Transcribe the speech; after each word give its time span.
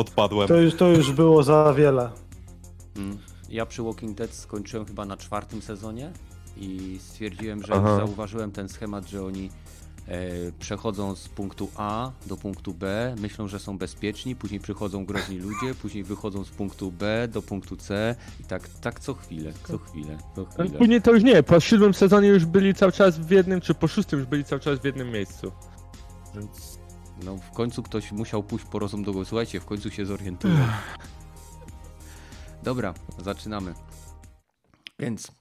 odpadłem. 0.00 0.48
To 0.48 0.56
już, 0.56 0.74
to 0.74 0.88
już 0.88 1.12
było 1.12 1.42
za 1.42 1.74
wiele. 1.74 2.10
Mm. 2.96 3.18
Ja 3.48 3.66
przy 3.66 3.82
Walking 3.82 4.18
Dead 4.18 4.34
skończyłem 4.34 4.86
chyba 4.86 5.04
na 5.04 5.16
czwartym 5.16 5.62
sezonie 5.62 6.12
i 6.56 6.98
stwierdziłem, 7.02 7.62
że 7.62 7.74
Aha. 7.74 7.96
zauważyłem 7.96 8.52
ten 8.52 8.68
schemat, 8.68 9.08
że 9.08 9.24
oni 9.24 9.50
e, 10.08 10.28
przechodzą 10.58 11.14
z 11.14 11.28
punktu 11.28 11.68
A 11.76 12.10
do 12.26 12.36
punktu 12.36 12.74
B, 12.74 13.14
myślą, 13.18 13.48
że 13.48 13.58
są 13.58 13.78
bezpieczni, 13.78 14.36
później 14.36 14.60
przychodzą 14.60 15.04
groźni 15.04 15.38
ludzie, 15.38 15.74
później 15.82 16.04
wychodzą 16.04 16.44
z 16.44 16.50
punktu 16.50 16.92
B 16.92 17.28
do 17.32 17.42
punktu 17.42 17.76
C 17.76 18.14
i 18.40 18.44
tak, 18.44 18.68
tak 18.68 19.00
co 19.00 19.14
chwilę, 19.14 19.52
co 19.68 19.78
chwilę, 19.78 20.18
co 20.36 20.44
chwilę. 20.44 20.78
Później 20.78 21.02
to 21.02 21.12
już 21.12 21.22
nie, 21.22 21.42
po 21.42 21.60
siódmym 21.60 21.94
sezonie 21.94 22.28
już 22.28 22.44
byli 22.44 22.74
cały 22.74 22.92
czas 22.92 23.18
w 23.18 23.30
jednym, 23.30 23.60
czy 23.60 23.74
po 23.74 23.88
szóstym 23.88 24.18
już 24.18 24.28
byli 24.28 24.44
cały 24.44 24.60
czas 24.60 24.78
w 24.78 24.84
jednym 24.84 25.10
miejscu. 25.10 25.52
Więc 26.34 26.71
No 27.24 27.36
w 27.36 27.50
końcu 27.50 27.82
ktoś 27.82 28.12
musiał 28.12 28.42
pójść 28.42 28.64
po 28.64 28.78
rozum 28.78 29.04
do 29.04 29.12
głosu. 29.12 29.28
Słuchajcie, 29.28 29.60
w 29.60 29.64
końcu 29.64 29.90
się 29.90 30.06
zorientują. 30.06 30.66
Dobra, 32.62 32.94
zaczynamy. 33.18 33.74
Więc 34.98 35.32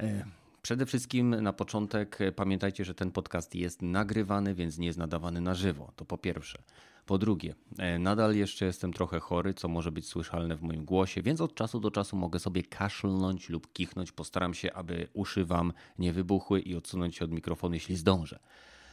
e, 0.00 0.24
przede 0.62 0.86
wszystkim 0.86 1.30
na 1.42 1.52
początek 1.52 2.20
e, 2.20 2.32
pamiętajcie, 2.32 2.84
że 2.84 2.94
ten 2.94 3.10
podcast 3.10 3.54
jest 3.54 3.82
nagrywany, 3.82 4.54
więc 4.54 4.78
nie 4.78 4.86
jest 4.86 4.98
nadawany 4.98 5.40
na 5.40 5.54
żywo. 5.54 5.92
To 5.96 6.04
po 6.04 6.18
pierwsze. 6.18 6.62
Po 7.06 7.18
drugie, 7.18 7.54
e, 7.78 7.98
nadal 7.98 8.36
jeszcze 8.36 8.64
jestem 8.64 8.92
trochę 8.92 9.20
chory, 9.20 9.54
co 9.54 9.68
może 9.68 9.92
być 9.92 10.06
słyszalne 10.08 10.56
w 10.56 10.62
moim 10.62 10.84
głosie, 10.84 11.22
więc 11.22 11.40
od 11.40 11.54
czasu 11.54 11.80
do 11.80 11.90
czasu 11.90 12.16
mogę 12.16 12.38
sobie 12.38 12.62
kaszlnąć 12.62 13.48
lub 13.48 13.72
kichnąć. 13.72 14.12
Postaram 14.12 14.54
się, 14.54 14.72
aby 14.72 15.08
uszy 15.12 15.44
wam 15.44 15.72
nie 15.98 16.12
wybuchły 16.12 16.60
i 16.60 16.76
odsunąć 16.76 17.16
się 17.16 17.24
od 17.24 17.30
mikrofonu, 17.30 17.74
jeśli 17.74 17.96
zdążę. 17.96 18.38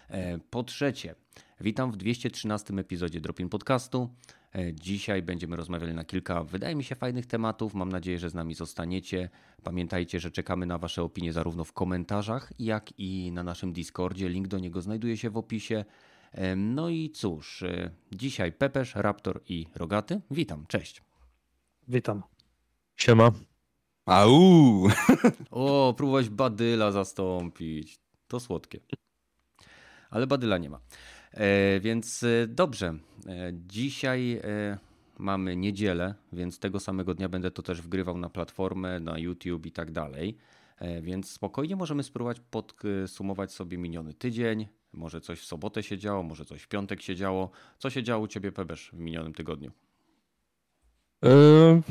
E, 0.10 0.38
Po 0.38 0.64
trzecie, 0.64 1.16
witam 1.62 1.92
w 1.92 1.98
213 1.98 2.74
epizodzie 2.74 3.22
Dropin 3.22 3.50
Podcastu. 3.50 4.10
E, 4.56 4.74
Dzisiaj 4.74 5.22
będziemy 5.22 5.56
rozmawiali 5.56 5.94
na 5.94 6.04
kilka, 6.06 6.44
wydaje 6.44 6.76
mi 6.76 6.84
się, 6.84 6.96
fajnych 6.96 7.26
tematów. 7.26 7.74
Mam 7.74 7.90
nadzieję, 7.92 8.20
że 8.20 8.30
z 8.30 8.34
nami 8.34 8.54
zostaniecie. 8.54 9.30
Pamiętajcie, 9.64 10.20
że 10.20 10.32
czekamy 10.32 10.66
na 10.66 10.78
Wasze 10.78 11.04
opinie 11.04 11.34
zarówno 11.34 11.64
w 11.64 11.74
komentarzach, 11.74 12.54
jak 12.60 13.00
i 13.00 13.32
na 13.32 13.44
naszym 13.44 13.74
Discordzie. 13.74 14.30
Link 14.30 14.48
do 14.48 14.60
niego 14.60 14.82
znajduje 14.82 15.18
się 15.18 15.30
w 15.30 15.38
opisie. 15.38 15.86
E, 16.32 16.56
No 16.56 16.90
i 16.90 17.10
cóż, 17.10 17.64
e, 17.64 17.92
dzisiaj 18.12 18.52
Pepesz, 18.52 18.96
Raptor 18.96 19.42
i 19.50 19.66
Rogaty. 19.76 20.22
Witam, 20.32 20.66
cześć. 20.68 21.02
Witam. 21.88 22.24
siema. 22.96 23.32
Au! 24.06 24.88
O, 25.52 25.94
próbowałeś 25.98 26.30
Badyla 26.30 26.92
zastąpić. 26.92 28.00
To 28.28 28.40
słodkie. 28.40 28.80
Ale 30.10 30.28
Badyla 30.28 30.58
nie 30.58 30.70
ma. 30.70 30.80
E, 31.36 31.80
więc 31.80 32.24
e, 32.24 32.48
dobrze. 32.48 32.88
E, 32.88 33.52
dzisiaj 33.68 34.42
mamy 35.18 35.56
niedzielę, 35.56 36.16
więc 36.34 36.60
tego 36.60 36.80
samego 36.80 37.14
dnia 37.14 37.30
będę 37.30 37.52
to 37.52 37.62
też 37.62 37.82
wgrywał 37.82 38.18
na 38.18 38.30
platformę, 38.30 39.00
na 39.00 39.20
YouTube 39.20 39.66
i 39.66 39.72
tak 39.72 39.92
dalej. 39.92 40.38
Więc 41.02 41.32
spokojnie 41.32 41.76
możemy 41.76 42.04
spróbować 42.04 42.40
podsumować 42.40 43.54
sobie 43.54 43.78
miniony 43.78 44.14
tydzień. 44.14 44.68
Może 44.94 45.22
coś 45.22 45.40
w 45.40 45.46
sobotę 45.46 45.84
się 45.84 45.98
działo, 45.98 46.24
może 46.24 46.46
coś 46.46 46.62
w 46.62 46.68
piątek 46.68 47.02
się 47.02 47.16
działo. 47.16 47.50
Co 47.78 47.90
się 47.90 48.04
działo 48.04 48.24
u 48.24 48.28
ciebie, 48.28 48.52
Pebesz, 48.52 48.90
w 48.94 49.00
minionym 49.00 49.34
tygodniu? 49.34 49.72
Yy, 51.24 51.82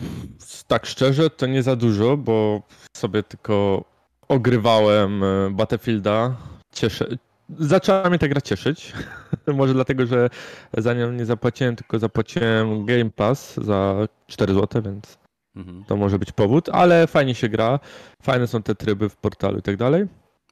tak 0.67 0.87
szczerze, 0.87 1.31
to 1.31 1.47
nie 1.47 1.63
za 1.63 1.77
dużo, 1.77 2.17
bo 2.17 2.63
sobie 2.97 3.23
tylko 3.23 3.85
ogrywałem 4.29 5.23
Battlefielda. 5.51 6.37
Cieszę. 6.73 7.17
Zaczęła 7.59 8.09
mnie 8.11 8.19
ta 8.19 8.29
gra 8.29 8.41
cieszyć. 8.41 8.93
Może 9.55 9.75
dlatego, 9.75 10.07
że 10.07 10.31
za 10.79 10.95
nią 10.95 11.13
nie 11.13 11.25
zapłaciłem, 11.27 11.77
tylko 11.77 11.99
zapłaciłem 11.99 12.87
Game 12.87 13.11
Pass 13.11 13.55
za 13.57 13.95
4 14.27 14.55
zł, 14.55 14.83
więc 14.83 15.19
Mhm. 15.57 15.85
to 15.85 15.97
może 15.97 16.19
być 16.19 16.33
powód, 16.33 16.69
ale 16.69 17.07
fajnie 17.07 17.35
się 17.35 17.49
gra. 17.49 17.81
Fajne 18.23 18.47
są 18.47 18.63
te 18.63 18.75
tryby 18.75 19.09
w 19.09 19.17
portalu 19.17 19.59
i 19.59 19.63
tak 19.63 19.77
dalej. 19.77 20.07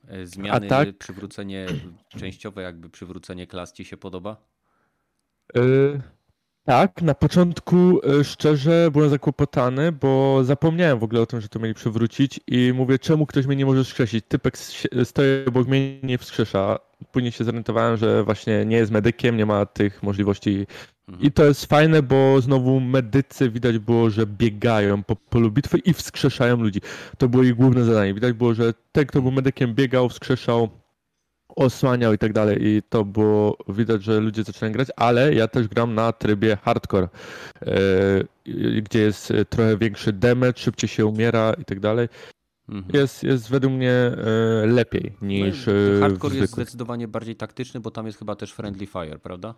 E, 0.08 0.26
Zmiany, 0.26 0.66
tak? 0.68 0.98
przywrócenie, 0.98 1.66
częściowe 2.08 2.62
jakby 2.62 2.90
przywrócenie 2.90 3.46
klas 3.46 3.72
ci 3.72 3.84
się 3.84 3.96
podoba? 3.96 4.36
Yy, 5.54 6.00
tak, 6.64 7.02
na 7.02 7.14
początku 7.14 8.00
yy, 8.04 8.24
szczerze 8.24 8.88
byłem 8.92 9.10
zakłopotany, 9.10 9.92
bo 9.92 10.44
zapomniałem 10.44 10.98
w 10.98 11.04
ogóle 11.04 11.20
o 11.20 11.26
tym, 11.26 11.40
że 11.40 11.48
to 11.48 11.58
mieli 11.58 11.74
przywrócić 11.74 12.40
i 12.46 12.72
mówię, 12.74 12.98
czemu 12.98 13.26
ktoś 13.26 13.46
mnie 13.46 13.56
nie 13.56 13.66
może 13.66 13.84
wskrzesić? 13.84 14.24
Typek 14.28 14.58
stoi 15.04 15.44
obok 15.46 15.68
mnie 15.68 16.00
nie 16.02 16.18
wskrzesza. 16.18 16.78
Później 17.12 17.32
się 17.32 17.44
zorientowałem, 17.44 17.96
że 17.96 18.24
właśnie 18.24 18.64
nie 18.64 18.76
jest 18.76 18.92
medykiem, 18.92 19.36
nie 19.36 19.46
ma 19.46 19.66
tych 19.66 20.02
możliwości. 20.02 20.66
Mhm. 21.08 21.26
I 21.26 21.32
to 21.32 21.44
jest 21.44 21.66
fajne, 21.66 22.02
bo 22.02 22.40
znowu 22.40 22.80
medycy 22.80 23.50
widać 23.50 23.78
było, 23.78 24.10
że 24.10 24.26
biegają 24.26 25.02
po 25.02 25.16
polu 25.16 25.50
bitwy 25.50 25.78
i 25.78 25.92
wskrzeszają 25.92 26.56
ludzi. 26.56 26.80
To 27.18 27.28
było 27.28 27.42
ich 27.42 27.54
główne 27.54 27.84
zadanie. 27.84 28.14
Widać 28.14 28.32
było, 28.32 28.54
że 28.54 28.74
ten, 28.92 29.06
kto 29.06 29.22
był 29.22 29.30
medykiem, 29.30 29.74
biegał, 29.74 30.08
wskrzeszał, 30.08 30.68
osłaniał 31.56 32.12
i 32.12 32.18
tak 32.18 32.32
dalej. 32.32 32.58
I 32.60 32.82
to 32.88 33.04
było 33.04 33.56
widać, 33.68 34.02
że 34.02 34.20
ludzie 34.20 34.42
zaczynają 34.42 34.72
grać, 34.72 34.88
ale 34.96 35.34
ja 35.34 35.48
też 35.48 35.68
gram 35.68 35.94
na 35.94 36.12
trybie 36.12 36.56
hardcore, 36.62 37.08
e, 37.62 37.68
gdzie 38.82 38.98
jest 38.98 39.30
e, 39.30 39.44
trochę 39.44 39.76
większy 39.76 40.12
damage, 40.12 40.52
szybciej 40.56 40.88
się 40.88 41.06
umiera 41.06 41.54
i 41.58 41.64
tak 41.64 41.80
dalej. 41.80 42.08
Mhm. 42.68 43.00
Jest, 43.00 43.22
jest 43.22 43.50
według 43.50 43.72
mnie 43.74 43.92
e, 43.92 44.16
lepiej 44.66 45.12
niż 45.22 45.64
w 45.66 45.98
Hardcore 46.00 46.36
jest 46.36 46.52
zdecydowanie 46.52 47.08
bardziej 47.08 47.36
taktyczny, 47.36 47.80
bo 47.80 47.90
tam 47.90 48.06
jest 48.06 48.18
chyba 48.18 48.36
też 48.36 48.52
friendly 48.52 48.86
fire, 48.86 49.18
prawda? 49.18 49.54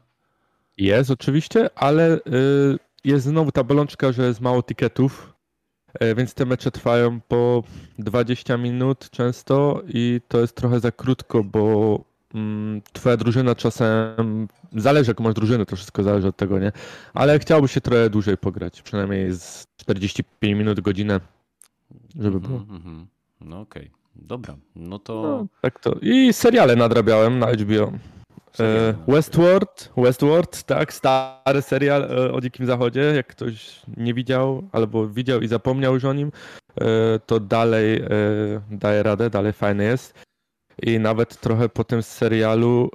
Jest 0.78 1.10
oczywiście, 1.10 1.70
ale 1.74 2.20
jest 3.04 3.26
znowu 3.26 3.52
ta 3.52 3.64
bolączka, 3.64 4.12
że 4.12 4.26
jest 4.26 4.40
mało 4.40 4.62
tiketów, 4.62 5.33
więc 6.16 6.34
te 6.34 6.46
mecze 6.46 6.70
trwają 6.70 7.20
po 7.20 7.62
20 7.98 8.56
minut 8.56 9.10
często 9.10 9.82
i 9.88 10.20
to 10.28 10.40
jest 10.40 10.56
trochę 10.56 10.80
za 10.80 10.92
krótko, 10.92 11.44
bo 11.44 12.00
mm, 12.34 12.82
twoja 12.92 13.16
drużyna 13.16 13.54
czasem, 13.54 14.48
zależy 14.72 15.10
jak 15.10 15.20
masz 15.20 15.34
drużynę, 15.34 15.66
to 15.66 15.76
wszystko 15.76 16.02
zależy 16.02 16.28
od 16.28 16.36
tego, 16.36 16.58
nie? 16.58 16.72
Ale 17.14 17.38
chciałoby 17.38 17.68
się 17.68 17.80
trochę 17.80 18.10
dłużej 18.10 18.36
pograć, 18.36 18.82
przynajmniej 18.82 19.32
z 19.32 19.66
45 19.76 20.58
minut, 20.58 20.80
godzinę, 20.80 21.20
żeby 22.20 22.40
było. 22.40 22.58
Mhm, 22.58 22.76
mhm. 22.76 23.06
No 23.40 23.60
okej, 23.60 23.90
dobra. 24.16 24.56
No 24.76 24.98
to 24.98 25.22
No, 25.22 25.46
tak 25.62 25.80
to. 25.80 25.96
I 26.02 26.32
seriale 26.32 26.76
nadrabiałem 26.76 27.38
na 27.38 27.46
HBO. 27.46 27.92
E, 28.60 28.94
Westworld, 29.08 29.92
Westworld, 29.96 30.62
tak, 30.62 30.92
stary 30.92 31.62
serial 31.62 32.02
e, 32.02 32.32
o 32.32 32.40
Dzikim 32.40 32.66
Zachodzie. 32.66 33.00
Jak 33.00 33.26
ktoś 33.26 33.80
nie 33.96 34.14
widział 34.14 34.68
albo 34.72 35.08
widział 35.08 35.40
i 35.40 35.48
zapomniał 35.48 35.94
już 35.94 36.04
o 36.04 36.12
nim, 36.12 36.32
e, 36.80 36.84
to 37.26 37.40
dalej 37.40 38.02
daje 38.70 39.02
radę, 39.02 39.30
dalej 39.30 39.52
fajny 39.52 39.84
jest. 39.84 40.14
I 40.82 40.98
nawet 40.98 41.40
trochę 41.40 41.68
po 41.68 41.84
tym 41.84 42.02
serialu, 42.02 42.90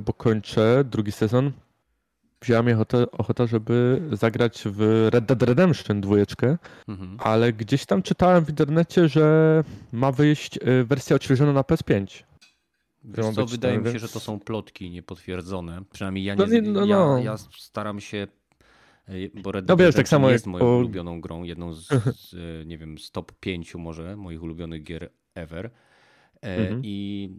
bo 0.00 0.12
kończę 0.12 0.84
drugi 0.84 1.12
sezon, 1.12 1.52
wzięła 2.42 2.62
mnie 2.62 2.74
ochota, 2.74 2.98
ochota, 3.12 3.46
żeby 3.46 4.00
zagrać 4.12 4.62
w 4.66 5.08
Red 5.12 5.24
Dead 5.24 5.42
Redemption 5.42 6.00
dwójeczkę, 6.00 6.56
Mhm. 6.88 7.16
ale 7.20 7.52
gdzieś 7.52 7.86
tam 7.86 8.02
czytałem 8.02 8.44
w 8.44 8.48
internecie, 8.50 9.08
że 9.08 9.64
ma 9.92 10.12
wyjść 10.12 10.58
wersja 10.84 11.16
odświeżona 11.16 11.52
na 11.52 11.62
PS5. 11.62 12.22
Wiesz 13.04 13.26
co, 13.34 13.46
wydaje 13.46 13.78
mi 13.78 13.92
się, 13.92 13.98
że 13.98 14.08
to 14.08 14.20
są 14.20 14.40
plotki 14.40 14.90
niepotwierdzone. 14.90 15.82
Przynajmniej 15.92 16.24
ja 16.24 16.34
No 16.36 16.46
nie, 16.46 16.60
nie, 16.60 16.70
no, 16.70 16.84
ja, 16.84 16.96
no. 16.96 17.18
ja 17.18 17.36
staram 17.58 18.00
się, 18.00 18.26
e, 19.08 19.12
bo 19.42 19.52
Red 19.52 19.68
No 19.68 19.76
Dead 19.76 19.86
wiesz, 19.86 19.94
tak 19.94 20.08
samo 20.08 20.30
jest 20.30 20.46
moją 20.46 20.64
po- 20.64 20.76
ulubioną 20.76 21.20
grą, 21.20 21.42
jedną 21.42 21.72
z, 21.74 21.88
z 22.16 22.34
e, 22.62 22.66
nie 22.66 22.78
wiem, 22.78 22.98
z 22.98 23.10
top 23.10 23.32
5 23.40 23.74
może 23.74 24.16
moich 24.16 24.42
ulubionych 24.42 24.82
gier 24.82 25.10
ever. 25.34 25.66
E, 25.66 26.56
Mhm. 26.58 26.80
I 26.84 27.30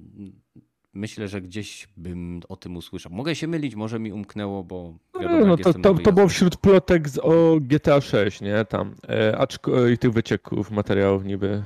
myślę, 0.94 1.28
że 1.28 1.42
gdzieś 1.42 1.88
bym 1.98 2.42
o 2.50 2.56
tym 2.56 2.76
usłyszał. 2.76 3.12
Mogę 3.12 3.36
się 3.36 3.48
mylić, 3.48 3.76
może 3.76 4.00
mi 4.00 4.12
umknęło, 4.14 4.64
bo 4.64 4.98
wiadomo, 5.22 5.46
No, 5.46 5.58
to, 5.58 5.74
to, 5.74 5.94
to 5.94 6.12
było 6.14 6.28
wśród 6.28 6.58
plotek 6.58 7.10
z, 7.10 7.18
o 7.18 7.58
GTA 7.62 8.02
6, 8.02 8.42
nie? 8.42 8.66
Tam. 8.66 8.96
E, 9.10 9.38
aczko, 9.38 9.88
I 9.88 9.98
tych 9.98 10.12
wycieków, 10.12 10.72
materiałów 10.72 11.26
niby 11.26 11.64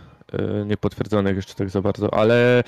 niepotwierdzonych 0.65 1.35
jeszcze 1.35 1.55
tak 1.55 1.69
za 1.69 1.81
bardzo, 1.81 2.13
ale 2.13 2.59
e, 2.59 2.63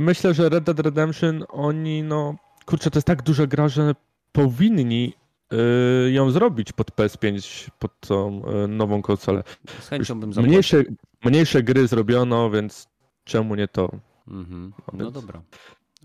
myślę, 0.00 0.34
że 0.34 0.48
Red 0.48 0.64
Dead 0.64 0.80
Redemption 0.80 1.44
oni, 1.48 2.02
no, 2.02 2.34
kurczę, 2.66 2.90
to 2.90 2.98
jest 2.98 3.06
tak 3.06 3.22
duża 3.22 3.46
gra, 3.46 3.68
że 3.68 3.94
powinni 4.32 5.14
e, 5.52 6.10
ją 6.10 6.30
zrobić 6.30 6.72
pod 6.72 6.90
PS5, 6.90 7.68
pod 7.78 8.00
tą 8.00 8.42
e, 8.46 8.66
nową 8.68 9.02
konsolę. 9.02 9.42
Z 9.80 9.88
chęcią 9.88 10.20
bym 10.20 10.32
zapłacił. 10.32 10.50
Mniejsze, 10.50 10.82
mniejsze 11.24 11.62
gry 11.62 11.86
zrobiono, 11.88 12.50
więc 12.50 12.88
czemu 13.24 13.54
nie 13.54 13.68
to? 13.68 13.90
Mhm. 14.28 14.72
No 14.92 15.04
Więc- 15.04 15.14
dobra. 15.14 15.42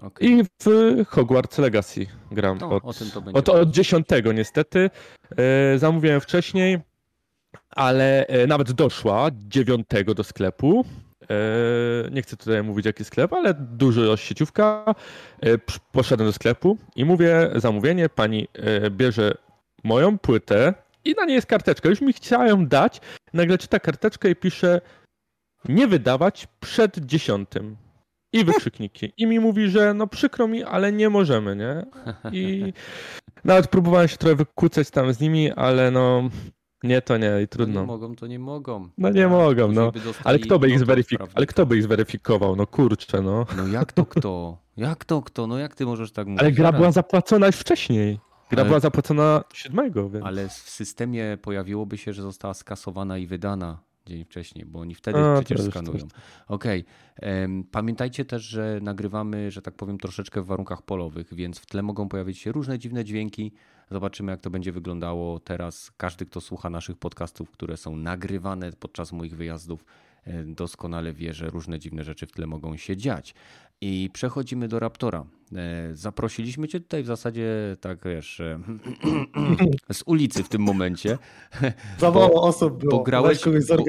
Okej. 0.01 0.29
I 0.29 0.43
w 0.43 0.65
Hogwarts 1.07 1.57
Legacy 1.57 2.05
gram 2.31 2.57
No, 2.61 2.69
od, 2.69 2.85
o 2.85 2.93
tym 2.93 3.11
to 3.11 3.21
będzie. 3.21 3.39
od, 3.39 3.49
od 3.49 3.71
10 3.71 4.07
niestety. 4.33 4.89
E, 5.37 5.77
zamówiłem 5.79 6.21
wcześniej, 6.21 6.79
ale 7.79 8.27
e, 8.27 8.47
nawet 8.47 8.71
doszła 8.71 9.29
9 9.33 9.87
do 10.15 10.23
sklepu. 10.23 10.85
E, 11.21 11.35
nie 12.11 12.21
chcę 12.21 12.37
tutaj 12.37 12.63
mówić 12.63 12.85
jaki 12.85 13.05
sklep, 13.05 13.33
ale 13.33 13.53
dużo 13.53 14.17
sieciówka. 14.17 14.95
E, 15.41 15.57
poszedłem 15.91 16.29
do 16.29 16.33
sklepu 16.33 16.77
i 16.95 17.05
mówię 17.05 17.49
zamówienie, 17.55 18.09
pani 18.09 18.47
bierze 18.91 19.33
moją 19.83 20.17
płytę 20.17 20.73
i 21.05 21.15
na 21.17 21.25
niej 21.25 21.35
jest 21.35 21.47
karteczka. 21.47 21.89
Już 21.89 22.01
mi 22.01 22.13
chciałem 22.13 22.67
dać, 22.67 23.01
nagle 23.33 23.57
czyta 23.57 23.79
karteczkę 23.79 24.29
i 24.29 24.35
pisze 24.35 24.81
nie 25.69 25.87
wydawać 25.87 26.47
przed 26.59 26.97
dziesiątym. 27.05 27.77
I 28.33 28.45
wykrzykniki. 28.45 29.13
I 29.17 29.27
mi 29.27 29.39
mówi, 29.39 29.69
że 29.69 29.93
no 29.93 30.07
przykro 30.07 30.47
mi, 30.47 30.63
ale 30.63 30.91
nie 30.91 31.09
możemy, 31.09 31.55
nie? 31.55 31.85
I 32.31 32.73
nawet 33.43 33.67
próbowałem 33.67 34.07
się 34.07 34.17
trochę 34.17 34.35
wykłócać 34.35 34.89
tam 34.89 35.13
z 35.13 35.19
nimi, 35.19 35.51
ale 35.51 35.91
no 35.91 36.29
nie, 36.83 37.01
to 37.01 37.17
nie 37.17 37.27
i 37.27 37.31
No 37.31 37.39
nie 37.39 37.47
trudno. 37.47 37.85
mogą, 37.85 38.15
to 38.15 38.27
nie 38.27 38.39
mogą. 38.39 38.89
No 38.97 39.09
nie 39.09 39.27
mogą, 39.27 39.67
Później 39.67 39.85
no. 40.05 40.11
Ale 40.23 40.39
kto 40.39 40.59
by 40.59 40.69
ich 40.69 40.79
zweryfikował? 40.79 41.33
Ale 41.35 41.45
kto 41.45 41.65
by 41.65 41.77
ich 41.77 41.83
zweryfikował? 41.83 42.55
No 42.55 42.67
kurczę, 42.67 43.21
no. 43.21 43.45
No 43.57 43.67
jak 43.67 43.93
to 43.93 44.05
kto? 44.05 44.57
Jak 44.77 45.05
to 45.05 45.21
kto? 45.21 45.47
No 45.47 45.57
jak 45.57 45.75
ty 45.75 45.85
możesz 45.85 46.11
tak 46.11 46.27
mówić? 46.27 46.39
Ale 46.41 46.51
gra 46.51 46.71
była 46.71 46.91
zapłacona 46.91 47.47
już 47.47 47.55
wcześniej. 47.55 48.19
Gra 48.51 48.65
była 48.65 48.79
zapłacona 48.79 49.43
siódmego, 49.53 50.09
więc... 50.09 50.25
Ale 50.25 50.47
w 50.49 50.51
systemie 50.53 51.37
pojawiłoby 51.41 51.97
się, 51.97 52.13
że 52.13 52.21
została 52.21 52.53
skasowana 52.53 53.17
i 53.17 53.27
wydana 53.27 53.79
dzień 54.05 54.25
wcześniej, 54.25 54.65
bo 54.65 54.79
oni 54.79 54.95
wtedy 54.95 55.19
A, 55.19 55.41
przecież 55.41 55.65
skanują. 55.65 56.07
Okej. 56.47 56.85
Em, 57.15 57.63
Pamiętajcie 57.71 58.25
też, 58.25 58.43
że 58.43 58.79
nagrywamy, 58.81 59.51
że 59.51 59.61
tak 59.61 59.73
powiem, 59.75 59.97
troszeczkę 59.97 60.41
w 60.41 60.45
warunkach 60.45 60.81
polowych, 60.81 61.33
więc 61.33 61.59
w 61.59 61.65
tle 61.65 61.81
mogą 61.81 62.09
pojawić 62.09 62.37
się 62.39 62.51
różne 62.51 62.79
dziwne 62.79 63.05
dźwięki. 63.05 63.51
Zobaczymy, 63.91 64.31
jak 64.31 64.41
to 64.41 64.49
będzie 64.49 64.71
wyglądało 64.71 65.39
teraz. 65.39 65.91
Każdy, 65.97 66.25
kto 66.25 66.41
słucha 66.41 66.69
naszych 66.69 66.97
podcastów, 66.97 67.51
które 67.51 67.77
są 67.77 67.95
nagrywane 67.95 68.71
podczas 68.79 69.11
moich 69.11 69.35
wyjazdów, 69.35 69.85
e, 70.25 70.43
doskonale 70.43 71.13
wie, 71.13 71.33
że 71.33 71.49
różne 71.49 71.79
dziwne 71.79 72.03
rzeczy 72.03 72.25
w 72.27 72.31
tle 72.31 72.47
mogą 72.47 72.77
się 72.77 72.97
dziać. 72.97 73.35
I 73.81 74.09
przechodzimy 74.13 74.67
do 74.67 74.79
Raptora. 74.79 75.25
E, 75.55 75.89
Zaprosiliśmy 75.95 76.67
cię 76.67 76.79
tutaj 76.79 77.03
w 77.03 77.05
zasadzie, 77.05 77.77
tak 77.81 77.99
wiesz, 78.05 78.39
e, 78.39 78.59
z 79.93 80.03
ulicy 80.05 80.43
w 80.43 80.49
tym 80.49 80.61
momencie, 80.61 81.17
Za 81.97 82.11
Bo- 82.11 82.19
mało 82.19 82.43
osób 82.43 82.77
było. 82.79 82.91
bo 82.97 83.03
grałeś- 83.03 83.37
bo- 83.77 83.83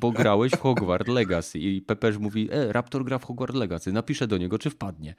bo 0.00 0.10
grałeś 0.12 0.52
w 0.52 0.60
Hogwarts 0.60 1.08
Legacy 1.08 1.58
i 1.58 1.82
Pepeż 1.82 2.18
mówi, 2.18 2.48
e, 2.52 2.72
Raptor 2.72 3.04
gra 3.04 3.18
w 3.18 3.24
Hogwarts 3.24 3.56
Legacy, 3.56 3.92
napiszę 3.92 4.26
do 4.26 4.38
niego, 4.38 4.58
czy 4.58 4.70
wpadnie. 4.70 5.14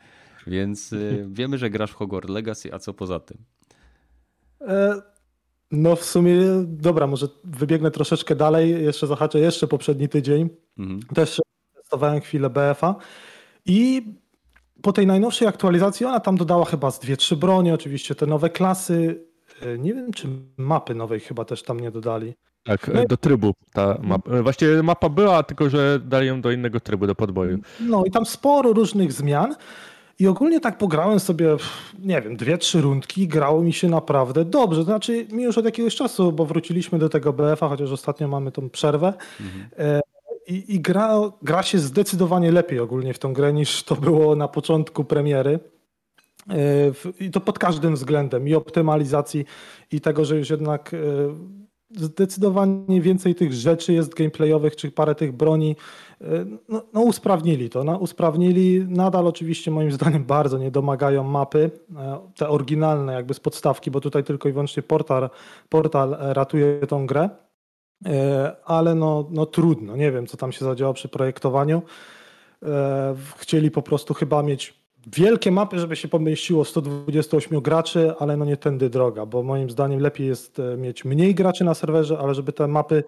Więc 0.48 0.94
wiemy, 1.28 1.58
że 1.58 1.70
grasz 1.70 1.92
w 1.92 1.96
Hogwarts 1.96 2.30
Legacy, 2.30 2.74
a 2.74 2.80
co 2.80 2.94
poza 2.94 3.20
tym? 3.20 3.38
E, 4.62 5.02
No 5.72 5.96
w 5.96 6.04
sumie, 6.06 6.36
dobra, 6.66 7.08
może 7.08 7.28
wybiegnę 7.44 7.92
troszeczkę 7.92 8.36
dalej, 8.36 8.84
jeszcze 8.84 9.08
zahaczę 9.08 9.40
jeszcze 9.40 9.68
poprzedni 9.68 10.10
tydzień. 10.10 10.50
Mhm. 10.80 11.00
Też 11.16 11.42
testowałem 11.76 12.22
chwilę 12.22 12.50
BF-a 12.50 12.96
i 13.66 14.02
po 14.82 14.94
tej 14.94 15.08
najnowszej 15.08 15.48
aktualizacji 15.48 16.06
ona 16.06 16.20
tam 16.20 16.38
dodała 16.38 16.66
chyba 16.66 16.92
z 16.92 17.00
dwie, 17.00 17.18
trzy 17.18 17.36
bronie, 17.38 17.74
oczywiście 17.74 18.16
te 18.16 18.26
nowe 18.26 18.50
klasy. 18.50 19.26
E, 19.62 19.78
Nie 19.78 19.94
wiem, 19.94 20.14
czy 20.14 20.28
mapy 20.58 20.96
nowej 20.96 21.20
chyba 21.20 21.46
też 21.46 21.64
tam 21.64 21.80
nie 21.80 21.92
dodali. 21.92 22.34
Tak, 22.64 22.92
No 22.94 23.06
do 23.06 23.18
trybu 23.18 23.54
ta 23.74 23.98
mapa. 24.02 24.42
Właściwie 24.42 24.84
mapa 24.84 25.10
była, 25.10 25.44
tylko 25.44 25.70
że 25.70 26.00
dali 26.00 26.28
ją 26.28 26.42
do 26.42 26.52
innego 26.52 26.80
trybu, 26.80 27.08
do 27.08 27.16
podboju. 27.16 27.60
No 27.80 28.04
i 28.06 28.12
tam 28.12 28.26
sporo 28.26 28.74
różnych 28.74 29.14
zmian. 29.14 29.56
I 30.20 30.28
ogólnie 30.28 30.60
tak 30.60 30.78
pograłem 30.78 31.20
sobie, 31.20 31.56
nie 32.00 32.22
wiem, 32.22 32.38
dwie, 32.38 32.58
trzy 32.58 32.82
rundki. 32.82 33.28
Grało 33.28 33.62
mi 33.62 33.74
się 33.74 33.90
naprawdę 33.90 34.46
dobrze. 34.46 34.84
Znaczy, 34.84 35.28
mi 35.32 35.44
już 35.44 35.58
od 35.58 35.66
jakiegoś 35.66 35.96
czasu, 35.96 36.32
bo 36.32 36.46
wróciliśmy 36.46 37.00
do 37.00 37.10
tego 37.10 37.34
BF-a, 37.34 37.70
chociaż 37.70 37.92
ostatnio 37.92 38.28
mamy 38.28 38.52
tą 38.52 38.70
przerwę. 38.70 39.14
E, 39.78 40.02
I, 40.48 40.76
i 40.76 40.80
gra, 40.80 41.20
gra 41.42 41.64
się 41.64 41.80
zdecydowanie 41.80 42.52
lepiej 42.52 42.80
ogólnie 42.80 43.14
w 43.14 43.20
tą 43.20 43.34
grę 43.34 43.54
niż 43.54 43.84
to 43.84 43.96
było 43.96 44.36
na 44.36 44.48
początku 44.48 45.04
premiery. 45.04 45.60
E, 46.50 46.56
I 47.20 47.32
to 47.32 47.40
pod 47.40 47.60
każdym 47.60 47.96
względem, 47.96 48.48
i 48.48 48.56
optymalizacji, 48.56 49.46
i 49.92 50.02
tego, 50.02 50.26
że 50.26 50.38
już 50.38 50.50
jednak 50.50 50.94
e, 50.94 50.98
zdecydowanie 51.98 53.02
więcej 53.02 53.36
tych 53.36 53.54
rzeczy 53.54 53.94
jest 53.94 54.14
gameplayowych, 54.14 54.76
czy 54.76 54.92
parę 54.92 55.16
tych 55.16 55.32
broni. 55.32 55.76
e, 56.22 56.26
No, 56.70 56.82
no 56.94 57.02
usprawnili 57.02 57.70
to, 57.70 57.84
no, 57.84 57.98
usprawnili. 57.98 58.86
Nadal 58.88 59.28
oczywiście 59.28 59.72
moim 59.72 59.92
zdaniem 59.92 60.24
bardzo 60.26 60.58
nie 60.58 60.72
domagają 60.72 61.24
mapy, 61.24 61.72
e, 61.98 62.20
te 62.38 62.50
oryginalne 62.50 63.14
jakby 63.14 63.34
z 63.34 63.40
podstawki, 63.40 63.92
bo 63.92 64.02
tutaj 64.02 64.24
tylko 64.24 64.50
i 64.50 64.52
wyłącznie 64.52 64.84
portal, 64.84 65.30
portal 65.70 66.14
e, 66.14 66.34
ratuje 66.34 66.88
tą 66.88 67.08
grę. 67.08 67.30
Ale 68.66 68.96
no, 68.96 69.28
no 69.32 69.46
trudno, 69.46 69.96
nie 69.96 70.12
wiem 70.12 70.28
co 70.28 70.38
tam 70.38 70.52
się 70.52 70.66
zadziało 70.66 70.94
przy 70.94 71.08
projektowaniu. 71.08 71.82
Chcieli 73.38 73.72
po 73.72 73.82
prostu 73.82 74.14
chyba 74.14 74.44
mieć 74.44 74.85
wielkie 75.08 75.52
mapy, 75.52 75.80
żeby 75.80 75.96
się 75.96 76.08
pomieściło 76.08 76.66
128 76.66 77.62
graczy, 77.62 78.14
ale 78.20 78.38
no 78.38 78.46
nie 78.46 78.58
tędy 78.58 78.90
droga, 78.90 79.26
bo 79.26 79.44
moim 79.44 79.70
zdaniem 79.70 80.00
lepiej 80.00 80.28
jest 80.28 80.60
e, 80.60 80.78
mieć 80.78 81.06
mniej 81.06 81.36
graczy 81.36 81.64
na 81.64 81.74
serwerze, 81.74 82.18
ale 82.20 82.36
żeby 82.36 82.54
te 82.54 82.68
mapy 82.68 83.04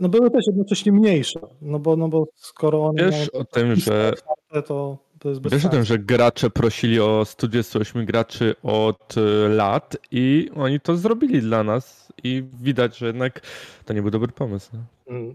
no 0.00 0.08
były 0.08 0.30
też 0.30 0.46
jednocześnie 0.46 0.92
mniejsze, 0.92 1.40
no 1.62 1.78
bo, 1.78 1.96
no 1.96 2.08
bo 2.08 2.26
skoro 2.34 2.84
one 2.84 3.10
Wiesz 3.10 3.28
o 3.28 3.44
tym, 3.44 3.76
że 3.76 4.12
otwarte, 4.12 4.68
to, 4.68 4.98
to 5.18 5.28
jest 5.28 5.50
Wiesz 5.50 5.64
o 5.64 5.68
tym, 5.68 5.84
że 5.84 5.98
gracze 5.98 6.50
prosili 6.50 7.00
o 7.00 7.24
128 7.24 8.04
graczy 8.06 8.54
od 8.62 9.16
y, 9.16 9.48
lat 9.48 9.96
i 10.10 10.50
oni 10.56 10.80
to 10.80 10.96
zrobili 10.96 11.40
dla 11.40 11.64
nas 11.64 12.12
i 12.24 12.44
widać, 12.62 12.98
że 12.98 13.06
jednak 13.06 13.40
to 13.84 13.92
nie 13.92 14.02
był 14.02 14.10
dobry 14.10 14.32
pomysł. 14.32 14.70
No. 14.72 14.80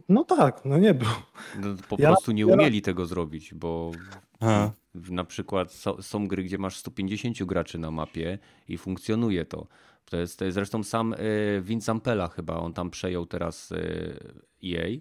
No 0.10 0.24
tak, 0.24 0.66
no 0.66 0.78
nie 0.78 0.94
był. 0.94 1.08
No, 1.62 1.68
po 1.90 1.96
Ja- 2.00 2.08
prostu 2.10 2.32
nie 2.32 2.42
ja- 2.46 2.54
umieli 2.54 2.82
tego 2.82 3.06
zrobić, 3.06 3.54
bo 3.54 3.92
A. 4.40 4.70
na 5.10 5.24
przykład 5.24 5.84
są 6.02 6.28
gry, 6.28 6.44
gdzie 6.44 6.58
masz 6.58 6.78
150 6.78 7.44
graczy 7.44 7.80
na 7.80 7.92
mapie 7.92 8.40
i 8.68 8.78
funkcjonuje 8.78 9.46
to. 9.46 9.68
To 10.06 10.18
jest, 10.18 10.40
to 10.40 10.46
jest 10.46 10.56
zresztą 10.56 10.84
sam 10.84 11.14
e, 11.14 11.18
Vince 11.62 11.86
Zampella 11.86 12.28
chyba, 12.28 12.56
on 12.58 12.74
tam 12.74 12.90
przejął 12.90 13.26
teraz 13.26 13.72
e, 13.72 13.78
EA, 14.64 15.00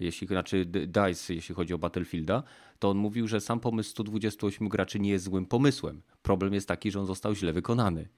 jeśli, 0.00 0.26
znaczy 0.26 0.64
DICE, 0.66 1.34
jeśli 1.34 1.54
chodzi 1.54 1.74
o 1.74 1.78
Battlefielda, 1.78 2.42
to 2.78 2.90
on 2.90 2.96
mówił, 2.96 3.28
że 3.28 3.40
sam 3.40 3.60
pomysł 3.60 3.90
128 3.90 4.68
graczy 4.68 5.00
nie 5.00 5.10
jest 5.10 5.24
złym 5.24 5.46
pomysłem. 5.46 6.02
Problem 6.22 6.54
jest 6.54 6.68
taki, 6.68 6.90
że 6.90 7.00
on 7.00 7.06
został 7.06 7.34
źle 7.34 7.52
wykonany. 7.52 8.08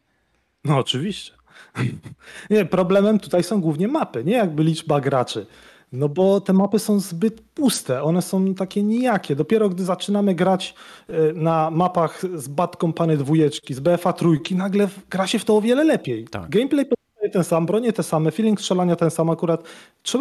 No 0.65 0.79
oczywiście. 0.79 1.33
Nie, 2.51 2.65
problemem 2.65 3.19
tutaj 3.19 3.43
są 3.43 3.61
głównie 3.61 3.89
mapy, 3.89 4.25
nie 4.25 4.33
jakby 4.33 4.65
liczba 4.65 5.01
graczy. 5.01 5.47
No 5.95 6.09
bo 6.09 6.41
te 6.41 6.53
mapy 6.53 6.79
są 6.79 7.01
zbyt 7.01 7.41
puste, 7.41 8.03
one 8.03 8.23
są 8.23 8.55
takie 8.55 8.83
nijakie. 8.83 9.37
Dopiero 9.37 9.69
gdy 9.69 9.85
zaczynamy 9.85 10.35
grać 10.35 10.75
e, 11.09 11.33
na 11.33 11.71
mapach 11.71 12.23
z 12.35 12.49
Bad 12.49 12.77
Company 12.77 13.17
dwójeczki, 13.17 13.75
z 13.75 13.81
BFA 13.81 14.13
trójki, 14.13 14.55
nagle 14.55 14.89
gra 15.11 15.27
się 15.27 15.39
w 15.39 15.45
to 15.45 15.57
o 15.57 15.61
wiele 15.61 15.85
lepiej. 15.85 16.25
Tak. 16.25 16.51
Gameplay 16.51 16.87
pozostaje 16.87 17.31
ten 17.31 17.45
sam, 17.45 17.67
bronie 17.67 17.93
te 17.93 18.03
same, 18.03 18.31
feeling 18.31 18.61
strzelania 18.61 18.97
ten 18.97 19.11
sam 19.11 19.31
akurat. 19.31 19.63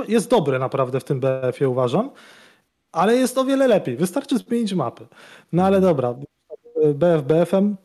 Jest 0.08 0.30
dobry 0.30 0.60
naprawdę 0.60 1.00
w 1.00 1.04
tym 1.04 1.20
BF-ie 1.20 1.70
uważam, 1.70 2.10
ale 2.92 3.16
jest 3.16 3.38
o 3.38 3.46
wiele 3.46 3.68
lepiej. 3.68 3.98
Wystarczy 3.98 4.38
zmienić 4.38 4.74
mapy. 4.74 5.08
No 5.52 5.66
ale 5.66 5.82
dobra, 5.82 6.16
BF 6.96 7.22
BF-em, 7.24 7.76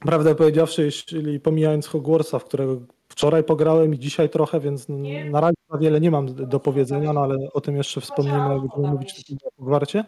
prawdę 0.00 0.34
powiedziawszy, 0.34 0.82
jeśli 0.82 1.40
pomijając 1.40 1.86
Hogwartsa, 1.86 2.38
w 2.38 2.44
którego 2.44 2.80
wczoraj 3.20 3.44
pograłem 3.44 3.94
i 3.94 3.98
dzisiaj 3.98 4.28
trochę, 4.28 4.60
więc 4.60 4.86
na 5.30 5.40
razie 5.40 5.54
za 5.72 5.78
wiele 5.78 6.00
nie 6.00 6.10
mam 6.10 6.34
do 6.34 6.60
powiedzenia, 6.60 7.12
no 7.12 7.20
ale 7.20 7.36
o 7.52 7.60
tym 7.60 7.76
jeszcze 7.76 8.00
wspomnimy, 8.00 8.38
jak 8.38 8.60
będziemy 8.60 8.88
mówić 8.92 9.24
o 9.44 9.50
Hogwarcie. 9.58 10.04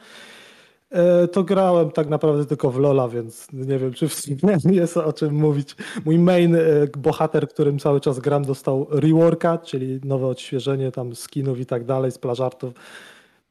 E, 0.90 1.28
To 1.28 1.44
grałem 1.44 1.90
tak 1.90 2.08
naprawdę 2.08 2.46
tylko 2.46 2.70
w 2.70 2.78
Lola, 2.78 3.08
więc 3.08 3.52
nie 3.52 3.78
wiem, 3.78 3.92
czy 3.92 4.08
w 4.08 4.14
sumie 4.14 4.56
jest 4.80 4.96
o 4.96 5.12
czym 5.12 5.34
mówić. 5.34 5.76
Mój 6.04 6.18
main 6.18 6.54
e, 6.54 6.60
bohater, 6.98 7.48
którym 7.48 7.78
cały 7.78 8.00
czas 8.00 8.18
gram, 8.18 8.44
dostał 8.44 8.86
reworka, 8.90 9.58
czyli 9.58 10.00
nowe 10.04 10.26
odświeżenie 10.26 10.92
tam 10.92 11.14
skinów 11.14 11.60
i 11.60 11.66
tak 11.66 11.84
dalej, 11.84 12.12
z 12.12 12.18
plażartów. 12.18 12.74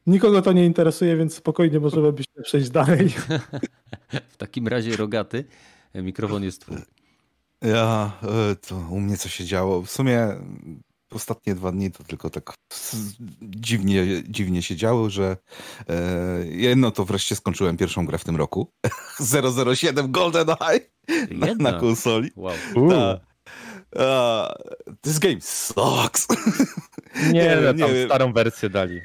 Nikogo 0.07 0.41
to 0.41 0.51
nie 0.51 0.65
interesuje, 0.65 1.17
więc 1.17 1.33
spokojnie 1.35 1.79
możemy 1.79 2.13
byśmy 2.13 2.43
przejść 2.43 2.69
dalej. 2.69 3.09
W 4.33 4.37
takim 4.37 4.67
razie 4.67 4.95
rogaty, 4.97 5.45
e, 5.93 6.01
mikrofon 6.01 6.43
jest 6.43 6.61
twój. 6.61 6.77
Ja, 7.61 8.11
e, 8.23 8.55
to 8.55 8.75
u 8.75 8.99
mnie 8.99 9.17
co 9.17 9.29
się 9.29 9.45
działo. 9.45 9.81
W 9.81 9.91
sumie 9.91 10.27
ostatnie 11.11 11.55
dwa 11.55 11.71
dni 11.71 11.91
to 11.91 12.03
tylko 12.03 12.29
tak 12.29 12.53
dziwnie, 13.41 14.23
dziwnie 14.29 14.61
się 14.61 14.75
działo, 14.75 15.09
że 15.09 15.37
e, 15.89 16.45
jedno 16.45 16.91
to 16.91 17.05
wreszcie 17.05 17.35
skończyłem 17.35 17.77
pierwszą 17.77 18.05
grę 18.05 18.17
w 18.17 18.23
tym 18.23 18.35
roku. 18.35 18.71
007 19.75 20.11
GoldenEye 20.11 20.79
na, 21.07 21.37
na 21.37 21.47
Jedna. 21.47 21.73
konsoli. 21.73 22.31
Wow. 22.35 22.55
A, 23.99 24.53
this 25.01 25.19
game 25.19 25.41
sucks. 25.41 26.27
nie, 27.33 27.33
nie 27.33 27.55
no, 27.55 27.61
wiem, 27.61 27.77
nie 27.77 27.83
tam 27.83 27.93
wiem. 27.93 28.07
starą 28.07 28.33
wersję 28.33 28.69
dali. 28.69 29.01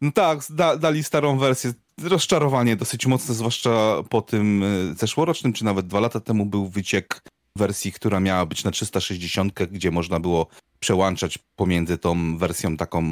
No 0.00 0.12
tak, 0.12 0.38
da, 0.50 0.76
dali 0.76 1.04
starą 1.04 1.38
wersję. 1.38 1.72
Rozczarowanie 2.02 2.76
dosyć 2.76 3.06
mocne, 3.06 3.34
zwłaszcza 3.34 4.02
po 4.10 4.22
tym 4.22 4.62
e, 4.62 4.94
zeszłorocznym, 4.94 5.52
czy 5.52 5.64
nawet 5.64 5.86
dwa 5.86 6.00
lata 6.00 6.20
temu 6.20 6.46
był 6.46 6.68
wyciek 6.68 7.22
wersji, 7.56 7.92
która 7.92 8.20
miała 8.20 8.46
być 8.46 8.64
na 8.64 8.70
360, 8.70 9.52
gdzie 9.70 9.90
można 9.90 10.20
było 10.20 10.46
przełączać 10.80 11.38
pomiędzy 11.56 11.98
tą 11.98 12.38
wersją 12.38 12.76
taką 12.76 13.04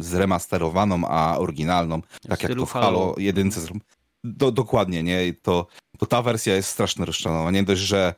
zremasterowaną, 0.00 1.08
a 1.08 1.38
oryginalną, 1.38 2.02
tak 2.28 2.42
jak 2.42 2.54
to 2.54 2.66
w 2.66 2.72
Halo 2.72 2.86
Halo. 2.86 3.14
1. 3.18 3.50
zro- 3.50 3.80
Do, 4.24 4.52
dokładnie, 4.52 5.02
nie? 5.02 5.34
To, 5.42 5.66
to 5.98 6.06
ta 6.06 6.22
wersja 6.22 6.54
jest 6.54 6.68
straszne 6.68 7.04
rozczarowanie. 7.04 7.60
Nie 7.60 7.64
dość, 7.66 7.80
że 7.80 8.14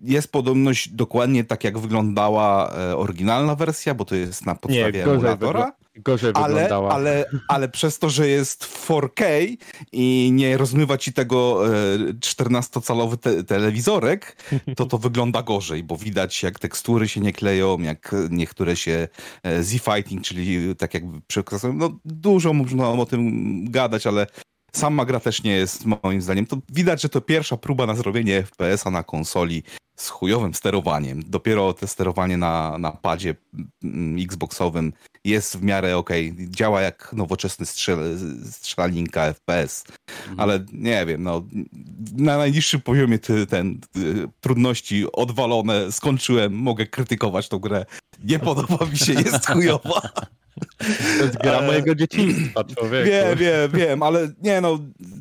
jest 0.00 0.32
podobność 0.32 0.88
dokładnie 0.88 1.44
tak, 1.44 1.64
jak 1.64 1.78
wyglądała 1.78 2.72
e, 2.72 2.96
oryginalna 2.96 3.54
wersja, 3.54 3.94
bo 3.94 4.04
to 4.04 4.14
jest 4.14 4.46
na 4.46 4.54
podstawie 4.54 4.98
Nie, 4.98 5.04
gorzej, 5.04 5.14
emulatora. 5.14 5.72
Gorzej 5.94 6.32
Ale, 6.34 6.54
wyglądała. 6.54 6.92
ale, 6.92 7.24
ale 7.48 7.68
przez 7.68 7.98
to, 7.98 8.10
że 8.10 8.28
jest 8.28 8.64
4K 8.64 9.56
i 9.92 10.30
nie 10.32 10.56
rozmywa 10.56 10.98
ci 10.98 11.12
tego 11.12 11.66
e, 11.66 11.98
14-calowy 12.12 13.16
te 13.16 13.44
telewizorek, 13.44 14.36
to 14.76 14.86
to 14.86 14.98
wygląda 14.98 15.42
gorzej, 15.42 15.82
bo 15.84 15.96
widać 15.96 16.42
jak 16.42 16.58
tekstury 16.58 17.08
się 17.08 17.20
nie 17.20 17.32
kleją, 17.32 17.78
jak 17.78 18.14
niektóre 18.30 18.76
się 18.76 19.08
e, 19.42 19.62
Z-Fighting, 19.62 20.24
czyli 20.24 20.76
tak 20.76 20.94
jakby 20.94 21.20
przekazują. 21.26 21.72
No 21.72 21.98
dużo 22.04 22.52
można 22.52 22.90
o 22.90 23.06
tym 23.06 23.64
gadać, 23.70 24.06
ale 24.06 24.26
sama 24.72 25.04
gra 25.04 25.20
też 25.20 25.42
nie 25.42 25.52
jest 25.52 25.84
moim 26.02 26.22
zdaniem. 26.22 26.46
To 26.46 26.56
widać, 26.68 27.02
że 27.02 27.08
to 27.08 27.20
pierwsza 27.20 27.56
próba 27.56 27.86
na 27.86 27.94
zrobienie 27.94 28.42
FPS-a 28.42 28.90
na 28.90 29.02
konsoli 29.02 29.62
z 29.96 30.08
chujowym 30.08 30.54
sterowaniem. 30.54 31.22
Dopiero 31.26 31.72
te 31.72 31.86
sterowanie 31.86 32.36
na, 32.36 32.78
na 32.78 32.92
padzie 32.92 33.34
mm, 33.84 34.16
Xboxowym 34.24 34.92
jest 35.24 35.56
w 35.56 35.62
miarę 35.62 35.96
okej. 35.96 36.34
Działa 36.38 36.80
jak 36.80 37.10
nowoczesny 37.12 37.66
strzel, 37.66 38.18
strzelaninka 38.50 39.32
FPS. 39.32 39.84
Ale 40.36 40.64
nie 40.72 41.06
wiem, 41.06 41.22
no 41.22 41.42
na 42.16 42.38
najniższym 42.38 42.80
poziomie 42.80 43.18
ty, 43.18 43.46
ten 43.46 43.80
y, 43.96 44.28
trudności 44.40 45.12
odwalone, 45.12 45.92
skończyłem, 45.92 46.52
mogę 46.54 46.86
krytykować 46.86 47.48
tą 47.48 47.58
grę. 47.58 47.86
Nie 48.24 48.38
podoba 48.48 48.86
mi 48.86 48.98
się, 48.98 49.12
jest 49.12 49.46
chujowa. 49.46 50.00
To 51.18 51.24
jest 51.24 51.38
gra 51.38 51.52
ale- 51.52 51.66
mojego 51.66 51.94
dzieciństwa, 51.94 52.64
człowieku. 52.64 53.10
Wiem, 53.10 53.38
wiem, 53.38 53.70
wiem, 53.74 54.02
ale 54.02 54.28
nie 54.42 54.60
no, 54.60 54.78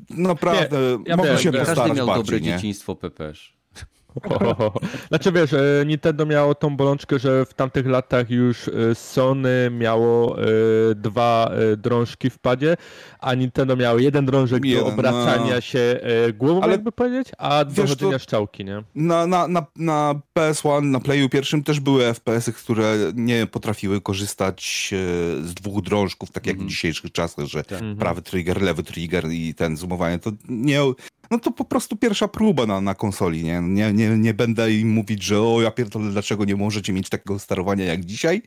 naprawdę, 0.10 0.78
ja 1.06 1.18
mogę 1.18 1.38
się 1.38 1.52
że 1.52 1.52
Każdy 1.52 1.66
postarać 1.66 1.98
miał 1.98 2.08
bardziej, 2.08 2.24
dobre 2.24 2.40
nie? 2.42 2.56
dzieciństwo, 2.56 2.96
Pepesz. 2.96 3.61
Znaczy 5.08 5.32
wiesz, 5.32 5.54
e, 5.54 5.84
Nintendo 5.86 6.26
miało 6.26 6.56
tą 6.56 6.76
bolączkę, 6.78 7.20
że 7.20 7.46
w 7.46 7.54
tamtych 7.54 7.88
latach 7.88 8.30
już 8.30 8.68
e, 8.68 8.96
Sony 8.96 9.70
miało 9.72 10.38
e, 10.42 10.46
dwa 10.96 11.52
drążki 11.78 12.30
w 12.30 12.40
padzie, 12.40 12.78
a 13.20 13.34
Nintendo 13.34 13.76
miało 13.76 14.00
jeden 14.00 14.26
drążek 14.26 14.66
Jeden, 14.66 14.84
do 14.86 14.90
obracania 14.94 15.56
no. 15.56 15.62
się 15.62 16.00
głową, 16.34 16.62
Ale 16.62 16.72
jakby 16.72 16.92
powiedzieć, 16.92 17.28
a 17.38 17.66
do 17.66 17.88
chodzenia 17.88 18.20
szczałki, 18.20 18.66
nie? 18.66 18.84
Na, 18.96 19.28
na, 19.28 19.48
na, 19.48 19.66
na 19.76 20.16
PS1, 20.38 20.84
na 20.84 21.00
Playu 21.00 21.30
pierwszym 21.30 21.64
też 21.64 21.80
były 21.80 22.04
FPS-y, 22.14 22.54
które 22.54 22.96
nie 23.16 23.48
potrafiły 23.48 24.02
korzystać 24.02 24.90
z 25.42 25.54
dwóch 25.54 25.82
drążków, 25.84 26.32
tak 26.32 26.46
jak 26.48 26.54
Mhm. 26.54 26.68
w 26.68 26.72
dzisiejszych 26.72 27.12
czasach, 27.12 27.46
że 27.46 27.60
Mhm. 27.72 27.98
prawy 27.98 28.22
trigger, 28.22 28.62
lewy 28.62 28.84
trigger 28.84 29.26
i 29.32 29.54
ten 29.54 29.78
zoomowanie, 29.78 30.20
to 30.20 30.32
nie... 30.50 30.80
No 31.32 31.40
to 31.40 31.52
po 31.52 31.66
prostu 31.66 31.96
pierwsza 31.96 32.28
próba 32.28 32.66
na, 32.66 32.82
na 32.82 32.96
konsoli, 32.96 33.44
nie? 33.44 33.62
Nie, 33.62 33.94
nie? 33.94 34.10
nie 34.18 34.34
będę 34.34 34.74
im 34.74 34.90
mówić, 34.90 35.24
że 35.24 35.42
o 35.42 35.62
ja 35.62 35.72
pierdolę, 35.72 36.12
dlaczego 36.12 36.46
nie 36.46 36.56
możecie 36.56 36.94
mieć 36.94 37.10
takiego 37.10 37.40
sterowania 37.40 37.86
jak 37.86 38.06
dzisiaj, 38.06 38.42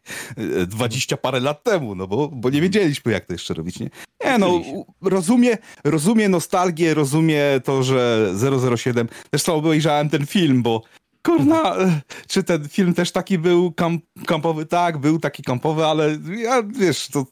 e, 0.63 0.67
20 0.67 1.17
parę 1.17 1.41
lat 1.41 1.65
temu, 1.65 1.95
no 1.95 2.07
bo, 2.07 2.29
bo 2.29 2.51
nie 2.51 2.61
wiedzieliśmy 2.61 3.13
jak 3.13 3.27
to 3.27 3.33
jeszcze 3.33 3.55
robić, 3.55 3.81
nie? 3.81 3.91
Nie 4.25 4.39
no, 4.39 4.63
rozumie, 5.03 5.59
rozumie 5.85 6.29
nostalgię, 6.29 6.95
rozumie 6.95 7.43
to, 7.65 7.83
że 7.83 8.33
007, 8.77 9.09
zresztą 9.33 9.55
obejrzałem 9.55 10.09
ten 10.09 10.27
film, 10.27 10.63
bo 10.63 10.83
kurna, 11.23 11.77
e, 11.77 12.01
czy 12.29 12.43
ten 12.43 12.69
film 12.69 12.95
też 12.95 13.13
taki 13.13 13.39
był 13.39 13.73
kamp, 13.73 14.05
kampowy? 14.27 14.67
Tak, 14.67 14.99
był 14.99 15.19
taki 15.19 15.43
kampowy, 15.43 15.87
ale 15.87 16.19
ja, 16.37 16.63
wiesz, 16.63 17.09
to 17.09 17.27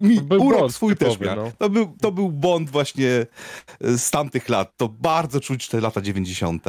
mi 0.00 0.20
Był 0.20 0.46
urok 0.46 0.60
Bond 0.60 0.74
swój 0.74 0.96
też 0.96 1.20
miał. 1.20 1.36
no. 1.36 1.52
To, 1.58 1.70
był, 1.70 1.96
to 2.00 2.12
był 2.12 2.32
Bond 2.32 2.70
właśnie 2.70 3.26
e, 3.80 3.98
z 3.98 4.10
tamtych 4.10 4.48
lat. 4.48 4.76
To 4.76 4.88
bardzo 4.88 5.40
czuć 5.40 5.68
te 5.68 5.80
lata 5.80 6.00
90. 6.00 6.66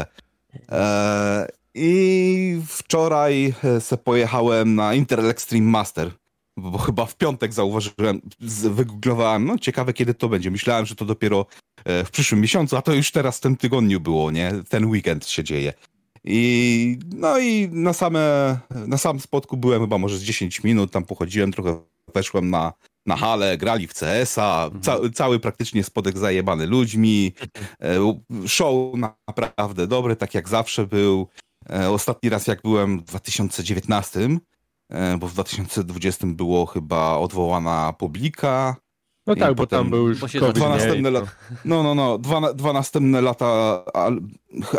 E, 0.70 1.48
I 1.76 2.62
wczoraj 2.68 3.54
e, 3.64 3.82
se 3.82 3.98
pojechałem 3.98 4.76
na 4.76 4.94
Intel 4.94 5.30
Extreme 5.30 5.66
Master, 5.66 6.12
bo 6.58 6.78
chyba 6.78 7.06
w 7.06 7.16
piątek 7.16 7.54
zauważyłem, 7.54 8.22
wygooglowałem, 8.70 9.46
no 9.46 9.58
ciekawe 9.58 9.94
kiedy 9.94 10.14
to 10.14 10.30
będzie. 10.30 10.52
Myślałem, 10.52 10.86
że 10.86 10.96
to 10.96 11.06
dopiero 11.06 11.46
w 11.86 12.10
przyszłym 12.12 12.42
miesiącu, 12.42 12.78
a 12.78 12.82
to 12.82 12.94
już 12.94 13.12
teraz 13.12 13.38
w 13.38 13.42
tym 13.42 13.58
tygodniu 13.58 14.00
było, 14.00 14.32
nie? 14.32 14.52
Ten 14.70 14.86
weekend 14.86 15.28
się 15.28 15.44
dzieje. 15.44 15.74
I 16.24 16.98
no 17.16 17.40
i 17.40 17.70
na 17.72 17.94
same, 17.94 18.58
na 18.88 18.98
sam 18.98 19.20
spotku 19.20 19.58
byłem 19.58 19.82
chyba 19.82 19.98
może 19.98 20.18
z 20.18 20.24
10 20.24 20.64
minut, 20.64 20.92
tam 20.92 21.06
pochodziłem, 21.06 21.52
trochę 21.52 21.80
weszłem 22.14 22.50
na, 22.50 22.74
na 23.06 23.16
halę, 23.16 23.58
grali 23.58 23.88
w 23.88 23.94
CS-a, 23.94 24.70
ca, 24.82 24.98
cały 25.14 25.40
praktycznie 25.40 25.84
spodek 25.84 26.18
zajebany 26.18 26.68
ludźmi, 26.68 27.34
e, 27.82 27.98
show 28.48 28.94
naprawdę 29.28 29.88
dobry, 29.88 30.16
tak 30.16 30.34
jak 30.34 30.50
zawsze 30.50 30.88
był. 30.88 31.28
E, 31.70 31.90
Ostatni 31.90 32.30
raz 32.30 32.48
jak 32.48 32.62
byłem 32.62 33.00
w 33.00 33.04
2019, 33.04 34.40
e, 34.90 35.18
bo 35.18 35.28
w 35.28 35.34
2020 35.34 36.28
było 36.28 36.66
chyba 36.66 37.18
odwołana 37.18 37.94
publika, 37.94 38.76
No 39.28 39.36
tak, 39.36 39.56
bo 39.56 39.68
tam 39.68 39.90
był 39.90 40.10
już 40.10 40.20
COVID, 40.20 40.56
dwa 40.56 40.70
następne 40.70 41.12
lata. 41.12 41.28
No, 41.66 41.84
no, 41.84 41.96
no. 41.96 42.18
Dwa, 42.18 42.54
dwa 42.54 42.74
następne 42.74 43.22
lata, 43.22 43.84
al, 43.94 44.22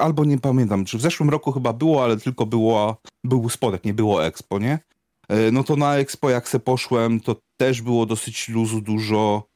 albo 0.01 0.25
nie 0.25 0.39
pamiętam, 0.39 0.85
czy 0.85 0.99
w 0.99 1.01
zeszłym 1.01 1.31
roku 1.31 1.53
chyba 1.53 1.73
było, 1.73 2.05
ale 2.05 2.17
tylko 2.17 2.47
było, 2.47 2.97
był 3.25 3.49
spodek, 3.49 3.85
nie 3.85 3.95
było 3.95 4.27
Expo, 4.27 4.59
nie? 4.59 4.79
No 5.53 5.65
to 5.65 5.77
na 5.77 5.97
Expo 5.97 6.31
jak 6.31 6.49
se 6.49 6.61
poszłem, 6.61 7.21
to 7.21 7.37
też 7.57 7.83
było 7.83 8.07
dosyć 8.07 8.49
luzu 8.49 8.81
dużo. 8.81 9.49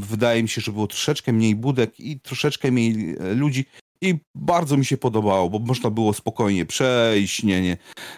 Wydaje 0.00 0.42
mi 0.42 0.48
się, 0.48 0.60
że 0.60 0.72
było 0.72 0.86
troszeczkę 0.86 1.32
mniej 1.32 1.54
budek 1.54 2.00
i 2.00 2.20
troszeczkę 2.20 2.72
mniej 2.72 3.16
e, 3.20 3.34
ludzi. 3.34 3.64
I 4.00 4.14
bardzo 4.34 4.76
mi 4.76 4.84
się 4.84 4.96
podobało, 4.96 5.50
bo 5.50 5.58
można 5.58 5.90
było 5.90 6.12
spokojnie 6.12 6.66
przejść, 6.66 7.42
nie, 7.42 7.62
nie. 7.62 7.72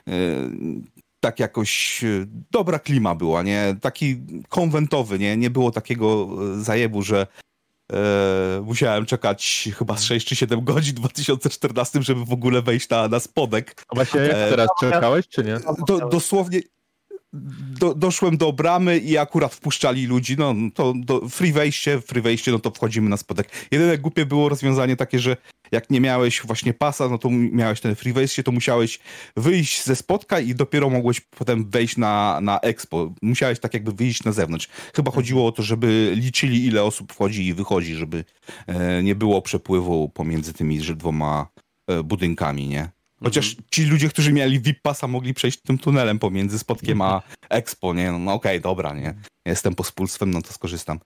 e, 0.09 0.13
Tak 1.21 1.41
jakoś 1.41 2.05
e, 2.05 2.27
dobra 2.51 2.79
klima 2.79 3.15
była, 3.15 3.43
nie? 3.43 3.77
Taki 3.81 4.17
konwentowy, 4.49 5.19
nie? 5.19 5.37
Nie 5.37 5.51
było 5.51 5.71
takiego 5.71 6.29
zajebu, 6.63 7.03
że 7.03 7.27
e, 7.93 8.63
musiałem 8.65 9.07
czekać 9.07 9.69
chyba 9.79 9.97
z 9.97 10.03
6 10.05 10.27
czy 10.27 10.37
7 10.37 10.65
godzin 10.65 10.95
w 10.95 10.99
2014, 10.99 12.03
żeby 12.03 12.25
w 12.25 12.33
ogóle 12.33 12.63
wejść 12.63 12.89
na, 12.89 13.09
na 13.09 13.21
spodek. 13.21 13.85
A 13.89 13.95
właśnie 13.95 14.21
jak 14.21 14.37
E, 14.37 14.51
teraz 14.51 14.69
czekałeś, 14.81 15.29
czy 15.29 15.45
nie? 15.45 15.57
Do, 15.87 16.09
dosłownie 16.09 16.61
do, 17.33 17.95
doszłem 17.95 18.37
do 18.37 18.53
bramy 18.53 18.99
i 18.99 19.19
akurat 19.19 19.55
wpuszczali 19.55 20.07
ludzi, 20.07 20.37
no 20.39 20.55
to 20.75 20.95
do, 20.97 21.29
free 21.29 21.53
wejście, 21.53 22.01
free 22.01 22.23
wejście, 22.23 22.53
no 22.53 22.59
to 22.59 22.71
wchodzimy 22.71 23.11
na 23.11 23.17
spodek. 23.17 23.49
Jedyne 23.71 23.99
głupie 23.99 24.27
było 24.27 24.49
rozwiązanie 24.49 24.97
takie, 24.97 25.19
że 25.19 25.37
jak 25.73 25.91
nie 25.91 26.01
miałeś 26.01 26.43
właśnie 26.45 26.75
pasa, 26.75 27.09
no 27.09 27.19
to 27.19 27.31
miałeś 27.31 27.81
ten 27.81 27.95
free 27.95 28.13
wejście, 28.13 28.43
to 28.43 28.53
musiałeś 28.53 28.99
wyjść 29.37 29.85
ze 29.85 29.97
spotka 29.97 30.41
i 30.41 30.55
dopiero 30.55 30.91
mogłeś 30.91 31.21
potem 31.21 31.71
wejść 31.71 31.97
na, 31.97 32.39
na 32.43 32.61
expo. 32.61 33.15
Musiałeś 33.23 33.61
tak 33.61 33.75
jakby 33.75 33.93
wyjść 33.93 34.25
na 34.25 34.33
zewnątrz. 34.33 34.69
Chyba 34.95 35.11
chodziło 35.11 35.47
o 35.47 35.53
to, 35.53 35.63
żeby 35.63 36.13
liczyli 36.17 36.67
ile 36.67 36.85
osób 36.85 37.13
wchodzi 37.13 37.47
i 37.47 37.55
wychodzi, 37.55 37.95
żeby 37.95 38.25
e, 38.67 39.03
nie 39.03 39.15
było 39.15 39.43
przepływu 39.43 40.09
pomiędzy 40.09 40.53
tymi 40.53 40.79
dwoma 40.79 41.47
e, 41.87 42.03
budynkami, 42.03 42.69
nie? 42.69 42.98
Chociaż 43.25 43.57
ci 43.71 43.85
ludzie, 43.85 44.09
którzy 44.09 44.33
mieli 44.33 44.61
VIP 44.61 44.83
pasa, 44.83 45.07
mogli 45.09 45.35
przejść 45.35 45.61
tym 45.61 45.79
tunelem 45.79 46.19
pomiędzy 46.19 46.59
spotkiem 46.59 47.03
a 47.03 47.23
Expo, 47.51 47.95
nie? 47.95 48.13
No, 48.13 48.19
no 48.19 48.33
okej, 48.33 48.61
dobra, 48.61 48.95
nie? 48.95 49.15
Jestem 49.47 49.75
pospólstwem, 49.75 50.31
no 50.31 50.43
to 50.43 50.53
skorzystam. 50.53 50.99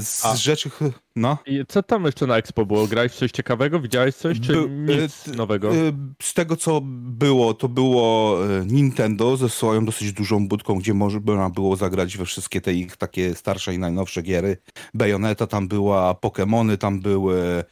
Z 0.00 0.24
A. 0.24 0.36
rzeczy, 0.36 0.70
no. 1.16 1.38
I 1.46 1.60
co 1.68 1.82
tam 1.82 2.04
jeszcze 2.04 2.26
na 2.26 2.36
Expo 2.36 2.66
było? 2.66 2.86
Grałeś 2.86 3.12
coś 3.12 3.30
ciekawego? 3.30 3.80
Widziałeś 3.80 4.14
coś, 4.14 4.40
czy 4.40 4.52
Był- 4.52 4.68
nic 4.68 5.28
e, 5.28 5.30
nowego? 5.30 5.74
Y, 5.74 5.92
Z 6.22 6.34
tego, 6.34 6.56
co 6.56 6.80
było, 6.84 7.54
to 7.54 7.68
było 7.68 8.38
y, 8.60 8.66
Nintendo 8.66 9.36
ze 9.36 9.48
swoją 9.48 9.84
dosyć 9.84 10.12
dużą 10.12 10.48
budką, 10.48 10.74
gdzie 10.78 10.94
można 10.94 11.50
było 11.50 11.76
zagrać 11.76 12.16
we 12.16 12.24
wszystkie 12.24 12.60
te 12.60 12.72
ich 12.74 12.96
takie 12.96 13.34
starsze 13.34 13.74
i 13.74 13.78
najnowsze 13.78 14.22
giery. 14.22 14.56
Bayonetta 14.94 15.46
tam 15.46 15.68
była, 15.68 16.12
Pokémony 16.14 16.76
tam 16.76 17.00
były, 17.00 17.64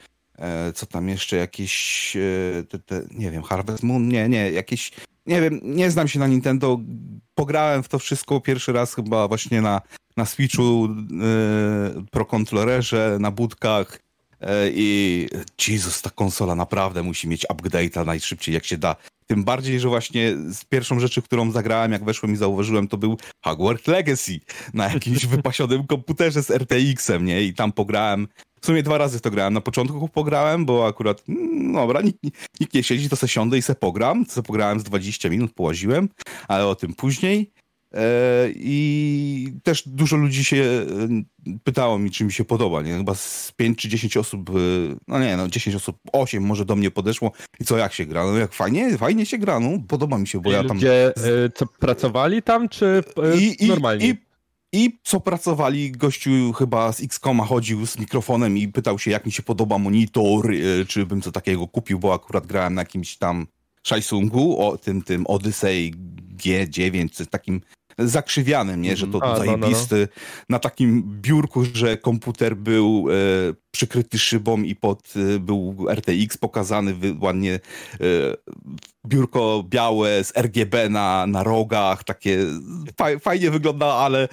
co 0.74 0.86
tam 0.86 1.08
jeszcze, 1.08 1.36
jakieś, 1.36 2.16
e, 2.16 2.62
te, 2.62 2.78
te, 2.78 3.02
nie 3.10 3.30
wiem, 3.30 3.42
Harvest 3.42 3.82
Moon, 3.82 4.08
nie, 4.08 4.28
nie, 4.28 4.50
jakieś, 4.50 4.90
nie 5.26 5.40
wiem, 5.40 5.60
nie 5.62 5.90
znam 5.90 6.08
się 6.08 6.18
na 6.18 6.26
Nintendo. 6.26 6.80
Pograłem 7.34 7.82
w 7.82 7.88
to 7.88 7.98
wszystko 7.98 8.40
pierwszy 8.40 8.72
raz 8.72 8.94
chyba 8.94 9.28
właśnie 9.28 9.60
na, 9.60 9.80
na 10.16 10.26
Switchu, 10.26 10.88
e, 10.88 12.04
Pro 12.10 12.24
Controllerze, 12.24 13.16
na 13.20 13.30
budkach. 13.30 14.00
E, 14.40 14.70
I 14.70 15.28
Jezus, 15.68 16.02
ta 16.02 16.10
konsola 16.10 16.54
naprawdę 16.54 17.02
musi 17.02 17.28
mieć 17.28 17.46
update'a 17.46 18.06
najszybciej 18.06 18.54
jak 18.54 18.64
się 18.64 18.78
da. 18.78 18.96
Tym 19.26 19.44
bardziej, 19.44 19.80
że 19.80 19.88
właśnie 19.88 20.36
z 20.36 20.64
pierwszą 20.64 21.00
rzeczy, 21.00 21.22
którą 21.22 21.50
zagrałem, 21.50 21.92
jak 21.92 22.04
weszłem 22.04 22.32
i 22.32 22.36
zauważyłem, 22.36 22.88
to 22.88 22.96
był 22.98 23.16
Hogwarts 23.44 23.86
Legacy 23.86 24.40
na 24.74 24.88
jakimś 24.88 25.26
wypasionym 25.36 25.86
komputerze 25.86 26.42
z 26.42 26.50
RTX-em, 26.50 27.24
nie? 27.24 27.42
I 27.42 27.54
tam 27.54 27.72
pograłem. 27.72 28.28
W 28.60 28.66
sumie 28.66 28.82
dwa 28.82 28.98
razy 28.98 29.20
to 29.20 29.30
grałem. 29.30 29.54
Na 29.54 29.60
początku 29.60 30.08
pograłem, 30.08 30.64
bo 30.64 30.86
akurat, 30.86 31.22
mm, 31.28 31.72
dobra, 31.72 32.00
nikt, 32.00 32.18
nikt 32.60 32.74
nie 32.74 32.82
siedzi, 32.82 33.08
to 33.08 33.16
se 33.16 33.28
siądę 33.28 33.58
i 33.58 33.62
se 33.62 33.74
pogram. 33.74 34.26
Se 34.26 34.42
pograłem 34.42 34.80
z 34.80 34.84
20 34.84 35.28
minut, 35.28 35.52
połaziłem, 35.54 36.08
ale 36.48 36.66
o 36.66 36.74
tym 36.74 36.94
później. 36.94 37.52
E, 37.94 38.48
I 38.54 39.52
też 39.62 39.88
dużo 39.88 40.16
ludzi 40.16 40.44
się 40.44 40.56
e, 40.56 40.86
pytało 41.64 41.98
mi, 41.98 42.10
czy 42.10 42.24
mi 42.24 42.32
się 42.32 42.44
podoba. 42.44 42.82
Nie? 42.82 42.96
Chyba 42.96 43.14
z 43.14 43.52
5 43.56 43.78
czy 43.78 43.88
10 43.88 44.16
osób, 44.16 44.50
e, 44.50 44.52
no 45.08 45.18
nie, 45.18 45.36
no 45.36 45.48
10 45.48 45.76
osób, 45.76 45.98
8 46.12 46.42
może 46.42 46.64
do 46.64 46.76
mnie 46.76 46.90
podeszło 46.90 47.32
i 47.60 47.64
co, 47.64 47.78
jak 47.78 47.92
się 47.92 48.06
gra? 48.06 48.24
No 48.24 48.36
jak 48.36 48.52
fajnie, 48.52 48.98
fajnie 48.98 49.26
się 49.26 49.38
gra, 49.38 49.60
no 49.60 49.70
podoba 49.88 50.18
mi 50.18 50.26
się, 50.26 50.40
bo 50.40 50.50
I 50.50 50.52
ja 50.52 50.64
tam... 50.64 50.76
Ludzie, 50.76 51.12
co 51.54 51.66
pracowali 51.66 52.42
tam, 52.42 52.68
czy 52.68 53.02
I, 53.38 53.64
i, 53.64 53.68
normalnie? 53.68 54.08
I, 54.08 54.16
i 54.72 54.98
co 55.04 55.20
pracowali, 55.20 55.92
gościu 55.92 56.52
chyba 56.52 56.92
z 56.92 57.02
Xcoma 57.02 57.44
chodził 57.44 57.86
z 57.86 57.98
mikrofonem 57.98 58.58
i 58.58 58.68
pytał 58.68 58.98
się, 58.98 59.10
jak 59.10 59.26
mi 59.26 59.32
się 59.32 59.42
podoba 59.42 59.78
monitor, 59.78 60.50
czy 60.88 61.06
bym 61.06 61.22
co 61.22 61.32
takiego 61.32 61.66
kupił, 61.66 61.98
bo 61.98 62.14
akurat 62.14 62.46
grałem 62.46 62.74
na 62.74 62.80
jakimś 62.80 63.16
tam 63.16 63.46
Shaisungu, 63.86 64.66
o 64.66 64.78
tym, 64.78 65.02
tym 65.02 65.26
Odyssey 65.26 65.94
G9, 66.36 67.24
z 67.24 67.28
takim 67.28 67.60
zakrzywianym, 67.98 68.82
nie? 68.82 68.96
że 68.96 69.06
to 69.06 69.22
A, 69.22 69.36
zajebisty, 69.36 69.94
no, 69.94 70.00
no, 70.00 70.06
no. 70.06 70.44
na 70.48 70.58
takim 70.58 71.02
biurku, 71.20 71.64
że 71.74 71.96
komputer 71.96 72.56
był 72.56 73.06
e, 73.10 73.14
przykryty 73.70 74.18
szybą 74.18 74.62
i 74.62 74.76
pod 74.76 75.14
e, 75.16 75.38
był 75.38 75.86
RTX 75.90 76.36
pokazany 76.36 76.94
ładnie 77.20 77.54
e, 77.54 77.58
biurko 79.06 79.64
białe 79.68 80.24
z 80.24 80.36
RGB 80.36 80.88
na, 80.88 81.26
na 81.26 81.42
rogach, 81.42 82.04
takie 82.04 82.38
faj, 82.98 83.20
fajnie 83.20 83.50
wygląda, 83.50 83.86
ale 83.86 84.28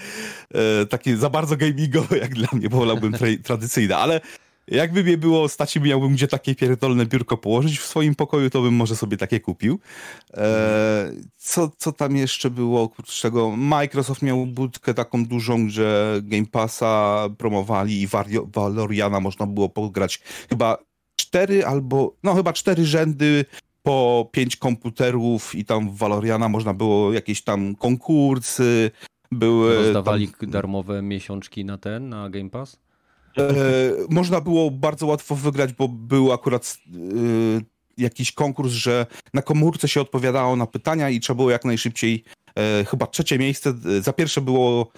e, 0.53 0.86
takie 0.86 1.17
za 1.17 1.29
bardzo 1.29 1.57
gamingowe 1.57 2.17
jak 2.17 2.33
dla 2.33 2.48
mnie, 2.53 2.69
wolałbym 2.69 3.13
tra 3.13 3.27
tradycyjne, 3.43 3.98
ale 3.98 4.22
jakby 4.67 5.03
mnie 5.03 5.17
było 5.17 5.50
stać 5.50 5.75
i 5.75 5.82
miałbym 5.82 6.13
gdzie 6.13 6.27
takie 6.27 6.55
pierdolne 6.55 7.05
biurko 7.05 7.38
położyć 7.38 7.79
w 7.79 7.86
swoim 7.86 8.15
pokoju, 8.15 8.50
to 8.50 8.62
bym 8.62 8.74
może 8.74 8.96
sobie 8.96 9.17
takie 9.17 9.39
kupił. 9.39 9.79
E, 10.34 11.12
co, 11.38 11.72
co 11.77 11.91
tam 11.91 12.15
jeszcze 12.15 12.50
było? 12.50 12.91
Czego 13.05 13.51
Microsoft 13.58 14.22
miał 14.22 14.46
budkę 14.46 14.93
taką 14.93 15.25
dużą, 15.25 15.70
że 15.70 16.20
Game 16.24 16.46
Passa 16.46 17.29
promowali 17.38 18.01
i 18.01 18.08
Valoriana 18.53 19.20
można 19.20 19.48
było 19.48 19.70
pograć 19.70 20.22
chyba 20.50 20.77
cztery 21.15 21.65
albo, 21.65 22.15
no 22.24 22.36
chyba 22.36 22.53
cztery 22.53 22.86
rzędy 22.86 23.46
po 23.84 24.29
pięć 24.32 24.55
komputerów 24.55 25.55
i 25.55 25.65
tam 25.65 25.89
w 25.89 25.98
Valoriana 25.98 26.50
można 26.50 26.74
było 26.74 27.13
jakieś 27.13 27.41
tam 27.41 27.75
konkursy, 27.75 28.91
były... 29.32 29.75
Rozdawali 29.75 30.27
tam... 30.27 30.50
darmowe 30.50 31.01
miesiączki 31.01 31.65
na 31.65 31.77
ten, 31.77 32.10
na 32.10 32.29
Game 32.29 32.50
Pass? 32.50 32.82
E, 33.37 33.53
można 34.09 34.41
było 34.41 34.71
bardzo 34.71 35.07
łatwo 35.07 35.35
wygrać, 35.35 35.73
bo 35.73 35.87
był 35.87 36.31
akurat 36.31 36.77
e, 36.87 36.97
jakiś 37.97 38.31
konkurs, 38.31 38.71
że 38.71 39.05
na 39.33 39.41
komórce 39.41 39.87
się 39.87 40.01
odpowiadało 40.01 40.55
na 40.55 40.67
pytania 40.67 41.09
i 41.09 41.19
trzeba 41.19 41.37
było 41.37 41.51
jak 41.51 41.65
najszybciej, 41.65 42.23
e, 42.55 42.85
chyba 42.85 43.07
trzecie 43.07 43.39
miejsce, 43.39 43.73
za 44.01 44.13
pierwsze 44.13 44.41
było 44.41 44.91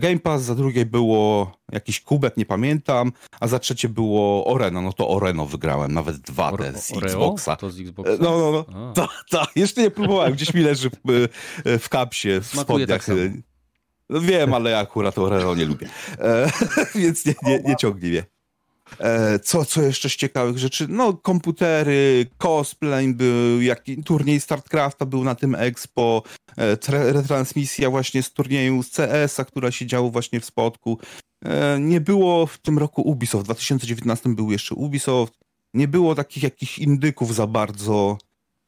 Game 0.00 0.18
Pass, 0.18 0.42
za 0.42 0.54
drugie 0.54 0.86
było 0.86 1.52
jakiś 1.72 2.00
kubek, 2.00 2.36
nie 2.36 2.46
pamiętam, 2.46 3.12
a 3.40 3.48
za 3.48 3.58
trzecie 3.58 3.88
było 3.88 4.46
Oreno. 4.46 4.82
No 4.82 4.92
to 4.92 5.08
Oreno 5.08 5.46
wygrałem, 5.46 5.92
nawet 5.94 6.16
dwa 6.16 6.52
Or 6.52 6.62
te 6.62 6.78
z 6.78 6.92
Oreo? 6.92 7.06
Xboxa. 7.06 7.56
To 7.56 7.70
z 7.70 7.80
Xboxa? 7.80 8.12
No, 8.20 8.38
no, 8.38 8.64
no. 8.72 8.92
Tak, 8.94 9.24
ta. 9.30 9.46
jeszcze 9.56 9.82
nie 9.82 9.90
próbowałem, 9.90 10.32
gdzieś 10.32 10.54
mi 10.54 10.62
leży 10.62 10.90
w, 10.90 11.28
w 11.78 11.88
kapsie, 11.88 12.40
w 12.40 12.46
Smakuje 12.46 12.86
spodniach. 12.86 13.04
Tak 13.06 13.16
no 14.10 14.20
wiem, 14.20 14.54
ale 14.54 14.70
ja 14.70 14.78
akurat 14.78 15.18
Oreo 15.18 15.54
nie 15.54 15.64
lubię. 15.64 15.88
E, 16.18 16.50
więc 16.94 17.26
nie, 17.26 17.34
nie, 17.42 17.58
nie 17.58 17.76
ciągnij 17.76 18.10
mnie. 18.10 18.24
E, 18.98 19.38
co, 19.38 19.64
co 19.64 19.82
jeszcze 19.82 20.08
z 20.08 20.16
ciekawych 20.16 20.58
rzeczy? 20.58 20.86
No, 20.88 21.12
komputery, 21.12 22.26
cosplay 22.38 23.14
był, 23.14 23.60
jaki, 23.60 24.04
turniej 24.04 24.40
StartCrafta 24.40 25.06
był 25.06 25.24
na 25.24 25.34
tym 25.34 25.54
Expo, 25.54 26.22
e, 26.58 27.12
retransmisja 27.12 27.90
właśnie 27.90 28.22
z 28.22 28.32
turnieju 28.32 28.82
z 28.82 28.90
CS-a, 28.90 29.44
która 29.44 29.70
się 29.70 29.86
działo 29.86 30.10
właśnie 30.10 30.40
w 30.40 30.44
Spodku. 30.44 30.98
E, 31.44 31.80
nie 31.80 32.00
było 32.00 32.46
w 32.46 32.58
tym 32.58 32.78
roku 32.78 33.02
Ubisoft, 33.02 33.42
w 33.42 33.44
2019 33.44 34.34
był 34.34 34.52
jeszcze 34.52 34.74
Ubisoft. 34.74 35.34
Nie 35.74 35.88
było 35.88 36.14
takich 36.14 36.42
jakichś 36.42 36.78
indyków 36.78 37.34
za 37.34 37.46
bardzo. 37.46 38.18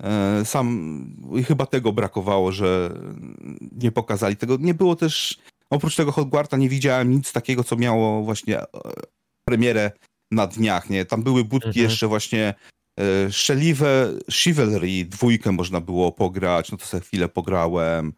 E, 0.03 0.45
sam 0.45 1.17
chyba 1.47 1.67
tego 1.67 1.93
brakowało, 1.93 2.53
że 2.53 2.91
nie 3.73 3.93
pokazali 3.93 4.37
tego. 4.37 4.57
Nie 4.61 4.75
było 4.75 4.97
też, 4.97 5.39
oprócz 5.71 5.97
tego 5.97 6.13
Hogwarta 6.13 6.57
nie 6.57 6.69
widziałem 6.69 7.11
nic 7.11 7.33
takiego, 7.33 7.65
co 7.65 7.77
miało 7.77 8.23
właśnie 8.23 8.61
e, 8.61 8.67
premierę 9.45 9.91
na 10.31 10.47
dniach, 10.47 10.91
nie? 10.91 11.05
Tam 11.05 11.23
były 11.23 11.45
budki 11.45 11.69
mhm. 11.69 11.85
jeszcze 11.85 12.07
właśnie 12.07 12.55
e, 13.01 13.33
Szeliwe, 13.33 14.13
Chivalry 14.33 15.05
dwójkę 15.05 15.53
można 15.53 15.81
było 15.81 16.13
pograć, 16.13 16.73
no 16.73 16.79
to 16.79 16.87
sobie 16.87 17.01
chwilę 17.01 17.29
pograłem 17.29 18.13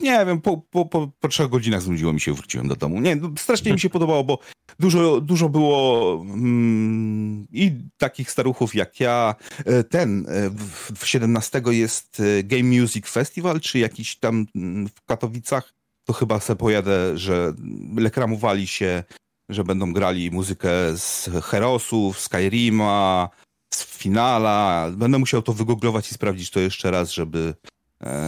nie 0.00 0.26
wiem, 0.26 0.40
po, 0.40 0.56
po, 0.56 0.86
po, 0.86 1.10
po 1.20 1.28
trzech 1.28 1.48
godzinach 1.48 1.82
znudziło 1.82 2.12
mi 2.12 2.20
się, 2.20 2.34
wróciłem 2.34 2.68
do 2.68 2.76
domu. 2.76 3.00
Nie, 3.00 3.16
no, 3.16 3.30
strasznie 3.38 3.72
mi 3.72 3.80
się 3.80 3.90
podobało, 3.90 4.24
bo 4.24 4.38
dużo, 4.78 5.20
dużo 5.20 5.48
było 5.48 6.12
mm, 6.22 7.46
i 7.52 7.72
takich 7.98 8.30
staruchów 8.30 8.74
jak 8.74 9.00
ja. 9.00 9.34
E, 9.64 9.84
ten, 9.84 10.26
e, 10.28 10.50
w, 10.50 10.92
w 10.98 11.06
17 11.06 11.62
jest 11.66 12.20
e, 12.20 12.42
Game 12.44 12.80
Music 12.80 13.06
Festival, 13.06 13.60
czy 13.60 13.78
jakiś 13.78 14.16
tam 14.16 14.46
mm, 14.54 14.88
w 14.88 15.04
Katowicach. 15.04 15.74
To 16.04 16.12
chyba 16.12 16.40
se 16.40 16.56
pojadę, 16.56 17.18
że 17.18 17.52
lekramowali 17.96 18.66
się, 18.66 19.04
że 19.48 19.64
będą 19.64 19.92
grali 19.92 20.30
muzykę 20.30 20.68
z 20.96 21.30
Herosów, 21.44 22.20
Skyrima, 22.20 23.28
z 23.74 23.84
Finala. 23.84 24.90
Będę 24.96 25.18
musiał 25.18 25.42
to 25.42 25.52
wygooglować 25.52 26.10
i 26.10 26.14
sprawdzić 26.14 26.50
to 26.50 26.60
jeszcze 26.60 26.90
raz, 26.90 27.10
żeby 27.10 27.54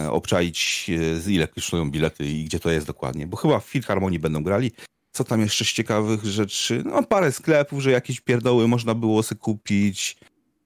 obczaić 0.09 0.89
e, 1.27 1.31
ile 1.31 1.47
kosztują 1.47 1.91
bilety 1.91 2.25
i 2.25 2.43
gdzie 2.43 2.59
to 2.59 2.71
jest 2.71 2.87
dokładnie, 2.87 3.27
bo 3.27 3.37
chyba 3.37 3.59
w 3.59 3.65
Filharmonii 3.65 4.19
będą 4.19 4.43
grali. 4.43 4.71
Co 5.11 5.23
tam 5.23 5.41
jeszcze 5.41 5.65
z 5.65 5.67
ciekawych 5.67 6.25
rzeczy? 6.25 6.83
No 6.85 7.03
parę 7.03 7.31
sklepów, 7.31 7.81
że 7.81 7.91
jakieś 7.91 8.21
pierdoły 8.21 8.67
można 8.67 8.95
było 8.95 9.23
sobie 9.23 9.39
kupić. 9.39 10.17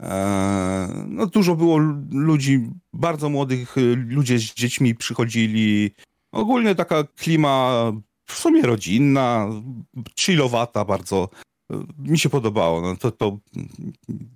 E, 0.04 1.06
no 1.08 1.26
dużo 1.26 1.56
było 1.56 1.78
ludzi, 2.12 2.70
bardzo 2.94 3.30
młodych, 3.30 3.76
ludzie 4.08 4.40
z 4.40 4.54
dziećmi 4.54 4.96
przychodzili. 4.96 5.92
Ogólnie 6.32 6.76
taka 6.76 7.04
klima 7.04 7.84
w 8.26 8.34
sumie 8.34 8.62
rodzinna, 8.62 9.50
chillowata 10.20 10.86
bardzo 10.86 11.30
mi 11.98 12.20
się 12.20 12.30
podobało. 12.30 12.82
No 12.82 12.96
to, 12.96 13.12
to 13.12 13.38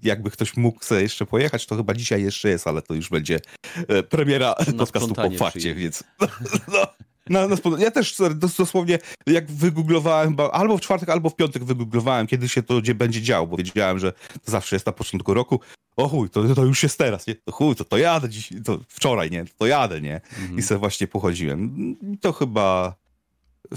jakby 0.03 0.31
ktoś 0.31 0.57
mógł 0.57 0.83
sobie 0.83 1.01
jeszcze 1.01 1.25
pojechać, 1.25 1.65
to 1.65 1.75
chyba 1.75 1.93
dzisiaj 1.93 2.23
jeszcze 2.23 2.49
jest, 2.49 2.67
ale 2.67 2.81
to 2.81 2.93
już 2.93 3.09
będzie 3.09 3.39
e, 3.87 4.03
premiera 4.03 4.55
na 4.67 4.73
podcastu 4.73 5.15
po 5.15 5.31
fakcie, 5.31 5.75
więc 5.75 6.03
no, 6.73 6.87
no, 7.29 7.47
no, 7.65 7.77
ja 7.77 7.91
też 7.91 8.15
dosłownie 8.35 8.99
jak 9.27 9.51
wygooglowałem, 9.51 10.37
albo 10.51 10.77
w 10.77 10.81
czwartek, 10.81 11.09
albo 11.09 11.29
w 11.29 11.35
piątek 11.35 11.63
wygooglowałem, 11.63 12.27
kiedy 12.27 12.49
się 12.49 12.63
to 12.63 12.81
gdzie 12.81 12.95
będzie 12.95 13.21
działo, 13.21 13.47
bo 13.47 13.57
wiedziałem, 13.57 13.99
że 13.99 14.11
to 14.11 14.51
zawsze 14.51 14.75
jest 14.75 14.85
na 14.85 14.91
początku 14.91 15.33
roku. 15.33 15.59
O 15.95 16.07
chuj, 16.07 16.29
to, 16.29 16.55
to 16.55 16.65
już 16.65 16.83
jest 16.83 16.97
teraz, 16.97 17.27
nie? 17.27 17.35
To 17.35 17.51
chuj, 17.51 17.75
to, 17.75 17.85
to 17.85 17.97
jadę 17.97 18.29
dziś, 18.29 18.49
to 18.65 18.79
wczoraj, 18.87 19.31
nie? 19.31 19.45
To 19.57 19.67
jadę, 19.67 20.01
nie? 20.01 20.21
Mhm. 20.39 20.59
I 20.59 20.61
sobie 20.61 20.79
właśnie 20.79 21.07
pochodziłem. 21.07 21.95
To 22.21 22.33
chyba 22.33 22.95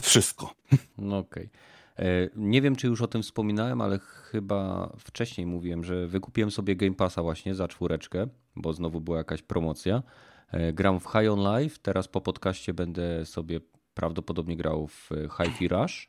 wszystko. 0.01 0.55
No 0.99 1.19
okej. 1.19 1.43
Okay. 1.43 1.71
E, 1.99 2.05
nie 2.37 2.63
wiem, 2.63 2.77
czy 2.77 2.87
już 2.87 3.03
o 3.03 3.07
tym 3.07 3.23
wspominałem, 3.23 3.81
ale 3.81 3.99
chyba 3.99 4.93
wcześniej 4.99 5.47
mówiłem, 5.47 5.85
że 5.85 6.07
wykupiłem 6.07 6.51
sobie 6.51 6.77
Game 6.77 6.95
Passa 6.95 7.23
właśnie 7.23 7.55
za 7.55 7.69
czwóreczkę, 7.69 8.27
bo 8.57 8.73
znowu 8.73 9.01
była 9.01 9.19
jakaś 9.19 9.43
promocja. 9.43 10.03
E, 10.51 10.73
gram 10.73 11.01
w 11.01 11.05
High 11.05 11.31
on 11.33 11.59
Life, 11.59 11.79
teraz 11.83 12.09
po 12.09 12.21
podcaście 12.21 12.75
będę 12.75 13.27
sobie 13.27 13.61
prawdopodobnie 13.95 14.57
grał 14.57 14.87
w 14.87 15.11
Hi-Fi 15.37 15.69
Rush. 15.69 16.09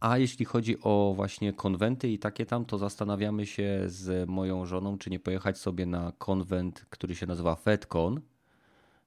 A 0.00 0.18
jeśli 0.18 0.44
chodzi 0.44 0.76
o 0.82 1.12
właśnie 1.16 1.52
konwenty 1.52 2.08
i 2.08 2.18
takie 2.18 2.46
tam, 2.46 2.64
to 2.64 2.78
zastanawiamy 2.78 3.46
się 3.46 3.82
z 3.86 4.28
moją 4.28 4.66
żoną, 4.66 4.98
czy 4.98 5.10
nie 5.10 5.20
pojechać 5.20 5.58
sobie 5.58 5.86
na 5.86 6.12
konwent, 6.18 6.86
który 6.90 7.14
się 7.14 7.26
nazywa 7.26 7.54
FedCon. 7.54 8.20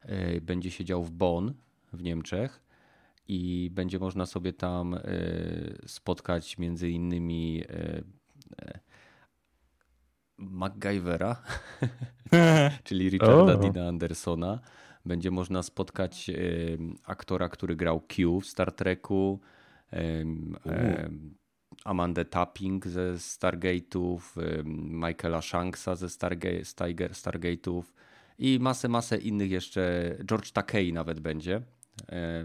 E, 0.01 0.41
będzie 0.41 0.71
się 0.71 0.86
dział 0.86 1.03
w 1.03 1.12
Bonn 1.12 1.53
w 1.93 2.03
Niemczech 2.03 2.66
i 3.27 3.69
będzie 3.73 3.99
można 3.99 4.25
sobie 4.25 4.53
tam 4.53 4.93
e, 4.93 4.99
spotkać 5.85 6.57
między 6.57 6.89
innymi 6.89 7.63
e, 7.69 8.03
e, 8.61 8.79
MacGyvera, 10.37 11.41
czyli 12.83 13.09
Richarda 13.09 13.53
oh. 13.53 13.57
Dina 13.57 13.87
Andersona. 13.87 14.59
Będzie 15.05 15.31
można 15.31 15.63
spotkać 15.63 16.31
aktora, 17.03 17.49
który 17.49 17.75
grał 17.75 18.01
Q 18.01 18.39
w 18.41 18.45
Star 18.45 18.71
Treku, 18.71 19.39
Amandę 21.85 22.25
Tapping 22.25 22.87
ze 22.87 23.13
Stargate'ów, 23.13 24.19
Michaela 24.89 25.41
Shanksa 25.41 25.95
ze 25.95 26.07
Stargate'ów 27.13 27.83
i 28.39 28.59
masę, 28.61 28.87
masę 28.87 29.17
innych 29.17 29.51
jeszcze. 29.51 30.15
George 30.25 30.51
Takei 30.51 30.93
nawet 30.93 31.19
będzie 31.19 31.61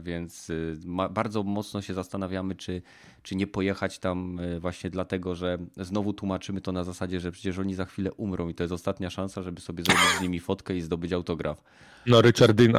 więc 0.02 0.50
y, 0.50 0.76
bardzo 1.10 1.42
mocno 1.42 1.82
się 1.82 1.94
zastanawiamy, 1.94 2.54
czy, 2.54 2.82
czy 3.22 3.36
nie 3.36 3.46
pojechać 3.46 3.98
tam 3.98 4.40
e, 4.40 4.60
właśnie 4.60 4.90
dlatego, 4.90 5.34
że 5.34 5.58
znowu 5.76 6.12
tłumaczymy 6.12 6.60
to 6.60 6.72
na 6.72 6.84
zasadzie, 6.84 7.20
że 7.20 7.32
przecież 7.32 7.58
oni 7.58 7.74
za 7.74 7.84
chwilę 7.84 8.12
umrą 8.12 8.48
i 8.48 8.54
to 8.54 8.64
jest 8.64 8.72
ostatnia 8.72 9.10
szansa, 9.10 9.42
żeby 9.42 9.60
sobie 9.60 9.84
zrobić 9.84 10.04
z 10.18 10.20
nimi 10.20 10.40
fotkę 10.40 10.76
i 10.76 10.80
zdobyć 10.80 11.12
autograf. 11.12 11.62
No 12.06 12.20
Richard 12.20 12.52
Dean 12.52 12.76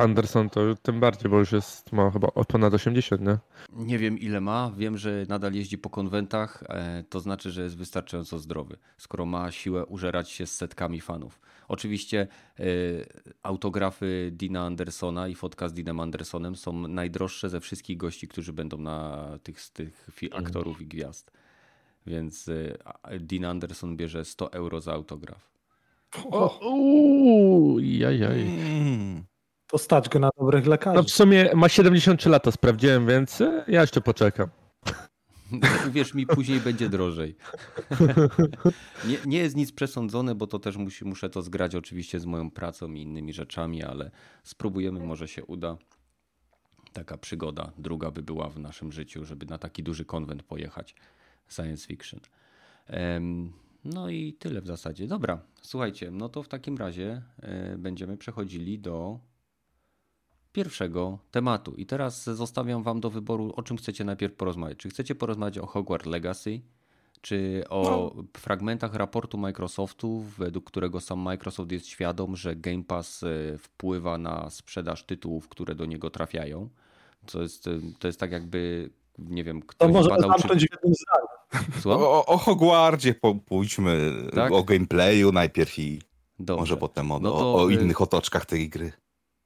Anderson 0.00 0.50
to 0.50 0.60
tym 0.82 1.00
bardziej, 1.00 1.30
bo 1.30 1.38
już 1.38 1.52
jest, 1.52 1.92
ma 1.92 2.10
chyba 2.10 2.28
ponad 2.28 2.74
80, 2.74 3.22
nie? 3.22 3.38
Nie 3.72 3.98
wiem 3.98 4.18
ile 4.18 4.40
ma, 4.40 4.72
wiem, 4.76 4.98
że 4.98 5.26
nadal 5.28 5.52
jeździ 5.52 5.78
po 5.78 5.90
konwentach, 5.90 6.64
e, 6.68 7.04
to 7.08 7.20
znaczy, 7.20 7.50
że 7.50 7.62
jest 7.62 7.76
wystarczająco 7.76 8.38
zdrowy, 8.38 8.76
skoro 8.98 9.26
ma 9.26 9.50
siłę 9.50 9.86
użerać 9.86 10.30
się 10.30 10.46
z 10.46 10.56
setkami 10.56 11.00
fanów. 11.00 11.40
Oczywiście 11.68 12.26
y, 12.60 13.06
autografy 13.42 14.30
Dina 14.32 14.66
Andersona 14.66 15.28
i 15.28 15.34
fotka 15.34 15.68
z 15.68 15.72
Dinem 15.74 16.00
Andersonem 16.00 16.56
są 16.56 16.88
najdroższe 16.88 17.50
ze 17.50 17.60
wszystkich 17.60 17.96
gości, 17.96 18.28
którzy 18.28 18.52
będą 18.52 18.78
na 18.78 19.28
tych, 19.42 19.60
z 19.60 19.72
tych 19.72 20.08
mhm. 20.22 20.44
aktorów 20.44 20.80
i 20.80 20.86
gwiazd. 20.86 21.30
Więc 22.06 22.48
y, 22.48 22.78
Dean 23.20 23.44
Anderson 23.44 23.96
bierze 23.96 24.24
100 24.24 24.52
euro 24.52 24.80
za 24.80 24.92
autograf. 24.92 25.50
O, 26.30 26.58
uuu, 26.70 27.78
jaj, 27.78 28.20
Mm. 28.20 29.24
To 29.66 29.78
stać 29.78 30.08
go 30.08 30.18
na 30.18 30.30
dobrych 30.38 30.66
lekarzy. 30.66 30.96
No 30.96 31.02
w 31.02 31.10
sumie 31.10 31.50
ma 31.54 31.68
73 31.68 32.28
lata, 32.28 32.50
sprawdziłem, 32.50 33.06
więc 33.06 33.42
ja 33.68 33.80
jeszcze 33.80 34.00
poczekam. 34.00 34.48
Uwierz 35.88 36.14
mi, 36.14 36.26
później 36.26 36.60
będzie 36.60 36.88
drożej. 36.88 37.36
Nie, 39.08 39.18
nie, 39.26 39.38
jest 39.38 39.56
nic 39.56 39.72
przesądzone, 39.72 40.34
bo 40.34 40.46
to 40.46 40.58
też 40.58 40.76
musi, 40.76 41.04
muszę 41.04 41.30
to 41.30 41.42
zgrać 41.42 41.74
oczywiście 41.74 42.20
z 42.20 42.26
moją 42.26 42.50
pracą 42.50 42.92
i 42.92 43.02
innymi 43.02 43.32
rzeczami, 43.32 43.82
ale 43.82 44.10
spróbujemy, 44.42 45.00
może 45.00 45.28
się 45.28 45.44
uda. 45.44 45.76
Taka 46.92 47.18
przygoda 47.18 47.72
druga 47.78 48.10
by 48.10 48.22
była 48.22 48.48
w 48.50 48.58
naszym 48.58 48.92
życiu, 48.92 49.24
żeby 49.24 49.46
na 49.46 49.58
taki 49.58 49.82
duży 49.82 50.04
konwent 50.04 50.42
pojechać. 50.42 50.94
Science 51.48 51.86
fiction. 51.86 52.20
No 53.84 54.08
i 54.08 54.32
tyle 54.32 54.60
w 54.62 54.66
zasadzie. 54.66 55.06
Dobra, 55.06 55.40
słuchajcie, 55.62 56.10
no 56.10 56.28
to 56.28 56.42
w 56.42 56.48
takim 56.48 56.76
razie 56.76 57.22
e, 57.42 57.78
będziemy 57.78 58.16
przechodzili 58.16 58.78
do 58.78 59.18
pierwszego 60.54 61.18
tematu. 61.30 61.74
I 61.74 61.86
teraz 61.86 62.24
zostawiam 62.24 62.82
Wam 62.82 63.00
do 63.00 63.10
wyboru, 63.10 63.52
o 63.56 63.62
czym 63.62 63.76
chcecie 63.76 64.04
najpierw 64.04 64.34
porozmawiać. 64.34 64.78
Czy 64.78 64.88
chcecie 64.88 65.14
porozmawiać 65.14 65.58
o 65.58 65.66
Hogwarts 65.66 66.06
Legacy, 66.06 66.60
czy 67.20 67.64
o 67.68 68.12
no. 68.16 68.22
fragmentach 68.36 68.94
raportu 68.94 69.38
Microsoftu, 69.38 70.24
według 70.38 70.64
którego 70.64 71.00
sam 71.00 71.18
Microsoft 71.18 71.72
jest 71.72 71.86
świadom, 71.86 72.36
że 72.36 72.56
Game 72.56 72.84
Pass 72.84 73.22
e, 73.22 73.58
wpływa 73.58 74.18
na 74.18 74.50
sprzedaż 74.50 75.04
tytułów, 75.04 75.48
które 75.48 75.74
do 75.74 75.86
niego 75.86 76.10
trafiają. 76.10 76.68
To 77.26 77.42
jest, 77.42 77.66
e, 77.66 77.70
to 77.98 78.06
jest 78.06 78.20
tak 78.20 78.32
jakby, 78.32 78.90
nie 79.18 79.44
wiem, 79.44 79.62
ktoś 79.62 79.88
to 79.88 79.94
może 79.94 80.08
badał... 80.08 80.30
Czy... 80.38 80.48
w 80.48 80.50
jednym 80.50 80.94
zdaniu. 80.94 82.04
O, 82.04 82.26
o 82.26 82.38
Hogwardzie 82.38 83.14
pójdźmy, 83.46 84.12
tak? 84.34 84.52
o 84.52 84.64
gameplayu 84.64 85.32
najpierw 85.32 85.78
i 85.78 86.02
Dobrze. 86.38 86.60
może 86.60 86.76
potem 86.76 87.12
o, 87.12 87.18
no 87.18 87.30
to... 87.30 87.54
o, 87.54 87.70
innych 87.70 88.00
otoczkach 88.00 88.46
tej 88.46 88.68
gry. 88.68 88.92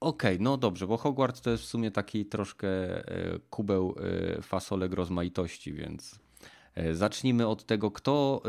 Okej, 0.00 0.34
okay, 0.34 0.44
no 0.44 0.56
dobrze, 0.56 0.86
bo 0.86 0.96
Hogwarts 0.96 1.40
to 1.40 1.50
jest 1.50 1.62
w 1.62 1.66
sumie 1.66 1.90
taki 1.90 2.26
troszkę 2.26 2.68
e, 2.68 3.38
kubeł 3.50 3.94
e, 4.36 4.42
fasolek 4.42 4.92
rozmaitości, 4.92 5.72
więc 5.72 6.20
e, 6.74 6.94
zacznijmy 6.94 7.46
od 7.46 7.64
tego, 7.64 7.90
kto... 7.90 8.42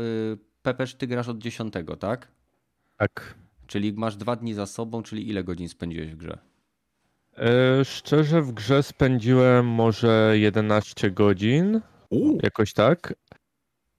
Pepeż, 0.62 0.94
ty 0.94 1.06
grasz 1.06 1.28
od 1.28 1.38
10, 1.38 1.74
tak? 2.00 2.28
Tak. 2.96 3.34
Czyli 3.66 3.92
masz 3.92 4.16
dwa 4.16 4.36
dni 4.36 4.54
za 4.54 4.66
sobą, 4.66 5.02
czyli 5.02 5.28
ile 5.28 5.44
godzin 5.44 5.68
spędziłeś 5.68 6.10
w 6.10 6.16
grze? 6.16 6.38
szczerze 7.84 8.42
w 8.42 8.52
grze 8.52 8.82
spędziłem 8.82 9.66
może 9.66 10.32
11 10.34 11.10
godzin, 11.10 11.80
U. 12.10 12.38
jakoś 12.42 12.72
tak, 12.72 13.14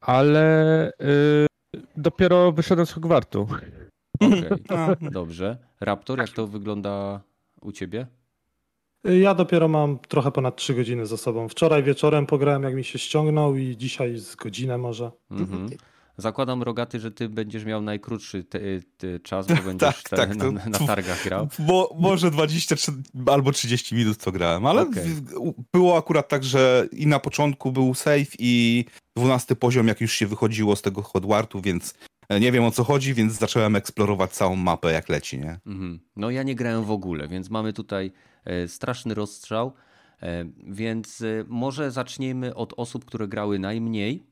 ale 0.02 0.92
dopiero 1.98 2.52
wyszedłem 2.52 2.86
z 2.86 2.92
Hogwartu. 2.92 3.48
Okej, 4.20 4.52
okay. 4.70 5.12
dobrze. 5.12 5.58
Raptor, 5.80 6.20
jak 6.20 6.30
to 6.30 6.48
wygląda 6.48 7.22
u 7.62 7.71
ciebie? 7.71 8.08
Ja 9.04 9.36
dopiero 9.36 9.67
mam 9.67 10.00
trochę 10.00 10.32
ponad 10.32 10.56
3 10.56 10.74
godziny 10.74 11.06
za 11.06 11.17
sobą. 11.17 11.50
Wczoraj 11.50 11.84
wieczorem 11.84 12.26
pograłem, 12.26 12.63
jak 12.63 12.76
mi 12.76 12.84
się 12.84 13.00
ściągnął, 13.00 13.56
i 13.56 13.78
dzisiaj 13.78 14.17
z 14.17 14.36
godzinę 14.36 14.78
może. 14.78 15.12
Mhm. 15.32 15.69
Zakładam, 16.17 16.63
Rogaty, 16.63 17.00
że 17.00 17.12
ty 17.12 17.30
będziesz 17.30 17.65
miał 17.65 17.82
najkrótszy 17.82 18.43
te, 18.43 18.60
te 18.97 19.19
czas, 19.19 19.47
bo 19.47 19.56
będziesz 19.65 20.04
tak, 20.04 20.10
tak, 20.10 20.36
na, 20.36 20.52
na, 20.52 20.80
targach 20.80 21.24
grał. 21.24 21.47
Bo 21.60 21.95
może 22.00 22.32
20 22.32 22.76
albo 23.26 23.52
30 23.52 23.95
minut 23.95 24.17
co 24.17 24.32
grałem, 24.32 24.65
ale 24.65 24.82
okay. 24.82 25.06
było 25.74 25.97
akurat 25.97 26.30
tak, 26.30 26.43
że 26.43 26.88
i 26.91 27.08
na 27.08 27.19
początku 27.19 27.71
był 27.71 27.93
save 27.93 28.32
i 28.39 28.86
12 29.15 29.56
poziom, 29.56 29.88
jak 29.88 30.02
już 30.02 30.12
się 30.12 30.28
wychodziło 30.28 30.76
z 30.76 30.82
tego 30.82 31.02
Hogwartu, 31.02 31.62
więc 31.62 31.93
nie 32.39 32.52
wiem 32.52 32.63
o 32.63 32.72
co 32.72 32.84
chodzi, 32.84 33.13
więc 33.13 33.34
zacząłem 33.34 33.76
eksplorować 33.76 34.32
całą 34.32 34.56
mapę 34.56 34.91
jak 34.91 35.10
leci, 35.10 35.39
nie? 35.39 35.60
Mhm. 35.65 36.00
No 36.15 36.30
ja 36.30 36.44
nie 36.44 36.56
grałem 36.56 36.84
w 36.84 36.91
ogóle, 36.91 37.28
więc 37.28 37.50
mamy 37.50 37.74
tutaj 37.74 38.12
e, 38.46 38.67
straszny 38.67 39.13
rozstrzał. 39.13 39.74
E, 40.22 40.46
więc 40.67 41.24
może 41.48 41.91
zaczniemy 41.91 42.56
od 42.56 42.74
osób, 42.78 43.06
które 43.06 43.28
grały 43.28 43.60
najmniej, 43.60 44.24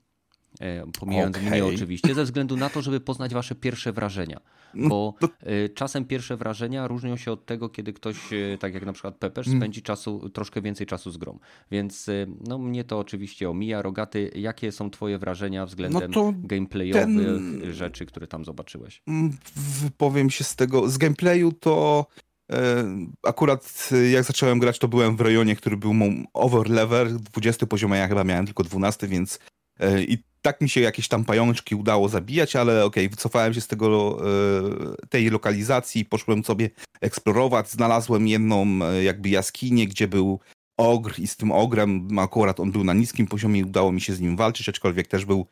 pomijając 1.00 1.38
okay. 1.38 1.50
mnie 1.50 1.66
oczywiście, 1.66 2.16
ze 2.16 2.24
względu 2.24 2.58
na 2.58 2.70
to, 2.70 2.82
żeby 2.82 3.00
poznać 3.00 3.34
wasze 3.34 3.56
pierwsze 3.56 3.94
wrażenia. 3.94 4.40
No 4.74 4.90
bo 4.90 5.14
to... 5.20 5.30
czasem 5.76 6.06
pierwsze 6.06 6.38
wrażenia 6.38 6.88
różnią 6.88 7.18
się 7.18 7.32
od 7.32 7.46
tego, 7.46 7.70
kiedy 7.70 7.94
ktoś, 7.94 8.18
tak 8.60 8.74
jak 8.74 8.86
na 8.86 8.94
przykład 8.94 9.16
Pepper, 9.16 9.48
mm. 9.48 9.60
spędzi 9.60 9.82
czasu, 9.82 10.30
troszkę 10.30 10.62
więcej 10.62 10.88
czasu 10.88 11.12
z 11.12 11.18
grą. 11.18 11.40
Więc 11.72 12.10
no, 12.48 12.58
mnie 12.58 12.84
to 12.84 13.00
oczywiście 13.00 13.50
omija. 13.50 13.82
Rogaty, 13.82 14.32
jakie 14.36 14.72
są 14.72 14.90
twoje 14.90 15.18
wrażenia 15.18 15.66
względem 15.66 16.12
no 16.16 16.34
gameplayowych 16.38 17.04
ten... 17.06 17.74
rzeczy, 17.74 18.06
które 18.06 18.28
tam 18.28 18.46
zobaczyłeś? 18.46 19.02
Mm, 19.08 19.38
wypowiem 19.56 20.30
się 20.30 20.44
z 20.44 20.56
tego. 20.56 20.90
Z 20.90 20.98
gameplayu 20.98 21.52
to 21.52 22.06
e, 22.52 22.86
akurat 23.24 23.90
jak 24.12 24.24
zacząłem 24.24 24.60
grać, 24.60 24.80
to 24.80 24.88
byłem 24.88 25.18
w 25.18 25.22
rejonie, 25.22 25.56
który 25.56 25.78
był 25.78 25.94
over 26.34 26.70
level, 26.70 27.18
20 27.18 27.66
poziom, 27.66 27.92
a 27.92 27.98
ja 27.98 28.08
chyba 28.08 28.24
miałem 28.24 28.46
tylko 28.46 28.64
12, 28.64 29.08
więc 29.08 29.40
e, 29.80 30.04
i 30.04 30.18
tak 30.42 30.62
mi 30.62 30.70
się 30.70 30.82
jakieś 30.82 31.08
tam 31.08 31.26
pajączki 31.26 31.76
udało 31.76 32.10
zabijać, 32.10 32.56
ale 32.56 32.86
okej, 32.86 33.06
okay, 33.06 33.10
wycofałem 33.10 33.54
się 33.54 33.62
z 33.62 33.68
tego, 33.68 34.20
e, 34.22 35.08
tej 35.10 35.30
lokalizacji, 35.30 36.06
poszłem 36.06 36.44
sobie 36.44 36.70
eksplorować, 37.02 37.70
znalazłem 37.70 38.28
jedną 38.28 38.66
e, 38.86 39.04
jakby 39.04 39.30
jaskinię, 39.30 39.88
gdzie 39.88 40.08
był 40.08 40.40
ogr 40.78 41.20
i 41.20 41.28
z 41.28 41.38
tym 41.38 41.52
ogrem, 41.52 42.20
akurat 42.20 42.60
on 42.60 42.72
był 42.72 42.84
na 42.84 42.94
niskim 42.94 43.28
poziomie 43.28 43.60
i 43.60 43.64
udało 43.64 43.92
mi 43.92 44.02
się 44.02 44.14
z 44.14 44.22
nim 44.22 44.38
walczyć, 44.38 44.70
aczkolwiek 44.70 45.08
też 45.08 45.26
był 45.26 45.48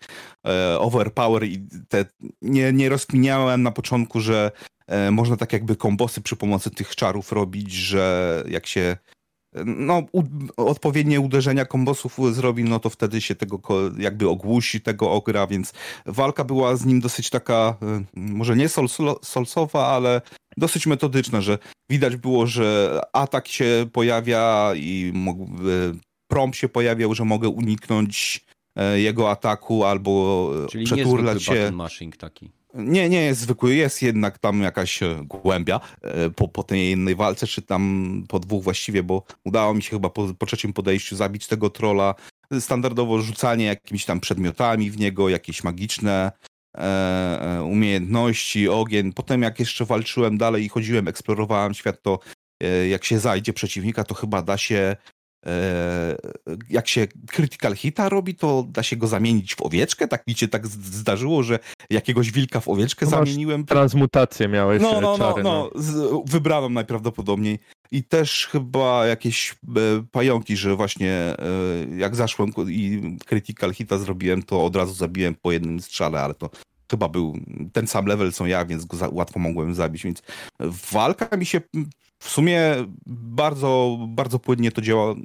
e, 0.47 0.80
overpower 0.80 1.43
i 1.43 1.67
te, 1.89 2.06
nie, 2.41 2.73
nie 2.73 2.89
rozkminiałem 2.89 3.63
na 3.63 3.71
początku, 3.71 4.19
że 4.19 4.52
można 5.12 5.38
tak 5.38 5.54
jakby 5.54 5.76
kombosy 5.76 6.21
przy 6.21 6.36
pomocy 6.36 6.71
tych 6.71 6.95
czarów 6.95 7.32
robić, 7.32 7.71
że 7.71 8.43
jak 8.50 8.67
się 8.67 8.97
no, 9.65 10.03
odpowiednie 10.57 11.19
uderzenia 11.19 11.65
kombosów 11.65 12.17
zrobi, 12.31 12.63
no 12.63 12.79
to 12.79 12.89
wtedy 12.89 13.21
się 13.21 13.36
tego 13.36 13.62
jakby 13.97 14.29
ogłusi 14.29 14.81
tego 14.81 15.12
ogra, 15.12 15.47
więc 15.47 15.73
walka 16.05 16.43
była 16.43 16.75
z 16.75 16.86
nim 16.86 16.99
dosyć 16.99 17.29
taka, 17.29 17.77
y, 17.83 18.05
może 18.15 18.55
nie 18.55 18.69
sol, 18.69 18.88
solsowa, 19.23 19.88
ale 19.88 20.21
dosyć 20.57 20.88
metodyczna, 20.88 21.41
że 21.41 21.57
widać 21.89 22.15
było, 22.15 22.47
że 22.47 22.99
atak 23.13 23.47
się 23.47 23.89
pojawia 23.93 24.71
i 24.75 25.13
y, 25.65 25.99
prom 26.27 26.53
się 26.53 26.69
pojawiał, 26.69 27.15
że 27.15 27.25
mogę 27.25 27.49
uniknąć 27.49 28.45
e, 28.75 28.99
jego 28.99 29.31
ataku 29.31 29.86
albo 29.86 30.51
Czyli 30.69 30.86
przeturlać 30.86 31.43
się. 31.43 31.71
Mashing 31.71 32.17
taki. 32.17 32.57
Nie, 32.73 33.10
nie 33.10 33.21
jest 33.21 33.41
zwykły, 33.41 33.75
jest 33.75 34.01
jednak 34.01 34.38
tam 34.39 34.62
jakaś 34.62 35.03
e, 35.03 35.21
głębia 35.23 35.80
e, 36.01 36.30
po, 36.30 36.47
po 36.47 36.63
tej 36.63 36.89
jednej 36.89 37.15
walce, 37.15 37.47
czy 37.47 37.62
tam 37.62 38.23
po 38.30 38.39
dwóch 38.39 38.63
właściwie, 38.63 39.03
bo 39.03 39.23
udało 39.45 39.73
mi 39.73 39.84
się 39.84 39.89
chyba 39.89 40.10
po, 40.10 40.34
po 40.39 40.45
trzecim 40.45 40.73
podejściu 40.73 41.15
zabić 41.15 41.47
tego 41.47 41.69
trola. 41.69 42.15
Standardowo 42.60 43.21
rzucanie 43.21 43.65
jakimiś 43.65 44.06
tam 44.06 44.19
przedmiotami 44.19 44.91
w 44.91 44.99
niego, 44.99 45.30
jakieś 45.30 45.63
magiczne 45.63 46.32
e, 46.77 46.82
e 47.41 47.63
umiejętności, 47.63 48.69
ogień. 48.69 49.13
Potem 49.13 49.41
jak 49.41 49.60
jeszcze 49.60 49.86
walczyłem 49.86 50.38
dalej 50.38 50.65
i 50.65 50.69
chodziłem, 50.69 51.08
eksplorowałem 51.08 51.73
świat, 51.73 52.01
to 52.01 52.19
e, 52.63 52.88
jak 52.88 53.06
się 53.06 53.19
zajdzie 53.19 53.53
przeciwnika, 53.53 54.03
to 54.03 54.15
chyba 54.15 54.41
da 54.41 54.58
się 54.58 54.95
jak 56.69 56.88
się 56.88 57.07
critical 57.31 57.75
hita 57.75 58.10
robi, 58.10 58.36
to 58.36 58.65
da 58.69 58.83
się 58.83 58.95
go 58.95 59.07
zamienić 59.07 59.55
w 59.55 59.62
owieczkę. 59.62 60.07
Tak 60.07 60.27
mi 60.27 60.36
się 60.36 60.47
tak 60.47 60.67
zdarzyło, 60.67 61.43
że 61.43 61.60
jakiegoś 61.89 62.31
wilka 62.31 62.60
w 62.60 62.67
owieczkę 62.67 63.05
no 63.05 63.10
zamieniłem. 63.10 63.65
Transmutację 63.65 64.47
miałeś. 64.47 64.81
No, 64.81 64.91
no, 64.91 65.01
no, 65.01 65.17
czary, 65.17 65.43
no, 65.43 65.71
no. 65.86 66.23
wybrałem 66.25 66.73
najprawdopodobniej. 66.73 67.60
I 67.91 68.03
też 68.03 68.47
chyba 68.51 69.05
jakieś 69.05 69.51
e, 69.51 70.03
pająki, 70.12 70.57
że 70.57 70.75
właśnie 70.75 71.12
e, 71.12 71.36
jak 71.97 72.15
zaszłem 72.15 72.51
i 72.67 73.01
critical 73.25 73.73
hita 73.73 73.97
zrobiłem, 73.97 74.43
to 74.43 74.65
od 74.65 74.75
razu 74.75 74.93
zabiłem 74.93 75.36
po 75.36 75.51
jednym 75.51 75.79
strzale, 75.79 76.21
ale 76.21 76.33
to 76.33 76.49
chyba 76.91 77.10
był 77.10 77.38
ten 77.73 77.88
sam 77.88 78.05
level 78.05 78.31
co 78.31 78.47
ja, 78.47 78.65
więc 78.65 78.86
go 78.86 78.97
łatwo 79.12 79.39
mogłem 79.39 79.75
zabić, 79.75 80.03
więc 80.03 80.21
walka 80.91 81.38
mi 81.38 81.45
się 81.45 81.62
w 82.19 82.30
sumie 82.30 82.62
bardzo, 83.06 83.97
bardzo 84.10 84.39
płynnie 84.39 84.71
to 84.71 84.82
działa. 84.82 85.15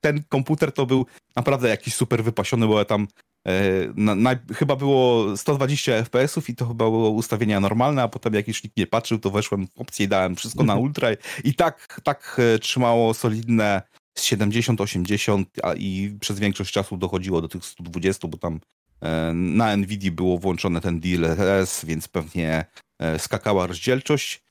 Ten 0.00 0.22
komputer 0.28 0.72
to 0.72 0.86
był 0.86 1.06
naprawdę 1.36 1.68
jakiś 1.68 1.94
super 1.94 2.24
wypasiony, 2.24 2.66
bo 2.66 2.78
ja 2.78 2.84
tam 2.84 3.08
e, 3.46 3.52
na, 3.96 4.14
na, 4.14 4.30
chyba 4.54 4.76
było 4.76 5.36
120 5.36 5.92
FPS-ów 5.92 6.48
i 6.48 6.54
to 6.54 6.66
chyba 6.66 6.84
było 6.84 7.10
ustawienia 7.10 7.60
normalne, 7.60 8.02
a 8.02 8.08
potem 8.08 8.34
jak 8.34 8.48
już 8.48 8.64
nikt 8.64 8.76
nie 8.76 8.86
patrzył, 8.86 9.18
to 9.18 9.30
weszłem 9.30 9.66
w 9.66 9.78
opcję 9.78 10.06
i 10.06 10.08
dałem 10.08 10.36
wszystko 10.36 10.64
na 10.64 10.76
ultra 10.76 11.08
i 11.44 11.54
tak, 11.54 12.00
tak 12.04 12.40
e, 12.54 12.58
trzymało 12.58 13.14
solidne 13.14 13.82
z 14.18 14.22
70, 14.22 14.80
80 14.80 15.48
a 15.62 15.74
i 15.74 16.16
przez 16.20 16.38
większość 16.38 16.72
czasu 16.72 16.96
dochodziło 16.96 17.40
do 17.40 17.48
tych 17.48 17.64
120, 17.64 18.28
bo 18.28 18.38
tam 18.38 18.60
e, 19.00 19.32
na 19.34 19.76
NVIDIA 19.76 20.12
było 20.12 20.38
włączone 20.38 20.80
ten 20.80 21.00
DLSS, 21.00 21.84
więc 21.84 22.08
pewnie 22.08 22.64
e, 22.98 23.18
skakała 23.18 23.66
rozdzielczość. 23.66 24.41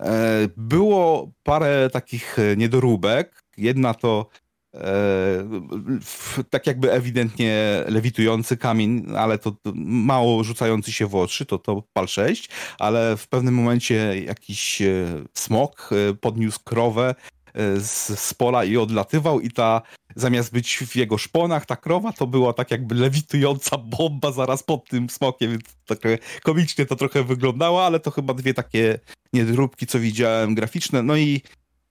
E, 0.00 0.48
było 0.56 1.32
parę 1.42 1.90
takich 1.92 2.36
niedoróbek. 2.56 3.42
Jedna 3.56 3.94
to 3.94 4.28
tak 6.50 6.66
jakby 6.66 6.92
ewidentnie 6.92 7.84
lewitujący 7.88 8.56
kamień, 8.56 9.06
ale 9.16 9.38
to, 9.38 9.56
mało 9.84 10.44
rzucający 10.44 10.92
się 10.92 11.06
w 11.06 11.14
oczy, 11.14 11.46
to 11.46 11.58
to 11.58 11.82
PAL 11.92 12.08
6, 12.08 12.48
ale 12.78 13.16
w 13.16 13.28
pewnym 13.28 13.54
momencie 13.54 14.20
jakiś 14.24 14.82
smok 15.34 15.90
podniósł 16.20 16.60
krowę 16.64 17.14
z, 17.78 18.20
z 18.20 18.34
pola 18.34 18.64
i 18.64 18.76
odlatywał 18.76 19.40
i 19.40 19.50
ta 19.50 19.82
zamiast 20.16 20.52
być 20.52 20.78
w 20.78 20.96
jego 20.96 21.18
szponach, 21.18 21.66
ta 21.66 21.76
krowa 21.76 22.12
to 22.12 22.26
była 22.26 22.52
tak 22.52 22.70
jakby 22.70 22.94
lewitująca 22.94 23.78
bomba 23.78 24.32
zaraz 24.32 24.62
pod 24.62 24.88
tym 24.88 25.10
smokiem, 25.10 25.50
więc 25.50 25.64
tak 25.86 25.98
komicznie 26.42 26.86
to 26.86 26.96
trochę 26.96 27.24
wyglądało, 27.24 27.86
ale 27.86 28.00
to 28.00 28.10
chyba 28.10 28.34
dwie 28.34 28.54
takie 28.54 28.98
niedróbki, 29.32 29.86
co 29.86 30.00
widziałem 30.00 30.54
graficzne. 30.54 31.02
No 31.02 31.16
i 31.16 31.42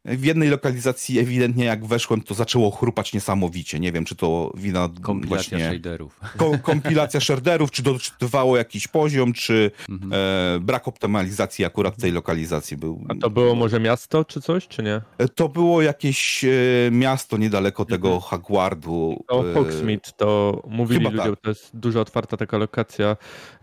w 0.06 0.26
jednej 0.26 0.50
lokalizacji 0.50 1.20
ewidentnie 1.20 1.66
jak 1.66 1.86
weszłem, 1.86 2.22
to 2.22 2.34
zaczęło 2.34 2.72
chrupać 2.72 3.14
niesamowicie. 3.14 3.80
Nie 3.80 3.92
wiem, 3.92 4.06
czy 4.06 4.16
to 4.16 4.52
wina 4.56 4.90
kompilacja 5.02 5.58
właśnie... 5.58 5.70
shaderów. 5.70 6.20
Ko 6.38 6.58
kompilacja 6.62 7.20
shaderów, 7.20 7.72
czy 7.72 7.84
doczytywało 7.84 8.58
jakiś 8.58 8.88
poziom, 8.88 9.34
czy 9.34 9.72
mhm. 9.90 10.14
e, 10.14 10.60
brak 10.60 10.88
optymalizacji 10.88 11.66
akurat 11.66 11.98
tej 11.98 12.12
lokalizacji 12.12 12.78
był. 12.78 13.06
A 13.10 13.16
to 13.16 13.30
było 13.30 13.56
może 13.56 13.80
miasto, 13.80 14.26
czy 14.26 14.42
coś, 14.42 14.68
czy 14.68 14.84
nie? 14.84 15.02
E, 15.18 15.28
to 15.28 15.50
było 15.50 15.82
jakieś 15.82 16.44
e, 16.44 16.50
miasto 16.92 17.38
niedaleko 17.38 17.86
tego 17.86 18.08
mhm. 18.08 18.30
Hagwardu. 18.30 19.24
To 19.28 19.52
e, 19.52 19.54
Hogsmeade, 19.54 20.12
to 20.18 20.62
mówili 20.68 21.06
ludzie, 21.06 21.18
tak. 21.18 21.42
to 21.42 21.50
jest 21.50 21.78
dużo 21.78 22.02
otwarta 22.02 22.38
taka 22.38 22.58
lokacja 22.58 23.18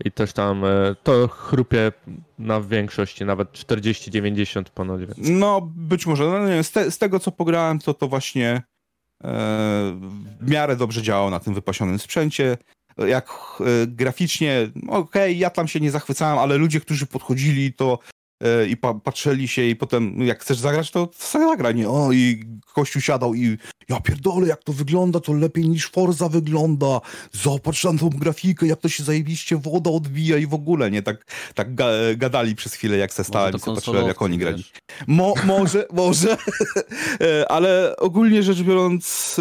i 0.05 0.11
też 0.11 0.33
tam 0.33 0.65
e, 0.65 0.95
to 1.03 1.27
chrupie 1.27 1.91
na 2.39 2.61
większości, 2.61 3.25
nawet 3.25 3.51
40-90 3.51 4.63
ponoć. 4.63 5.01
Więc. 5.01 5.29
No, 5.29 5.71
być 5.75 6.05
może. 6.05 6.30
No, 6.39 6.49
nie, 6.49 6.63
z, 6.63 6.71
te, 6.71 6.91
z, 6.91 6.97
tego, 6.97 7.19
co 7.19 7.31
pograłem, 7.31 7.79
to 7.79 7.93
to 7.93 8.07
właśnie 8.07 8.47
e, 8.49 8.61
w 10.41 10.49
miarę 10.49 10.75
dobrze 10.75 11.01
działało 11.01 11.29
na 11.29 11.39
tym 11.39 11.53
wypasionym 11.53 11.99
sprzęcie. 11.99 12.57
Jak 12.97 13.29
e, 13.59 13.87
graficznie, 13.87 14.71
okej, 14.75 14.91
okay, 14.91 15.33
ja 15.33 15.49
tam 15.49 15.67
się 15.67 15.79
nie 15.79 15.91
zachwycałem, 15.91 16.39
ale 16.39 16.57
ludzie, 16.57 16.81
którzy 16.81 17.05
podchodzili, 17.05 17.73
to 17.73 17.99
i 18.69 18.77
pa 18.77 18.93
patrzyli 18.93 19.47
się 19.47 19.63
i 19.63 19.75
potem, 19.75 20.13
no, 20.15 20.23
jak 20.23 20.41
chcesz 20.41 20.57
zagrać, 20.57 20.91
to 20.91 21.09
zagraj, 21.31 21.75
nie? 21.75 21.89
O, 21.89 22.11
i 22.11 22.43
kościół 22.73 23.01
siadał 23.01 23.35
i 23.35 23.57
ja 23.89 23.99
pierdolę, 23.99 24.47
jak 24.47 24.63
to 24.63 24.73
wygląda, 24.73 25.19
to 25.19 25.33
lepiej 25.33 25.69
niż 25.69 25.87
Forza 25.87 26.29
wygląda. 26.29 27.01
Zobacz 27.31 27.83
na 27.83 27.93
tą 27.93 28.09
grafikę, 28.09 28.67
jak 28.67 28.79
to 28.79 28.89
się 28.89 29.03
zajebiście 29.03 29.57
woda 29.57 29.91
odbija 29.91 30.37
i 30.37 30.47
w 30.47 30.53
ogóle, 30.53 30.91
nie? 30.91 31.01
Tak, 31.01 31.25
tak 31.55 31.75
ga 31.75 31.87
gadali 32.17 32.55
przez 32.55 32.73
chwilę, 32.73 32.97
jak 32.97 33.13
se 33.13 33.23
stałem 33.23 33.55
i 33.55 33.59
patrzyłem, 33.59 34.07
jak 34.07 34.21
oni 34.21 34.37
grali. 34.37 34.63
Mo 35.07 35.33
może, 35.45 35.85
może, 35.93 36.37
e, 37.21 37.51
ale 37.51 37.95
ogólnie 37.97 38.43
rzecz 38.43 38.61
biorąc 38.61 39.37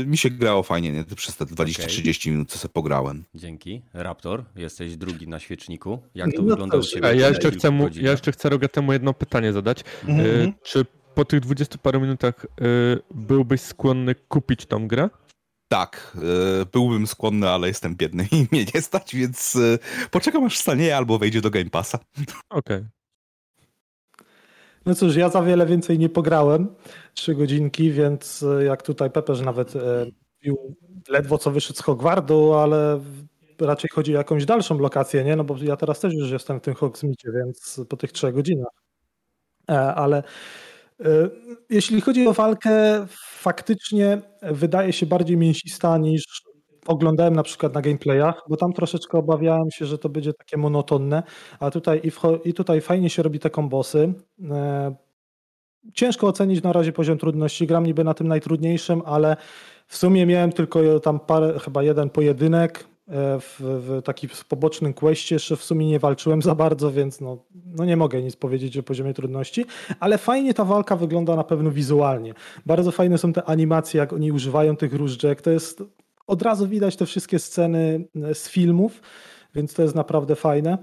e, 0.00 0.04
mi 0.04 0.18
się 0.18 0.30
grało 0.30 0.62
fajnie, 0.62 0.92
nie? 0.92 1.04
Przez 1.04 1.36
te 1.36 1.44
20-30 1.44 2.20
okay. 2.20 2.32
minut, 2.32 2.50
co 2.50 2.58
sobie 2.58 2.72
pograłem. 2.72 3.24
Dzięki. 3.34 3.82
Raptor, 3.94 4.44
jesteś 4.56 4.96
drugi 4.96 5.28
na 5.28 5.40
świeczniku. 5.40 5.98
Jak 6.14 6.32
to 6.32 6.42
no 6.42 6.48
wygląda 6.48 6.76
u 6.76 6.82
Ciebie? 6.82 7.08
Ja 7.14 7.28
jeszcze 7.28 7.50
chcę, 7.50 7.70
mu, 7.70 7.88
ja 7.94 8.10
jeszcze 8.10 8.32
chcę 8.32 8.39
Rogatemu 8.48 8.92
jedno 8.92 9.14
pytanie 9.14 9.52
zadać. 9.52 9.84
Mhm. 10.08 10.52
Czy 10.62 10.86
po 11.14 11.24
tych 11.24 11.40
20 11.40 11.78
paru 11.78 12.00
minutach 12.00 12.44
y, 12.44 12.48
byłbyś 13.14 13.60
skłonny 13.60 14.14
kupić 14.14 14.66
tą 14.66 14.88
grę? 14.88 15.10
Tak, 15.68 16.16
y, 16.62 16.66
byłbym 16.66 17.06
skłonny, 17.06 17.48
ale 17.48 17.68
jestem 17.68 17.96
biedny 17.96 18.26
i 18.32 18.46
mnie 18.52 18.64
nie 18.74 18.82
stać, 18.82 19.16
więc 19.16 19.58
poczekam 20.10 20.44
aż 20.44 20.58
stanie 20.58 20.96
albo 20.96 21.18
wejdzie 21.18 21.40
do 21.40 21.50
Game 21.50 21.70
Passa. 21.70 21.98
Okej. 22.50 22.76
Okay. 22.76 22.86
No 24.86 24.94
cóż, 24.94 25.16
ja 25.16 25.28
za 25.28 25.42
wiele 25.42 25.66
więcej 25.66 25.98
nie 25.98 26.08
pograłem. 26.08 26.68
Trzy 27.14 27.34
godzinki, 27.34 27.92
więc 27.92 28.44
jak 28.66 28.82
tutaj 28.82 29.10
Pepeż 29.10 29.40
nawet 29.40 29.74
mówił, 30.40 30.76
ledwo 31.08 31.38
co 31.38 31.50
wyszedł 31.50 31.78
z 31.78 31.82
Hogwardu, 31.82 32.54
ale 32.54 33.00
raczej 33.60 33.90
chodzi 33.92 34.14
o 34.14 34.18
jakąś 34.18 34.44
dalszą 34.44 34.78
lokację, 34.78 35.24
nie? 35.24 35.36
No 35.36 35.44
bo 35.44 35.56
ja 35.62 35.76
teraz 35.76 36.00
też 36.00 36.14
już 36.14 36.30
jestem 36.30 36.60
w 36.60 36.62
tym 36.62 36.74
Hogsmeade, 36.74 37.32
więc 37.34 37.80
po 37.88 37.96
tych 37.96 38.12
trzech 38.12 38.34
godzinach. 38.34 38.72
Ale 39.94 40.22
E, 41.04 41.28
jeśli 41.70 42.00
chodzi 42.00 42.26
o 42.26 42.32
walkę, 42.32 43.06
faktycznie 43.20 44.22
wydaje 44.42 44.92
się 44.92 45.06
bardziej 45.06 45.36
mięsista 45.36 45.98
niż 45.98 46.42
oglądałem 46.86 47.34
na 47.34 47.42
przykład 47.42 47.74
na 47.74 47.80
gameplayach, 47.80 48.42
bo 48.48 48.56
tam 48.56 48.72
troszeczkę 48.72 49.18
obawiałem 49.18 49.70
się, 49.70 49.86
że 49.86 49.98
to 49.98 50.08
będzie 50.08 50.32
takie 50.34 50.56
monotonne, 50.56 51.22
a 51.60 51.70
tutaj 51.70 52.00
i, 52.04 52.10
i 52.48 52.54
tutaj 52.54 52.80
fajnie 52.80 53.10
się 53.10 53.22
robi 53.22 53.38
te 53.38 53.50
kombosy. 53.50 54.14
E, 54.50 54.94
ciężko 55.94 56.26
ocenić 56.26 56.62
na 56.62 56.72
razie 56.72 56.92
poziom 56.92 57.18
trudności. 57.18 57.66
Gram 57.66 57.86
niby 57.86 58.04
na 58.04 58.14
tym 58.14 58.28
najtrudniejszym, 58.28 59.02
ale 59.06 59.36
w 59.86 59.96
sumie 59.96 60.26
miałem 60.26 60.52
tylko 60.52 61.00
tam 61.00 61.20
parę, 61.20 61.58
chyba 61.58 61.82
jeden 61.82 62.10
pojedynek. 62.10 62.84
E, 63.10 63.40
w, 63.40 63.60
w 63.60 64.02
takim 64.04 64.30
pobocznym 64.48 64.94
questie 64.94 65.34
jeszcze 65.34 65.56
w 65.56 65.64
sumie 65.64 65.86
nie 65.86 65.98
walczyłem 65.98 66.42
za 66.42 66.54
bardzo, 66.54 66.92
więc 66.92 67.20
no, 67.20 67.44
no 67.66 67.84
nie 67.84 67.96
mogę 67.96 68.22
nic 68.22 68.36
powiedzieć 68.36 68.78
o 68.78 68.82
poziomie 68.82 69.14
trudności, 69.14 69.64
ale 70.00 70.18
fajnie 70.18 70.54
ta 70.54 70.64
walka 70.64 70.96
wygląda 70.96 71.36
na 71.36 71.44
pewno 71.44 71.70
wizualnie. 71.70 72.34
Bardzo 72.66 72.90
fajne 72.90 73.18
są 73.18 73.32
te 73.32 73.44
animacje, 73.44 73.98
jak 73.98 74.12
oni 74.12 74.32
używają 74.32 74.76
tych 74.76 74.94
różdżek. 74.94 75.42
To 75.42 75.50
jest 75.50 75.82
od 76.26 76.42
razu 76.42 76.68
widać 76.68 76.96
te 76.96 77.06
wszystkie 77.06 77.38
sceny 77.38 78.08
e, 78.22 78.34
z 78.34 78.48
filmów, 78.48 79.02
więc 79.54 79.74
to 79.74 79.82
jest 79.82 79.94
naprawdę 79.94 80.36
fajne. 80.36 80.78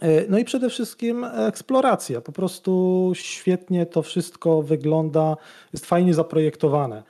E, 0.00 0.28
no 0.28 0.38
i 0.38 0.44
przede 0.44 0.70
wszystkim 0.70 1.24
eksploracja. 1.24 2.20
Po 2.20 2.32
prostu 2.32 3.12
świetnie 3.14 3.86
to 3.86 4.02
wszystko 4.02 4.62
wygląda, 4.62 5.36
jest 5.72 5.86
fajnie 5.86 6.14
zaprojektowane. 6.14 7.02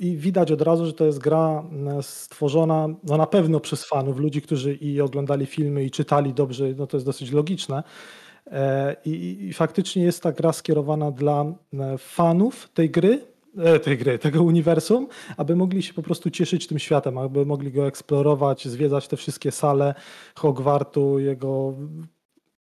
I, 0.00 0.06
I, 0.06 0.16
widać 0.16 0.52
od 0.52 0.62
razu, 0.62 0.86
że 0.86 0.92
to 0.92 1.04
jest 1.06 1.18
gra 1.18 1.62
stworzona 2.02 2.88
no 3.04 3.16
na 3.16 3.26
pewno 3.26 3.60
przez 3.60 3.84
fanów, 3.84 4.18
ludzi, 4.18 4.42
którzy 4.42 4.74
i 4.74 5.00
oglądali 5.00 5.46
filmy 5.46 5.84
i 5.84 5.90
czytali 5.90 6.34
dobrze, 6.34 6.64
no 6.76 6.86
to 6.86 6.96
jest 6.96 7.06
dosyć 7.06 7.32
logiczne. 7.32 7.82
E, 8.46 8.96
I, 9.04 9.38
I, 9.40 9.52
faktycznie 9.52 10.02
jest 10.02 10.22
ta 10.22 10.32
gra 10.32 10.52
skierowana 10.52 11.10
dla 11.10 11.44
fanów 11.98 12.68
tej 12.74 12.90
gry, 12.90 13.14
e, 13.14 13.35
tej 13.82 13.98
gry, 13.98 14.18
tego 14.18 14.42
uniwersum, 14.42 15.08
aby 15.36 15.56
mogli 15.56 15.82
się 15.82 15.94
po 15.94 16.02
prostu 16.02 16.30
cieszyć 16.30 16.66
tym 16.66 16.78
światem, 16.78 17.18
aby 17.18 17.46
mogli 17.46 17.72
go 17.72 17.86
eksplorować, 17.86 18.68
zwiedzać 18.68 19.08
te 19.08 19.16
wszystkie 19.16 19.52
sale 19.52 19.94
Hogwartu, 20.34 21.18
jego 21.18 21.74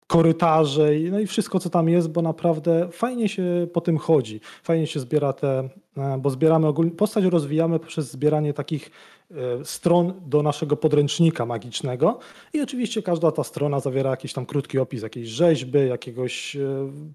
korytarze 0.07 0.89
no 1.11 1.19
i 1.19 1.27
wszystko, 1.27 1.59
co 1.59 1.69
tam 1.69 1.89
jest, 1.89 2.09
bo 2.09 2.21
naprawdę 2.21 2.87
fajnie 2.91 3.29
się 3.29 3.67
po 3.73 3.81
tym 3.81 3.97
chodzi. 3.97 4.39
Fajnie 4.63 4.87
się 4.87 4.99
zbiera 4.99 5.33
te, 5.33 5.69
e, 5.97 6.17
bo 6.19 6.29
zbieramy 6.29 6.67
ogólnie, 6.67 6.91
postać 6.91 7.25
rozwijamy 7.25 7.79
poprzez 7.79 8.11
zbieranie 8.11 8.53
takich 8.53 8.91
e, 9.31 9.35
stron 9.65 10.13
do 10.25 10.43
naszego 10.43 10.75
podręcznika 10.77 11.45
magicznego 11.45 12.19
i 12.53 12.61
oczywiście 12.61 13.01
każda 13.01 13.31
ta 13.31 13.43
strona 13.43 13.79
zawiera 13.79 14.09
jakiś 14.09 14.33
tam 14.33 14.45
krótki 14.45 14.79
opis 14.79 15.03
jakiejś 15.03 15.29
rzeźby, 15.29 15.87
jakiegoś 15.87 16.55
e, 16.55 16.59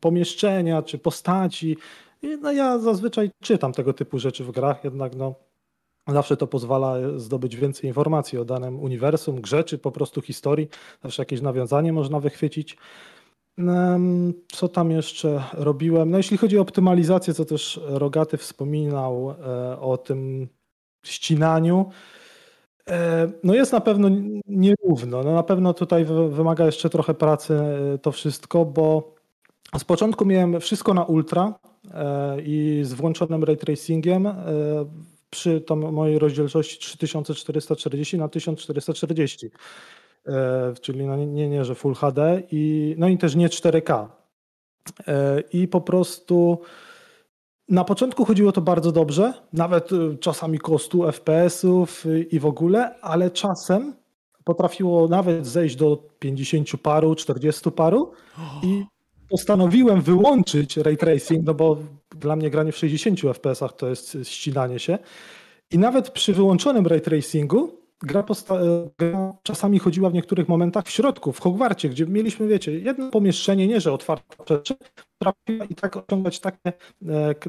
pomieszczenia 0.00 0.82
czy 0.82 0.98
postaci. 0.98 1.76
No 2.22 2.52
ja 2.52 2.78
zazwyczaj 2.78 3.30
czytam 3.42 3.72
tego 3.72 3.92
typu 3.92 4.18
rzeczy 4.18 4.44
w 4.44 4.50
grach, 4.50 4.84
jednak 4.84 5.16
no 5.16 5.34
Zawsze 6.08 6.36
to 6.36 6.46
pozwala 6.46 6.94
zdobyć 7.16 7.56
więcej 7.56 7.88
informacji 7.88 8.38
o 8.38 8.44
danym 8.44 8.80
uniwersum, 8.80 9.40
grze, 9.40 9.64
czy 9.64 9.78
po 9.78 9.92
prostu 9.92 10.20
historii. 10.20 10.68
Zawsze 11.02 11.22
jakieś 11.22 11.40
nawiązanie 11.40 11.92
można 11.92 12.20
wychwycić. 12.20 12.76
Co 14.52 14.68
tam 14.68 14.90
jeszcze 14.90 15.42
robiłem? 15.52 16.10
No 16.10 16.16
jeśli 16.16 16.36
chodzi 16.36 16.58
o 16.58 16.62
optymalizację, 16.62 17.34
co 17.34 17.44
też 17.44 17.80
Rogaty 17.86 18.36
wspominał 18.36 19.30
e, 19.30 19.80
o 19.80 19.96
tym 19.96 20.48
ścinaniu, 21.06 21.90
e, 22.90 23.30
no 23.44 23.54
jest 23.54 23.72
na 23.72 23.80
pewno 23.80 24.08
nierówno. 24.46 25.22
No 25.22 25.34
na 25.34 25.42
pewno 25.42 25.74
tutaj 25.74 26.06
wymaga 26.30 26.66
jeszcze 26.66 26.90
trochę 26.90 27.14
pracy 27.14 27.54
e, 27.54 27.98
to 27.98 28.12
wszystko, 28.12 28.64
bo 28.64 29.14
z 29.78 29.84
początku 29.84 30.24
miałem 30.24 30.60
wszystko 30.60 30.94
na 30.94 31.04
ultra 31.04 31.54
i 32.46 32.80
z 32.84 32.92
włączonym 32.92 33.44
ray 33.44 33.56
tracingiem 33.56 34.28
przy 35.30 35.60
tam 35.60 35.92
mojej 35.92 36.18
rozdzielczości 36.18 36.78
3440 36.78 38.18
na 38.18 38.28
1440. 38.28 39.50
E, 40.26 40.74
czyli 40.80 41.06
no 41.06 41.16
nie, 41.16 41.48
nie, 41.48 41.64
że 41.64 41.74
Full 41.74 41.94
HD 41.94 42.42
i 42.50 42.94
no 42.98 43.08
i 43.08 43.18
też 43.18 43.34
nie 43.34 43.48
4K. 43.48 44.06
i 45.52 45.68
po 45.68 45.80
prostu 45.80 46.60
na 47.68 47.84
początku 47.84 48.24
chodziło 48.24 48.52
to 48.52 48.60
bardzo 48.60 48.92
dobrze, 48.92 49.32
nawet 49.52 49.90
czasami 50.20 50.58
kostu 50.58 51.12
FPS-ów 51.12 52.04
i 52.30 52.40
w 52.40 52.46
ogóle, 52.46 53.00
ale 53.00 53.30
czasem 53.30 53.94
potrafiło 54.44 55.08
nawet 55.08 55.46
zejść 55.46 55.76
do 55.76 55.96
50 56.18 56.68
paru, 56.82 57.14
40 57.14 57.70
paru 57.70 58.12
i 58.62 58.84
postanowiłem 59.30 60.00
wyłączyć 60.00 60.76
ray 60.76 60.96
tracing, 60.96 61.44
no 61.44 61.54
bo 61.54 61.78
dla 62.16 62.36
mnie 62.36 62.50
granie 62.50 62.72
w 62.72 62.76
60 62.76 63.20
FPS-ach 63.20 63.72
to 63.72 63.88
jest 63.88 64.18
ścinanie 64.22 64.78
się. 64.78 64.98
I 65.70 65.78
nawet 65.78 66.10
przy 66.10 66.32
wyłączonym 66.32 66.86
ray 66.86 67.00
tracingu 67.00 67.87
gra, 68.02 68.24
gra, 68.98 69.34
czasami 69.42 69.78
chodziła 69.78 70.10
w 70.10 70.14
niektórych 70.14 70.48
momentach 70.48 70.84
w 70.84 70.90
środku, 70.90 71.32
w 71.32 71.40
Hogwarcie, 71.40 71.88
gdzie 71.88 72.06
mieliśmy, 72.06 72.48
wiecie, 72.48 72.78
jedno 72.78 73.10
pomieszczenie, 73.10 73.66
nie 73.66 73.80
że 73.80 73.92
otwarte 73.92 74.36
rzeczy, 74.48 74.74
potrafiła 75.18 75.64
i 75.64 75.74
tak 75.74 75.96
osiągać 75.96 76.40
takie, 76.40 76.72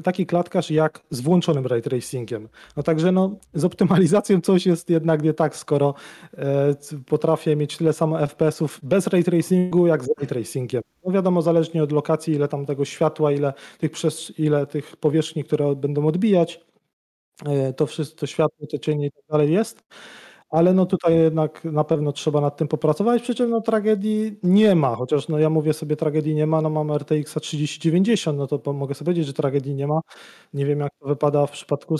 taki 0.02 0.26
klatkarz 0.26 0.70
jak 0.70 1.00
z 1.10 1.20
włączonym 1.20 1.66
ray 1.66 1.82
tracingiem. 1.82 2.48
No 2.76 2.82
także 2.82 3.12
no, 3.12 3.36
z 3.54 3.64
optymalizacją 3.64 4.40
coś 4.40 4.66
jest 4.66 4.90
jednak 4.90 5.22
nie 5.22 5.34
tak, 5.34 5.56
skoro 5.56 5.94
e, 6.34 6.74
potrafię 7.06 7.56
mieć 7.56 7.76
tyle 7.76 7.92
samo 7.92 8.26
FPS-ów 8.26 8.80
bez 8.82 9.06
ray 9.06 9.24
tracingu 9.24 9.86
jak 9.86 10.04
z 10.04 10.08
ray 10.18 10.26
tracingiem. 10.26 10.82
No 11.04 11.12
wiadomo, 11.12 11.42
zależnie 11.42 11.82
od 11.82 11.92
lokacji, 11.92 12.34
ile 12.34 12.48
tam 12.48 12.66
tego 12.66 12.84
światła, 12.84 13.32
ile 13.32 13.52
tych, 13.78 13.90
przez, 13.90 14.38
ile 14.38 14.66
tych 14.66 14.96
powierzchni, 14.96 15.44
które 15.44 15.76
będą 15.76 16.06
odbijać, 16.06 16.60
e, 17.46 17.72
to 17.72 17.86
wszystko, 17.86 18.20
to 18.20 18.26
światło, 18.26 18.66
te 18.66 18.78
cienie 18.78 19.06
i 19.06 19.10
tak 19.10 19.24
dalej 19.30 19.52
jest 19.52 19.82
ale 20.50 20.74
no 20.74 20.86
tutaj 20.86 21.14
jednak 21.14 21.64
na 21.64 21.84
pewno 21.84 22.12
trzeba 22.12 22.40
nad 22.40 22.56
tym 22.56 22.68
popracować, 22.68 23.22
przy 23.22 23.34
czym 23.34 23.50
no 23.50 23.60
tragedii 23.60 24.38
nie 24.42 24.74
ma, 24.74 24.96
chociaż 24.96 25.28
no 25.28 25.38
ja 25.38 25.50
mówię 25.50 25.72
sobie 25.72 25.96
tragedii 25.96 26.34
nie 26.34 26.46
ma, 26.46 26.62
no 26.62 26.70
mam 26.70 26.92
RTX 26.92 27.34
3090, 27.40 28.38
no 28.38 28.46
to 28.46 28.72
mogę 28.72 28.94
sobie 28.94 29.04
powiedzieć, 29.04 29.26
że 29.26 29.32
tragedii 29.32 29.74
nie 29.74 29.86
ma. 29.86 30.00
Nie 30.54 30.66
wiem 30.66 30.80
jak 30.80 30.92
to 31.00 31.08
wypada 31.08 31.46
w 31.46 31.50
przypadku 31.50 31.96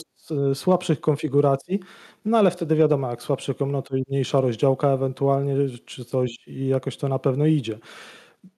słabszych 0.54 1.00
konfiguracji, 1.00 1.80
no 2.24 2.38
ale 2.38 2.50
wtedy 2.50 2.76
wiadomo, 2.76 3.10
jak 3.10 3.22
słabszy 3.22 3.54
no 3.66 3.82
to 3.82 3.94
mniejsza 4.08 4.40
rozdziałka 4.40 4.88
ewentualnie 4.88 5.54
czy 5.84 6.04
coś 6.04 6.36
i 6.46 6.66
jakoś 6.66 6.96
to 6.96 7.08
na 7.08 7.18
pewno 7.18 7.46
idzie. 7.46 7.78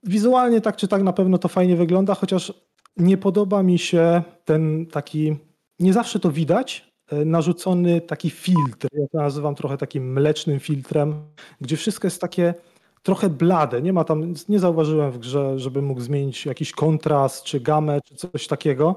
Wizualnie 0.03 0.61
tak 0.61 0.77
czy 0.77 0.89
tak 0.89 1.03
na 1.03 1.13
pewno 1.13 1.39
to 1.39 1.49
fajnie 1.49 1.77
wygląda, 1.77 2.15
chociaż 2.15 2.53
nie 2.97 3.19
podoba 3.19 3.63
mi 3.63 3.79
się 3.79 4.23
ten 4.45 4.87
taki, 4.87 5.37
nie 5.81 5.93
zawsze 5.93 6.21
to 6.21 6.31
widać, 6.31 6.92
E, 6.92 6.92
narzucony 7.25 8.01
taki 8.01 8.31
filtr. 8.31 8.89
Ja 8.93 9.07
to 9.13 9.19
nazywam 9.19 9.55
trochę 9.55 9.79
takim 9.79 10.13
mlecznym 10.13 10.61
filtrem, 10.61 11.15
gdzie 11.61 11.77
wszystko 11.77 12.07
jest 12.07 12.21
takie 12.21 12.55
trochę 13.03 13.31
blade. 13.31 13.83
Nie 13.83 13.93
ma 13.93 14.05
tam, 14.05 14.35
nie 14.49 14.59
zauważyłem 14.59 15.11
w 15.11 15.19
grze, 15.19 15.59
żeby 15.59 15.83
mógł 15.83 16.01
zmienić 16.01 16.47
jakiś 16.47 16.73
kontrast, 16.73 17.45
czy 17.45 17.61
gamę, 17.61 18.01
czy 18.05 18.17
coś 18.17 18.47
takiego. 18.47 18.97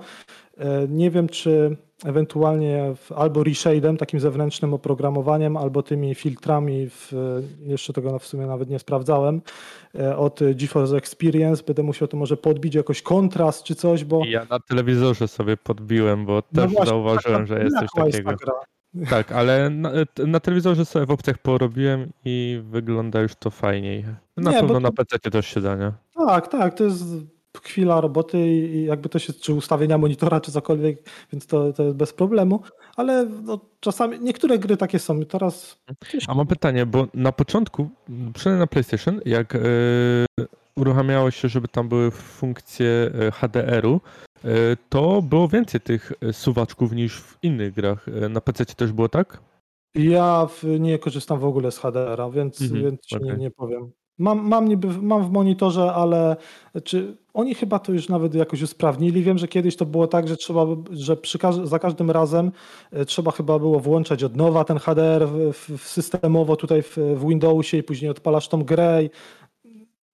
E, 0.58 0.88
nie 0.90 1.12
wiem, 1.12 1.30
czy 1.30 1.78
ewentualnie 2.06 2.94
albo 3.16 3.42
reshade'em, 3.42 3.98
takim 3.98 4.20
zewnętrznym 4.20 4.74
oprogramowaniem, 4.74 5.58
albo 5.58 5.84
tymi 5.84 6.16
filtrami, 6.16 6.90
w, 6.90 7.12
jeszcze 7.60 7.94
tego 7.94 8.20
w 8.20 8.26
sumie 8.26 8.46
nawet 8.46 8.70
nie 8.70 8.80
sprawdzałem, 8.80 9.42
e, 9.96 10.18
od 10.18 10.40
GeForce 10.56 10.98
Experience. 10.98 11.64
Będę 11.64 11.84
musiał 11.84 12.08
to 12.08 12.18
może 12.18 12.38
podbić 12.38 12.76
jakoś 12.76 13.02
kontrast 13.02 13.64
czy 13.64 13.76
coś, 13.76 14.04
bo... 14.04 14.26
Ja 14.26 14.46
na 14.50 14.60
telewizorze 14.60 15.28
sobie 15.28 15.58
podbiłem, 15.58 16.26
bo 16.26 16.34
no 16.34 16.62
też 16.62 16.72
właśnie, 16.72 16.90
zauważyłem, 16.90 17.46
że 17.46 17.64
jest 17.64 17.76
coś 17.80 17.90
takiego. 17.96 18.32
Tak, 19.10 19.32
ale 19.32 19.70
na, 19.70 19.92
na, 20.28 20.40
telewizorze 20.40 20.86
sobie 20.86 21.06
w 21.06 21.12
opcjach 21.12 21.38
porobiłem 21.38 22.10
i 22.26 22.62
wygląda 22.64 23.22
już 23.22 23.36
to 23.36 23.50
fajniej. 23.50 24.06
Na 24.38 24.52
nie, 24.52 24.60
pewno 24.60 24.80
na 24.80 24.92
PC 24.92 25.20
też 25.20 25.48
się 25.48 25.62
da, 25.62 25.76
nie? 25.76 25.92
Tak, 26.16 26.48
tak, 26.48 26.74
to 26.74 26.84
jest 26.84 27.04
chwila 27.64 28.02
roboty 28.02 28.48
i 28.48 28.86
jakby 28.86 29.10
to 29.10 29.20
się, 29.20 29.34
czy 29.34 29.54
ustawienia 29.54 29.98
monitora, 29.98 30.42
czy 30.42 30.52
cokolwiek, 30.52 30.98
więc 31.34 31.48
to, 31.48 31.74
to 31.74 31.84
jest 31.84 31.96
bez 31.96 32.14
problemu, 32.14 32.62
ale 32.96 33.26
no, 33.26 33.60
czasami 33.80 34.20
niektóre 34.20 34.60
gry 34.60 34.78
takie 34.78 35.00
są. 35.00 35.26
Teraz. 35.26 35.82
A 36.28 36.36
mam 36.36 36.48
pytanie, 36.48 36.86
bo 36.86 37.08
na 37.14 37.32
początku, 37.32 37.90
przynajmniej 38.34 38.60
na 38.60 38.68
PlayStation, 38.68 39.22
jak 39.26 39.54
yy, 39.54 40.46
uruchamiało 40.76 41.32
się, 41.32 41.50
żeby 41.50 41.68
tam 41.68 41.90
były 41.90 42.12
funkcje 42.12 42.88
e, 42.88 43.32
HDR-u, 43.32 44.02
yy, 44.44 44.52
to 44.90 45.22
było 45.22 45.48
więcej 45.48 45.82
tych 45.82 46.14
suwaczków 46.32 46.92
niż 46.92 47.22
w 47.22 47.38
innych 47.44 47.74
grach. 47.74 48.06
Na 48.30 48.42
PC 48.42 48.66
też 48.66 48.92
było 48.92 49.10
tak? 49.10 49.42
Ja 49.96 50.48
w, 50.50 50.64
nie 50.80 51.00
korzystam 51.00 51.40
w 51.40 51.46
ogóle 51.46 51.72
z 51.72 51.78
HDR-a, 51.78 52.30
więc, 52.30 52.62
mhm, 52.62 52.84
więc 52.84 53.00
okay. 53.14 53.28
nie, 53.28 53.38
nie 53.38 53.52
powiem. 53.52 53.92
Mam, 54.18 54.48
mam, 54.48 54.68
niby, 54.68 54.88
mam 54.88 55.24
w 55.24 55.32
monitorze, 55.32 55.94
ale 55.94 56.36
czy 56.84 57.18
oni 57.34 57.56
chyba 57.56 57.80
to 57.80 57.92
już 57.92 58.10
nawet 58.10 58.36
jakoś 58.36 58.62
usprawnili. 58.62 59.24
Wiem, 59.24 59.38
że 59.38 59.48
kiedyś 59.48 59.76
to 59.76 59.86
było 59.86 60.08
tak, 60.08 60.28
że 60.28 60.38
trzeba, 60.38 60.66
że 60.92 61.18
przy, 61.18 61.38
za 61.64 61.80
każdym 61.80 62.12
razem 62.12 62.52
e, 62.92 63.06
trzeba 63.06 63.32
chyba 63.32 63.60
było 63.60 63.80
włączać 63.80 64.24
od 64.24 64.36
nowa 64.36 64.64
ten 64.64 64.78
HDR 64.78 65.28
w, 65.28 65.78
w 65.78 65.88
systemowo 65.88 66.56
tutaj 66.56 66.84
w, 66.84 66.98
w, 66.98 67.28
Windowsie 67.28 67.78
i 67.78 67.84
później 67.84 68.12
odpalasz 68.12 68.48
tą 68.48 68.64
grę. 68.64 69.10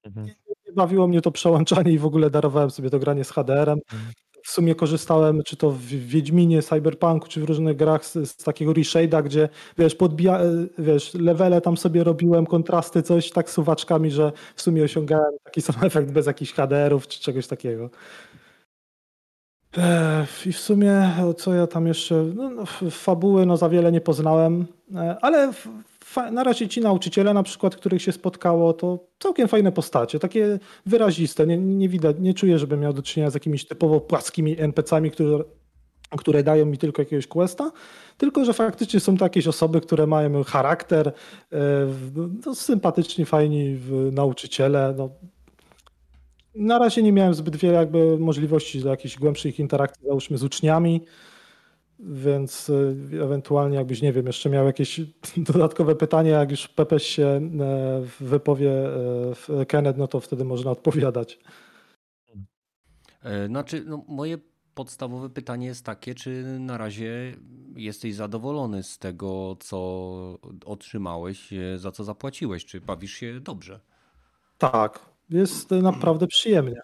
Mhm. 0.03 0.27
Bawiło 0.75 1.07
mnie 1.07 1.21
to 1.21 1.31
przełączanie 1.31 1.91
i 1.91 1.99
w 1.99 2.05
ogóle 2.05 2.29
darowałem 2.29 2.71
sobie 2.71 2.89
to 2.89 2.99
granie 2.99 3.23
z 3.23 3.31
HDR-em. 3.31 3.79
Mhm 3.93 4.13
w 4.43 4.51
sumie 4.51 4.75
korzystałem, 4.75 5.43
czy 5.43 5.57
to 5.57 5.71
w 5.71 5.81
Wiedźminie, 5.85 6.61
Cyberpunku, 6.61 7.27
czy 7.27 7.41
w 7.41 7.43
różnych 7.43 7.77
grach 7.77 8.05
z, 8.05 8.13
z 8.13 8.35
takiego 8.35 8.71
reshade'a, 8.71 9.23
gdzie 9.23 9.49
wiesz, 9.77 9.95
podbija, 9.95 10.39
e, 10.39 10.67
wiesz, 10.77 11.13
levele 11.13 11.61
tam 11.61 11.77
sobie 11.77 12.03
robiłem, 12.03 12.45
kontrasty, 12.45 13.03
coś 13.03 13.31
tak 13.31 13.49
suwaczkami, 13.49 14.11
że 14.11 14.31
w 14.55 14.61
sumie 14.61 14.83
osiągałem 14.83 15.31
taki 15.43 15.61
sam 15.61 15.75
efekt 15.87 16.11
bez 16.11 16.25
jakichś 16.27 16.53
HDR-ów 16.53 17.07
czy 17.07 17.19
czegoś 17.19 17.47
takiego. 17.47 17.89
I 20.45 20.53
w 20.53 20.59
sumie, 20.59 21.11
co 21.37 21.53
ja 21.53 21.67
tam 21.67 21.87
jeszcze, 21.87 22.15
no, 22.35 22.49
no 22.49 22.65
fabuły 22.91 23.45
no 23.45 23.57
za 23.57 23.69
wiele 23.69 23.91
nie 23.91 24.01
poznałem, 24.01 24.65
e, 24.95 25.17
ale 25.21 25.53
na 26.31 26.43
razie 26.43 26.67
ci 26.67 26.81
nauczyciele 26.81 27.33
na 27.33 27.43
przykład, 27.43 27.75
których 27.75 28.01
się 28.01 28.11
spotkało, 28.11 28.73
to 28.73 29.07
całkiem 29.19 29.47
fajne 29.47 29.71
postacie, 29.71 30.19
takie 30.19 30.59
wyraziste. 30.85 31.47
Nie, 31.47 31.57
nie 31.57 31.89
widać, 31.89 32.15
nie 32.19 32.33
czuję, 32.33 32.59
żebym 32.59 32.79
miał 32.79 32.93
do 32.93 33.01
czynienia 33.01 33.29
z 33.29 33.33
jakimiś 33.33 33.67
typowo 33.67 34.01
płaskimi 34.01 34.55
NPC-ami, 34.59 35.11
które, 35.11 35.43
które 36.17 36.43
dają 36.43 36.65
mi 36.65 36.77
tylko 36.77 37.01
jakiegoś 37.01 37.27
questa, 37.27 37.71
tylko 38.17 38.45
że 38.45 38.53
faktycznie 38.53 38.99
są 38.99 39.17
to 39.17 39.25
jakieś 39.25 39.47
osoby, 39.47 39.81
które 39.81 40.07
mają 40.07 40.43
charakter, 40.43 41.07
e, 41.07 41.57
no, 42.45 42.55
sympatyczni, 42.55 43.25
fajni 43.25 43.79
nauczyciele. 44.11 44.93
No. 44.97 45.09
Na 46.55 46.79
razie 46.79 47.03
nie 47.03 47.11
miałem 47.11 47.33
zbyt 47.33 47.55
wiele 47.55 47.77
jakby 47.77 48.17
możliwości 48.19 48.81
do 48.81 48.89
jakichś 48.89 49.17
głębszych 49.17 49.59
interakcji, 49.59 50.07
załóżmy 50.07 50.37
z 50.37 50.43
uczniami. 50.43 51.01
Więc 52.03 52.69
y, 52.69 52.95
ewentualnie 53.23 53.77
jakbyś, 53.77 54.01
nie 54.01 54.13
wiem, 54.13 54.27
jeszcze 54.27 54.49
miał 54.49 54.65
jakieś 54.65 55.01
dodatkowe 55.51 55.95
pytanie, 55.95 56.29
jak 56.29 56.51
już 56.51 56.67
Pepeś 56.67 57.03
się 57.03 57.25
e, 57.25 57.41
wypowie 58.19 58.71
e, 59.61 59.65
Kenneth, 59.65 59.99
no 59.99 60.07
to 60.07 60.19
wtedy 60.19 60.45
można 60.45 60.71
odpowiadać. 60.71 61.39
E, 63.23 63.47
znaczy, 63.47 63.83
no, 63.87 64.05
moje 64.07 64.37
podstawowe 64.73 65.29
pytanie 65.29 65.67
jest 65.67 65.85
takie, 65.85 66.15
czy 66.15 66.59
na 66.59 66.77
razie 66.77 67.35
jesteś 67.75 68.15
zadowolony 68.15 68.83
z 68.83 68.97
tego, 68.97 69.57
co 69.59 70.39
otrzymałeś, 70.65 71.49
za 71.75 71.91
co 71.91 72.03
zapłaciłeś? 72.03 72.65
Czy 72.65 72.81
bawisz 72.81 73.13
się 73.13 73.39
dobrze? 73.39 73.79
Tak, 74.57 75.10
jest 75.31 75.71
naprawdę 75.71 76.27
przyjemnie. 76.27 76.81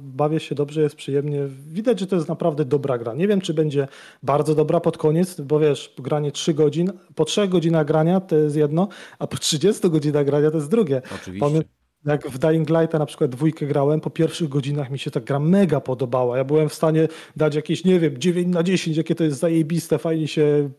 bawię 0.00 0.40
się 0.40 0.54
dobrze, 0.54 0.82
jest 0.82 0.96
przyjemnie. 0.96 1.46
Widać, 1.66 2.00
że 2.00 2.06
to 2.06 2.16
jest 2.16 2.28
naprawdę 2.28 2.64
dobra 2.64 2.98
gra. 2.98 3.14
Nie 3.14 3.28
wiem, 3.28 3.40
czy 3.40 3.54
będzie 3.54 3.88
bardzo 4.22 4.54
dobra 4.54 4.80
pod 4.80 4.98
koniec, 4.98 5.40
bo 5.40 5.58
wiesz, 5.60 5.94
granie 5.98 6.32
3 6.32 6.54
godzin, 6.54 6.92
po 7.14 7.24
3 7.24 7.48
godzinach 7.48 7.86
grania 7.86 8.20
to 8.20 8.36
jest 8.36 8.56
jedno, 8.56 8.88
a 9.18 9.26
po 9.26 9.36
30 9.36 9.90
godzinach 9.90 10.26
grania 10.26 10.50
to 10.50 10.56
jest 10.56 10.70
drugie. 10.70 11.02
Oczywiście. 11.14 11.64
jak 12.04 12.28
w 12.28 12.38
Dying 12.38 12.70
Light 12.70 12.92
na 12.92 13.06
przykład 13.06 13.30
dwójkę 13.30 13.66
grałem, 13.66 14.00
po 14.00 14.10
pierwszych 14.10 14.48
godzinach 14.48 14.90
mi 14.90 14.98
się 14.98 15.10
ta 15.10 15.20
gra 15.20 15.38
mega 15.38 15.80
podobała. 15.80 16.38
Ja 16.38 16.44
byłem 16.44 16.68
w 16.68 16.74
stanie 16.74 17.08
dać 17.36 17.54
jakieś, 17.54 17.84
nie 17.84 18.00
wiem, 18.00 18.18
9 18.18 18.54
na 18.54 18.62
10, 18.62 18.96
jakie 18.96 19.14
to 19.14 19.24
jest 19.24 19.38
zajebiste, 19.38 19.98
fajnie 19.98 20.28
się 20.28 20.70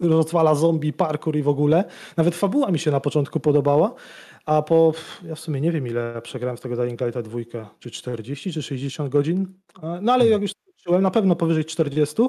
rozwala 0.00 0.54
zombie, 0.54 0.92
parkour 0.92 1.36
i 1.36 1.42
w 1.42 1.48
ogóle. 1.48 1.84
Nawet 2.16 2.34
fabuła 2.34 2.70
mi 2.70 2.78
się 2.78 2.90
na 2.90 3.00
początku 3.00 3.40
podobała, 3.40 3.94
a 4.46 4.62
po, 4.62 4.92
ja 5.24 5.34
w 5.34 5.40
sumie 5.40 5.60
nie 5.60 5.72
wiem 5.72 5.86
ile 5.86 6.22
przegrałem 6.22 6.56
z 6.56 6.60
tego 6.60 6.76
Dying 6.76 7.00
Lighta 7.00 7.22
dwójkę, 7.22 7.66
czy 7.78 7.90
40, 7.90 8.52
czy 8.52 8.62
60 8.62 9.08
godzin, 9.08 9.46
no 10.02 10.12
ale 10.12 10.28
jak 10.28 10.42
już 10.42 10.50
skończyłem, 10.50 11.02
na 11.02 11.10
pewno 11.10 11.36
powyżej 11.36 11.64
40, 11.64 12.22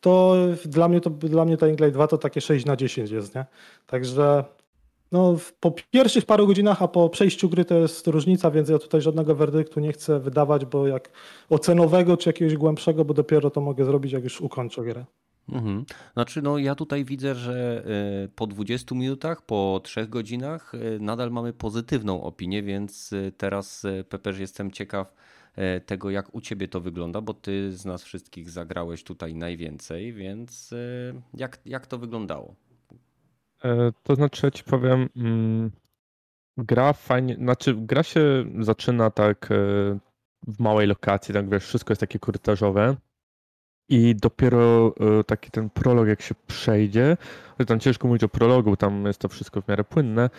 to 0.00 0.36
dla 0.64 0.88
mnie 0.88 1.00
to 1.00 1.10
dla 1.10 1.44
mnie 1.44 1.56
Dying 1.56 1.80
Light 1.80 1.94
2 1.94 2.06
to 2.06 2.18
takie 2.18 2.40
6 2.40 2.66
na 2.66 2.76
10 2.76 3.10
jest, 3.10 3.34
nie? 3.34 3.44
Także 3.86 4.44
no, 5.12 5.36
po 5.60 5.74
pierwszych 5.90 6.26
paru 6.26 6.46
godzinach, 6.46 6.82
a 6.82 6.88
po 6.88 7.08
przejściu 7.08 7.48
gry 7.48 7.64
to 7.64 7.74
jest 7.74 8.06
różnica, 8.06 8.50
więc 8.50 8.68
ja 8.68 8.78
tutaj 8.78 9.00
żadnego 9.00 9.34
werdyktu 9.34 9.80
nie 9.80 9.92
chcę 9.92 10.20
wydawać, 10.20 10.64
bo 10.64 10.86
jak 10.86 11.10
ocenowego 11.48 12.16
czy 12.16 12.28
jakiegoś 12.28 12.56
głębszego, 12.56 13.04
bo 13.04 13.14
dopiero 13.14 13.50
to 13.50 13.60
mogę 13.60 13.84
zrobić, 13.84 14.12
jak 14.12 14.24
już 14.24 14.40
ukończę 14.40 14.82
grę. 14.82 15.04
Mhm. 15.52 15.84
Znaczy, 16.12 16.42
no 16.42 16.58
ja 16.58 16.74
tutaj 16.74 17.04
widzę, 17.04 17.34
że 17.34 17.84
e, 18.24 18.28
po 18.28 18.46
20 18.46 18.94
minutach, 18.94 19.42
po 19.42 19.80
3 19.84 20.06
godzinach 20.06 20.72
e, 20.74 20.98
nadal 20.98 21.30
mamy 21.30 21.52
pozytywną 21.52 22.22
opinię, 22.22 22.62
więc 22.62 23.12
e, 23.12 23.32
teraz 23.32 23.86
Pepeż 24.08 24.38
jestem 24.38 24.70
ciekaw, 24.70 25.14
tego, 25.86 26.10
jak 26.10 26.34
u 26.34 26.40
ciebie 26.40 26.68
to 26.68 26.80
wygląda, 26.80 27.20
bo 27.20 27.34
ty 27.34 27.72
z 27.72 27.84
nas 27.84 28.02
wszystkich 28.02 28.50
zagrałeś 28.50 29.04
tutaj 29.04 29.34
najwięcej, 29.34 30.12
więc 30.12 30.74
jak, 31.34 31.58
jak 31.64 31.86
to 31.86 31.98
wyglądało? 31.98 32.54
To 34.02 34.14
znaczy, 34.14 34.46
ja 34.46 34.50
ci 34.50 34.64
powiem, 34.64 35.08
mm, 35.16 35.70
gra 36.56 36.92
fajnie, 36.92 37.34
znaczy 37.34 37.74
gra 37.78 38.02
się 38.02 38.44
zaczyna 38.60 39.10
tak 39.10 39.48
w 40.46 40.60
małej 40.60 40.86
lokacji, 40.86 41.34
tak 41.34 41.50
wiesz, 41.50 41.64
wszystko 41.64 41.92
jest 41.92 42.00
takie 42.00 42.18
korytarzowe. 42.18 42.96
I 43.90 44.14
dopiero 44.14 44.94
taki 45.26 45.50
ten 45.50 45.70
prolog, 45.70 46.08
jak 46.08 46.22
się 46.22 46.34
przejdzie, 46.46 47.16
tam 47.66 47.80
ciężko 47.80 48.08
mówić 48.08 48.24
o 48.24 48.28
prologu, 48.28 48.76
tam 48.76 49.06
jest 49.06 49.18
to 49.18 49.28
wszystko 49.28 49.62
w 49.62 49.68
miarę 49.68 49.84
płynne, 49.84 50.30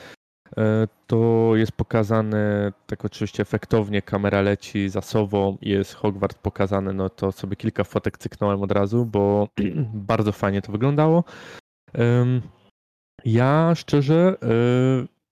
E, 0.57 0.87
to 1.07 1.51
jest 1.55 1.71
pokazane 1.71 2.73
tak 2.85 3.05
oczywiście 3.05 3.41
efektownie, 3.41 4.01
kamera 4.01 4.41
leci 4.41 4.89
za 4.89 5.01
sobą, 5.01 5.57
jest 5.61 5.93
Hogwart 5.93 6.37
pokazany, 6.37 6.93
no 6.93 7.09
to 7.09 7.31
sobie 7.31 7.55
kilka 7.55 7.83
fotek 7.83 8.17
cyknąłem 8.17 8.63
od 8.63 8.71
razu, 8.71 9.05
bo 9.05 9.47
bardzo 10.11 10.31
fajnie 10.31 10.61
to 10.61 10.71
wyglądało. 10.71 11.23
Ja 13.25 13.75
szczerze 13.75 14.37
e, 14.43 14.47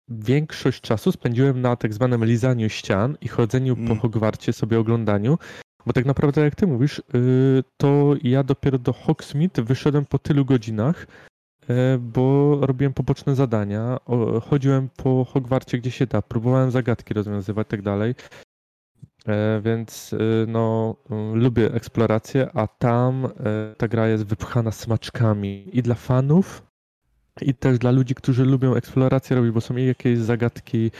większość 0.08 0.80
czasu 0.80 1.12
spędziłem 1.12 1.60
na 1.60 1.76
tak 1.76 1.94
zwanym 1.94 2.24
lizaniu 2.24 2.68
ścian 2.68 3.16
i 3.20 3.28
chodzeniu 3.28 3.76
po 3.76 3.82
mm. 3.82 3.98
Hogwarcie, 3.98 4.52
sobie 4.52 4.78
oglądaniu, 4.78 5.38
bo 5.86 5.92
tak 5.92 6.04
naprawdę 6.04 6.40
jak 6.40 6.54
ty 6.54 6.66
mówisz, 6.66 6.98
e, 6.98 7.02
to 7.76 8.14
ja 8.22 8.42
dopiero 8.42 8.78
do 8.78 8.92
Hogsmeade 8.92 9.62
wyszedłem 9.62 10.04
po 10.04 10.18
tylu 10.18 10.44
godzinach, 10.44 11.06
E, 11.68 11.98
bo 11.98 12.58
robiłem 12.60 12.92
poboczne 12.92 13.34
zadania, 13.34 13.98
chodziłem 14.50 14.88
po 14.96 15.24
Hogwarcie 15.24 15.78
gdzie 15.78 15.90
się 15.90 16.06
da, 16.06 16.22
próbowałem 16.22 16.70
zagadki 16.70 17.14
rozwiązywać 17.14 17.68
tak 17.68 17.82
dalej. 17.82 18.14
E, 19.26 19.60
więc 19.64 20.12
e, 20.12 20.16
no, 20.46 20.96
lubię 21.34 21.74
eksplorację, 21.74 22.50
a 22.54 22.66
tam 22.66 23.28
ta 23.78 23.88
gra 23.88 24.08
jest 24.08 24.24
wypchana 24.24 24.72
smaczkami 24.72 25.70
i 25.72 25.82
dla 25.82 25.94
fanów, 25.94 26.62
i 27.40 27.54
też 27.54 27.78
dla 27.78 27.90
ludzi, 27.90 28.14
którzy 28.14 28.44
lubią 28.44 28.74
eksplorację 28.74 29.36
robić, 29.36 29.52
bo 29.52 29.60
są 29.60 29.76
jakieś 29.76 30.18
zagadki 30.18 30.90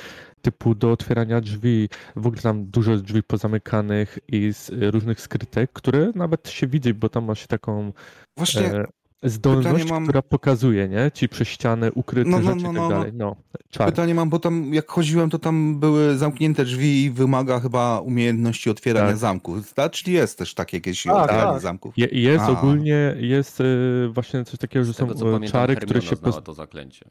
typu 0.44 0.74
do 0.74 0.92
otwierania 0.92 1.40
drzwi, 1.40 1.88
w 2.16 2.26
ogóle 2.26 2.42
tam 2.42 2.66
dużo 2.66 2.96
drzwi 2.96 3.22
pozamykanych 3.22 4.18
i 4.28 4.52
z 4.52 4.70
różnych 4.94 5.20
skrytek, 5.20 5.72
które 5.72 6.12
nawet 6.14 6.48
się 6.48 6.66
widzi, 6.66 6.94
bo 6.94 7.08
tam 7.08 7.24
ma 7.24 7.34
się 7.34 7.46
taką 7.46 7.92
Właśnie 8.36 8.84
zdolność, 9.24 9.90
mam... 9.90 10.04
która 10.04 10.22
pokazuje, 10.22 10.88
nie? 10.88 11.10
Ci 11.14 11.28
przez 11.28 11.48
ścianę 11.48 11.92
ukryte 11.92 12.30
no, 12.30 12.38
no, 12.38 12.44
rzeczy 12.44 12.62
no, 12.64 12.70
i 12.70 12.74
tak 12.74 12.82
no, 12.82 12.88
dalej. 12.88 13.12
No, 13.14 13.36
czar. 13.70 13.86
Pytanie 13.86 14.14
mam, 14.14 14.30
bo 14.30 14.38
tam 14.38 14.74
jak 14.74 14.90
chodziłem, 14.90 15.30
to 15.30 15.38
tam 15.38 15.80
były 15.80 16.18
zamknięte 16.18 16.64
drzwi 16.64 17.04
i 17.04 17.10
wymaga 17.10 17.60
chyba 17.60 18.00
umiejętności 18.00 18.70
otwierania 18.70 19.08
tak. 19.08 19.16
zamku. 19.16 19.56
Czyli 19.92 20.12
jest 20.12 20.38
też 20.38 20.54
takie 20.54 20.76
jakieś 20.76 21.02
tak, 21.02 21.14
otwieranie 21.14 21.52
tak. 21.52 21.60
zamków? 21.60 21.94
Je, 21.96 22.06
jest 22.06 22.44
A. 22.44 22.50
ogólnie, 22.50 23.16
jest 23.18 23.60
y, 23.60 24.08
właśnie 24.12 24.44
coś 24.44 24.58
takiego, 24.58 24.84
że 24.84 24.92
są 24.92 25.08
tego, 25.08 25.36
y, 25.36 25.48
czary, 25.48 25.76
które 25.76 26.02
się... 26.02 26.16
Poz... 26.16 26.42
to 26.44 26.54
zaklęcie. 26.54 27.10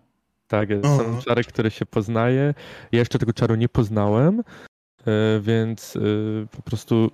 Tak, 0.59 0.69
są 0.83 1.21
czary, 1.21 1.43
które 1.43 1.71
się 1.71 1.85
poznaje. 1.85 2.53
Ja 2.91 2.99
jeszcze 2.99 3.19
tego 3.19 3.33
czaru 3.33 3.55
nie 3.55 3.69
poznałem, 3.69 4.43
E, 5.07 5.39
więc 5.39 5.95
e, 5.95 5.99
po 6.55 6.61
prostu 6.61 7.11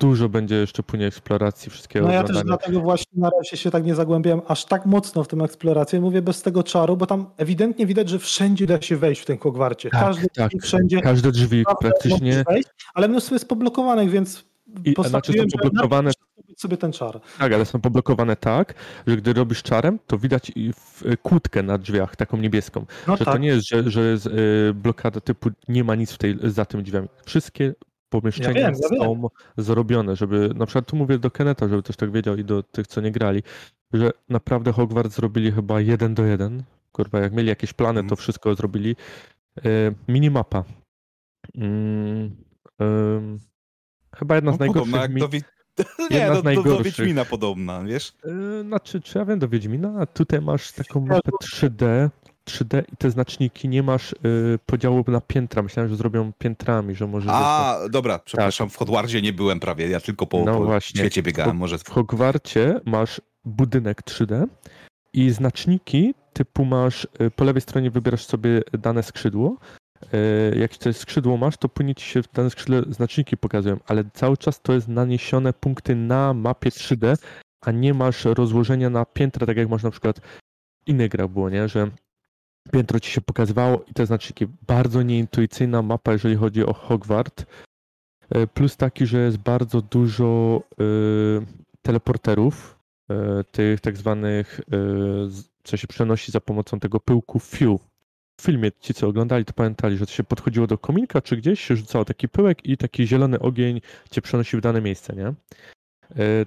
dużo 0.00 0.28
będzie 0.28 0.54
jeszcze 0.54 0.82
później 0.82 1.08
eksploracji 1.08 1.70
wszystkiego. 1.70 2.06
No 2.06 2.12
ja 2.12 2.24
też 2.24 2.42
dlatego 2.42 2.80
właśnie 2.80 3.20
na 3.20 3.30
razie 3.30 3.56
się 3.56 3.70
tak 3.70 3.84
nie 3.84 3.94
zagłębiam 3.94 4.42
aż 4.48 4.64
tak 4.64 4.86
mocno 4.86 5.24
w 5.24 5.28
tę 5.28 5.36
eksplorację. 5.36 6.00
Mówię 6.00 6.22
bez 6.22 6.42
tego 6.42 6.62
czaru, 6.62 6.96
bo 6.96 7.06
tam 7.06 7.26
ewidentnie 7.36 7.86
widać, 7.86 8.08
że 8.08 8.18
wszędzie 8.18 8.66
da 8.66 8.82
się 8.82 8.96
wejść 8.96 9.20
w 9.20 9.24
tym 9.24 9.38
Kogwarcie. 9.38 9.90
Tak, 9.90 10.00
Każdy 10.00 10.26
tak. 10.34 10.52
wszędzie. 10.62 11.00
Każde 11.00 11.32
drzwi 11.32 11.64
praktycznie. 11.80 12.44
Wejść, 12.48 12.68
ale 12.94 13.08
mnóstwo 13.08 13.34
jest 13.34 13.48
poblokowanych, 13.48 14.10
więc 14.10 14.44
i, 14.84 14.94
znaczy 15.08 15.32
są 15.32 15.44
poblokowane. 15.62 16.10
Sobie 16.56 16.76
ten 16.76 16.92
czar. 16.92 17.20
Tak, 17.38 17.52
ale 17.52 17.64
są 17.64 17.80
poblokowane 17.80 18.36
tak, 18.36 18.74
że 19.06 19.16
gdy 19.16 19.32
robisz 19.32 19.62
czarem, 19.62 19.98
to 20.06 20.18
widać 20.18 20.52
kłódkę 21.22 21.62
na 21.62 21.78
drzwiach, 21.78 22.16
taką 22.16 22.36
niebieską. 22.36 22.86
No 23.06 23.16
że 23.16 23.24
tak. 23.24 23.34
to 23.34 23.40
nie 23.40 23.48
jest, 23.48 23.68
że, 23.68 23.90
że 23.90 24.00
jest 24.00 24.28
blokada 24.74 25.20
typu 25.20 25.50
nie 25.68 25.84
ma 25.84 25.94
nic 25.94 26.12
w 26.12 26.18
tej, 26.18 26.38
za 26.42 26.64
tymi 26.64 26.82
drzwiami. 26.82 27.08
Wszystkie 27.24 27.74
pomieszczenia 28.08 28.60
ja 28.60 28.70
wiem, 28.70 28.80
ja 28.90 28.98
są 28.98 29.14
wiem. 29.14 29.28
zrobione, 29.56 30.16
żeby, 30.16 30.50
na 30.54 30.66
przykład 30.66 30.86
tu 30.86 30.96
mówię 30.96 31.18
do 31.18 31.30
Keneta, 31.30 31.68
żeby 31.68 31.82
też 31.82 31.96
tak 31.96 32.12
wiedział 32.12 32.36
i 32.36 32.44
do 32.44 32.62
tych, 32.62 32.86
co 32.86 33.00
nie 33.00 33.10
grali, 33.12 33.42
że 33.92 34.10
naprawdę 34.28 34.72
Hogwarts 34.72 35.16
zrobili 35.16 35.52
chyba 35.52 35.80
jeden 35.80 36.14
do 36.14 36.24
jeden. 36.24 36.62
Kurwa, 36.92 37.20
jak 37.20 37.32
mieli 37.32 37.48
jakieś 37.48 37.72
plany, 37.72 38.00
to 38.00 38.04
mhm. 38.04 38.16
wszystko 38.16 38.54
zrobili. 38.54 38.96
Y, 39.66 39.94
minimapa. 40.08 40.64
Mm, 41.54 42.36
Chyba 44.16 44.34
jedna 44.34 44.52
z 44.52 44.54
no, 44.54 44.58
najgorszych. 44.58 44.92
Podobna, 44.92 45.02
jak 45.02 45.18
do 45.18 45.28
Wi... 45.28 45.42
Nie, 46.10 46.26
do, 46.26 46.42
do, 46.42 46.62
do 46.62 46.82
Wiedźmina 46.82 47.24
podobna, 47.24 47.84
wiesz? 47.84 48.12
Yy, 48.24 48.62
znaczy, 48.62 49.00
czy 49.00 49.18
ja 49.18 49.24
wiem 49.24 49.38
do 49.38 49.48
Wiedźmina, 49.48 49.94
a 50.00 50.06
tutaj 50.06 50.40
masz 50.40 50.72
taką 50.72 51.00
mapę 51.00 51.30
3D, 51.44 52.08
3D 52.48 52.82
i 52.92 52.96
te 52.96 53.10
znaczniki 53.10 53.68
nie 53.68 53.82
masz 53.82 54.14
yy, 54.22 54.58
podziału 54.66 55.04
na 55.06 55.20
piętra. 55.20 55.62
Myślałem, 55.62 55.90
że 55.90 55.96
zrobią 55.96 56.32
piętrami, 56.38 56.94
że 56.94 57.06
może. 57.06 57.28
A, 57.32 57.78
dobra, 57.90 58.18
przepraszam, 58.18 58.68
tak. 58.68 58.74
w 58.74 58.78
Hogwarcie 58.78 59.22
nie 59.22 59.32
byłem 59.32 59.60
prawie, 59.60 59.88
ja 59.88 60.00
tylko 60.00 60.26
po, 60.26 60.44
no 60.44 60.58
po 60.58 60.64
właśnie. 60.64 61.00
świecie 61.00 61.22
biegałem. 61.22 61.56
Może... 61.56 61.78
W 61.78 61.90
Hogwarcie 61.90 62.80
masz 62.84 63.20
budynek 63.44 64.02
3D 64.02 64.46
i 65.12 65.30
znaczniki 65.30 66.14
typu 66.32 66.64
masz, 66.64 67.06
y, 67.20 67.30
po 67.30 67.44
lewej 67.44 67.62
stronie 67.62 67.90
wybierasz 67.90 68.24
sobie 68.24 68.62
dane 68.72 69.02
skrzydło, 69.02 69.56
E, 69.58 69.85
jak 70.56 70.76
to 70.76 70.92
skrzydło 70.92 71.36
masz, 71.36 71.56
to 71.56 71.68
powinien 71.68 71.94
ci 71.94 72.06
się 72.06 72.22
w 72.22 72.32
danym 72.32 72.50
skrzydle 72.50 72.82
znaczniki 72.90 73.36
pokazują, 73.36 73.76
ale 73.86 74.04
cały 74.12 74.36
czas 74.36 74.62
to 74.62 74.72
jest 74.72 74.88
naniesione 74.88 75.52
punkty 75.52 75.94
na 75.94 76.34
mapie 76.34 76.70
3D, 76.70 77.16
a 77.60 77.70
nie 77.70 77.94
masz 77.94 78.24
rozłożenia 78.24 78.90
na 78.90 79.04
piętra, 79.04 79.46
tak 79.46 79.56
jak 79.56 79.68
masz 79.68 79.82
na 79.82 79.90
przykład 79.90 80.20
w 80.20 80.88
innych 80.88 81.10
grach 81.10 81.28
było, 81.28 81.50
nie? 81.50 81.68
Że 81.68 81.90
piętro 82.72 83.00
ci 83.00 83.10
się 83.10 83.20
pokazywało 83.20 83.84
i 83.88 83.94
te 83.94 84.06
znaczniki. 84.06 84.46
Bardzo 84.66 85.02
nieintuicyjna 85.02 85.82
mapa, 85.82 86.12
jeżeli 86.12 86.36
chodzi 86.36 86.66
o 86.66 86.72
Hogwart. 86.72 87.46
E, 88.30 88.46
plus 88.46 88.76
taki, 88.76 89.06
że 89.06 89.18
jest 89.18 89.36
bardzo 89.36 89.82
dużo 89.82 90.62
y, 90.80 91.46
teleporterów, 91.82 92.78
y, 93.10 93.44
tych 93.44 93.80
tak 93.80 93.96
zwanych, 93.96 94.60
y, 94.60 94.62
co 95.64 95.76
się 95.76 95.86
przenosi 95.86 96.32
za 96.32 96.40
pomocą 96.40 96.80
tego 96.80 97.00
pyłku 97.00 97.38
Few 97.38 97.80
filmie 98.40 98.72
ci, 98.80 98.94
co 98.94 99.08
oglądali, 99.08 99.44
to 99.44 99.52
pamiętali, 99.52 99.96
że 99.96 100.06
to 100.06 100.12
się 100.12 100.24
podchodziło 100.24 100.66
do 100.66 100.78
kominka, 100.78 101.22
czy 101.22 101.36
gdzieś 101.36 101.60
się 101.60 101.76
rzucało 101.76 102.04
taki 102.04 102.28
pyłek 102.28 102.66
i 102.66 102.76
taki 102.76 103.06
zielony 103.06 103.38
ogień 103.38 103.80
cię 104.10 104.22
przenosił 104.22 104.58
w 104.58 104.62
dane 104.62 104.80
miejsce, 104.80 105.16
nie? 105.16 105.26
E, 105.26 106.46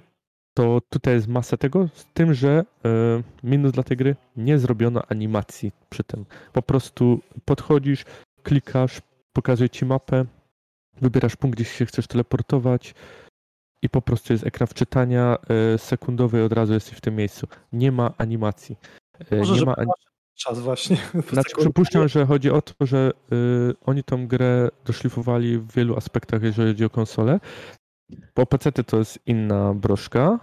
to 0.54 0.80
tutaj 0.88 1.14
jest 1.14 1.28
masa 1.28 1.56
tego, 1.56 1.88
z 1.94 2.06
tym, 2.14 2.34
że 2.34 2.64
e, 2.84 3.22
minus 3.42 3.72
dla 3.72 3.82
tej 3.82 3.96
gry, 3.96 4.16
nie 4.36 4.58
zrobiono 4.58 5.02
animacji 5.08 5.72
przy 5.88 6.04
tym. 6.04 6.24
Po 6.52 6.62
prostu 6.62 7.20
podchodzisz, 7.44 8.04
klikasz, 8.42 9.00
pokazuje 9.32 9.70
ci 9.70 9.84
mapę, 9.84 10.24
wybierasz 11.00 11.36
punkt, 11.36 11.56
gdzie 11.56 11.64
się 11.64 11.86
chcesz 11.86 12.06
teleportować 12.06 12.94
i 13.82 13.88
po 13.88 14.02
prostu 14.02 14.32
jest 14.32 14.46
ekran 14.46 14.66
wczytania 14.66 15.38
e, 15.74 15.78
sekundowy 15.78 16.38
i 16.38 16.42
od 16.42 16.52
razu 16.52 16.72
jesteś 16.72 16.98
w 16.98 17.00
tym 17.00 17.16
miejscu. 17.16 17.46
Nie 17.72 17.92
ma 17.92 18.14
animacji. 18.18 18.76
Może, 19.30 19.54
nie 19.54 19.66
ma 19.66 19.76
ani 19.76 19.90
czas 20.40 20.60
właśnie. 20.60 20.96
Znaczy, 21.32 21.50
przypuszczam, 21.58 22.08
że 22.08 22.26
chodzi 22.26 22.50
o 22.50 22.62
to, 22.62 22.86
że 22.86 23.10
y, 23.32 23.74
oni 23.86 24.04
tą 24.04 24.26
grę 24.26 24.68
doszlifowali 24.84 25.58
w 25.58 25.72
wielu 25.72 25.96
aspektach, 25.96 26.42
jeżeli 26.42 26.68
chodzi 26.68 26.84
o 26.84 26.90
konsolę. 26.90 27.40
Po 28.34 28.46
PC 28.46 28.72
to 28.72 28.98
jest 28.98 29.18
inna 29.26 29.74
broszka, 29.74 30.38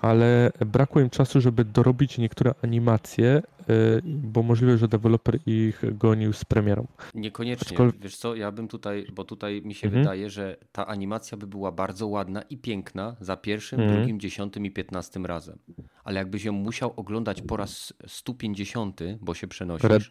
ale 0.00 0.52
brakło 0.66 1.00
im 1.00 1.10
czasu, 1.10 1.40
żeby 1.40 1.64
dorobić 1.64 2.18
niektóre 2.18 2.54
animacje, 2.62 3.42
y, 3.70 4.02
bo 4.04 4.42
możliwe, 4.42 4.78
że 4.78 4.88
deweloper 4.88 5.38
ich 5.46 5.82
gonił 5.98 6.32
z 6.32 6.44
premierą. 6.44 6.86
Niekoniecznie. 7.14 7.68
Aczkolwiek... 7.68 8.00
Wiesz 8.00 8.16
co, 8.16 8.34
ja 8.34 8.52
bym 8.52 8.68
tutaj, 8.68 9.06
bo 9.14 9.24
tutaj 9.24 9.62
mi 9.64 9.74
się 9.74 9.86
mhm. 9.86 10.02
wydaje, 10.02 10.30
że 10.30 10.56
ta 10.72 10.86
animacja 10.86 11.38
by 11.38 11.46
była 11.46 11.72
bardzo 11.72 12.06
ładna 12.06 12.42
i 12.42 12.58
piękna 12.58 13.16
za 13.20 13.36
pierwszym, 13.36 13.80
mhm. 13.80 13.98
drugim, 13.98 14.20
dziesiątym 14.20 14.66
i 14.66 14.70
piętnastym 14.70 15.26
razem. 15.26 15.58
Ale 16.04 16.18
jakbyś 16.18 16.44
ją 16.44 16.52
musiał 16.52 16.92
oglądać 16.96 17.42
po 17.42 17.56
raz 17.56 17.92
150, 18.06 19.00
bo 19.20 19.34
się 19.34 19.46
przenosisz, 19.46 19.90
Red... 19.90 20.02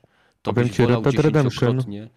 to 0.42 0.54
byś 0.54 0.78
wolał 0.78 1.04
Red 1.04 1.14
Dead 1.16 1.26
Redemption. 1.26 1.80
Y, 1.80 2.10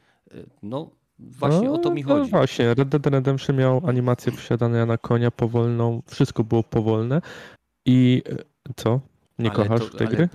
no, 0.62 0.91
Właśnie 1.18 1.68
no, 1.68 1.75
o 1.75 1.79
to 1.79 1.91
mi 1.91 2.03
no 2.03 2.09
chodzi. 2.09 2.33
No 2.33 2.39
właśnie, 2.39 2.75
Red 2.75 2.89
Dead 2.89 3.07
Redemption 3.07 3.57
miał 3.57 3.83
animację 3.87 4.33
wsiadania 4.33 4.87
na 4.87 4.99
konia 4.99 5.31
powolną, 5.31 6.03
wszystko 6.07 6.45
było 6.45 6.62
powolne, 6.62 7.20
i 7.87 8.22
e, 8.68 8.72
co? 8.76 9.01
Nie 9.39 9.51
ale 9.51 9.68
kochasz 9.68 9.91
to, 9.91 9.99
tej 9.99 10.07
ale, 10.07 10.16
gry? 10.16 10.24
E, 10.24 10.28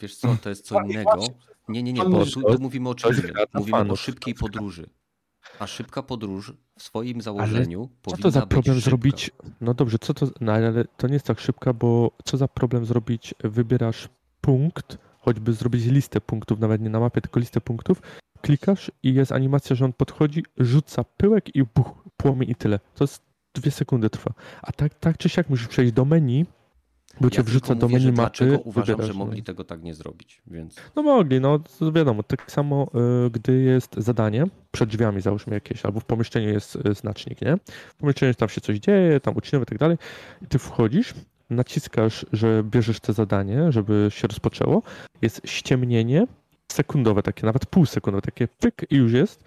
wiesz 0.00 0.16
co, 0.16 0.36
to 0.42 0.48
jest 0.48 0.64
co 0.66 0.82
innego. 0.82 1.26
Nie, 1.68 1.82
nie, 1.82 1.92
nie, 1.92 2.04
bo 2.04 2.26
tu, 2.26 2.42
tu 2.42 2.62
mówimy 2.62 2.88
o 2.88 2.94
czym 2.94 3.10
Mówimy 3.54 3.92
o 3.92 3.96
szybkiej 3.96 4.34
podróży. 4.34 4.86
A 5.58 5.66
szybka 5.66 6.02
podróż 6.02 6.52
w 6.78 6.82
swoim 6.82 7.20
założeniu 7.20 7.80
ale 7.80 7.88
powinna 8.02 8.16
Co 8.16 8.22
to 8.22 8.30
za 8.30 8.46
problem 8.46 8.76
szybka. 8.76 8.90
zrobić? 8.90 9.30
No 9.60 9.74
dobrze, 9.74 9.98
co 9.98 10.14
to. 10.14 10.26
No 10.40 10.52
ale 10.52 10.84
to 10.84 11.06
nie 11.06 11.12
jest 11.12 11.26
tak 11.26 11.40
szybka, 11.40 11.72
bo 11.72 12.10
co 12.24 12.36
za 12.36 12.48
problem 12.48 12.86
zrobić? 12.86 13.34
Wybierasz 13.44 14.08
punkt, 14.40 14.98
choćby 15.18 15.52
zrobić 15.52 15.84
listę 15.84 16.20
punktów, 16.20 16.60
nawet 16.60 16.80
nie 16.82 16.90
na 16.90 17.00
mapie, 17.00 17.20
tylko 17.20 17.40
listę 17.40 17.60
punktów, 17.60 18.02
klikasz 18.40 18.90
i 19.02 19.14
jest 19.14 19.32
animacja, 19.32 19.76
że 19.76 19.84
on 19.84 19.92
podchodzi, 19.92 20.44
rzuca 20.58 21.04
pyłek 21.04 21.56
i 21.56 21.64
buch, 21.64 22.04
płomień 22.16 22.50
i 22.50 22.54
tyle. 22.54 22.78
To 22.94 23.04
jest 23.04 23.22
dwie 23.54 23.70
sekundy 23.70 24.10
trwa. 24.10 24.34
A 24.62 24.72
tak, 24.72 24.94
tak 24.94 25.18
czy 25.18 25.28
siak 25.28 25.50
musisz 25.50 25.68
przejść 25.68 25.92
do 25.92 26.04
menu, 26.04 26.46
bo 27.20 27.30
cię 27.30 27.36
Ja 27.36 27.42
wrzuca 27.42 27.74
do 27.74 27.88
menu 27.88 28.06
mapy. 28.06 28.14
Dlaczego 28.14 28.58
uważam, 28.58 29.02
że 29.02 29.08
no. 29.08 29.14
mogli 29.14 29.42
tego 29.42 29.64
tak 29.64 29.82
nie 29.82 29.94
zrobić, 29.94 30.42
więc... 30.46 30.76
No 30.96 31.02
mogli, 31.02 31.40
no 31.40 31.58
to 31.58 31.92
wiadomo, 31.92 32.22
tak 32.22 32.52
samo 32.52 32.90
y, 33.26 33.30
gdy 33.30 33.62
jest 33.62 33.94
zadanie, 33.96 34.44
przed 34.70 34.88
drzwiami 34.88 35.20
załóżmy 35.20 35.54
jakieś, 35.54 35.84
albo 35.84 36.00
w 36.00 36.04
pomieszczeniu 36.04 36.48
jest 36.48 36.76
y, 36.76 36.94
znacznik, 36.94 37.42
nie? 37.42 37.56
W 37.88 37.94
pomieszczeniu 37.94 38.34
tam 38.34 38.48
się 38.48 38.60
coś 38.60 38.78
dzieje, 38.78 39.20
tam 39.20 39.36
uczniowie 39.36 39.62
i 39.62 39.66
tak 39.66 39.78
dalej, 39.78 39.96
i 40.42 40.46
ty 40.46 40.58
wchodzisz, 40.58 41.14
naciskasz, 41.50 42.26
że 42.32 42.62
bierzesz 42.64 43.00
te 43.00 43.12
zadanie, 43.12 43.72
żeby 43.72 44.08
się 44.10 44.28
rozpoczęło, 44.28 44.82
jest 45.22 45.40
ściemnienie 45.44 46.26
sekundowe 46.72 47.22
takie, 47.22 47.46
nawet 47.46 47.66
półsekundowe, 47.66 48.22
takie 48.22 48.48
pyk 48.48 48.86
i 48.90 48.96
już 48.96 49.12
jest, 49.12 49.44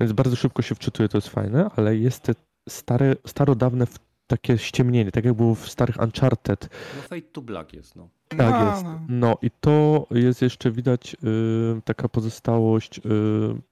więc 0.00 0.12
bardzo 0.12 0.36
szybko 0.36 0.62
się 0.62 0.74
wczytuje, 0.74 1.08
to 1.08 1.18
jest 1.18 1.28
fajne, 1.28 1.70
ale 1.76 1.96
jest 1.96 2.22
te 2.22 2.32
stare, 2.68 3.16
starodawne 3.26 3.86
takie 4.30 4.58
ściemnienie, 4.58 5.12
tak 5.12 5.24
jak 5.24 5.34
było 5.34 5.54
w 5.54 5.68
starych 5.68 5.96
Uncharted, 6.02 6.68
No 6.96 7.02
Fade 7.02 7.22
to 7.22 7.42
Black 7.42 7.72
jest, 7.72 7.96
no. 7.96 8.08
tak 8.28 8.38
No, 8.38 8.70
jest. 8.70 8.84
no. 9.08 9.38
I 9.42 9.50
to 9.60 10.06
jest 10.10 10.42
jeszcze 10.42 10.70
widać 10.70 11.14
y, 11.14 11.80
taka 11.84 12.08
pozostałość 12.08 12.98
y, 12.98 13.02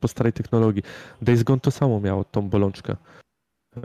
po 0.00 0.08
starej 0.08 0.32
technologii. 0.32 0.82
Days 1.22 1.42
Gone 1.42 1.60
to 1.60 1.70
samo 1.70 2.00
miało 2.00 2.24
tą 2.24 2.48
bolączkę. 2.48 2.92
Y, 3.76 3.80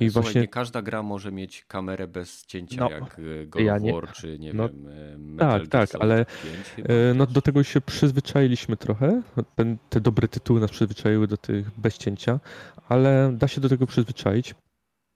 I 0.00 0.10
Słuchaj, 0.10 0.10
właśnie 0.22 0.40
nie 0.40 0.48
każda 0.48 0.82
gra 0.82 1.02
może 1.02 1.32
mieć 1.32 1.64
kamerę 1.68 2.06
bez 2.08 2.46
cięcia, 2.46 2.80
No, 2.80 2.90
jak 2.90 3.18
y, 3.18 3.46
God 3.46 3.62
ja 3.62 3.76
of 3.76 3.82
nie- 3.82 3.92
War, 3.92 4.12
czy 4.12 4.38
nie 4.38 4.52
no, 4.52 4.68
wiem, 4.68 4.86
y, 4.86 5.18
Metal 5.18 5.50
tak, 5.50 5.68
Gear 5.68 5.68
tak, 5.68 5.88
Solid 5.88 6.02
ale, 6.02 6.24
5 6.24 6.66
chyba 6.76 6.94
y, 6.94 7.14
no 7.14 7.26
do 7.26 7.42
tego 7.42 7.62
się 7.62 7.80
przyzwyczailiśmy 7.80 8.76
trochę. 8.76 9.22
Ten, 9.54 9.76
te 9.90 10.00
dobre 10.00 10.28
tytuły 10.28 10.60
nas 10.60 10.70
przyzwyczaiły 10.70 11.26
do 11.26 11.36
tych 11.36 11.70
bez 11.78 11.98
cięcia, 11.98 12.40
ale 12.88 13.32
da 13.38 13.48
się 13.48 13.60
do 13.60 13.68
tego 13.68 13.86
przyzwyczaić. 13.86 14.54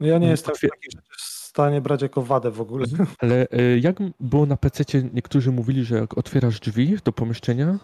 No 0.01 0.07
ja 0.07 0.13
nie 0.13 0.17
Mm, 0.17 0.31
jestem 0.31 0.55
takich 0.55 0.71
rzeczy 0.93 1.03
w 1.19 1.21
stanie 1.23 1.81
brać 1.81 2.03
jako 2.03 2.23
wadę 2.23 2.51
w 2.51 2.61
ogóle. 2.61 2.87
Ale 3.19 3.47
y, 3.53 3.81
jak 3.83 3.97
było 4.21 4.47
na 4.47 4.57
PC, 4.57 4.85
niektórzy 5.13 5.53
mówili, 5.53 5.85
że 5.85 5.97
jak 5.97 6.19
otwierasz 6.19 6.61
drzwi 6.61 6.97
do 7.05 7.13
pomieszczenia, 7.13 7.79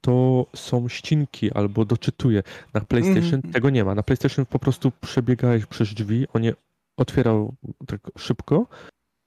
to 0.00 0.46
są 0.56 0.88
ścinki 0.88 1.52
albo 1.52 1.84
doczytuje. 1.84 2.42
Na 2.74 2.80
PlayStation 2.80 3.34
Mhm. 3.34 3.52
tego 3.52 3.70
nie 3.70 3.84
ma. 3.84 3.94
Na 3.94 4.02
PlayStation 4.02 4.46
po 4.46 4.58
prostu 4.58 4.92
przebiegałeś 5.00 5.66
przez 5.66 5.94
drzwi, 5.94 6.26
on 6.32 6.44
je 6.44 6.54
otwierał 6.96 7.54
tak 7.86 8.00
szybko 8.18 8.66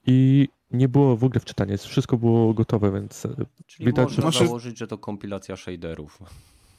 i 0.07 0.47
nie 0.71 0.87
było 0.89 1.17
w 1.17 1.23
ogóle 1.23 1.39
wczytania. 1.39 1.77
Wszystko 1.77 2.17
było 2.17 2.53
gotowe, 2.53 2.91
więc. 2.91 3.25
y, 3.25 3.35
Czyli 3.65 3.85
widać, 3.85 4.05
można 4.17 4.31
że- 4.31 4.45
założyć, 4.45 4.77
że 4.77 4.87
to 4.87 4.97
kompilacja 4.97 5.55
shaderów. 5.55 6.19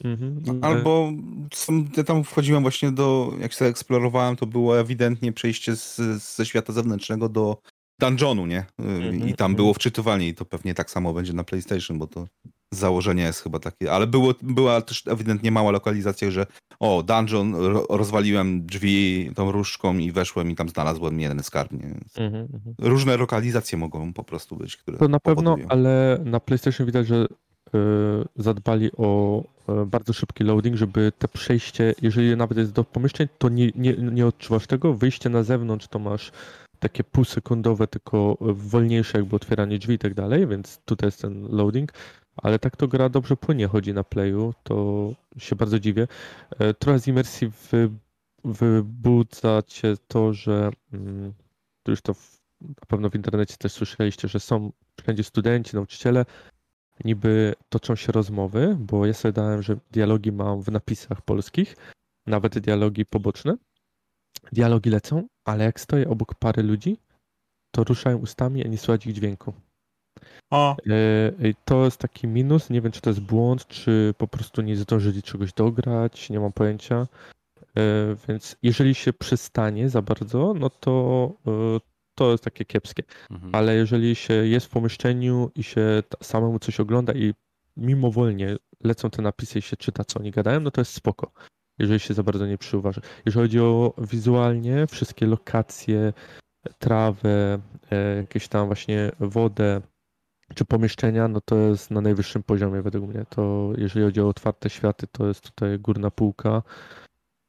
Mhm, 0.03 0.59
Albo 0.61 1.11
są, 1.53 1.85
ja 1.97 2.03
tam 2.03 2.23
wchodziłem 2.23 2.61
właśnie 2.61 2.91
do, 2.91 3.33
jak 3.41 3.53
sobie 3.53 3.71
eksplorowałem, 3.71 4.35
to 4.35 4.45
było 4.45 4.79
ewidentnie 4.79 5.31
przejście 5.31 5.75
z, 5.75 5.95
ze 6.35 6.45
świata 6.45 6.73
zewnętrznego 6.73 7.29
do 7.29 7.57
dungeonu, 7.99 8.45
nie? 8.45 8.59
Y, 8.59 8.83
Mhm, 8.83 9.15
I 9.15 9.33
tam 9.33 9.51
mhm. 9.51 9.55
było 9.55 9.73
wczytywanie 9.73 10.27
i 10.27 10.33
to 10.35 10.45
pewnie 10.45 10.73
tak 10.73 10.89
samo 10.91 11.13
będzie 11.13 11.33
na 11.33 11.43
PlayStation, 11.43 11.99
bo 11.99 12.07
to 12.07 12.27
założenie 12.73 13.23
jest 13.23 13.41
chyba 13.43 13.59
takie, 13.59 13.91
ale 13.91 14.07
było, 14.07 14.33
była 14.41 14.81
też 14.81 15.03
ewidentnie 15.07 15.51
mała 15.51 15.71
lokalizacja, 15.71 16.31
że 16.31 16.45
o, 16.79 17.03
dungeon, 17.03 17.55
ro, 17.55 17.85
rozwaliłem 17.89 18.65
drzwi 18.65 19.31
tą 19.35 19.51
różdżką 19.51 19.97
i 19.97 20.11
weszłem 20.11 20.51
i 20.51 20.55
tam 20.55 20.69
znalazłem 20.69 21.19
jeden 21.19 21.43
skarb, 21.43 21.71
nie? 21.71 21.95
mhm. 22.25 22.47
Różne 22.79 23.17
lokalizacje 23.17 23.77
mogą 23.77 24.13
po 24.13 24.23
prostu 24.23 24.55
być, 24.55 24.77
które 24.77 24.97
To 24.97 25.07
na 25.07 25.19
pewno, 25.19 25.43
powodują. 25.43 25.67
ale 25.69 26.19
na 26.25 26.39
PlayStation 26.39 26.85
widać, 26.85 27.07
że 27.07 27.27
zadbali 28.35 28.91
o 28.97 29.43
y, 29.83 29.85
bardzo 29.85 30.13
szybki 30.13 30.43
loading, 30.43 30.75
żeby 30.75 31.11
te 31.19 31.27
przejście, 31.27 31.95
jeżeli 32.01 32.37
nawet 32.37 32.57
jest 32.57 32.71
do 32.71 32.83
pomieszczeń, 32.83 33.27
to 33.37 33.49
nie, 33.49 33.71
nie, 33.75 33.93
nie 33.93 34.27
odczuwasz 34.27 34.67
tego. 34.67 34.93
Wyjście 34.93 35.29
na 35.29 35.43
zewnątrz 35.43 35.87
to 35.87 35.99
masz 35.99 36.31
takie 36.79 37.03
półsekundowe, 37.03 37.87
tylko 37.87 38.37
wolniejsze 38.41 39.17
jakby 39.17 39.35
otwieranie 39.35 39.79
drzwi 39.79 39.93
i 39.93 39.99
tak 39.99 40.13
dalej, 40.13 40.47
więc 40.47 40.79
tutaj 40.85 41.07
jest 41.07 41.21
ten 41.21 41.47
loading. 41.49 41.91
Ale 42.37 42.59
tak 42.59 42.77
to 42.77 42.87
gra 42.87 43.09
dobrze 43.09 43.37
płynie, 43.37 43.67
chodzi 43.67 43.93
na 43.93 44.03
playu, 44.03 44.53
to 44.63 45.09
się 45.37 45.55
bardzo 45.55 45.79
dziwię. 45.79 46.07
E, 46.59 46.73
Trochę 46.73 46.99
z 46.99 47.07
imersji 47.07 47.51
wy, 47.71 47.89
wybudza 48.43 49.61
cię 49.67 49.95
to, 50.07 50.33
że 50.33 50.71
mm, 50.93 51.33
to 51.83 51.91
już 51.91 52.01
to 52.01 52.13
w, 52.13 52.39
na 52.61 52.85
pewno 52.87 53.09
w 53.09 53.15
internecie 53.15 53.55
też 53.57 53.71
słyszeliście, 53.71 54.27
że 54.27 54.39
są 54.39 54.71
wszędzie 55.01 55.23
studenci, 55.23 55.75
nauczyciele, 55.75 56.25
niby 57.05 57.55
toczą 57.69 57.95
się 57.95 58.11
rozmowy, 58.11 58.77
bo 58.79 59.05
ja 59.05 59.13
sobie 59.13 59.31
dałem, 59.31 59.61
że 59.61 59.77
dialogi 59.91 60.31
mam 60.31 60.61
w 60.61 60.71
napisach 60.71 61.21
polskich, 61.21 61.75
nawet 62.27 62.59
dialogi 62.59 63.05
poboczne. 63.05 63.57
Dialogi 64.51 64.89
lecą, 64.89 65.27
ale 65.45 65.63
jak 65.63 65.79
stoję 65.79 66.09
obok 66.09 66.35
pary 66.35 66.63
ludzi, 66.63 66.97
to 67.71 67.83
ruszają 67.83 68.17
ustami, 68.17 68.65
a 68.65 68.67
nie 68.67 68.77
słychać 68.77 69.07
ich 69.07 69.13
dźwięku. 69.13 69.53
O, 70.51 70.75
E, 70.89 71.53
To 71.65 71.85
jest 71.85 71.97
taki 71.97 72.27
minus. 72.27 72.69
Nie 72.69 72.81
wiem, 72.81 72.91
czy 72.91 73.01
to 73.01 73.09
jest 73.09 73.19
błąd, 73.19 73.67
czy 73.67 74.13
po 74.17 74.27
prostu 74.27 74.61
nie 74.61 74.75
zdążyli 74.75 75.23
czegoś 75.23 75.53
dograć, 75.53 76.29
nie 76.29 76.39
mam 76.39 76.53
pojęcia. 76.53 77.07
E, 77.77 78.15
Więc 78.27 78.55
jeżeli 78.63 78.95
się 78.95 79.13
przystanie 79.13 79.89
za 79.89 80.01
bardzo, 80.01 80.53
no 80.53 80.69
to 80.69 81.31
e, 81.47 81.51
to 82.19 82.31
jest 82.31 82.43
takie 82.43 82.65
kiepskie. 82.65 83.03
Mhm. 83.31 83.55
Ale 83.55 83.75
jeżeli 83.75 84.15
się 84.15 84.33
jest 84.33 84.65
w 84.65 84.69
pomieszczeniu 84.69 85.51
i 85.55 85.63
się 85.63 86.03
samemu 86.23 86.59
coś 86.59 86.79
ogląda 86.79 87.13
i 87.13 87.33
mimowolnie 87.77 88.55
lecą 88.83 89.09
te 89.09 89.21
napisy 89.21 89.59
i 89.59 89.61
się 89.61 89.77
czyta, 89.77 90.03
co 90.03 90.19
oni 90.19 90.31
gadają, 90.31 90.59
no 90.59 90.71
to 90.71 90.81
jest 90.81 90.93
spoko. 90.93 91.31
Jeżeli 91.79 91.99
się 91.99 92.13
za 92.13 92.23
bardzo 92.23 92.47
nie 92.47 92.57
przyuważy. 92.57 93.01
Jeżeli 93.25 93.43
chodzi 93.43 93.59
o 93.59 93.93
wizualnie, 93.97 94.87
wszystkie 94.87 95.25
lokacje, 95.25 96.13
trawę, 96.79 97.59
e, 97.91 98.15
jakieś 98.15 98.47
tam 98.47 98.67
właśnie 98.67 99.11
wodę, 99.19 99.81
czy 100.55 100.65
pomieszczenia, 100.65 101.27
no 101.27 101.41
to 101.41 101.55
jest 101.55 101.91
na 101.91 102.01
najwyższym 102.01 102.43
poziomie 102.43 102.81
według 102.81 103.09
mnie. 103.09 103.25
To 103.29 103.71
jeżeli 103.77 104.05
chodzi 104.05 104.21
o 104.21 104.27
otwarte 104.27 104.69
światy, 104.69 105.07
to 105.11 105.27
jest 105.27 105.41
tutaj 105.41 105.79
górna 105.79 106.11
półka. 106.11 106.63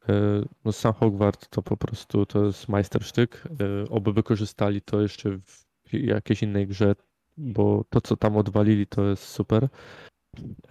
E, 0.08 0.42
No 0.64 0.72
sam 0.72 0.92
Hogwart 0.92 1.48
to 1.48 1.62
po 1.62 1.76
prostu 1.76 2.26
to 2.26 2.44
jest 2.44 2.68
majstersztyk. 2.68 3.42
E, 3.46 3.90
Oby 3.90 4.12
wykorzystali 4.12 4.82
to 4.82 5.00
jeszcze 5.00 5.38
w 5.38 5.64
jakiejś 5.92 6.42
innej 6.42 6.66
grze, 6.66 6.94
bo 7.36 7.84
to 7.90 8.00
co 8.00 8.16
tam 8.16 8.36
odwalili 8.36 8.86
to 8.86 9.04
jest 9.04 9.22
super. 9.24 9.68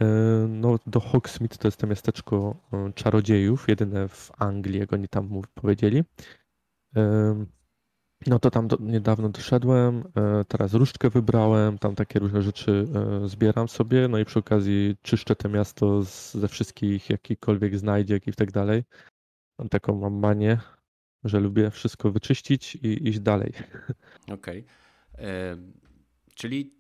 E, 0.01 0.05
No 0.49 0.80
do 0.88 0.99
Hogsmeade 0.99 1.57
to 1.57 1.67
jest 1.67 1.77
to 1.77 1.88
miasteczko 1.88 2.55
czarodziejów, 2.95 3.67
jedyne 3.67 4.07
w 4.07 4.32
Anglii, 4.38 4.80
jak 4.80 4.93
oni 4.93 5.07
tam 5.07 5.41
powiedzieli. 5.53 6.03
No 8.27 8.39
to 8.39 8.51
tam 8.51 8.67
do, 8.67 8.77
niedawno 8.80 9.30
doszedłem, 9.30 10.03
teraz 10.47 10.73
różdżkę 10.73 11.09
wybrałem, 11.09 11.77
tam 11.77 11.95
takie 11.95 12.19
różne 12.19 12.41
rzeczy 12.41 12.88
zbieram 13.25 13.67
sobie, 13.67 14.07
no 14.07 14.19
i 14.19 14.25
przy 14.25 14.39
okazji 14.39 14.95
czyszczę 15.01 15.36
to 15.36 15.49
miasto 15.49 16.03
z, 16.03 16.34
ze 16.34 16.47
wszystkich 16.47 17.09
jakikolwiek 17.09 17.77
znajdziek 17.77 18.27
i 18.27 18.34
tak 18.34 18.51
dalej. 18.51 18.84
Mam 19.60 19.70
taką 19.70 19.95
mam 19.95 20.14
manię, 20.14 20.57
że 21.24 21.39
lubię 21.39 21.72
wszystko 21.72 22.12
wyczyścić 22.12 22.76
i 22.76 23.10
iść 23.10 23.20
dalej. 23.20 23.53
Okej. 24.34 24.66
E, 25.18 25.57
Czyli. 26.36 26.74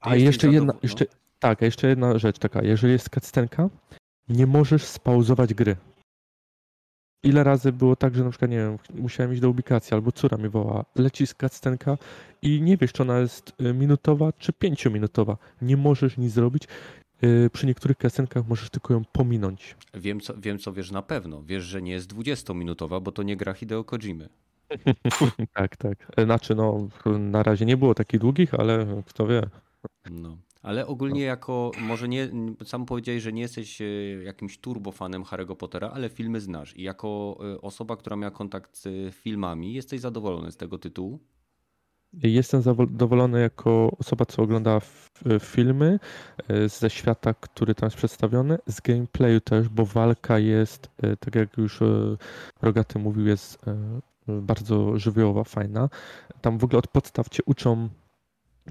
A 0.00 0.16
jeszcze 0.16 0.52
jedna, 0.52 0.72
zadowo- 0.72 0.78
jeszcze, 0.82 1.04
tak, 1.38 1.62
a 1.62 1.64
jeszcze 1.64 1.88
jedna 1.88 2.18
rzecz 2.18 2.38
taka, 2.38 2.62
jeżeli 2.62 2.92
jest 2.92 3.10
cutscenka, 3.14 3.70
nie 4.28 4.46
możesz 4.46 4.84
spauzować 4.84 5.54
gry. 5.54 5.76
Ile 7.22 7.44
razy 7.44 7.72
było 7.72 7.96
tak, 7.96 8.14
że 8.14 8.24
na 8.24 8.30
przykład, 8.30 8.50
nie 8.50 8.56
wiem, 8.56 8.78
musiałem 8.94 9.32
iść 9.32 9.40
do 9.40 9.50
ubikacji, 9.50 9.94
albo 9.94 10.12
córa 10.12 10.38
mi 10.38 10.48
woła, 10.48 10.84
leci 10.94 11.26
cutscenka 11.26 11.98
i 12.42 12.62
nie 12.62 12.76
wiesz, 12.76 12.92
czy 12.92 13.02
ona 13.02 13.18
jest 13.18 13.52
y, 13.60 13.74
minutowa, 13.74 14.32
czy 14.32 14.52
pięciominutowa. 14.52 15.36
Nie 15.62 15.76
możesz 15.76 16.16
nic 16.16 16.32
zrobić. 16.32 16.62
Y, 17.24 17.50
Przy 17.52 17.66
niektórych 17.66 17.96
cutscenkach 17.96 18.48
możesz 18.48 18.70
tylko 18.70 18.94
ją 18.94 19.04
pominąć. 19.04 19.76
No, 19.94 20.00
wiem, 20.00 20.20
co, 20.20 20.34
wiem, 20.36 20.58
co 20.58 20.72
wiesz 20.72 20.90
na 20.90 21.02
pewno. 21.02 21.42
Wiesz, 21.42 21.64
że 21.64 21.82
nie 21.82 21.92
jest 21.92 22.14
20-minutowa, 22.14 23.02
bo 23.02 23.12
to 23.12 23.22
nie 23.22 23.36
gra 23.36 23.52
Hideo 23.52 23.84
Kojimy. 23.84 24.28
tak, 25.54 25.76
tak. 25.76 26.12
Znaczy, 26.24 26.54
no, 26.54 26.88
na 27.18 27.42
razie 27.42 27.64
nie 27.66 27.76
było 27.76 27.94
takich 27.94 28.20
długich, 28.20 28.54
ale 28.54 29.02
kto 29.06 29.26
wie. 29.26 29.42
No. 30.10 30.36
Ale 30.62 30.86
ogólnie 30.86 31.22
jako, 31.22 31.70
może 31.80 32.08
nie, 32.08 32.30
sam 32.64 32.86
powiedziałeś, 32.86 33.22
że 33.22 33.32
nie 33.32 33.42
jesteś 33.42 33.80
e, 33.80 33.84
jakimś 34.24 34.58
turbofanem 34.58 35.22
Harry'ego 35.22 35.56
Pottera, 35.56 35.90
ale 35.90 36.08
filmy 36.08 36.40
znasz. 36.40 36.76
I 36.76 36.82
jako 36.82 37.38
e, 37.54 37.60
osoba, 37.60 37.96
która 37.96 38.16
miała 38.16 38.30
kontakt 38.30 38.76
z 38.76 39.14
filmami, 39.14 39.74
jesteś 39.74 40.00
zadowolony 40.00 40.52
z 40.52 40.56
tego 40.56 40.78
tytułu? 40.78 41.20
Jestem 42.22 42.62
zadowolony 42.62 43.40
jako 43.40 43.96
osoba, 43.98 44.24
co 44.24 44.42
ogląda 44.42 44.80
filmy 45.40 45.98
e, 46.48 46.68
ze 46.68 46.90
świata, 46.90 47.34
który 47.34 47.74
tam 47.74 47.86
jest 47.86 47.96
przedstawiony, 47.96 48.58
z 48.66 48.80
gameplayu 48.80 49.40
też, 49.40 49.68
bo 49.68 49.84
walka 49.84 50.38
jest, 50.38 50.90
e, 51.02 51.16
tak 51.16 51.34
jak 51.34 51.56
już 51.56 51.82
e, 51.82 52.16
Rogaty 52.62 52.98
mówił, 52.98 53.26
jest 53.26 53.58
bardzo 54.28 54.98
żywiołowa, 54.98 55.44
fajna. 55.44 55.88
Tam 56.40 56.58
w 56.58 56.64
ogóle 56.64 56.78
od 56.78 56.88
podstaw 56.88 57.28
cię 57.28 57.42
uczą 57.46 57.88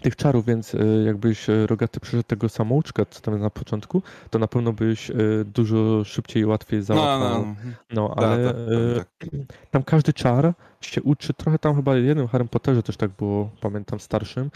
tych 0.02 0.16
czarów, 0.16 0.46
więc 0.46 0.76
e, 0.76 0.86
jakbyś 1.06 1.50
e, 1.50 1.68
rogaty 1.68 2.00
przyszedł 2.00 2.24
tego 2.24 2.50
samouczka, 2.50 3.06
co 3.06 3.22
tam 3.22 3.39
na 3.39 3.50
początku, 3.50 4.02
to 4.30 4.39
na 4.39 4.48
pewno 4.48 4.74
byś 4.74 5.12
dużo 5.46 6.04
szybciej 6.04 6.43
i 6.43 6.46
łatwiej 6.46 6.82
załapał. 6.82 7.46
No, 7.46 7.56
no. 7.93 8.16
no 8.16 8.16
ale 8.18 8.54
tak, 8.54 8.56
tak, 8.98 9.30
tak. 9.30 9.30
tam 9.72 9.84
każdy 9.84 10.14
czar 10.14 10.54
się 10.82 11.02
uczy, 11.02 11.34
trochę 11.34 11.60
tam 11.60 11.76
chyba 11.76 11.96
jednym 11.96 12.28
Harry 12.28 12.46
Potterze 12.46 12.84
też 12.84 12.98
tak 12.98 13.12
było, 13.12 13.50
pamiętam 13.62 14.00
starszym, 14.00 14.52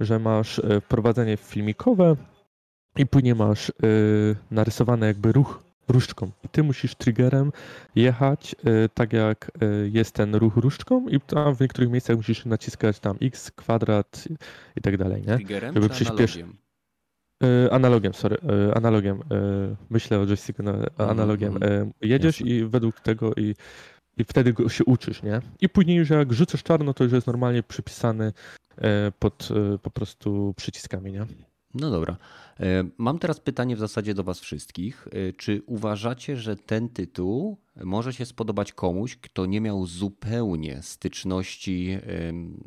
że 0.00 0.18
masz 0.18 0.60
prowadzenie 0.88 1.36
filmikowe 1.36 2.16
i 2.96 3.06
później 3.06 3.34
masz 3.34 3.72
narysowane 4.50 5.06
jakby 5.06 5.32
ruch 5.32 5.63
różdżką. 5.88 6.30
I 6.44 6.48
ty 6.48 6.62
musisz 6.62 6.94
triggerem 6.94 7.52
jechać 7.94 8.54
y, 8.54 8.88
tak 8.94 9.12
jak 9.12 9.50
y, 9.62 9.90
jest 9.92 10.14
ten 10.14 10.34
ruch 10.34 10.56
różdżką 10.56 11.08
i 11.08 11.20
tam 11.20 11.56
w 11.56 11.60
niektórych 11.60 11.90
miejscach 11.90 12.16
musisz 12.16 12.44
naciskać 12.44 13.00
tam 13.00 13.16
x, 13.22 13.50
kwadrat 13.50 14.28
i 14.76 14.80
tak 14.80 14.96
dalej, 14.96 15.22
nie? 15.26 15.34
Triggerem 15.36 15.74
Żeby 15.74 15.88
przyspieszyć. 15.88 16.42
Analogiem? 16.42 16.64
Y, 17.66 17.72
analogiem, 17.72 18.14
sorry, 18.14 18.36
analogiem. 18.74 19.20
Myślę 19.90 20.18
o 20.18 20.26
joysticku 20.26 20.62
mhm, 20.62 20.86
analogiem. 20.96 21.56
Mm, 21.56 21.92
Jedziesz 22.00 22.40
jasne. 22.40 22.54
i 22.54 22.64
według 22.64 23.00
tego 23.00 23.34
i, 23.34 23.54
i 24.16 24.24
wtedy 24.24 24.54
się 24.68 24.84
uczysz, 24.84 25.22
nie? 25.22 25.40
I 25.60 25.68
później 25.68 25.96
już 25.96 26.10
jak 26.10 26.32
rzucasz 26.32 26.62
czarno, 26.62 26.94
to 26.94 27.04
już 27.04 27.12
jest 27.12 27.26
normalnie 27.26 27.62
przypisany 27.62 28.32
pod 29.18 29.48
po 29.82 29.90
prostu 29.90 30.54
przyciskami, 30.56 31.12
nie? 31.12 31.26
No 31.74 31.90
dobra. 31.90 32.16
E, 32.60 32.84
mam 32.98 33.18
teraz 33.18 33.40
pytanie 33.40 33.76
w 33.76 33.78
zasadzie 33.78 34.14
do 34.14 34.24
Was 34.24 34.40
wszystkich. 34.40 35.08
E, 35.12 35.32
czy 35.32 35.62
uważacie, 35.66 36.36
że 36.36 36.56
ten 36.56 36.88
tytuł 36.88 37.58
może 37.84 38.12
się 38.12 38.26
spodobać 38.26 38.72
komuś, 38.72 39.16
kto 39.16 39.46
nie 39.46 39.60
miał 39.60 39.86
zupełnie 39.86 40.82
styczności 40.82 41.98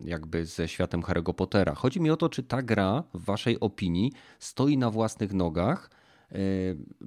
jakby 0.03 0.45
ze 0.45 0.68
światem 0.68 1.01
Harry'ego 1.01 1.34
Pottera? 1.34 1.76
Chodzi 1.76 2.01
mi 2.01 2.10
o 2.10 2.18
to, 2.18 2.30
czy 2.30 2.43
ta 2.43 2.62
gra 2.62 3.03
w 3.14 3.26
Waszej 3.26 3.60
opinii 3.60 4.12
stoi 4.39 4.78
na 4.78 4.91
własnych 4.91 5.34
nogach 5.34 5.89
e, 6.32 6.38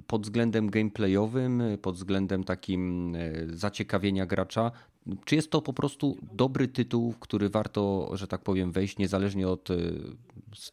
pod 0.06 0.22
względem 0.22 0.70
gameplayowym, 0.70 1.62
pod 1.82 1.94
względem 1.96 2.44
takim 2.44 3.16
zaciekawienia 3.48 4.26
gracza. 4.26 4.70
Czy 5.24 5.36
jest 5.36 5.50
to 5.50 5.62
po 5.62 5.72
prostu 5.72 6.16
dobry 6.32 6.68
tytuł, 6.68 7.12
w 7.12 7.18
który 7.18 7.50
warto, 7.50 8.10
że 8.12 8.26
tak 8.26 8.42
powiem, 8.42 8.72
wejść 8.72 8.98
niezależnie 8.98 9.48
od 9.48 9.68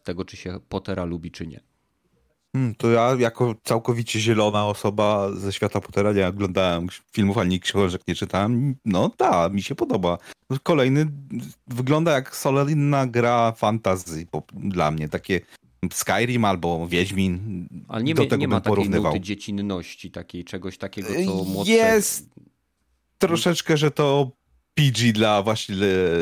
tego, 0.04 0.26
czy 0.26 0.38
się 0.38 0.60
Pottera 0.70 1.06
lubi, 1.06 1.32
czy 1.32 1.48
nie? 1.48 1.60
Hmm, 2.56 2.76
to 2.76 2.90
ja 2.90 3.16
jako 3.20 3.56
całkowicie 3.64 4.20
zielona 4.20 4.68
osoba 4.68 5.32
ze 5.36 5.54
świata 5.54 5.82
Pottera 5.82 6.14
nie 6.14 6.28
oglądałem 6.28 6.88
filmów 7.12 7.38
ani 7.38 7.60
książek 7.60 8.02
nie 8.08 8.16
czytałem. 8.16 8.76
No 8.86 9.10
tak, 9.18 9.54
mi 9.54 9.62
się 9.62 9.76
podoba. 9.76 10.18
Kolejny 10.64 11.08
wygląda 11.68 12.12
jak 12.12 12.36
solidna 12.36 13.08
gra 13.08 13.52
fantasy 13.52 14.28
dla 14.54 14.92
mnie. 14.92 15.10
Takie 15.10 15.42
Skyrim 15.94 16.46
albo 16.46 16.88
Wiedźmin. 16.88 17.68
Ale 17.88 18.04
nie, 18.04 18.14
do 18.14 18.26
tego 18.26 18.36
nie 18.36 18.48
ma 18.48 18.62
takiej 18.62 18.90
nuty 18.90 19.20
dziecinności, 19.20 20.12
takiej 20.12 20.44
czegoś 20.44 20.78
takiego, 20.78 21.10
co 21.26 21.44
młodsze... 21.44 21.74
Jest 21.74 22.30
troszeczkę, 23.18 23.78
że 23.78 23.92
to 23.92 24.32
PG 24.74 25.14
dla 25.14 25.44
właśnie, 25.44 25.76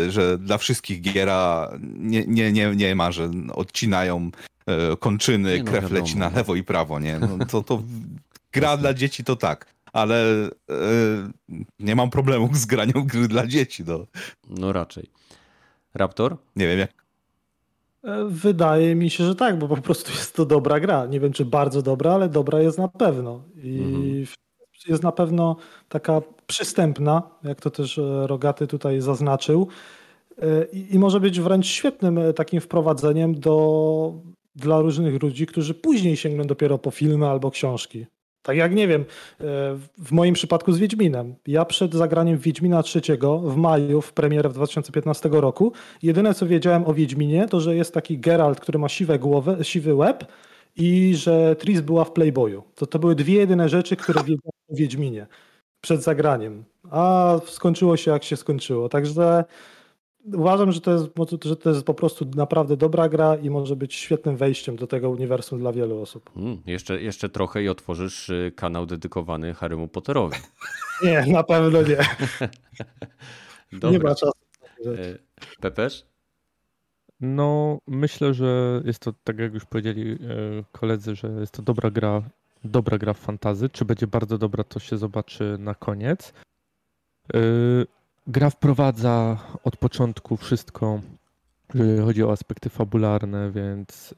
że 0.10 0.38
dla 0.38 0.58
wszystkich 0.58 1.02
giera 1.02 1.72
nie, 1.82 2.24
nie, 2.28 2.52
nie, 2.52 2.76
nie 2.76 2.96
ma, 2.96 3.12
że 3.12 3.32
odcinają 3.54 4.32
E, 4.66 4.98
kończyny, 4.98 5.58
no, 5.58 5.64
krew 5.64 5.84
wiadomo. 5.84 6.00
leci 6.00 6.18
na 6.18 6.30
lewo 6.30 6.56
i 6.56 6.64
prawo, 6.64 7.00
nie? 7.00 7.20
No, 7.20 7.46
to, 7.46 7.64
to 7.64 7.84
gra 8.54 8.78
dla 8.78 8.93
dzieci 8.93 9.24
to 9.24 9.36
tak, 9.36 9.74
ale 9.93 10.46
e, 10.46 10.50
nie 11.80 11.96
mam 11.96 12.10
problemu 12.10 12.50
z 12.54 12.66
graniem 12.66 13.06
gry 13.06 13.28
dla 13.28 13.48
dzieci. 13.48 13.84
No, 13.88 14.06
no 14.50 14.74
raczej. 14.74 15.10
Raptor? 15.93 16.38
Nie 16.56 16.68
wiem 16.68 16.80
jak. 16.80 17.06
E, 18.04 18.26
wydaje 18.30 18.96
mi 18.96 19.10
się, 19.10 19.26
że 19.26 19.36
tak, 19.36 19.60
bo 19.60 19.68
po 19.68 19.78
prostu 19.78 20.12
jest 20.12 20.36
to 20.36 20.46
dobra 20.46 20.80
gra. 20.80 21.06
Nie 21.06 21.20
wiem, 21.20 21.34
czy 21.34 21.46
bardzo 21.46 21.82
dobra, 21.82 22.14
ale 22.14 22.30
dobra 22.30 22.62
jest 22.62 22.78
na 22.78 22.88
pewno. 22.88 23.43
I 23.64 23.78
mhm. 23.78 24.26
Jest 24.88 25.04
na 25.04 25.12
pewno 25.12 25.56
taka 25.90 26.22
przystępna, 26.48 27.22
jak 27.44 27.62
to 27.62 27.70
też 27.70 28.00
Rogaty 28.26 28.68
tutaj 28.68 29.02
zaznaczył. 29.02 29.68
I, 30.74 30.96
I, 30.96 31.00
może 31.00 31.20
być 31.20 31.40
wręcz 31.40 31.68
świetnym 31.68 32.20
takim 32.36 32.62
wprowadzeniem 32.62 33.40
do 33.40 34.14
dla 34.56 34.82
różnych 34.82 35.24
ludzi, 35.24 35.46
którzy 35.46 35.74
później 35.74 36.18
sięgną 36.18 36.44
dopiero 36.44 36.78
po 36.78 36.92
filmy 36.92 37.28
albo 37.28 37.52
książki. 37.52 38.06
Tak 38.42 38.58
jak 38.58 38.76
nie 38.76 38.88
wiem, 38.88 39.02
e, 39.02 39.06
w 39.98 40.12
moim 40.12 40.34
przypadku 40.34 40.72
z 40.72 40.78
Wiedźminem. 40.78 41.36
Ja 41.48 41.66
przed 41.66 41.94
zagraniem 41.94 42.38
Wiedźmina 42.38 42.84
III 42.96 43.20
w 43.44 43.56
maju, 43.56 44.02
w 44.02 44.14
premierę 44.14 44.50
w 44.50 44.54
2015 44.54 45.30
roku, 45.32 45.72
jedyne 46.04 46.34
co 46.34 46.48
wiedziałem 46.48 46.88
o 46.88 46.94
Wiedźminie, 46.94 47.48
to 47.48 47.60
że 47.60 47.76
jest 47.76 47.94
taki 47.94 48.20
Geralt, 48.20 48.60
który 48.60 48.80
ma 48.80 48.90
siwe 48.90 49.20
głowę, 49.20 49.58
siwy 49.62 49.96
łeb 49.96 50.26
i 50.76 51.16
że 51.16 51.56
Tris 51.56 51.82
była 51.82 52.04
w 52.04 52.12
Playboyu. 52.12 52.64
To, 52.76 52.86
to 52.86 53.00
były 53.00 53.16
dwie 53.16 53.34
jedyne 53.34 53.70
rzeczy, 53.70 53.96
które 53.96 54.20
wiedziałem 54.20 54.52
o 54.72 54.76
Wiedźminie 54.76 55.28
przed 55.82 56.04
zagraniem. 56.04 56.64
A 56.92 57.36
skończyło 57.46 57.98
się 57.98 58.12
jak 58.12 58.24
się 58.24 58.38
skończyło. 58.38 58.90
Także 58.90 59.44
uważam, 60.34 60.72
że 60.72 60.82
to, 60.82 60.92
jest, 60.92 61.06
że 61.44 61.56
to 61.56 61.70
jest 61.70 61.84
po 61.84 61.94
prostu 61.94 62.26
naprawdę 62.36 62.78
dobra 62.78 63.10
gra 63.10 63.36
i 63.36 63.50
może 63.50 63.76
być 63.76 63.94
świetnym 63.94 64.38
wejściem 64.38 64.76
do 64.76 64.88
tego 64.88 65.10
uniwersum 65.10 65.60
dla 65.60 65.74
wielu 65.74 66.02
osób. 66.02 66.34
Hmm, 66.34 66.62
jeszcze, 66.66 67.02
jeszcze 67.02 67.30
trochę 67.30 67.64
i 67.64 67.70
otworzysz 67.70 68.30
y, 68.30 68.52
kanał 68.56 68.86
dedykowany 68.86 69.54
Harrymu 69.54 69.88
Potterowi. 69.88 70.38
nie, 71.04 71.26
na 71.26 71.44
pewno 71.44 71.82
nie. 71.82 71.98
nie 73.92 74.00
ma 74.00 74.16
czasu. 74.16 74.32
E, 74.86 75.18
Pepeż? 75.62 76.06
No, 77.26 77.78
myślę, 77.88 78.34
że 78.34 78.82
jest 78.86 79.00
to, 79.00 79.14
tak 79.24 79.40
jak 79.40 79.54
już 79.54 79.66
powiedzieli 79.66 80.12
e, 80.12 80.18
koledzy, 80.72 81.16
że 81.16 81.28
jest 81.28 81.54
to 81.54 81.62
dobra 81.62 81.92
gra, 81.92 82.22
dobra 82.64 82.98
gra 82.98 83.14
w 83.14 83.20
fantazy. 83.20 83.70
Czy 83.70 83.86
będzie 83.86 84.08
bardzo 84.08 84.38
dobra, 84.38 84.64
to 84.64 84.80
się 84.80 84.98
zobaczy 84.98 85.56
na 85.60 85.76
koniec. 85.76 86.34
E, 87.34 87.40
Gra 88.28 88.50
wprowadza 88.50 89.38
od 89.64 89.78
początku 89.78 90.38
wszystko, 90.38 91.02
jeżeli 91.74 92.02
chodzi 92.02 92.24
o 92.24 92.32
aspekty 92.32 92.70
fabularne, 92.70 93.52
więc 93.52 94.16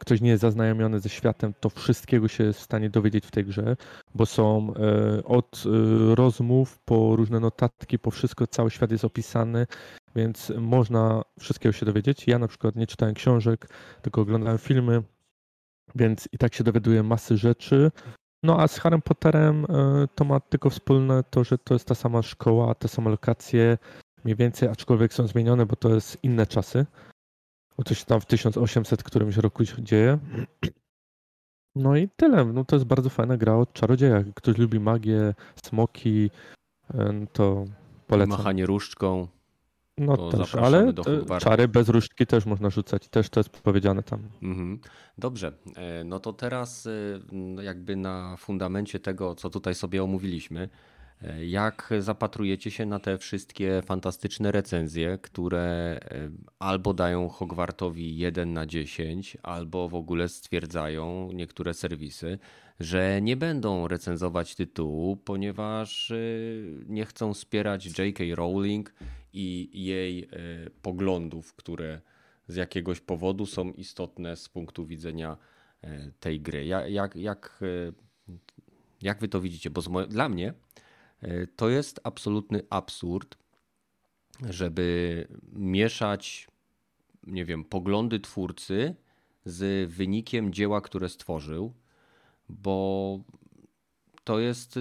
ktoś 0.00 0.20
nie 0.20 0.30
jest 0.30 0.40
zaznajomiony 0.40 1.00
ze 1.00 1.08
światem, 1.08 1.54
to 1.60 1.70
wszystkiego 1.70 2.28
się 2.28 2.44
jest 2.44 2.58
w 2.58 2.62
stanie 2.62 2.90
dowiedzieć 2.90 3.26
w 3.26 3.30
tej 3.30 3.44
grze, 3.44 3.76
bo 4.14 4.26
są 4.26 4.74
od 5.24 5.64
rozmów 6.14 6.78
po 6.78 7.16
różne 7.16 7.40
notatki, 7.40 7.98
po 7.98 8.10
wszystko, 8.10 8.46
cały 8.46 8.70
świat 8.70 8.90
jest 8.90 9.04
opisany, 9.04 9.66
więc 10.16 10.52
można 10.58 11.22
wszystkiego 11.38 11.72
się 11.72 11.86
dowiedzieć. 11.86 12.26
Ja 12.26 12.38
na 12.38 12.48
przykład 12.48 12.76
nie 12.76 12.86
czytałem 12.86 13.14
książek, 13.14 13.68
tylko 14.02 14.20
oglądałem 14.20 14.58
filmy, 14.58 15.02
więc 15.94 16.28
i 16.32 16.38
tak 16.38 16.54
się 16.54 16.64
dowiaduję 16.64 17.02
masy 17.02 17.36
rzeczy. 17.36 17.90
No 18.42 18.60
a 18.60 18.68
z 18.68 18.78
Harry 18.78 18.98
Potterem 18.98 19.64
e, 19.68 20.08
to 20.14 20.24
ma 20.24 20.40
tylko 20.40 20.70
wspólne 20.70 21.24
to, 21.30 21.44
że 21.44 21.58
to 21.58 21.74
jest 21.74 21.86
ta 21.86 21.94
sama 21.94 22.22
szkoła, 22.22 22.74
te 22.74 22.88
same 22.88 23.10
lokacje, 23.10 23.78
mniej 24.24 24.36
więcej, 24.36 24.68
aczkolwiek 24.68 25.14
są 25.14 25.26
zmienione, 25.26 25.66
bo 25.66 25.76
to 25.76 25.94
jest 25.94 26.24
inne 26.24 26.46
czasy. 26.46 26.86
Bo 27.78 27.94
się 27.94 28.04
tam 28.04 28.20
w 28.20 28.26
1800 28.26 29.02
którymś 29.02 29.36
roku 29.36 29.64
dzieje. 29.64 30.18
No 31.74 31.96
i 31.96 32.08
tyle. 32.16 32.44
No 32.44 32.64
to 32.64 32.76
jest 32.76 32.86
bardzo 32.86 33.10
fajna 33.10 33.36
gra 33.36 33.54
o 33.54 33.66
czarodziejach. 33.66 34.26
Jak 34.26 34.34
ktoś 34.34 34.58
lubi 34.58 34.80
magię, 34.80 35.34
smoki, 35.64 36.30
e, 36.94 37.26
to 37.32 37.64
polecam. 38.06 38.38
Machanie 38.38 38.66
różdżką. 38.66 39.28
No 40.00 40.30
też, 40.30 40.54
ale 40.54 40.92
czary 41.40 41.68
bez 41.68 41.88
różdżki 41.88 42.26
też 42.26 42.46
można 42.46 42.70
rzucać. 42.70 43.08
Też 43.08 43.28
to 43.28 43.40
jest 43.40 43.50
powiedziane 43.50 44.02
tam. 44.02 44.20
Mhm. 44.42 44.80
Dobrze, 45.18 45.52
e, 45.76 46.04
no 46.04 46.20
to 46.20 46.32
teraz 46.32 46.86
e, 46.86 47.62
jakby 47.62 47.96
na 47.96 48.36
fundamencie 48.36 49.00
tego, 49.00 49.34
co 49.34 49.50
tutaj 49.50 49.74
sobie 49.74 50.04
omówiliśmy, 50.04 50.68
e, 51.22 51.46
jak 51.46 51.90
zapatrujecie 51.98 52.70
się 52.70 52.86
na 52.86 52.98
te 52.98 53.18
wszystkie 53.18 53.82
fantastyczne 53.84 54.52
recenzje, 54.52 55.18
które 55.18 56.00
albo 56.58 56.94
dają 56.94 57.28
Hogwartowi 57.28 58.16
1 58.16 58.52
na 58.52 58.66
10, 58.66 59.36
albo 59.42 59.88
w 59.88 59.94
ogóle 59.94 60.28
stwierdzają 60.28 61.32
niektóre 61.32 61.74
serwisy, 61.74 62.38
że 62.80 63.22
nie 63.22 63.36
będą 63.36 63.88
recenzować 63.88 64.54
tytułu, 64.54 65.16
ponieważ 65.16 66.12
nie 66.86 67.04
chcą 67.04 67.34
wspierać 67.34 67.98
J.K. 67.98 68.24
Rowling 68.34 68.92
i 69.32 69.70
jej 69.84 70.22
e, 70.22 70.28
poglądów, 70.82 71.54
które 71.54 72.00
z 72.48 72.56
jakiegoś 72.56 73.00
powodu 73.00 73.46
są 73.46 73.72
istotne 73.72 74.36
z 74.36 74.48
punktu 74.48 74.86
widzenia 74.86 75.36
e, 75.82 76.10
tej 76.20 76.40
gry. 76.40 76.66
Jak, 76.66 77.16
jak, 77.16 77.60
e, 77.62 77.92
jak 79.02 79.20
wy 79.20 79.28
to 79.28 79.40
widzicie? 79.40 79.70
Bo 79.70 80.06
dla 80.06 80.28
mnie 80.28 80.54
to 81.56 81.68
jest 81.68 82.00
absolutny 82.04 82.62
absurd, 82.70 83.38
żeby 84.50 85.26
mieszać, 85.52 86.48
nie 87.26 87.44
wiem, 87.44 87.64
poglądy 87.64 88.20
twórcy 88.20 88.94
z 89.44 89.90
wynikiem 89.90 90.52
dzieła, 90.52 90.80
które 90.80 91.08
stworzył, 91.08 91.74
bo 92.48 93.20
to 94.24 94.38
jest 94.38 94.78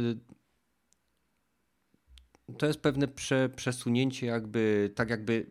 to 2.58 2.66
jest 2.66 2.82
pewne 2.82 3.08
prze, 3.08 3.50
przesunięcie 3.50 4.28
jakby, 4.28 4.92
tak 4.96 5.10
jakby 5.10 5.50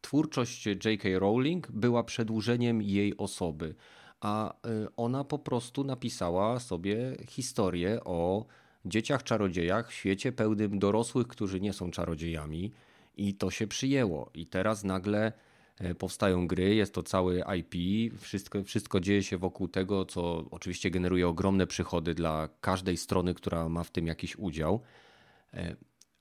twórczość 0.00 0.66
J.K. 0.66 1.08
Rowling 1.18 1.70
była 1.70 2.04
przedłużeniem 2.04 2.82
jej 2.82 3.16
osoby, 3.16 3.74
a 4.20 4.54
ona 4.96 5.24
po 5.24 5.38
prostu 5.38 5.84
napisała 5.84 6.60
sobie 6.60 7.16
historię 7.28 8.04
o 8.04 8.46
dzieciach 8.84 9.22
czarodziejach 9.22 9.90
w 9.90 9.94
świecie 9.94 10.32
pełnym 10.32 10.78
dorosłych, 10.78 11.28
którzy 11.28 11.60
nie 11.60 11.72
są 11.72 11.90
czarodziejami 11.90 12.72
i 13.16 13.34
to 13.34 13.50
się 13.50 13.66
przyjęło. 13.66 14.30
I 14.34 14.46
teraz 14.46 14.84
nagle 14.84 15.32
e, 15.78 15.94
powstają 15.94 16.46
gry, 16.46 16.74
jest 16.74 16.94
to 16.94 17.02
cały 17.02 17.42
IP, 17.58 17.74
wszystko, 18.20 18.64
wszystko 18.64 19.00
dzieje 19.00 19.22
się 19.22 19.38
wokół 19.38 19.68
tego, 19.68 20.04
co 20.04 20.44
oczywiście 20.50 20.90
generuje 20.90 21.28
ogromne 21.28 21.66
przychody 21.66 22.14
dla 22.14 22.48
każdej 22.60 22.96
strony, 22.96 23.34
która 23.34 23.68
ma 23.68 23.84
w 23.84 23.90
tym 23.90 24.06
jakiś 24.06 24.36
udział. 24.36 24.80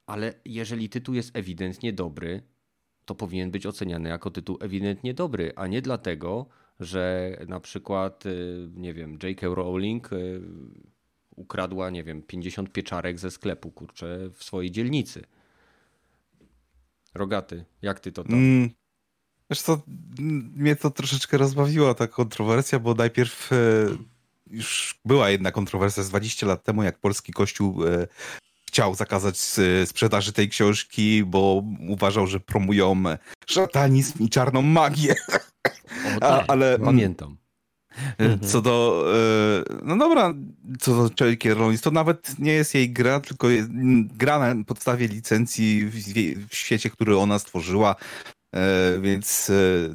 Ale 0.08 0.34
jeżeli 0.46 0.90
tytuł 0.90 1.16
jest 1.16 1.36
ewidentnie 1.36 1.94
dobry, 1.94 2.42
to 3.06 3.16
powinien 3.16 3.52
być 3.52 3.66
oceniany 3.66 4.10
jako 4.10 4.32
tytuł 4.32 4.58
ewidentnie 4.62 5.14
dobry, 5.14 5.54
a 5.56 5.68
nie 5.68 5.82
dlatego, 5.82 6.46
że 6.80 7.32
na 7.48 7.60
przykład, 7.60 8.26
e, 8.26 8.30
nie 8.76 8.94
wiem, 8.94 9.20
J.K. 9.24 9.48
Rowling 9.48 10.10
ukradła, 11.36 11.90
nie 11.90 12.04
wiem, 12.04 12.22
50 12.22 12.72
pieczarek 12.72 13.20
ze 13.20 13.32
sklepu, 13.32 13.72
kurczę, 13.72 14.30
w 14.34 14.44
swojej 14.44 14.72
dzielnicy. 14.72 15.24
Rogaty, 17.14 17.66
jak 17.82 18.00
ty 18.00 18.12
to 18.12 18.24
tam? 18.24 18.34
Mm, 18.34 18.70
co, 19.56 19.82
mnie 20.56 20.76
to 20.76 20.92
troszeczkę 20.92 21.38
rozbawiła 21.38 21.94
ta 21.94 22.08
kontrowersja, 22.08 22.80
bo 22.80 22.94
najpierw 22.94 23.52
e, 23.52 23.56
już 24.50 25.00
była 25.06 25.30
jedna 25.30 25.52
kontrowersja 25.52 26.04
z 26.04 26.10
20 26.10 26.48
lat 26.48 26.64
temu, 26.64 26.84
jak 26.84 27.00
polski 27.00 27.34
kościół 27.34 27.84
chciał 28.78 28.96
zakazać 28.96 29.40
sprzedaży 29.86 30.34
tej 30.34 30.50
książki, 30.50 31.24
bo 31.24 31.64
uważał, 31.88 32.28
że 32.28 32.40
promują 32.40 33.04
szatanizm 33.48 34.24
i 34.24 34.30
czarną 34.30 34.62
magię. 34.62 35.16
O, 36.16 36.20
tak, 36.20 36.46
ale 36.48 36.80
pamiętam. 36.80 37.38
Mhm. 38.18 38.40
Co 38.40 38.62
do, 38.62 39.06
e, 39.14 39.84
no 39.84 39.98
dobra, 39.98 40.34
co 40.80 41.10
do 41.10 41.26
J.K. 41.26 41.54
Rowling, 41.54 41.82
to 41.82 41.92
nawet 41.92 42.40
nie 42.40 42.52
jest 42.52 42.76
jej 42.76 42.90
gra, 42.90 43.20
tylko 43.20 43.48
gra 44.18 44.54
na 44.56 44.64
podstawie 44.64 45.08
licencji 45.08 45.86
w 46.50 46.56
świecie, 46.56 46.90
który 46.90 47.18
ona 47.18 47.40
stworzyła. 47.40 47.96
Więc 49.02 49.50
e, 49.50 49.54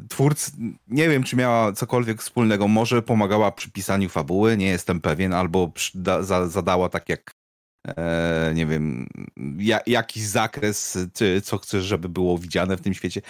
twórc, 0.08 0.50
nie 0.88 1.08
wiem, 1.08 1.22
czy 1.24 1.36
miała 1.36 1.72
cokolwiek 1.72 2.22
wspólnego. 2.22 2.68
Może 2.68 3.02
pomagała 3.02 3.52
przy 3.52 3.70
pisaniu 3.70 4.08
fabuły, 4.08 4.56
nie 4.56 4.68
jestem 4.68 5.00
pewien, 5.00 5.32
albo 5.32 5.72
zadała 6.48 6.88
tak 6.88 7.08
jak 7.08 7.41
e, 7.88 8.52
nie 8.54 8.66
wiem, 8.66 9.08
ja, 9.58 9.80
jakiś 9.86 10.22
zakres, 10.22 10.98
czy, 11.14 11.40
co 11.40 11.58
chcesz, 11.58 11.84
żeby 11.84 12.08
było 12.08 12.38
widziane 12.38 12.76
w 12.76 12.80
tym 12.80 12.94
świecie. 12.94 13.22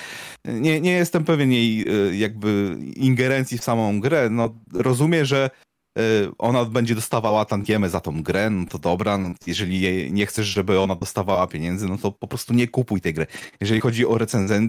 Nie, 0.44 0.80
nie 0.80 0.92
jestem 0.92 1.24
pewien 1.24 1.52
jej 1.52 1.80
e, 1.88 2.16
jakby 2.16 2.76
ingerencji 2.96 3.58
w 3.58 3.64
samą 3.64 4.00
grę. 4.00 4.28
No, 4.30 4.54
rozumiem, 4.72 5.24
że 5.24 5.50
ona 6.38 6.64
będzie 6.64 6.94
dostawała 6.94 7.44
tantiemy 7.44 7.88
za 7.88 8.00
tą 8.00 8.22
grę, 8.22 8.50
no 8.50 8.66
to 8.66 8.78
dobra, 8.78 9.18
no 9.18 9.30
jeżeli 9.46 10.12
nie 10.12 10.26
chcesz, 10.26 10.46
żeby 10.46 10.80
ona 10.80 10.96
dostawała 10.96 11.46
pieniędzy, 11.46 11.88
no 11.88 11.98
to 11.98 12.12
po 12.12 12.28
prostu 12.28 12.54
nie 12.54 12.68
kupuj 12.68 13.00
tej 13.00 13.14
gry. 13.14 13.26
Jeżeli 13.60 13.80
chodzi 13.80 14.06
o 14.06 14.18
recenzję 14.18 14.68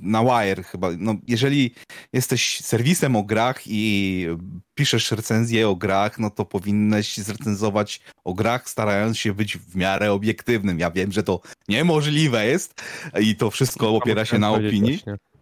na 0.00 0.24
Wire 0.24 0.64
chyba, 0.64 0.88
no 0.98 1.14
jeżeli 1.28 1.74
jesteś 2.12 2.60
serwisem 2.60 3.16
o 3.16 3.22
grach 3.22 3.62
i 3.66 4.26
piszesz 4.74 5.10
recenzję 5.10 5.68
o 5.68 5.76
grach, 5.76 6.18
no 6.18 6.30
to 6.30 6.44
powinnaś 6.44 7.16
zrecenzować 7.16 8.00
o 8.24 8.34
grach, 8.34 8.70
starając 8.70 9.18
się 9.18 9.34
być 9.34 9.58
w 9.58 9.76
miarę 9.76 10.12
obiektywnym. 10.12 10.78
Ja 10.78 10.90
wiem, 10.90 11.12
że 11.12 11.22
to 11.22 11.40
niemożliwe 11.68 12.46
jest 12.46 12.82
i 13.20 13.36
to 13.36 13.50
wszystko 13.50 13.96
opiera 13.96 14.24
się 14.24 14.38
na 14.38 14.50
opinii. 14.50 15.00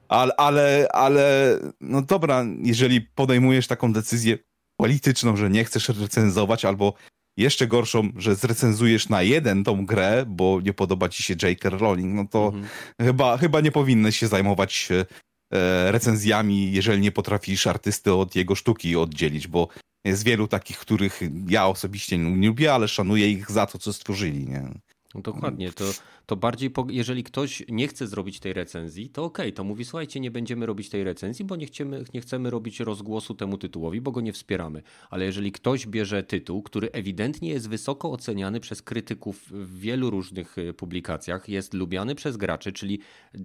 Ale, 0.08 0.32
ale, 0.36 0.88
ale, 0.92 1.58
no 1.80 2.02
dobra, 2.02 2.44
jeżeli 2.62 3.00
podejmujesz 3.00 3.66
taką 3.66 3.92
decyzję, 3.92 4.38
polityczną, 4.76 5.36
że 5.36 5.50
nie 5.50 5.64
chcesz 5.64 5.88
recenzować, 5.88 6.64
albo 6.64 6.94
jeszcze 7.36 7.66
gorszą, 7.66 8.08
że 8.16 8.34
zrecenzujesz 8.34 9.08
na 9.08 9.22
jeden 9.22 9.64
tą 9.64 9.86
grę, 9.86 10.24
bo 10.28 10.60
nie 10.64 10.72
podoba 10.72 11.08
ci 11.08 11.22
się 11.22 11.34
J.K. 11.42 11.70
Rowling, 11.70 12.14
no 12.14 12.26
to 12.30 12.46
mhm. 12.46 12.66
chyba, 13.00 13.36
chyba 13.36 13.60
nie 13.60 13.72
powinnyś 13.72 14.18
się 14.18 14.28
zajmować 14.28 14.88
e, 15.52 15.92
recenzjami, 15.92 16.72
jeżeli 16.72 17.02
nie 17.02 17.12
potrafisz 17.12 17.66
artysty 17.66 18.14
od 18.14 18.36
jego 18.36 18.54
sztuki 18.54 18.96
oddzielić, 18.96 19.48
bo 19.48 19.68
jest 20.04 20.24
wielu 20.24 20.48
takich, 20.48 20.78
których 20.78 21.20
ja 21.48 21.66
osobiście 21.66 22.18
nie 22.18 22.48
lubię, 22.48 22.74
ale 22.74 22.88
szanuję 22.88 23.30
ich 23.30 23.50
za 23.50 23.66
to, 23.66 23.78
co 23.78 23.92
stworzyli. 23.92 24.46
Nie? 24.46 24.68
No 25.14 25.20
dokładnie, 25.20 25.72
to, 25.72 25.84
to 26.26 26.36
bardziej, 26.36 26.70
jeżeli 26.88 27.24
ktoś 27.24 27.62
nie 27.68 27.88
chce 27.88 28.06
zrobić 28.06 28.40
tej 28.40 28.52
recenzji, 28.52 29.08
to 29.08 29.24
okej, 29.24 29.46
okay, 29.46 29.52
to 29.52 29.64
mówi, 29.64 29.84
słuchajcie, 29.84 30.20
nie 30.20 30.30
będziemy 30.30 30.66
robić 30.66 30.88
tej 30.88 31.04
recenzji, 31.04 31.44
bo 31.44 31.56
nie 31.56 31.66
chcemy, 31.66 32.04
nie 32.14 32.20
chcemy 32.20 32.50
robić 32.50 32.80
rozgłosu 32.80 33.34
temu 33.34 33.58
tytułowi, 33.58 34.00
bo 34.00 34.12
go 34.12 34.20
nie 34.20 34.32
wspieramy. 34.32 34.82
Ale 35.10 35.24
jeżeli 35.24 35.52
ktoś 35.52 35.86
bierze 35.86 36.22
tytuł, 36.22 36.62
który 36.62 36.90
ewidentnie 36.92 37.48
jest 37.48 37.68
wysoko 37.68 38.12
oceniany 38.12 38.60
przez 38.60 38.82
krytyków 38.82 39.48
w 39.50 39.80
wielu 39.80 40.10
różnych 40.10 40.58
e, 40.58 40.72
publikacjach, 40.72 41.48
jest 41.48 41.74
lubiany 41.74 42.14
przez 42.14 42.36
graczy, 42.36 42.72
czyli 42.72 42.98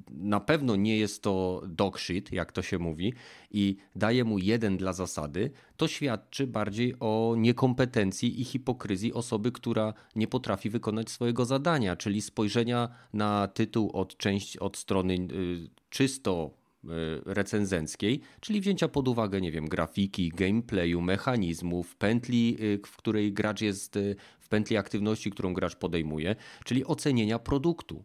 na 0.09 0.39
pewno 0.39 0.75
nie 0.75 0.97
jest 0.97 1.23
to 1.23 1.61
dog 1.67 1.99
shit, 1.99 2.31
jak 2.31 2.51
to 2.51 2.61
się 2.61 2.79
mówi, 2.79 3.13
i 3.51 3.77
daje 3.95 4.23
mu 4.23 4.37
jeden 4.37 4.77
dla 4.77 4.93
zasady, 4.93 5.51
to 5.79 5.87
świadczy 5.87 6.47
bardziej 6.47 6.95
o 6.99 7.35
niekompetencji 7.37 8.41
i 8.41 8.43
hipokryzji 8.43 9.13
osoby, 9.13 9.51
która 9.51 9.93
nie 10.15 10.27
potrafi 10.27 10.69
wykonać 10.69 11.09
swojego 11.09 11.45
zadania, 11.45 11.95
czyli 11.95 12.21
spojrzenia 12.21 12.89
na 13.13 13.47
tytuł 13.47 13.91
od, 13.93 14.17
części, 14.17 14.59
od 14.59 14.77
strony 14.77 15.13
y, 15.13 15.69
czysto 15.89 16.51
y, 16.83 16.87
recenzenckiej, 17.25 18.21
czyli 18.39 18.61
wzięcia 18.61 18.87
pod 18.87 19.07
uwagę, 19.07 19.41
nie 19.41 19.51
wiem, 19.51 19.67
grafiki, 19.67 20.29
gameplayu, 20.29 21.01
mechanizmów, 21.01 21.95
pętli, 21.95 22.57
y, 22.61 22.79
w 22.85 22.97
której 22.97 23.33
gracz 23.33 23.61
jest, 23.61 23.99
w 24.39 24.47
pętli 24.49 24.77
aktywności, 24.77 25.31
którą 25.31 25.53
gracz 25.53 25.75
podejmuje, 25.75 26.35
czyli 26.65 26.85
ocenienia 26.85 27.39
produktu. 27.39 28.03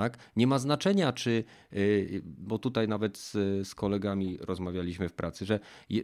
Tak? 0.00 0.18
Nie 0.36 0.46
ma 0.46 0.58
znaczenia, 0.58 1.12
czy, 1.12 1.44
y, 1.72 2.22
bo 2.24 2.58
tutaj 2.58 2.88
nawet 2.88 3.18
z, 3.18 3.32
z, 3.68 3.74
kolegami 3.74 4.38
rozmawialiśmy 4.40 5.08
w 5.08 5.12
pracy, 5.12 5.46
że 5.46 5.60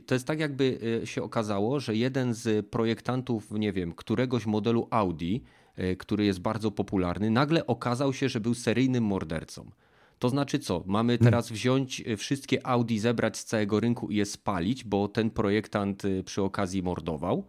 to 0.06 0.14
jest 0.14 0.26
tak, 0.26 0.40
jakby 0.40 0.78
y, 1.02 1.06
się 1.06 1.22
okazało, 1.22 1.80
że 1.80 1.96
jeden 1.96 2.34
z 2.34 2.66
projektantów, 2.66 3.50
nie 3.50 3.72
wiem, 3.72 3.92
któregoś 3.92 4.46
modelu 4.46 4.88
Audi, 4.90 5.36
y, 5.78 5.96
który 5.96 6.24
jest 6.24 6.40
bardzo 6.40 6.70
popularny, 6.70 7.30
nagle 7.30 7.66
okazał 7.66 8.12
się, 8.12 8.28
że 8.28 8.40
był 8.40 8.54
seryjnym 8.54 9.04
mordercą. 9.04 9.70
To 10.18 10.28
znaczy 10.28 10.58
co? 10.58 10.82
Mamy 10.86 11.12
hmm. 11.12 11.24
teraz 11.24 11.52
wziąć 11.52 12.04
wszystkie 12.16 12.66
Audi, 12.66 12.98
zebrać 12.98 13.36
z 13.36 13.44
całego 13.44 13.80
rynku 13.80 14.10
i 14.10 14.16
je 14.16 14.26
spalić, 14.26 14.84
bo 14.84 15.08
ten 15.08 15.30
projektant 15.30 16.02
przy 16.24 16.42
okazji 16.42 16.82
mordował? 16.82 17.46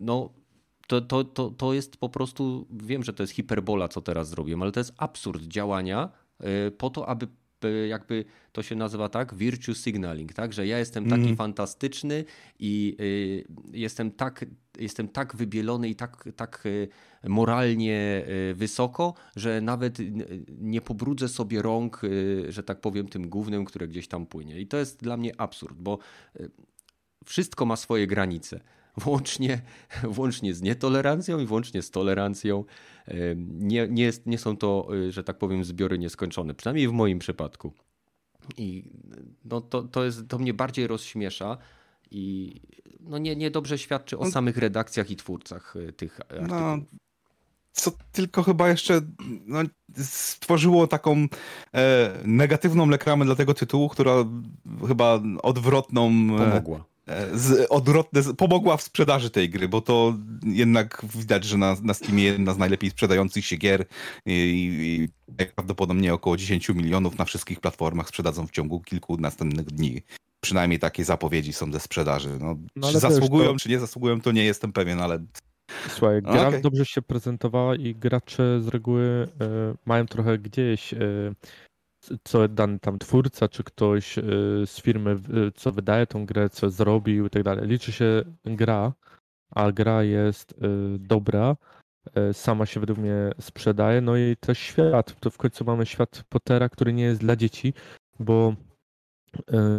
No, 0.00 0.30
to, 0.88 1.00
to, 1.00 1.24
to, 1.24 1.50
to 1.50 1.74
jest 1.74 1.96
po 1.96 2.08
prostu, 2.08 2.66
wiem, 2.70 3.04
że 3.04 3.12
to 3.12 3.22
jest 3.22 3.32
hiperbola, 3.32 3.88
co 3.88 4.00
teraz 4.00 4.28
zrobię, 4.28 4.56
ale 4.60 4.72
to 4.72 4.80
jest 4.80 4.92
absurd 4.96 5.42
działania 5.42 6.10
y, 6.66 6.70
po 6.70 6.90
to, 6.90 7.08
aby 7.08 7.28
y, 7.64 7.88
jakby 7.88 8.24
to 8.52 8.62
się 8.62 8.76
nazywa 8.76 9.08
tak, 9.08 9.34
virtue 9.34 9.74
signaling, 9.74 10.32
tak, 10.32 10.52
że 10.52 10.66
ja 10.66 10.78
jestem 10.78 11.08
taki 11.08 11.22
mm. 11.22 11.36
fantastyczny 11.36 12.24
i 12.58 12.96
y, 13.00 13.44
jestem 13.72 14.10
tak, 14.10 14.44
jestem 14.78 15.08
tak 15.08 15.36
wybielony 15.36 15.88
i 15.88 15.94
tak, 15.94 16.28
tak 16.36 16.64
moralnie 17.24 18.26
wysoko, 18.54 19.14
że 19.36 19.60
nawet 19.60 19.98
nie 20.58 20.80
pobrudzę 20.80 21.28
sobie 21.28 21.62
rąk, 21.62 22.02
że 22.48 22.62
tak 22.62 22.80
powiem, 22.80 23.08
tym 23.08 23.28
głównym, 23.28 23.64
które 23.64 23.88
gdzieś 23.88 24.08
tam 24.08 24.26
płynie. 24.26 24.60
I 24.60 24.66
to 24.66 24.76
jest 24.76 25.02
dla 25.02 25.16
mnie 25.16 25.40
absurd, 25.40 25.76
bo 25.78 25.98
wszystko 27.24 27.66
ma 27.66 27.76
swoje 27.76 28.06
granice 28.06 28.60
włącznie, 28.98 29.60
włącznie 30.02 30.54
z 30.54 30.62
nietolerancją 30.62 31.38
i 31.38 31.46
włącznie 31.46 31.82
z 31.82 31.90
tolerancją. 31.90 32.64
Nie, 33.46 33.88
nie, 33.88 34.02
jest, 34.02 34.26
nie 34.26 34.38
są 34.38 34.56
to, 34.56 34.88
y, 34.94 35.12
że 35.12 35.24
tak 35.24 35.38
powiem, 35.38 35.64
zbiory 35.64 35.98
nieskończone, 35.98 36.54
przynajmniej 36.54 36.88
w 36.88 36.92
moim 36.92 37.18
przypadku. 37.18 37.72
I 38.56 38.84
no 39.44 39.60
to, 39.60 39.82
to, 39.82 40.04
jest, 40.04 40.28
to 40.28 40.38
mnie 40.38 40.54
bardziej 40.54 40.86
rozśmiesza 40.86 41.58
i 42.10 42.54
no 43.00 43.18
nie, 43.18 43.36
niedobrze 43.36 43.78
świadczy 43.78 44.18
o 44.18 44.24
no- 44.24 44.30
samych 44.30 44.56
redakcjach 44.56 45.10
i 45.10 45.16
twórcach 45.16 45.76
y, 45.76 45.92
tych 45.92 46.20
artykułów. 46.20 46.50
No, 46.50 46.78
co 47.72 47.92
tylko 48.12 48.42
chyba 48.42 48.68
jeszcze 48.68 49.00
no, 49.46 49.58
stworzyło 49.96 50.86
taką 50.86 51.26
e, 51.74 52.18
negatywną 52.24 52.90
reklamę 52.90 53.24
dla 53.24 53.34
tego 53.34 53.54
tytułu, 53.54 53.88
która 53.88 54.14
chyba 54.88 55.20
odwrotną... 55.42 56.10
E, 56.10 56.38
Pomogła 56.38 56.84
z, 57.34 57.66
odwrotne, 57.70 58.22
pomogła 58.34 58.76
w 58.76 58.82
sprzedaży 58.82 59.30
tej 59.30 59.50
gry, 59.50 59.68
bo 59.68 59.80
to 59.80 60.14
jednak 60.42 61.02
widać, 61.14 61.44
że 61.44 61.58
na, 61.58 61.76
na 61.82 61.94
Steamie 61.94 62.24
jedna 62.24 62.54
z 62.54 62.58
najlepiej 62.58 62.90
sprzedających 62.90 63.46
się 63.46 63.56
gier 63.56 63.84
i, 64.26 65.08
i 65.40 65.46
prawdopodobnie 65.54 66.14
około 66.14 66.36
10 66.36 66.68
milionów 66.68 67.18
na 67.18 67.24
wszystkich 67.24 67.60
platformach 67.60 68.08
sprzedadzą 68.08 68.46
w 68.46 68.50
ciągu 68.50 68.80
kilku 68.80 69.16
następnych 69.16 69.66
dni. 69.66 70.02
Przynajmniej 70.40 70.78
takie 70.78 71.04
zapowiedzi 71.04 71.52
są 71.52 71.72
ze 71.72 71.80
sprzedaży. 71.80 72.28
No, 72.40 72.56
no 72.76 72.92
czy 72.92 72.98
zasługują, 72.98 73.52
to... 73.52 73.58
czy 73.58 73.68
nie 73.68 73.80
zasługują, 73.80 74.20
to 74.20 74.32
nie 74.32 74.44
jestem 74.44 74.72
pewien, 74.72 75.00
ale 75.00 75.18
Słuchaj, 75.88 76.22
gra 76.22 76.48
okay. 76.48 76.60
dobrze 76.60 76.86
się 76.86 77.02
prezentowała 77.02 77.76
i 77.76 77.94
gracze 77.94 78.60
z 78.62 78.68
reguły 78.68 79.02
y, 79.02 79.28
mają 79.86 80.06
trochę 80.06 80.38
gdzieś 80.38 80.92
y, 80.92 81.34
co 82.24 82.48
dany 82.48 82.78
tam 82.78 82.98
twórca, 82.98 83.48
czy 83.48 83.64
ktoś 83.64 84.14
z 84.66 84.80
firmy, 84.80 85.16
co 85.54 85.72
wydaje 85.72 86.06
tą 86.06 86.26
grę, 86.26 86.50
co 86.50 86.70
zrobił 86.70 87.26
i 87.26 87.30
tak 87.30 87.42
dalej. 87.42 87.68
Liczy 87.68 87.92
się 87.92 88.22
gra, 88.44 88.92
a 89.50 89.72
gra 89.72 90.02
jest 90.02 90.54
dobra, 90.98 91.56
sama 92.32 92.66
się 92.66 92.80
według 92.80 92.98
mnie 92.98 93.30
sprzedaje, 93.40 94.00
no 94.00 94.16
i 94.16 94.36
też 94.40 94.58
świat. 94.58 95.20
To 95.20 95.30
w 95.30 95.38
końcu 95.38 95.64
mamy 95.64 95.86
świat 95.86 96.24
Pottera, 96.28 96.68
który 96.68 96.92
nie 96.92 97.04
jest 97.04 97.20
dla 97.20 97.36
dzieci, 97.36 97.74
bo 98.20 98.54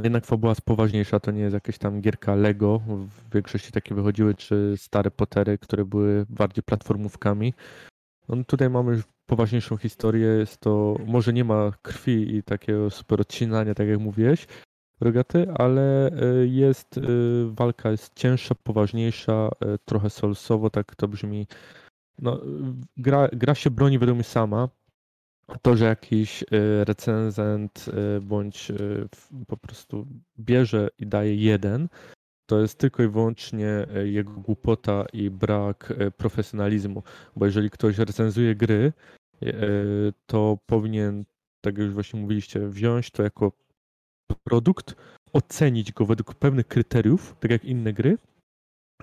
jednak 0.04 0.26
fabuła 0.26 0.52
jest 0.52 0.62
poważniejsza, 0.62 1.20
to 1.20 1.32
nie 1.32 1.42
jest 1.42 1.54
jakaś 1.54 1.78
tam 1.78 2.02
gierka 2.02 2.36
Lego, 2.36 2.80
w 2.88 3.34
większości 3.34 3.72
takie 3.72 3.96
wychodziły, 3.96 4.36
czy 4.36 4.74
stare 4.78 5.12
Pottery, 5.12 5.58
które 5.58 5.86
były 5.86 6.26
bardziej 6.30 6.64
platformówkami. 6.64 7.54
No, 8.30 8.44
tutaj 8.44 8.70
mamy 8.70 9.02
poważniejszą 9.30 9.78
historię, 9.78 10.28
jest 10.28 10.58
to, 10.58 10.96
może 11.06 11.34
nie 11.34 11.44
ma 11.44 11.72
krwi 11.82 12.36
i 12.36 12.44
takiego 12.44 12.90
super 12.90 13.22
odcinania, 13.22 13.74
tak 13.76 13.88
jak 13.88 14.00
mówiłeś, 14.00 14.48
Rogaty, 15.02 15.52
ale 15.52 16.12
e, 16.12 16.48
jest, 16.48 16.98
e, 16.98 17.02
walka 17.46 17.92
jest 17.92 18.14
cięższa, 18.16 18.56
poważniejsza, 18.64 19.50
trochę 19.86 20.10
solsowo, 20.10 20.70
tak 20.70 20.96
to 20.96 21.08
brzmi. 21.08 21.48
No, 22.20 22.42
gra, 22.98 23.30
gra 23.34 23.56
się 23.56 23.70
broni 23.70 24.00
według 24.00 24.16
mnie 24.16 24.24
sama, 24.24 24.70
to, 25.62 25.78
że 25.78 25.86
jakiś 25.86 26.44
recenzent 26.84 27.86
bądź 28.22 28.72
po 29.48 29.58
prostu 29.58 30.08
bierze 30.40 30.90
i 31.00 31.08
daje 31.08 31.36
jeden, 31.36 31.88
to 32.46 32.62
jest 32.62 32.80
tylko 32.80 33.04
i 33.04 33.08
wyłącznie 33.08 33.88
jego 34.04 34.34
głupota 34.34 35.06
i 35.14 35.30
brak 35.30 35.94
profesjonalizmu. 36.18 37.04
Bo 37.36 37.46
jeżeli 37.46 37.70
ktoś 37.70 37.98
recenzuje 37.98 38.56
gry, 38.56 38.94
to 40.26 40.58
powinien, 40.66 41.26
tak 41.62 41.78
jak 41.78 41.86
już 41.86 41.94
właśnie 41.94 42.20
mówiliście, 42.20 42.68
wziąć 42.68 43.12
to 43.12 43.24
jako 43.24 43.52
produkt, 44.44 44.96
ocenić 45.34 45.94
go 45.94 46.06
według 46.06 46.36
pewnych 46.36 46.68
kryteriów, 46.68 47.36
tak 47.40 47.52
jak 47.52 47.66
inne 47.66 47.94
gry, 47.94 48.18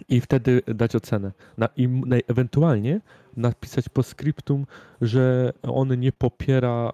i 0.09 0.21
wtedy 0.21 0.63
dać 0.75 0.97
ocenę. 0.97 1.33
Na, 1.59 1.69
I 1.77 1.89
ewentualnie 2.29 3.01
napisać 3.37 3.89
po 3.89 4.03
scriptum, 4.03 4.67
że 5.01 5.53
on 5.63 6.01
nie 6.01 6.13
popiera 6.13 6.93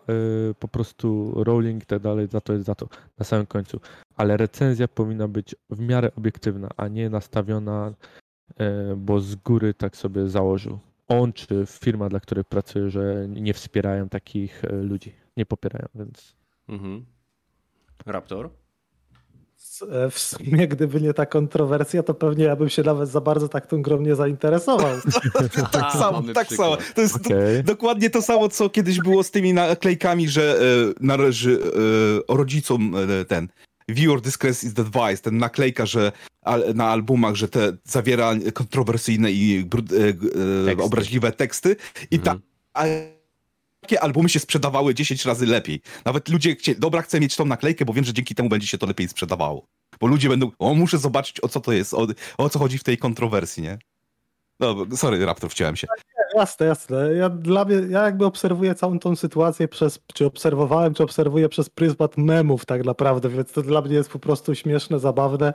y, 0.51 0.55
po 0.55 0.69
prostu 0.69 1.33
rolling 1.45 1.83
i 1.83 1.87
tak 1.87 2.03
dalej, 2.03 2.29
za 2.29 2.41
to 2.41 2.53
jest 2.53 2.67
za 2.67 2.75
to 2.75 2.89
na 3.19 3.25
samym 3.25 3.47
końcu. 3.47 3.81
Ale 4.17 4.37
recenzja 4.37 4.89
powinna 4.89 5.29
być 5.29 5.55
w 5.71 5.81
miarę 5.81 6.11
obiektywna, 6.17 6.69
a 6.77 6.89
nie 6.89 7.11
nastawiona, 7.11 7.95
y, 8.51 8.97
bo 8.97 9.21
z 9.21 9.35
góry 9.35 9.75
tak 9.75 9.97
sobie 9.97 10.29
założył. 10.29 10.79
On 11.09 11.33
czy 11.33 11.65
firma, 11.67 12.09
dla 12.09 12.21
której 12.21 12.45
pracuje, 12.45 12.91
że 12.91 13.27
nie 13.29 13.55
wspierają 13.55 14.09
takich 14.09 14.65
y, 14.65 14.73
ludzi. 14.73 15.13
Nie 15.37 15.47
popierają, 15.47 15.89
więc. 15.95 16.37
Mhm. 16.69 17.05
Raptor? 18.07 18.51
E, 19.91 20.11
w 20.11 20.19
sumie, 20.19 20.69
gdyby 20.69 21.01
nie 21.01 21.15
ta 21.15 21.27
kontrowersja, 21.27 22.03
to 22.03 22.15
pewnie 22.15 22.45
ja 22.45 22.57
bym 22.57 22.69
się 22.69 22.83
nawet 22.83 23.09
za 23.09 23.21
bardzo 23.21 23.49
tak 23.49 23.67
tą 23.67 23.83
grą 23.83 24.01
nie 24.01 24.15
zainteresował. 24.15 24.97
tak 25.73 25.93
samo, 25.93 26.23
tak 26.35 26.49
samo. 26.49 26.77
To 26.95 27.01
jest 27.01 27.17
okay. 27.17 27.63
do, 27.63 27.63
dokładnie 27.63 28.11
to 28.11 28.23
samo, 28.23 28.49
co 28.49 28.71
kiedyś 28.71 29.01
było 29.01 29.23
z 29.23 29.31
tymi 29.31 29.53
naklejkami, 29.53 30.29
że 30.29 30.61
e, 30.61 30.95
należy 31.01 31.61
e, 32.29 32.35
rodzicom 32.35 32.95
e, 32.97 33.25
ten 33.25 33.49
viewer 33.93 34.21
discretion 34.21 34.71
is 34.71 34.79
advised, 34.79 35.25
ten 35.25 35.39
naklejka, 35.39 35.87
że 35.87 36.13
al, 36.43 36.65
na 36.75 36.89
albumach, 36.89 37.35
że 37.35 37.49
te 37.49 37.73
zawiera 37.85 38.35
kontrowersyjne 38.55 39.33
i 39.33 39.69
e, 40.69 40.73
e, 40.73 40.83
obraźliwe 40.83 41.33
teksty 41.33 41.77
i 42.11 42.17
mhm. 42.17 42.41
ta 42.73 42.85
takie 43.83 44.01
albumy 44.01 44.29
się 44.29 44.41
sprzedawały 44.41 44.95
10 44.95 45.25
razy 45.25 45.47
lepiej. 45.47 45.81
Nawet 46.05 46.29
ludzie 46.29 46.57
chcieli, 46.57 46.81
dobra, 46.81 47.03
chcę 47.03 47.21
mieć 47.21 47.37
tą 47.37 47.45
naklejkę, 47.45 47.85
bo 47.85 47.93
wiem, 47.93 48.05
że 48.05 48.13
dzięki 48.13 48.35
temu 48.35 48.49
będzie 48.49 48.67
się 48.67 48.79
to 48.79 48.87
lepiej 48.87 49.09
sprzedawało. 49.09 49.67
Bo 50.01 50.07
ludzie 50.07 50.29
będą, 50.29 50.51
o, 50.59 50.75
muszę 50.75 50.99
zobaczyć, 50.99 51.41
o 51.41 51.49
co 51.49 51.61
to 51.61 51.73
jest, 51.73 51.95
o, 51.95 52.07
o 52.39 52.49
co 52.49 52.59
chodzi 52.59 52.79
w 52.79 52.85
tej 52.85 52.99
kontrowersji, 52.99 53.63
nie? 53.63 53.79
No, 54.61 54.77
sorry, 54.97 55.27
Raptor, 55.27 55.51
wciąłem 55.51 55.77
się. 55.77 55.87
Jasne, 56.35 56.67
jasne. 56.67 57.15
Ja, 57.15 57.29
dla 57.29 57.65
mnie, 57.65 57.77
ja 57.91 58.05
jakby 58.05 58.27
obserwuję 58.27 58.75
całą 58.75 58.99
tą 58.99 59.17
sytuację 59.17 59.69
przez, 59.69 60.01
czy 60.15 60.27
obserwowałem, 60.27 60.95
czy 60.95 61.03
obserwuję 61.03 61.49
przez 61.49 61.71
pryzmat 61.71 62.19
memów 62.19 62.65
tak 62.67 62.85
naprawdę, 62.85 63.29
więc 63.29 63.53
to 63.53 63.63
dla 63.63 63.81
mnie 63.81 63.95
jest 63.95 64.11
po 64.11 64.19
prostu 64.19 64.55
śmieszne, 64.55 64.99
zabawne. 64.99 65.53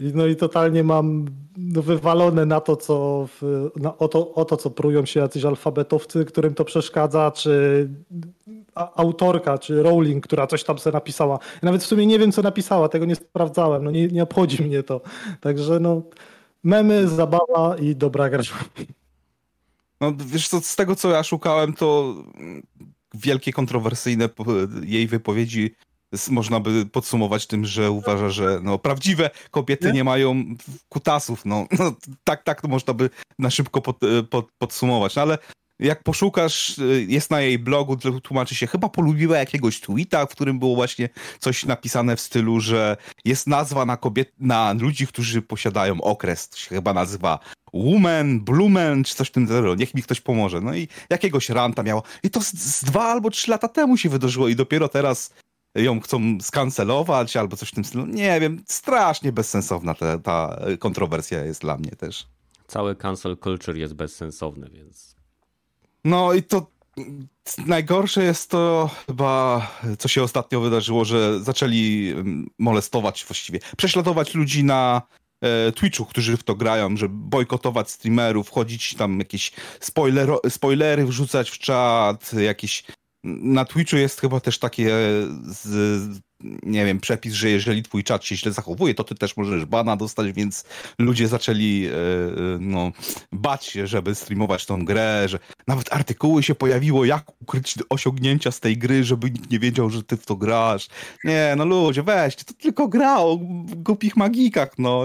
No 0.00 0.26
i 0.26 0.36
totalnie 0.36 0.84
mam 0.84 1.24
no, 1.56 1.82
wywalone 1.82 2.46
na 2.46 2.60
to, 2.60 2.76
co, 2.76 3.28
na, 3.76 3.98
o, 3.98 4.08
to, 4.08 4.34
o 4.34 4.44
to, 4.44 4.56
co 4.56 4.70
prują 4.70 5.04
się 5.04 5.20
jacyś 5.20 5.44
alfabetowcy, 5.44 6.24
którym 6.24 6.54
to 6.54 6.64
przeszkadza, 6.64 7.30
czy 7.30 7.88
autorka, 8.74 9.58
czy 9.58 9.82
Rowling, 9.82 10.24
która 10.26 10.46
coś 10.46 10.64
tam 10.64 10.78
sobie 10.78 10.94
napisała. 10.94 11.38
Ja 11.54 11.66
nawet 11.66 11.82
w 11.82 11.86
sumie 11.86 12.06
nie 12.06 12.18
wiem, 12.18 12.32
co 12.32 12.42
napisała, 12.42 12.88
tego 12.88 13.04
nie 13.04 13.16
sprawdzałem, 13.16 13.84
no 13.84 13.90
nie, 13.90 14.08
nie 14.08 14.22
obchodzi 14.22 14.62
mnie 14.62 14.82
to. 14.82 15.00
Także 15.40 15.80
no, 15.80 16.02
memy, 16.64 17.08
zabawa 17.08 17.76
i 17.80 17.96
dobra 17.96 18.30
gra. 18.30 18.42
No 20.10 20.24
wiesz 20.26 20.48
co, 20.48 20.60
z 20.60 20.76
tego 20.76 20.96
co 20.96 21.10
ja 21.10 21.22
szukałem, 21.22 21.72
to 21.72 22.14
wielkie 23.14 23.52
kontrowersyjne 23.52 24.28
jej 24.82 25.06
wypowiedzi 25.06 25.74
można 26.30 26.60
by 26.60 26.86
podsumować 26.86 27.46
tym, 27.46 27.64
że 27.64 27.90
uważa, 27.90 28.30
że 28.30 28.60
no, 28.62 28.78
prawdziwe 28.78 29.30
kobiety 29.50 29.86
nie, 29.86 29.92
nie 29.92 30.04
mają 30.04 30.44
kutasów. 30.88 31.44
No, 31.44 31.66
no, 31.78 31.94
tak, 32.24 32.42
tak 32.42 32.60
to 32.60 32.68
można 32.68 32.94
by 32.94 33.10
na 33.38 33.50
szybko 33.50 33.80
pod, 33.80 34.00
pod, 34.30 34.48
podsumować. 34.58 35.16
No, 35.16 35.22
ale 35.22 35.38
jak 35.78 36.02
poszukasz, 36.02 36.80
jest 37.06 37.30
na 37.30 37.40
jej 37.40 37.58
blogu, 37.58 37.96
tłumaczy 37.96 38.54
się, 38.54 38.66
chyba 38.66 38.88
polubiła 38.88 39.38
jakiegoś 39.38 39.80
tweeta, 39.80 40.26
w 40.26 40.30
którym 40.30 40.58
było 40.58 40.74
właśnie 40.74 41.08
coś 41.38 41.64
napisane 41.64 42.16
w 42.16 42.20
stylu, 42.20 42.60
że 42.60 42.96
jest 43.24 43.46
nazwa 43.46 43.86
na 43.86 43.96
kobiet, 43.96 44.32
na 44.38 44.72
ludzi, 44.72 45.06
którzy 45.06 45.42
posiadają 45.42 46.00
okres, 46.00 46.48
to 46.48 46.56
się 46.56 46.68
chyba 46.68 46.92
nazywa 46.92 47.38
Woman, 47.74 48.40
Blumen, 48.40 49.04
czy 49.04 49.14
coś 49.14 49.28
w 49.28 49.32
tym 49.32 49.46
stylu, 49.46 49.74
niech 49.74 49.94
mi 49.94 50.02
ktoś 50.02 50.20
pomoże. 50.20 50.60
No 50.60 50.74
i 50.74 50.88
jakiegoś 51.10 51.48
ranta 51.48 51.82
miało. 51.82 52.02
I 52.22 52.30
to 52.30 52.40
z, 52.40 52.52
z 52.52 52.84
dwa 52.84 53.04
albo 53.04 53.30
trzy 53.30 53.50
lata 53.50 53.68
temu 53.68 53.96
się 53.96 54.08
wydarzyło 54.08 54.48
i 54.48 54.56
dopiero 54.56 54.88
teraz 54.88 55.34
ją 55.74 56.00
chcą 56.00 56.38
skancelować 56.40 57.36
albo 57.36 57.56
coś 57.56 57.68
w 57.68 57.74
tym 57.74 57.84
stylu. 57.84 58.06
Nie 58.06 58.40
wiem, 58.40 58.62
strasznie 58.68 59.32
bezsensowna 59.32 59.94
ta, 59.94 60.18
ta 60.18 60.56
kontrowersja 60.78 61.44
jest 61.44 61.60
dla 61.60 61.76
mnie 61.76 61.90
też. 61.90 62.26
Cały 62.66 62.96
cancel 62.96 63.36
culture 63.36 63.76
jest 63.76 63.94
bezsensowny, 63.94 64.70
więc... 64.70 65.13
No 66.04 66.32
i 66.32 66.42
to 66.42 66.66
najgorsze 67.66 68.24
jest 68.24 68.50
to 68.50 68.90
chyba, 69.06 69.66
co 69.98 70.08
się 70.08 70.22
ostatnio 70.22 70.60
wydarzyło, 70.60 71.04
że 71.04 71.40
zaczęli 71.40 72.12
mm, 72.16 72.50
molestować 72.58 73.24
właściwie, 73.28 73.58
prześladować 73.76 74.34
ludzi 74.34 74.64
na 74.64 75.02
e, 75.40 75.72
Twitchu, 75.72 76.04
którzy 76.04 76.36
w 76.36 76.42
to 76.42 76.54
grają, 76.54 76.96
że 76.96 77.08
bojkotować 77.08 77.90
streamerów, 77.90 78.48
wchodzić 78.48 78.94
tam 78.94 79.18
jakieś 79.18 79.52
spoiler, 79.80 80.28
spoilery 80.48 81.06
wrzucać 81.06 81.50
w 81.50 81.58
czat, 81.58 82.32
jakieś 82.32 82.84
na 83.24 83.64
Twitchu 83.64 83.96
jest 83.96 84.20
chyba 84.20 84.40
też 84.40 84.58
takie, 84.58 84.90
z, 85.42 86.20
nie 86.62 86.84
wiem, 86.84 87.00
przepis, 87.00 87.32
że 87.32 87.50
jeżeli 87.50 87.82
twój 87.82 88.04
czat 88.04 88.24
się 88.24 88.36
źle 88.36 88.52
zachowuje, 88.52 88.94
to 88.94 89.04
ty 89.04 89.14
też 89.14 89.36
możesz 89.36 89.64
bana 89.64 89.96
dostać, 89.96 90.32
więc 90.32 90.64
ludzie 90.98 91.28
zaczęli 91.28 91.86
e, 91.86 91.90
e, 91.90 92.58
no, 92.60 92.92
bać 93.32 93.64
się, 93.64 93.86
żeby 93.86 94.14
streamować 94.14 94.66
tą 94.66 94.84
grę, 94.84 95.28
że 95.28 95.38
nawet 95.66 95.92
artykuły 95.92 96.42
się 96.42 96.54
pojawiło, 96.54 97.04
jak 97.04 97.42
ukryć 97.42 97.74
osiągnięcia 97.90 98.50
z 98.50 98.60
tej 98.60 98.78
gry, 98.78 99.04
żeby 99.04 99.30
nikt 99.30 99.50
nie 99.50 99.58
wiedział, 99.58 99.90
że 99.90 100.02
ty 100.02 100.16
w 100.16 100.26
to 100.26 100.36
grasz. 100.36 100.88
Nie, 101.24 101.54
no 101.56 101.64
ludzie, 101.64 102.02
weźcie, 102.02 102.44
to 102.44 102.54
tylko 102.54 102.88
gra 102.88 103.18
o 103.18 103.38
głupich 103.76 104.16
magikach, 104.16 104.70
no. 104.78 105.02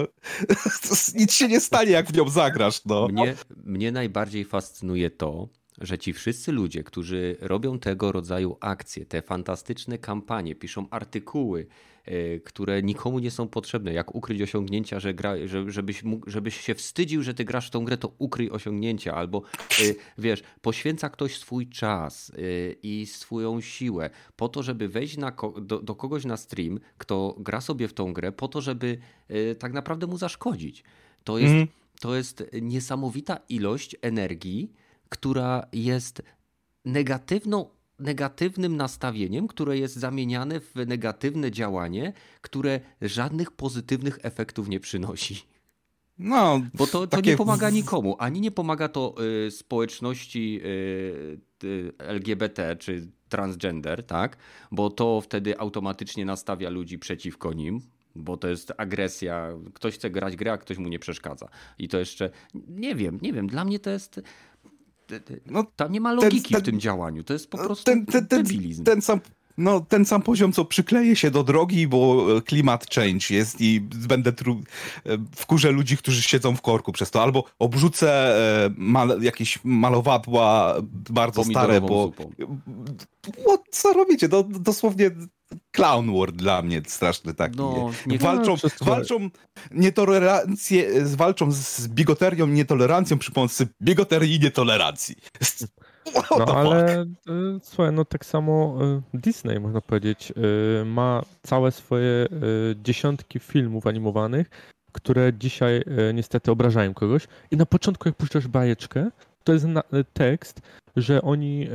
Nic 1.16 1.34
się 1.34 1.48
nie 1.48 1.60
stanie, 1.60 1.92
jak 1.92 2.08
w 2.08 2.18
nią 2.18 2.30
zagrasz, 2.30 2.86
no. 2.86 3.08
Mnie, 3.08 3.36
mnie 3.66 3.92
najbardziej 3.92 4.46
fascynuje 4.46 5.10
to, 5.10 5.48
że 5.82 5.98
ci 5.98 6.14
wszyscy 6.14 6.52
ludzie, 6.52 6.84
którzy 6.84 7.38
robią 7.40 7.80
tego 7.80 8.12
rodzaju 8.12 8.58
akcje, 8.60 9.06
te 9.06 9.22
fantastyczne 9.22 9.98
kampanie, 9.98 10.56
piszą 10.56 10.90
artykuły, 10.90 11.68
e, 12.06 12.40
które 12.40 12.84
nikomu 12.84 13.20
nie 13.20 13.32
są 13.32 13.48
potrzebne, 13.48 13.94
jak 13.94 14.16
ukryć 14.16 14.42
osiągnięcia, 14.42 15.00
że 15.00 15.14
gra, 15.14 15.34
że, 15.46 15.72
żebyś, 15.72 16.04
mógł, 16.04 16.30
żebyś 16.30 16.62
się 16.62 16.76
wstydził, 16.76 17.24
że 17.24 17.34
ty 17.34 17.46
grasz 17.46 17.68
w 17.68 17.72
tą 17.72 17.86
grę, 17.86 17.98
to 17.98 18.12
ukryj 18.18 18.50
osiągnięcia, 18.50 19.16
albo 19.16 19.42
e, 19.72 19.74
wiesz, 20.18 20.44
poświęca 20.62 21.10
ktoś 21.10 21.38
swój 21.38 21.68
czas 21.68 22.32
e, 22.32 22.42
i 22.84 23.06
swoją 23.06 23.62
siłę 23.62 24.10
po 24.36 24.50
to, 24.50 24.64
żeby 24.64 24.88
wejść 24.88 25.18
na, 25.18 25.34
do, 25.62 25.82
do 25.82 25.96
kogoś 25.96 26.26
na 26.26 26.38
stream, 26.38 26.80
kto 26.98 27.36
gra 27.40 27.62
sobie 27.62 27.88
w 27.88 27.94
tą 27.94 28.14
grę, 28.14 28.32
po 28.32 28.48
to, 28.48 28.62
żeby 28.62 28.98
tak 29.60 29.74
naprawdę 29.74 30.08
mu 30.08 30.18
zaszkodzić. 30.18 30.84
To 31.24 31.38
jest, 31.38 31.54
mm. 31.54 31.68
to 32.00 32.16
jest 32.16 32.44
niesamowita 32.62 33.40
ilość 33.50 33.96
energii, 34.02 34.74
która 35.10 35.68
jest 35.74 36.22
negatywną, 36.86 37.70
negatywnym 38.00 38.78
nastawieniem, 38.78 39.48
które 39.48 39.78
jest 39.78 39.96
zamieniane 39.96 40.60
w 40.60 40.76
negatywne 40.76 41.52
działanie, 41.52 42.14
które 42.42 42.80
żadnych 43.02 43.52
pozytywnych 43.52 44.20
efektów 44.24 44.70
nie 44.70 44.80
przynosi. 44.80 45.44
No, 46.20 46.62
Bo 46.74 46.88
to, 46.88 46.92
to 46.92 47.08
takie 47.08 47.32
nie 47.32 47.38
pomaga 47.38 47.70
nikomu. 47.70 48.16
Ani 48.20 48.42
nie 48.42 48.52
pomaga 48.52 48.90
to 48.90 49.16
y, 49.48 49.52
społeczności 49.52 50.62
y, 50.64 51.40
y, 51.64 51.94
LGBT 51.98 52.76
czy 52.76 53.08
transgender, 53.30 54.04
tak? 54.04 54.38
Bo 54.72 54.90
to 54.90 55.22
wtedy 55.22 55.60
automatycznie 55.60 56.26
nastawia 56.26 56.70
ludzi 56.70 57.00
przeciwko 57.00 57.54
nim. 57.54 57.82
Bo 58.16 58.38
to 58.38 58.48
jest 58.48 58.74
agresja. 58.78 59.50
Ktoś 59.74 59.94
chce 59.94 60.10
grać 60.10 60.36
grę, 60.36 60.52
a 60.52 60.58
ktoś 60.58 60.78
mu 60.78 60.88
nie 60.88 61.00
przeszkadza. 61.00 61.50
I 61.78 61.88
to 61.88 62.00
jeszcze. 62.00 62.30
Nie 62.68 62.96
wiem, 62.96 63.20
nie 63.22 63.34
wiem. 63.34 63.48
Dla 63.48 63.66
mnie 63.66 63.80
to 63.80 63.90
jest. 63.90 64.22
No, 65.46 65.64
Tam 65.76 65.92
nie 65.92 66.02
ma 66.02 66.14
logiki 66.14 66.54
ten- 66.54 66.62
w 66.62 66.66
tym 66.66 66.80
działaniu. 66.80 67.24
To 67.24 67.34
jest 67.34 67.50
po 67.50 67.58
prostu 67.58 67.84
ten, 67.86 68.06
ten, 68.06 68.28
ten, 68.28 68.46
ten, 68.86 69.02
sam, 69.02 69.20
no, 69.60 69.80
ten 69.80 70.06
sam 70.06 70.22
poziom, 70.22 70.54
co 70.54 70.66
przykleję 70.66 71.16
się 71.16 71.32
do 71.32 71.44
drogi, 71.44 71.88
bo 71.88 72.28
e, 72.38 72.42
klimat 72.42 72.96
change 72.96 73.26
jest 73.30 73.62
i 73.62 73.82
będę 73.82 74.34
tru... 74.34 74.62
e, 75.06 75.18
wkurzę 75.36 75.72
ludzi, 75.72 75.98
którzy 75.98 76.22
siedzą 76.22 76.56
w 76.56 76.62
korku 76.62 76.92
przez 76.92 77.12
to, 77.12 77.24
albo 77.24 77.44
obrzucę 77.60 78.38
e, 78.66 78.70
mal, 78.78 79.22
jakieś 79.22 79.60
malowadła 79.64 80.76
bardzo 81.10 81.44
stare, 81.44 81.82
bo... 81.82 82.12
No, 83.48 83.58
co 83.72 83.94
robicie? 83.94 84.28
No, 84.28 84.44
dosłownie 84.44 85.12
clown 85.72 86.12
world 86.12 86.36
dla 86.36 86.62
mnie 86.62 86.82
straszny 86.88 87.34
taki. 87.34 87.58
No, 87.58 87.92
nie- 88.08 88.18
walczą, 88.18 88.56
walczą 88.82 89.30
nietolerancję, 89.72 91.06
walczą 91.06 91.52
z 91.52 91.88
bigoterią, 91.88 92.48
nietolerancją 92.48 93.18
przy 93.18 93.32
pomocy 93.32 93.68
bigoterii 93.82 94.36
i 94.36 94.40
nietolerancji. 94.40 95.16
No 96.40 96.46
ale 96.46 97.02
y, 97.02 97.06
słuchaj, 97.64 97.94
no 97.94 98.06
tak 98.06 98.26
samo 98.26 98.78
y, 99.14 99.18
Disney, 99.18 99.60
można 99.60 99.82
powiedzieć, 99.82 100.34
y, 100.82 100.86
ma 100.86 101.22
całe 101.44 101.72
swoje 101.72 102.28
dziesiątki 102.76 103.40
filmów 103.40 103.88
animowanych, 103.88 104.50
które 104.92 105.34
dzisiaj 105.34 105.84
niestety 106.14 106.52
obrażają 106.52 106.94
kogoś. 106.94 107.28
I 107.52 107.58
na 107.58 107.66
początku, 107.66 108.10
jak 108.10 108.16
puszczasz 108.16 108.48
bajeczkę, 108.48 109.10
to 109.44 109.54
jest 109.54 109.66
tekst, 110.14 110.62
że 110.96 111.22
oni 111.22 111.68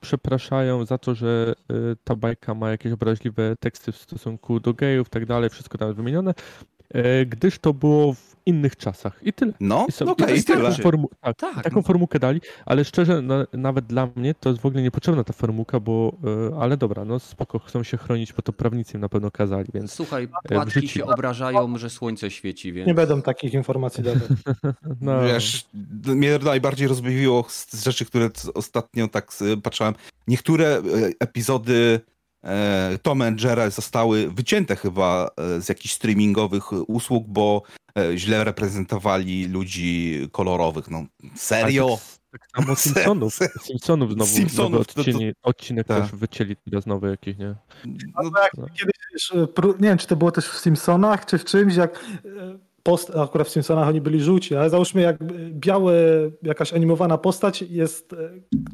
przepraszają 0.00 0.84
za 0.84 0.98
to, 0.98 1.14
że 1.14 1.54
ta 2.04 2.16
bajka 2.16 2.54
ma 2.54 2.70
jakieś 2.70 2.92
obraźliwe 2.92 3.56
teksty 3.60 3.92
w 3.92 3.96
stosunku 3.96 4.60
do 4.60 4.74
gejów, 4.74 5.08
tak 5.08 5.26
dalej, 5.26 5.50
wszystko 5.50 5.78
tam 5.78 5.88
jest 5.88 5.96
wymienione, 5.96 6.34
gdyż 7.26 7.58
to 7.58 7.74
było 7.74 8.12
w 8.12 8.29
innych 8.46 8.76
czasach. 8.76 9.20
I 9.22 9.32
tyle. 9.32 9.52
No, 9.60 9.86
I 9.88 9.92
są, 9.92 10.04
no 10.04 10.12
okej, 10.12 10.38
i 10.38 10.44
taką, 10.44 10.60
tyle. 10.60 10.70
formu- 10.70 11.08
tak, 11.20 11.36
Tak, 11.36 11.64
taką 11.64 11.76
no. 11.76 11.82
formułkę 11.82 12.18
dali, 12.18 12.40
ale 12.66 12.84
szczerze, 12.84 13.22
na, 13.22 13.46
nawet 13.52 13.86
dla 13.86 14.08
mnie 14.16 14.34
to 14.34 14.48
jest 14.48 14.60
w 14.60 14.66
ogóle 14.66 14.82
niepotrzebna 14.82 15.24
ta 15.24 15.32
formułka, 15.32 15.80
bo, 15.80 16.16
y, 16.50 16.54
ale 16.60 16.76
dobra, 16.76 17.04
no 17.04 17.18
spoko, 17.18 17.58
chcą 17.58 17.82
się 17.82 17.96
chronić, 17.96 18.32
bo 18.32 18.42
to 18.42 18.52
prawnicy 18.52 18.94
im 18.94 19.00
na 19.00 19.08
pewno 19.08 19.30
kazali, 19.30 19.68
więc 19.74 19.92
Słuchaj, 19.92 20.28
w 20.44 20.48
płatki 20.48 20.88
się 20.88 21.04
obrażają, 21.06 21.78
że 21.78 21.90
słońce 21.90 22.30
świeci, 22.30 22.72
więc... 22.72 22.86
Nie 22.86 22.94
będą 22.94 23.22
takich 23.22 23.54
informacji 23.54 24.04
dawać. 24.04 24.22
no, 25.00 25.22
Wiesz, 25.24 25.64
mnie 26.04 26.38
najbardziej 26.44 26.88
rozbawiło 26.88 27.44
z 27.48 27.84
rzeczy, 27.84 28.04
które 28.04 28.30
ostatnio 28.54 29.08
tak 29.08 29.30
e, 29.40 29.56
patrzyłem. 29.56 29.94
Niektóre 30.28 30.66
e, 30.66 30.82
epizody 31.20 32.00
e, 32.06 32.19
Tom 33.02 33.22
and 33.22 33.42
Jerry 33.42 33.70
zostały 33.70 34.30
wycięte 34.30 34.76
chyba 34.76 35.30
e, 35.36 35.60
z 35.60 35.68
jakichś 35.68 35.94
streamingowych 35.94 36.72
usług, 36.90 37.24
bo 37.28 37.62
e, 37.98 38.18
źle 38.18 38.44
reprezentowali 38.44 39.46
ludzi 39.48 40.18
kolorowych. 40.32 40.90
No, 40.90 41.04
serio? 41.34 41.98
Tak, 42.32 42.40
tak 42.40 42.64
samo 42.64 42.76
Simpsonów. 42.84 43.38
Simpsonów 43.62 44.12
znowu 44.12 44.30
Simpsonów, 44.30 44.72
nowy 44.72 44.84
to- 44.84 44.94
to- 44.94 45.00
odcinek, 45.00 45.34
odcinek 45.42 45.86
tak. 45.86 46.02
też 46.02 46.12
wycięli 46.20 46.56
teraz 46.70 46.86
nowy 46.86 47.10
jakiś, 47.10 47.36
nie? 47.38 47.54
No, 48.22 48.30
Kiedyś, 48.78 48.94
wiesz, 49.12 49.32
pró- 49.54 49.80
nie 49.80 49.88
wiem, 49.88 49.98
czy 49.98 50.06
to 50.06 50.16
było 50.16 50.32
też 50.32 50.48
w 50.48 50.58
Simpsonach, 50.58 51.26
czy 51.26 51.38
w 51.38 51.44
czymś, 51.44 51.74
jak 51.76 51.94
e, 51.94 52.58
post, 52.82 53.16
akurat 53.16 53.48
w 53.48 53.50
Simpsonach 53.50 53.88
oni 53.88 54.00
byli 54.00 54.20
żółci, 54.20 54.56
ale 54.56 54.70
załóżmy 54.70 55.00
jak 55.00 55.16
białe, 55.50 55.94
jakaś 56.42 56.72
animowana 56.72 57.18
postać 57.18 57.62
jest, 57.62 58.12
e, 58.12 58.16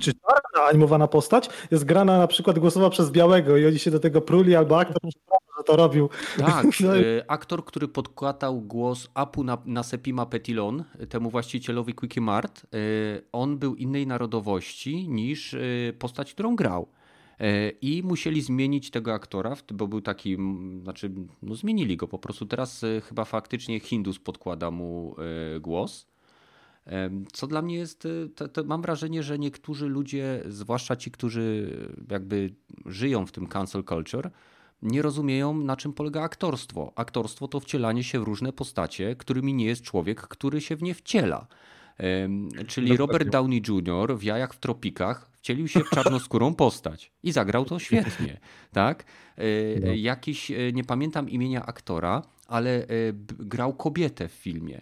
czy 0.00 0.12
czarna 0.12 0.68
animowana 0.70 1.08
postać 1.08 1.50
jest 1.70 1.84
grana 1.84 2.18
na 2.18 2.26
przykład 2.26 2.58
głosowa 2.58 2.90
przez 2.90 3.10
białego 3.10 3.56
i 3.56 3.66
oni 3.66 3.78
się 3.78 3.90
do 3.90 4.00
tego 4.00 4.20
pruli, 4.20 4.56
albo 4.56 4.78
aktor 4.78 4.96
przepraszam, 4.96 5.48
że 5.58 5.64
to 5.64 5.76
robił. 5.76 6.08
Tak, 6.38 6.66
No 6.80 6.98
e, 6.98 7.02
aktor, 7.28 7.64
który 7.64 7.88
podkładał 7.88 8.60
głos 8.60 9.08
Apu 9.14 9.44
na, 9.44 9.58
na 9.64 9.82
Sepima 9.82 10.26
Petilon, 10.26 10.84
temu 11.08 11.30
właścicielowi 11.30 11.94
Quickie 11.94 12.20
Mart, 12.20 12.62
e, 12.62 12.78
on 13.32 13.58
był 13.58 13.74
innej 13.74 14.06
narodowości 14.06 15.08
niż 15.08 15.56
postać, 15.98 16.34
którą 16.34 16.56
grał. 16.56 16.88
E, 17.40 17.70
I 17.70 18.02
musieli 18.02 18.42
zmienić 18.42 18.90
tego 18.90 19.14
aktora, 19.14 19.56
bo 19.72 19.88
był 19.88 20.00
taki, 20.00 20.36
znaczy, 20.82 21.10
no 21.42 21.54
zmienili 21.54 21.96
go 21.96 22.08
po 22.08 22.18
prostu. 22.18 22.46
Teraz 22.46 22.84
e, 22.84 23.00
chyba 23.00 23.24
faktycznie 23.24 23.80
Hindus 23.80 24.18
podkłada 24.18 24.70
mu 24.70 25.16
e, 25.56 25.60
głos. 25.60 26.06
Co 27.32 27.46
dla 27.46 27.62
mnie 27.62 27.76
jest, 27.76 28.08
to, 28.34 28.48
to 28.48 28.64
mam 28.64 28.82
wrażenie, 28.82 29.22
że 29.22 29.38
niektórzy 29.38 29.86
ludzie, 29.86 30.42
zwłaszcza 30.48 30.96
ci, 30.96 31.10
którzy 31.10 31.76
jakby 32.10 32.54
żyją 32.86 33.26
w 33.26 33.32
tym 33.32 33.46
cancel 33.46 33.84
culture, 33.84 34.30
nie 34.82 35.02
rozumieją, 35.02 35.58
na 35.58 35.76
czym 35.76 35.92
polega 35.92 36.22
aktorstwo. 36.22 36.92
Aktorstwo 36.96 37.48
to 37.48 37.60
wcielanie 37.60 38.04
się 38.04 38.20
w 38.20 38.22
różne 38.22 38.52
postacie, 38.52 39.16
którymi 39.16 39.54
nie 39.54 39.64
jest 39.64 39.82
człowiek, 39.82 40.20
który 40.20 40.60
się 40.60 40.76
w 40.76 40.82
nie 40.82 40.94
wciela. 40.94 41.46
Czyli. 42.66 42.96
Robert 42.96 43.28
Downey 43.28 43.62
Jr. 43.68 44.18
w 44.18 44.22
Jajach 44.22 44.54
w 44.54 44.58
tropikach 44.58 45.30
wcielił 45.46 45.68
się 45.68 45.80
w 45.80 45.90
czarnoskórą 45.90 46.54
postać 46.54 47.12
i 47.22 47.32
zagrał 47.32 47.64
to 47.64 47.78
świetnie, 47.78 48.40
tak? 48.72 49.04
E, 49.36 49.44
No. 49.80 49.92
Jakiś, 49.94 50.50
e, 50.50 50.72
nie 50.72 50.84
pamiętam 50.84 51.30
imienia 51.30 51.66
aktora, 51.66 52.22
ale 52.46 52.82
e, 52.82 52.86
grał 53.38 53.74
kobietę 53.74 54.28
w 54.28 54.32
filmie. 54.32 54.80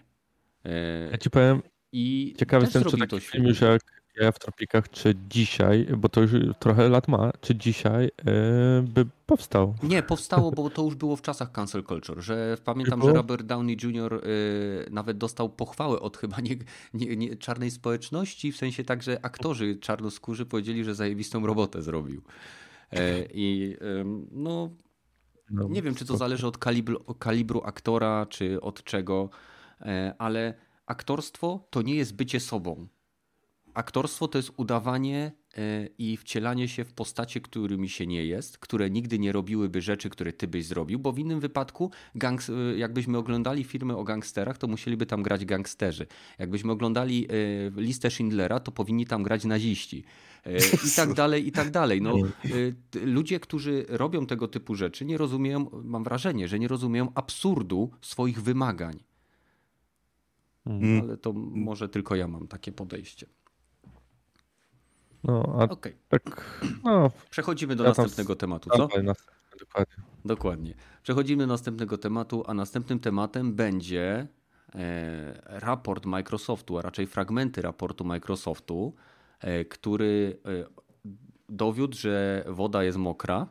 Ja 1.10 1.18
ci 1.18 1.30
powiem, 1.30 1.62
I 1.92 2.34
ciekawy 2.38 2.64
jestem, 2.64 2.84
czy 2.84 2.98
taki 2.98 3.20
film 3.20 3.44
już 3.44 3.60
jak 3.60 3.82
ja 4.16 4.32
w 4.32 4.38
tropikach, 4.38 4.90
czy 4.90 5.14
dzisiaj, 5.28 5.86
bo 5.96 6.08
to 6.08 6.20
już 6.20 6.30
trochę 6.58 6.88
lat 6.88 7.08
ma, 7.08 7.32
czy 7.40 7.54
dzisiaj 7.54 8.06
y, 8.06 8.12
by 8.82 9.06
powstał. 9.26 9.74
Nie, 9.82 10.02
powstało, 10.02 10.52
bo 10.52 10.70
to 10.70 10.82
już 10.82 10.94
było 10.94 11.16
w 11.16 11.22
czasach 11.22 11.52
cancel 11.52 11.84
culture, 11.84 12.20
że 12.20 12.56
pamiętam, 12.64 13.02
że 13.02 13.12
Robert 13.12 13.46
Downey 13.46 13.76
Jr. 13.82 14.14
y, 14.14 14.88
nawet 14.90 15.18
dostał 15.18 15.48
pochwałę 15.48 16.00
od 16.00 16.16
chyba 16.16 16.40
nie, 16.40 16.56
nie, 16.94 17.16
nie, 17.16 17.36
czarnej 17.36 17.70
społeczności, 17.70 18.52
w 18.52 18.56
sensie 18.56 18.84
tak, 18.84 19.02
że 19.02 19.24
aktorzy 19.24 19.76
czarnoskórzy 19.76 20.46
powiedzieli, 20.46 20.84
że 20.84 20.94
zajebistą 20.94 21.46
robotę 21.46 21.82
zrobił. 21.82 22.22
E, 22.92 23.24
I 23.32 23.76
ym, 23.82 24.28
no, 24.32 24.70
No, 25.50 25.68
nie 25.68 25.82
wiem, 25.82 25.94
czy 25.94 26.04
to 26.04 26.16
zależy 26.16 26.46
od 26.46 26.58
kalibru, 26.58 27.04
kalibru 27.18 27.62
aktora, 27.64 28.26
czy 28.26 28.60
od 28.60 28.84
czego, 28.84 29.30
e, 29.80 30.14
ale 30.18 30.54
aktorstwo 30.86 31.66
to 31.70 31.82
nie 31.82 31.94
jest 31.94 32.16
bycie 32.16 32.40
sobą. 32.40 32.86
Aktorstwo 33.75 34.29
to 34.29 34.39
jest 34.39 34.53
udawanie 34.57 35.33
e, 35.57 35.89
i 35.99 36.16
wcielanie 36.16 36.68
się 36.68 36.85
w 36.85 36.93
postacie, 36.93 37.41
którymi 37.41 37.89
się 37.89 38.07
nie 38.07 38.27
jest, 38.27 38.59
które 38.59 38.91
nigdy 38.91 39.18
nie 39.18 39.33
robiłyby 39.33 39.81
rzeczy, 39.81 40.11
które 40.11 40.33
ty 40.33 40.49
byś 40.49 40.66
zrobił, 40.66 40.99
bo 40.99 41.12
w 41.12 41.18
innym 41.18 41.41
wypadku, 41.41 41.91
gangs, 42.14 42.51
e, 42.51 42.53
jakbyśmy 42.77 43.18
oglądali 43.18 43.64
filmy 43.64 43.97
o 43.97 44.05
gangsterach, 44.05 44.59
to 44.59 44.66
musieliby 44.66 45.07
tam 45.07 45.22
grać 45.22 45.45
gangsterzy. 45.45 46.07
Jakbyśmy 46.39 46.72
oglądali 46.72 47.27
e, 47.29 47.81
listę 47.81 48.11
Schindlera, 48.11 48.61
to 48.61 48.72
powinni 48.72 49.07
tam 49.07 49.22
grać 49.22 49.45
naziści. 49.45 50.05
I 50.87 50.97
tak 50.97 51.14
dalej, 51.14 51.47
i 51.47 51.53
tak 51.53 51.70
dalej. 51.70 52.03
No, 52.03 52.14
ludzie, 53.05 53.41
którzy 53.41 53.87
robią 53.89 54.27
tego 54.27 54.49
typu 54.49 54.75
rzeczy, 54.75 55.05
nie 55.05 55.18
rozumieją, 55.18 55.70
mam 55.85 56.05
wrażenie, 56.05 56.49
że 56.49 56.59
nie 56.59 56.68
rozumieją 56.68 57.12
absurdu 57.14 57.91
swoich 58.01 58.43
wymagań. 58.43 59.05
Mm. 60.66 61.01
Ale 61.01 61.16
to 61.16 61.33
może 61.33 61.89
tylko 61.89 62.14
ja 62.14 62.29
mam 62.29 62.49
takie 62.49 62.72
podejście. 62.72 63.27
No, 65.25 65.57
a 65.61 65.64
Okej, 65.64 65.95
tak, 66.09 66.45
no, 66.85 67.11
przechodzimy 67.31 67.77
do 67.77 67.85
Ja 67.85 67.89
następnego 67.91 68.37
tematu, 68.37 68.70
co? 68.70 68.89
dokładnie. 69.59 69.95
Dokładnie. 70.25 70.75
Przechodzimy 71.03 71.43
do 71.43 71.47
następnego 71.47 71.99
tematu, 71.99 72.45
a 72.47 72.55
następnym 72.55 73.01
tematem 73.01 73.55
będzie 73.55 74.27
e, 74.75 75.43
raport 75.61 76.07
Microsoftu, 76.07 76.79
a 76.79 76.83
raczej 76.83 77.07
fragmenty 77.07 77.62
raportu 77.62 78.05
Microsoftu, 78.05 78.95
e, 79.41 79.64
który 79.64 80.39
e, 80.45 80.64
dowiódł, 81.49 81.97
że 81.97 82.45
woda 82.49 82.85
jest 82.85 82.99
mokra, 82.99 83.47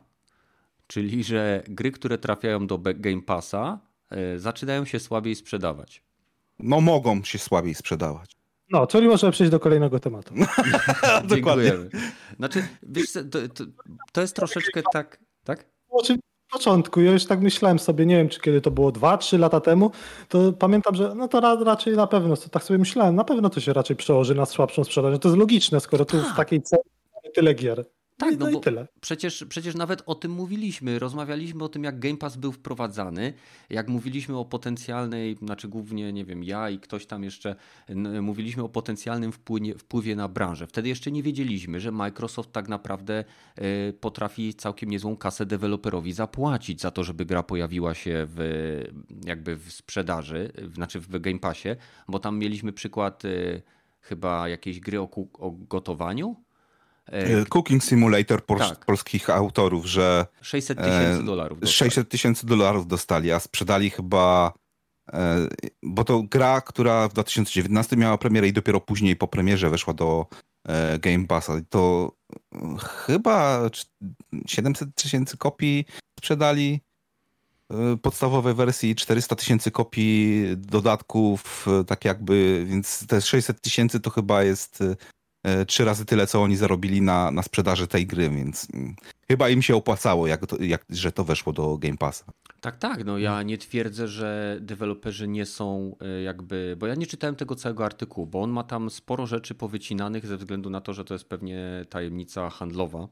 czyli 0.86 1.24
że 1.24 1.62
gry, 1.68 1.92
które 1.92 2.18
trafiają 2.18 2.66
do 2.66 2.78
Game 2.78 3.22
Passa, 3.22 3.80
e, 4.10 4.38
zaczynają 4.38 4.84
się 4.84 5.00
słabiej 5.00 5.34
sprzedawać. 5.34 6.02
no 6.58 6.80
mogą 6.80 7.22
się 7.22 7.38
słabiej 7.38 7.74
sprzedawać. 7.74 8.36
No, 8.74 8.86
czyli 8.86 9.08
możemy 9.08 9.32
przejść 9.32 9.50
do 9.50 9.60
kolejnego 9.60 10.00
tematu. 10.00 10.34
Dokładnie. 11.24 11.64
Dziękujemy. 11.64 11.90
Znaczy, 12.36 12.68
wiesz, 12.82 13.12
to, 13.12 13.20
to, 13.54 13.64
to 14.12 14.20
jest 14.20 14.36
troszeczkę 14.36 14.82
tak, 14.92 15.18
tak? 15.44 15.66
O 15.90 16.02
czym 16.02 16.16
w 16.48 16.52
początku, 16.52 17.00
ja 17.00 17.12
już 17.12 17.24
tak 17.26 17.40
myślałem 17.40 17.78
sobie, 17.78 18.06
nie 18.06 18.16
wiem, 18.16 18.28
czy 18.28 18.40
kiedy 18.40 18.60
to 18.60 18.70
było 18.70 18.92
2-3 18.92 19.38
lata 19.38 19.60
temu, 19.60 19.90
to 20.28 20.52
pamiętam, 20.52 20.94
że 20.94 21.14
no 21.14 21.28
to 21.28 21.40
ra, 21.40 21.56
raczej 21.64 21.96
na 21.96 22.06
pewno, 22.06 22.36
to 22.36 22.48
tak 22.48 22.62
sobie 22.62 22.78
myślałem, 22.78 23.16
na 23.16 23.24
pewno 23.24 23.50
to 23.50 23.60
się 23.60 23.72
raczej 23.72 23.96
przełoży 23.96 24.34
na 24.34 24.46
słabszą 24.46 24.84
sprzedaż. 24.84 25.12
No 25.12 25.18
To 25.18 25.28
jest 25.28 25.38
logiczne, 25.38 25.80
skoro 25.80 26.04
tu 26.04 26.16
w 26.22 26.36
takiej 26.36 26.62
cenie 26.62 26.82
mamy 27.14 27.32
tyle 27.34 27.54
gier. 27.54 27.84
Tak, 28.16 28.38
no, 28.38 28.44
no 28.44 28.50
i 28.50 28.52
bo 28.52 28.60
tyle. 28.60 28.88
Przecież, 29.00 29.44
przecież 29.48 29.74
nawet 29.74 30.02
o 30.06 30.14
tym 30.14 30.32
mówiliśmy. 30.32 30.98
Rozmawialiśmy 30.98 31.64
o 31.64 31.68
tym, 31.68 31.84
jak 31.84 31.98
Game 31.98 32.16
Pass 32.16 32.36
był 32.36 32.52
wprowadzany, 32.52 33.32
jak 33.70 33.88
mówiliśmy 33.88 34.38
o 34.38 34.44
potencjalnej, 34.44 35.36
znaczy 35.36 35.68
głównie, 35.68 36.12
nie 36.12 36.24
wiem, 36.24 36.44
ja 36.44 36.70
i 36.70 36.78
ktoś 36.78 37.06
tam 37.06 37.24
jeszcze 37.24 37.56
mówiliśmy 38.22 38.62
o 38.62 38.68
potencjalnym 38.68 39.32
wpływie, 39.32 39.78
wpływie 39.78 40.16
na 40.16 40.28
branżę. 40.28 40.66
Wtedy 40.66 40.88
jeszcze 40.88 41.12
nie 41.12 41.22
wiedzieliśmy, 41.22 41.80
że 41.80 41.92
Microsoft 41.92 42.52
tak 42.52 42.68
naprawdę 42.68 43.24
e, 43.56 43.92
potrafi 43.92 44.54
całkiem 44.54 44.90
niezłą 44.90 45.16
kasę 45.16 45.46
deweloperowi 45.46 46.12
zapłacić 46.12 46.80
za 46.80 46.90
to, 46.90 47.04
żeby 47.04 47.24
gra 47.24 47.42
pojawiła 47.42 47.94
się 47.94 48.26
w, 48.28 48.38
jakby 49.24 49.56
w 49.56 49.72
sprzedaży, 49.72 50.52
znaczy 50.74 51.00
w 51.00 51.20
Game 51.20 51.38
Passie, 51.38 51.68
bo 52.08 52.18
tam 52.18 52.38
mieliśmy 52.38 52.72
przykład 52.72 53.24
e, 53.24 53.28
chyba 54.00 54.48
jakiejś 54.48 54.80
gry 54.80 55.00
o, 55.00 55.08
o 55.38 55.50
gotowaniu. 55.50 56.43
E, 57.06 57.44
Cooking 57.44 57.84
Simulator 57.84 58.42
Tak. 58.46 58.84
polskich 58.84 59.30
autorów, 59.30 59.86
że 59.86 60.26
600 60.42 60.78
tysięcy 60.78 61.20
e, 61.20 61.24
dolarów. 61.24 61.60
dostali. 61.60 61.76
600 61.90 62.08
tysięcy 62.08 62.46
dolarów 62.46 62.86
dostali, 62.86 63.32
a 63.32 63.40
sprzedali 63.40 63.90
chyba. 63.90 64.52
e, 65.12 65.48
Bo 65.82 66.04
to 66.04 66.22
gra, 66.22 66.60
która 66.60 67.08
w 67.08 67.12
2019 67.12 67.96
miała 67.96 68.18
premierę 68.18 68.48
i 68.48 68.52
dopiero 68.52 68.80
później 68.80 69.16
po 69.16 69.28
premierze 69.28 69.70
weszła 69.70 69.94
do 69.94 70.26
e, 70.68 70.98
Game 70.98 71.26
Passa. 71.26 71.52
To 71.68 72.12
e, 72.54 72.58
chyba 73.06 73.60
cz- 73.68 73.86
700 74.46 74.94
tysięcy 74.94 75.36
kopii 75.36 75.84
sprzedali 76.18 76.80
podstawowej 78.02 78.54
wersji, 78.54 78.94
400 78.94 79.36
tysięcy 79.36 79.70
kopii 79.70 80.44
dodatków, 80.56 81.66
tak 81.86 82.04
jakby, 82.04 82.64
więc 82.68 83.06
te 83.06 83.20
600 83.20 83.60
tysięcy 83.60 84.00
to 84.00 84.10
chyba 84.10 84.42
jest 84.42 84.82
trzy 85.66 85.84
razy 85.84 86.04
tyle, 86.04 86.26
co 86.26 86.42
oni 86.42 86.56
zarobili 86.56 87.02
na, 87.02 87.30
na 87.30 87.42
sprzedaży 87.42 87.86
tej 87.86 88.06
gry, 88.06 88.30
więc 88.30 88.68
mm, 88.74 88.96
chyba 89.28 89.48
im 89.48 89.62
się 89.62 89.76
opłacało, 89.76 90.26
jak 90.26 90.46
to, 90.46 90.62
jak, 90.62 90.84
że 90.90 91.12
to 91.12 91.24
weszło 91.24 91.52
do 91.52 91.78
Game 91.78 91.96
Passa. 91.96 92.24
Tak, 92.60 92.76
tak. 92.76 93.04
No 93.04 93.18
ja 93.18 93.42
nie 93.42 93.58
twierdzę, 93.58 94.08
że 94.08 94.58
deweloperzy 94.60 95.28
nie 95.28 95.46
są 95.46 95.96
e, 96.00 96.22
jakby. 96.22 96.76
Bo 96.78 96.86
ja 96.86 96.94
nie 96.94 97.06
czytałem 97.06 97.36
tego 97.36 97.54
całego 97.54 97.84
artykułu, 97.84 98.26
bo 98.26 98.42
on 98.42 98.50
ma 98.50 98.64
tam 98.64 98.90
sporo 98.90 99.26
rzeczy 99.26 99.54
powycinanych 99.54 100.26
ze 100.26 100.36
względu 100.36 100.70
na 100.70 100.80
to, 100.80 100.92
że 100.92 101.04
to 101.04 101.14
jest 101.14 101.28
pewnie 101.28 101.84
tajemnica 101.90 102.50
handlowa. 102.50 103.08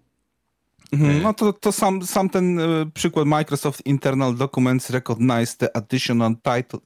Mhm, 0.93 1.22
No 1.22 1.35
to, 1.35 1.53
to 1.53 1.72
sam, 1.72 2.03
sam 2.07 2.28
ten 2.28 2.61
e, 2.61 2.91
przykład 2.95 3.26
Microsoft 3.26 3.87
Internal 3.87 4.37
Documents 4.37 4.91
recognize 4.91 5.57
the 5.57 5.76
additional 5.76 6.35
title 6.37 6.78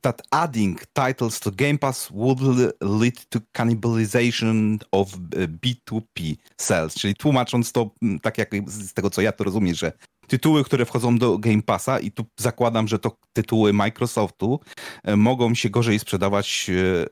that 0.00 0.22
adding 0.30 0.80
titles 0.94 1.40
to 1.40 1.50
Game 1.50 1.78
Pass 1.78 2.08
would 2.14 2.40
lead 2.80 3.28
to 3.28 3.40
cannibalization 3.52 4.78
of 4.92 5.14
e, 5.14 5.48
B2P 5.48 6.36
sales, 6.56 6.94
czyli 6.94 7.14
tłumacząc 7.14 7.72
to 7.72 7.90
m, 8.02 8.20
tak 8.20 8.38
jak 8.38 8.50
z 8.66 8.92
tego 8.92 9.10
co 9.10 9.22
ja 9.22 9.32
to 9.32 9.44
rozumiem, 9.44 9.74
że 9.74 9.92
tytuły, 10.26 10.64
które 10.64 10.84
wchodzą 10.84 11.18
do 11.18 11.38
Game 11.38 11.62
Passa 11.62 12.00
i 12.00 12.10
tu 12.10 12.24
zakładam, 12.36 12.88
że 12.88 12.98
to 12.98 13.16
tytuły 13.32 13.72
Microsoftu 13.72 14.60
e, 15.04 15.16
mogą 15.16 15.54
się 15.54 15.70
gorzej 15.70 15.98
sprzedawać, 15.98 16.70
e, 16.70 17.06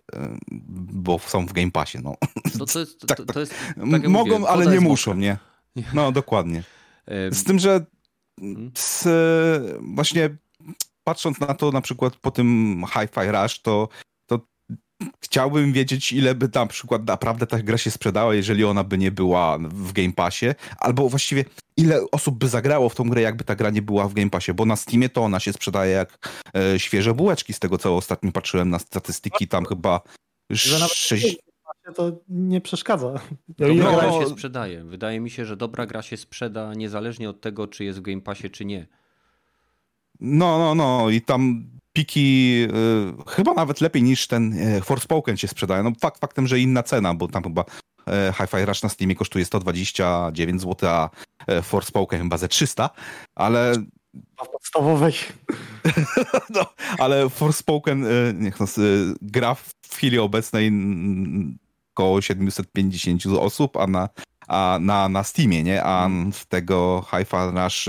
bo 0.92 1.18
są 1.18 1.46
w 1.46 1.52
Game 1.52 1.70
Passie. 1.70 1.98
No. 2.02 2.14
No 2.58 2.66
to 2.66 2.78
jest. 2.78 3.06
Tak, 3.06 3.18
To, 3.18 3.24
to 3.24 3.40
jest 3.40 3.54
tak 3.92 4.08
mogą, 4.08 4.46
ale 4.46 4.66
nie 4.66 4.80
muszą, 4.80 5.14
nie? 5.14 5.38
No 5.94 6.12
dokładnie. 6.12 6.62
Z 7.30 7.44
tym, 7.44 7.58
że 7.58 7.86
Mhm. 8.42 8.70
z, 8.74 9.08
właśnie 9.94 10.36
patrząc 11.08 11.40
na 11.40 11.54
to 11.54 11.70
na 11.72 11.80
przykład 11.80 12.16
po 12.16 12.30
tym 12.30 12.82
Hi-Fi 12.92 13.30
Rush, 13.32 13.60
to, 13.62 13.88
to 14.26 14.40
chciałbym 15.24 15.72
wiedzieć, 15.72 16.12
ile 16.12 16.34
by 16.34 16.48
na 16.54 16.66
przykład 16.66 17.06
naprawdę 17.06 17.46
ta 17.46 17.62
gra 17.62 17.78
się 17.78 17.90
sprzedała, 17.90 18.34
jeżeli 18.34 18.64
ona 18.64 18.84
by 18.84 18.98
nie 18.98 19.10
była 19.10 19.58
w 19.58 19.92
Game 19.92 20.12
Passie, 20.12 20.46
albo 20.78 21.08
właściwie 21.08 21.44
ile 21.76 22.00
osób 22.12 22.38
by 22.38 22.48
zagrało 22.48 22.88
w 22.88 22.94
tą 22.94 23.08
grę, 23.08 23.22
jakby 23.22 23.44
ta 23.44 23.56
gra 23.56 23.70
nie 23.70 23.82
była 23.82 24.08
w 24.08 24.14
Game 24.14 24.30
Passie, 24.30 24.54
bo 24.54 24.64
na 24.64 24.76
Steamie 24.76 25.08
to 25.08 25.24
ona 25.24 25.40
się 25.40 25.52
sprzedaje 25.52 25.92
jak 25.92 26.18
e, 26.56 26.78
świeże 26.78 27.14
bułeczki, 27.14 27.52
z 27.52 27.58
tego 27.58 27.78
co 27.78 27.96
ostatnio 27.96 28.32
patrzyłem 28.32 28.70
na 28.70 28.78
statystyki, 28.78 29.48
tam 29.48 29.64
chyba 29.64 30.00
sześć... 30.52 31.36
to 31.94 32.12
nie 32.28 32.60
przeszkadza. 32.60 33.20
Ja 33.58 33.68
Dobra 33.68 33.92
No, 33.92 33.98
gra 33.98 34.08
no. 34.08 34.20
się 34.20 34.26
sprzedaje. 34.26 34.84
Wydaje 34.84 35.20
mi 35.20 35.30
się, 35.30 35.44
że 35.44 35.56
dobra 35.56 35.86
gra 35.86 36.02
się 36.02 36.16
sprzeda 36.16 36.74
niezależnie 36.74 37.30
od 37.30 37.40
tego, 37.40 37.66
czy 37.66 37.84
jest 37.84 37.98
w 37.98 38.02
Game 38.02 38.20
Passie, 38.20 38.50
czy 38.50 38.64
nie. 38.64 38.86
No, 40.20 40.58
no, 40.58 40.74
no 40.74 41.10
i 41.10 41.20
tam 41.20 41.64
piki 41.92 42.62
y, 42.62 43.30
chyba 43.30 43.54
nawet 43.54 43.80
lepiej 43.80 44.02
niż 44.02 44.26
ten 44.26 44.52
y, 44.52 44.80
Forspoken 44.80 45.36
się 45.36 45.48
sprzedaje. 45.48 45.82
No 45.82 45.92
fakt 46.00 46.20
faktem, 46.20 46.46
że 46.46 46.60
inna 46.60 46.82
cena, 46.82 47.14
bo 47.14 47.28
tam 47.28 47.42
chyba 47.42 47.62
y, 47.62 48.32
Hi-Fi 48.32 48.64
Rush 48.64 48.82
na 48.82 48.88
Steamie 48.88 49.14
kosztuje 49.14 49.44
129 49.44 50.62
zł, 50.62 50.90
a 50.90 51.10
y, 51.52 51.62
Forspoken 51.62 52.22
chyba 52.22 52.38
ze 52.38 52.48
300, 52.48 52.90
ale 53.34 53.72
A 54.36 54.44
w 54.44 54.48
podstawowej. 54.48 55.12
no, 56.54 56.66
ale 56.98 57.28
Forspoken 57.30 58.04
y, 58.04 58.34
niech 58.38 58.60
no, 58.60 58.66
y, 58.78 59.14
gra 59.22 59.54
w 59.54 59.74
chwili 59.90 60.18
obecnej 60.18 60.72
około 61.94 62.20
750 62.20 63.26
osób, 63.26 63.76
a 63.76 63.86
na, 63.86 64.08
a 64.48 64.78
na, 64.80 65.08
na 65.08 65.24
Steamie, 65.24 65.62
nie? 65.62 65.84
A 65.84 66.08
w 66.32 66.46
tego 66.46 67.04
Hi-Fi 67.10 67.36
Rush 67.64 67.88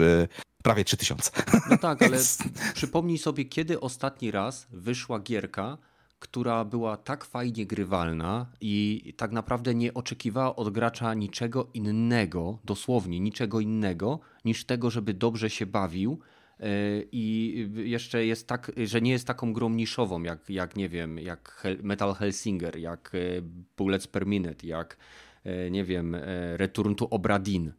prawie 0.70 0.84
3000. 0.86 1.32
No 1.70 1.78
tak, 1.78 2.02
ale 2.02 2.18
przypomnij 2.74 3.18
sobie, 3.18 3.46
kiedy 3.46 3.80
ostatni 3.80 4.32
raz 4.32 4.68
wyszła 4.72 5.20
gierka, 5.20 5.78
która 6.20 6.66
była 6.66 6.98
tak 6.98 7.26
fajnie 7.26 7.66
grywalna 7.66 8.46
i 8.62 9.14
tak 9.18 9.32
naprawdę 9.32 9.76
nie 9.76 9.94
oczekiwała 9.94 10.56
od 10.56 10.70
gracza 10.70 11.14
niczego 11.14 11.70
innego, 11.74 12.60
dosłownie 12.66 13.20
niczego 13.20 13.60
innego, 13.60 14.20
niż 14.46 14.66
tego, 14.66 14.90
żeby 14.90 15.14
dobrze 15.14 15.50
się 15.50 15.66
bawił. 15.66 16.20
yy, 16.60 16.66
I 17.12 17.70
jeszcze 17.76 18.26
jest 18.26 18.48
tak, 18.48 18.72
że 18.86 19.02
nie 19.02 19.12
jest 19.12 19.28
taką 19.28 19.54
grą 19.54 19.70
niszową, 19.70 20.24
jak, 20.24 20.50
jak 20.50 20.76
nie 20.76 20.90
wiem, 20.90 21.20
jak 21.20 21.64
Metal 21.84 22.14
Hellsinger, 22.14 22.78
jak 22.78 23.12
yy, 23.14 23.44
Bullets 23.78 24.08
per 24.08 24.28
Minute, 24.28 24.68
jak 24.68 24.98
yy, 25.46 25.72
nie 25.72 25.84
wiem, 25.84 26.18
Return 26.56 26.96
to 26.96 27.10
Obradin. 27.10 27.74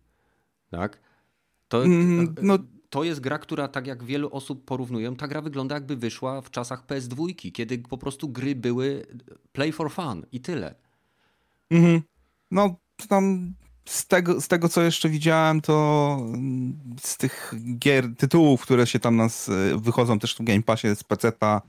Tak? 0.70 1.00
To, 1.68 1.84
Mm, 1.84 2.34
no- 2.42 2.58
to 2.90 3.04
jest 3.04 3.20
gra, 3.20 3.38
która 3.38 3.68
tak 3.68 3.86
jak 3.86 4.04
wielu 4.04 4.28
osób 4.32 4.64
porównują, 4.64 5.16
ta 5.16 5.28
gra 5.28 5.42
wygląda 5.42 5.74
jakby 5.74 5.96
wyszła 5.96 6.40
w 6.40 6.50
czasach 6.50 6.86
PS2, 6.86 7.52
kiedy 7.52 7.78
po 7.78 7.98
prostu 7.98 8.28
gry 8.28 8.54
były 8.54 9.06
play 9.52 9.72
for 9.72 9.92
fun 9.92 10.26
i 10.32 10.40
tyle. 10.40 10.74
Mhm. 11.70 12.02
No, 12.50 12.76
tam 13.08 13.54
z 13.84 14.06
tego, 14.06 14.40
z 14.40 14.48
tego, 14.48 14.68
co 14.68 14.82
jeszcze 14.82 15.08
widziałem, 15.08 15.60
to 15.60 16.16
mm, 16.20 16.78
z 17.02 17.16
tych 17.16 17.54
gier, 17.78 18.16
tytułów, 18.16 18.62
które 18.62 18.86
się 18.86 18.98
tam 18.98 19.16
nas 19.16 19.48
e, 19.48 19.52
wychodzą 19.78 20.18
też 20.18 20.34
w 20.34 20.42
Game 20.44 20.62
Passie 20.62 20.96
z 20.96 21.02
e, 21.12 21.60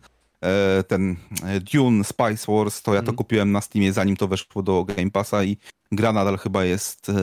ten 0.87 1.15
e, 1.43 1.59
Dune, 1.59 2.03
Spice 2.03 2.51
Wars, 2.51 2.81
to 2.81 2.91
ja 2.93 2.99
to 2.99 3.03
Mhm. 3.03 3.15
kupiłem 3.17 3.51
na 3.51 3.61
Steamie, 3.61 3.93
zanim 3.93 4.17
to 4.17 4.27
weszło 4.27 4.63
do 4.63 4.83
Game 4.83 5.11
Passa 5.11 5.43
i 5.43 5.57
gra 5.91 6.13
nadal 6.13 6.37
chyba 6.37 6.63
jest, 6.65 7.09
e, 7.09 7.13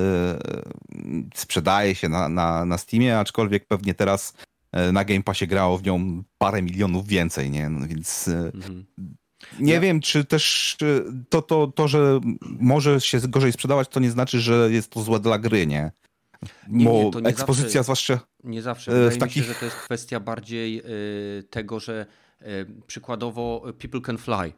sprzedaje 1.34 1.94
się 1.94 2.08
na, 2.08 2.28
na, 2.28 2.64
na 2.64 2.78
Steamie, 2.78 3.18
aczkolwiek 3.18 3.66
pewnie 3.66 3.94
teraz 3.94 4.34
e, 4.72 4.92
na 4.92 5.04
Game 5.04 5.22
Passie 5.22 5.46
grało 5.46 5.78
w 5.78 5.82
nią 5.82 6.22
parę 6.38 6.62
milionów 6.62 7.06
więcej, 7.06 7.50
nie? 7.50 7.68
No, 7.68 7.86
więc 7.86 8.28
e, 8.28 8.50
Mhm. 8.54 8.86
nie 9.60 9.72
Ja- 9.72 9.80
wiem, 9.80 10.00
czy 10.00 10.24
też 10.24 10.76
to, 11.28 11.42
to, 11.42 11.66
to, 11.66 11.88
że 11.88 12.20
może 12.42 13.00
się 13.00 13.18
gorzej 13.28 13.52
sprzedawać, 13.52 13.88
to 13.88 14.00
nie 14.00 14.10
znaczy, 14.10 14.40
że 14.40 14.68
jest 14.72 14.90
to 14.90 15.02
złe 15.02 15.20
dla 15.20 15.38
gry, 15.38 15.66
nie? 15.66 15.90
Nie, 16.68 16.84
Bo 16.84 17.10
nie, 17.14 17.20
nie 17.22 17.28
ekspozycja 17.28 17.82
zawsze- 17.82 17.82
zwłaszcza... 17.84 18.20
Nie 18.44 18.62
zawsze. 18.62 18.90
E, 18.92 18.94
Wydaje 18.94 19.10
w 19.10 19.18
takich- 19.18 19.42
się, 19.46 19.48
że 19.52 19.58
to 19.58 19.64
jest 19.64 19.76
kwestia 19.76 20.20
bardziej 20.20 20.82
tego, 21.50 21.80
że 21.80 22.06
przykładowo 22.86 23.62
People 23.78 24.00
Can 24.00 24.18
Fly. 24.18 24.52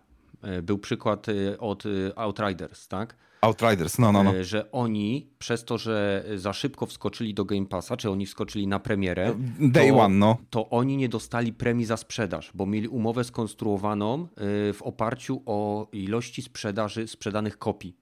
y, 0.59 0.63
Był 0.63 0.79
przykład 0.79 1.27
od 1.59 1.85
Outriders, 2.17 2.89
tak? 2.89 3.17
Outriders, 3.41 3.99
no, 3.99 4.13
no, 4.13 4.23
no. 4.23 4.37
E, 4.37 4.45
Że 4.45 4.73
oni 4.73 5.31
przez 5.39 5.65
to, 5.65 5.79
że 5.79 6.25
za 6.37 6.53
szybko 6.53 6.87
wskoczyli 6.87 7.35
do 7.35 7.45
Game 7.45 7.67
Passa, 7.67 7.97
czy 7.97 8.11
oni 8.11 8.27
wskoczyli 8.27 8.67
na 8.67 8.79
premierę, 8.81 9.35
Day 9.61 9.89
to- 9.91 9.99
one, 9.99 10.15
no. 10.15 10.37
to 10.51 10.71
oni 10.71 10.97
nie 10.97 11.09
dostali 11.09 11.53
premii 11.53 11.85
za 11.87 11.97
sprzedaż, 11.97 12.51
bo 12.55 12.67
mieli 12.67 12.89
umowę 12.89 13.25
skonstruowaną 13.25 14.29
w 14.75 14.79
oparciu 14.83 15.43
o 15.47 15.89
ilości 15.93 16.43
sprzedaży 16.43 17.09
sprzedanych 17.09 17.59
kopii. 17.59 17.97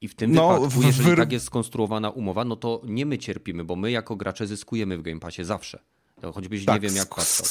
I 0.00 0.08
w 0.08 0.14
tym 0.14 0.32
No, 0.32 0.54
wypadku, 0.60 0.82
jeżeli 0.82 1.10
wyr- 1.10 1.16
tak 1.16 1.32
jest 1.32 1.46
skonstruowana 1.46 2.10
umowa, 2.10 2.44
no 2.44 2.56
to 2.56 2.80
nie 2.84 3.06
my 3.06 3.18
cierpimy, 3.18 3.64
bo 3.64 3.76
my 3.76 3.90
jako 3.90 4.16
gracze 4.16 4.46
zyskujemy 4.46 4.98
w 4.98 5.02
Game 5.02 5.20
Passie 5.20 5.44
zawsze. 5.44 5.78
To 6.20 6.32
choćbyś 6.32 6.66
nie 6.66 6.80
wiem 6.80 6.96
jak 6.96 7.08
patrzał. 7.14 7.46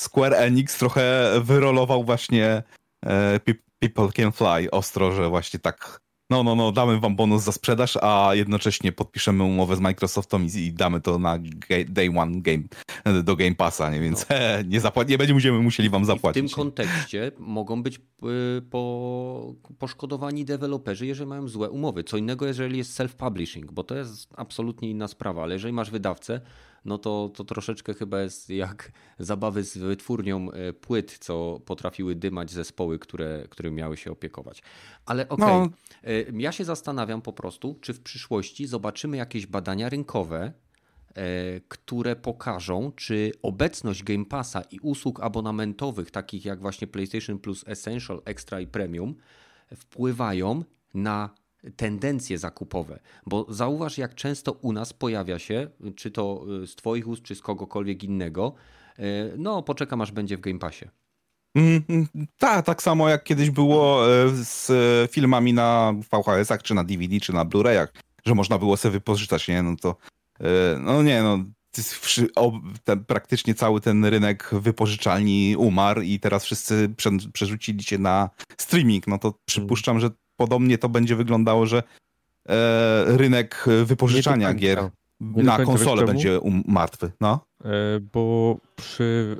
Square 0.00 0.34
Enix 0.34 0.78
trochę 0.78 1.32
wyrolował 1.42 2.04
właśnie 2.04 2.62
e, 3.06 3.38
Pe- 3.38 3.54
People 3.78 4.08
Can 4.12 4.32
Fly 4.32 4.70
ostro, 4.70 5.12
że 5.12 5.28
właśnie 5.28 5.60
tak 5.60 6.00
no, 6.30 6.42
no, 6.42 6.54
no, 6.54 6.72
damy 6.72 7.00
wam 7.00 7.16
bonus 7.16 7.42
za 7.42 7.52
sprzedaż, 7.52 7.98
a 8.02 8.30
jednocześnie 8.34 8.92
podpiszemy 8.92 9.44
umowę 9.44 9.76
z 9.76 9.80
Microsoftem 9.80 10.44
i, 10.44 10.58
i 10.58 10.72
damy 10.72 11.00
to 11.00 11.18
na 11.18 11.38
day 11.88 12.10
one 12.16 12.40
game, 12.40 12.62
do 13.22 13.36
Game 13.36 13.54
Passa, 13.54 13.90
nie? 13.90 14.00
więc 14.00 14.20
no. 14.20 14.36
he, 14.36 14.64
nie, 14.68 14.80
zapła- 14.80 15.08
nie 15.08 15.18
będziemy 15.18 15.58
musieli 15.58 15.90
wam 15.90 16.04
zapłacić. 16.04 16.44
I 16.44 16.46
w 16.46 16.50
tym 16.50 16.56
kontekście 16.56 17.32
mogą 17.38 17.82
być 17.82 17.96
y, 17.96 18.62
po, 18.70 19.54
poszkodowani 19.78 20.44
deweloperzy, 20.44 21.06
jeżeli 21.06 21.28
mają 21.28 21.48
złe 21.48 21.70
umowy. 21.70 22.04
Co 22.04 22.16
innego, 22.16 22.46
jeżeli 22.46 22.78
jest 22.78 23.00
self-publishing, 23.00 23.64
bo 23.72 23.84
to 23.84 23.94
jest 23.94 24.28
absolutnie 24.36 24.90
inna 24.90 25.08
sprawa, 25.08 25.42
ale 25.42 25.54
jeżeli 25.54 25.72
masz 25.72 25.90
wydawcę, 25.90 26.40
no 26.88 26.98
to, 26.98 27.30
to 27.34 27.44
troszeczkę 27.44 27.94
chyba 27.94 28.20
jest 28.20 28.50
jak 28.50 28.92
zabawy 29.18 29.64
z 29.64 29.78
wytwórnią 29.78 30.50
e, 30.50 30.72
płyt, 30.72 31.18
co 31.20 31.60
potrafiły 31.64 32.14
dymać 32.14 32.50
zespoły, 32.50 32.98
które, 32.98 33.46
które 33.50 33.70
miały 33.70 33.96
się 33.96 34.12
opiekować. 34.12 34.62
Ale 35.06 35.28
okej, 35.28 35.46
okay. 35.46 35.70
no. 36.32 36.40
ja 36.40 36.52
się 36.52 36.64
zastanawiam 36.64 37.22
po 37.22 37.32
prostu, 37.32 37.78
czy 37.80 37.94
w 37.94 38.00
przyszłości 38.00 38.66
zobaczymy 38.66 39.16
jakieś 39.16 39.46
badania 39.46 39.88
rynkowe, 39.88 40.52
e, 41.14 41.60
które 41.68 42.16
pokażą, 42.16 42.92
czy 42.92 43.32
obecność 43.42 44.02
Game 44.02 44.24
Passa 44.24 44.62
i 44.70 44.78
usług 44.80 45.20
abonamentowych, 45.20 46.10
takich 46.10 46.44
jak 46.44 46.60
właśnie 46.60 46.86
PlayStation 46.86 47.38
Plus 47.38 47.64
Essential, 47.66 48.22
Extra 48.24 48.60
i 48.60 48.66
Premium, 48.66 49.14
wpływają 49.76 50.64
na 50.94 51.30
tendencje 51.76 52.38
zakupowe, 52.38 53.00
bo 53.26 53.46
zauważ, 53.48 53.98
jak 53.98 54.14
często 54.14 54.52
u 54.52 54.72
nas 54.72 54.92
pojawia 54.92 55.38
się, 55.38 55.70
czy 55.96 56.10
to 56.10 56.44
y, 56.62 56.66
z 56.66 56.76
Twoich 56.76 57.08
ust, 57.08 57.22
czy 57.22 57.34
z 57.34 57.40
kogokolwiek 57.40 58.04
innego, 58.04 58.54
y, 58.98 59.02
no 59.36 59.62
poczekam 59.62 60.00
aż 60.00 60.12
będzie 60.12 60.36
w 60.36 60.40
Game 60.40 60.58
Passie. 60.58 60.84
Tak, 62.38 62.66
tak 62.66 62.82
samo 62.82 63.08
jak 63.08 63.24
kiedyś 63.24 63.50
było 63.50 64.12
e, 64.12 64.28
z 64.34 64.70
filmami 65.12 65.52
na 65.52 65.94
VHS-ach, 66.12 66.62
czy 66.62 66.74
na 66.74 66.84
DVD, 66.84 67.20
czy 67.20 67.32
na 67.32 67.44
Blu-rayach, 67.44 67.88
że 68.24 68.34
można 68.34 68.58
było 68.58 68.76
sobie 68.76 68.92
wypożyczać, 68.92 69.48
nie? 69.48 69.62
No 69.62 69.76
to, 69.76 69.96
e, 70.40 70.78
no 70.78 71.02
nie, 71.02 71.22
no 71.22 71.38
ten, 72.84 73.04
praktycznie 73.04 73.54
cały 73.54 73.80
ten 73.80 74.04
rynek 74.04 74.50
wypożyczalni 74.52 75.56
umarł 75.56 76.00
i 76.00 76.20
teraz 76.20 76.44
wszyscy 76.44 76.94
przerzucili 77.32 77.82
się 77.82 77.98
na 77.98 78.30
streaming, 78.58 79.06
no 79.06 79.18
to 79.18 79.34
przypuszczam, 79.44 80.00
że 80.00 80.10
podobnie 80.38 80.78
to 80.78 80.88
będzie 80.88 81.16
wyglądało, 81.16 81.66
że 81.66 81.82
e, 82.48 83.04
rynek 83.16 83.64
wypożyczania 83.84 84.54
gier 84.54 84.90
na 85.20 85.64
konsolę 85.64 86.06
będzie 86.06 86.40
um, 86.40 86.62
martwy. 86.66 87.10
No. 87.20 87.44
E, 87.64 87.70
bo 88.12 88.56
przy, 88.76 89.36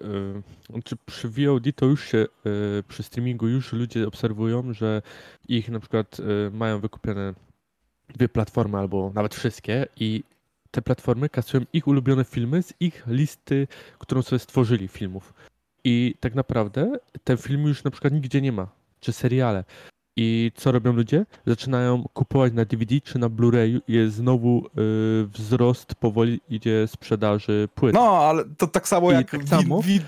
e, 0.68 0.72
znaczy 0.72 0.96
przy 1.06 1.28
VOD 1.28 1.64
to 1.76 1.86
już 1.86 2.04
się, 2.04 2.18
e, 2.18 2.82
przy 2.88 3.02
streamingu 3.02 3.48
już 3.48 3.72
ludzie 3.72 4.06
obserwują, 4.06 4.72
że 4.72 5.02
ich 5.48 5.68
na 5.68 5.80
przykład 5.80 6.16
e, 6.20 6.50
mają 6.50 6.80
wykupione 6.80 7.34
dwie 8.08 8.28
platformy 8.28 8.78
albo 8.78 9.12
nawet 9.14 9.34
wszystkie 9.34 9.86
i 9.96 10.24
te 10.70 10.82
platformy 10.82 11.28
kasują 11.28 11.64
ich 11.72 11.86
ulubione 11.86 12.24
filmy 12.24 12.62
z 12.62 12.74
ich 12.80 13.04
listy, 13.06 13.68
którą 13.98 14.22
sobie 14.22 14.38
stworzyli 14.38 14.88
filmów. 14.88 15.34
I 15.84 16.14
tak 16.20 16.34
naprawdę 16.34 16.92
ten 17.24 17.36
film 17.36 17.62
już 17.62 17.84
na 17.84 17.90
przykład 17.90 18.12
nigdzie 18.12 18.40
nie 18.40 18.52
ma, 18.52 18.68
czy 19.00 19.12
seriale. 19.12 19.64
I 20.20 20.53
co 20.55 20.73
robią 20.73 20.93
ludzie? 20.93 21.27
Zaczynają 21.47 22.05
kupować 22.12 22.53
na 22.53 22.65
DVD 22.65 23.01
czy 23.01 23.19
na 23.19 23.28
Blu-rayu 23.28 23.81
jest 23.89 24.16
znowu 24.16 24.66
y, 24.66 25.27
wzrost, 25.27 25.95
powoli 25.95 26.40
idzie 26.49 26.89
sprzedaży 26.89 27.69
płyt. 27.74 27.95
No, 27.95 28.19
ale 28.19 28.45
to 28.57 28.66
tak 28.66 28.89
samo 28.89 29.12
I 29.12 29.15
jak 29.15 29.31
tak 29.31 29.49
samo, 29.49 29.82
wi, 29.82 30.01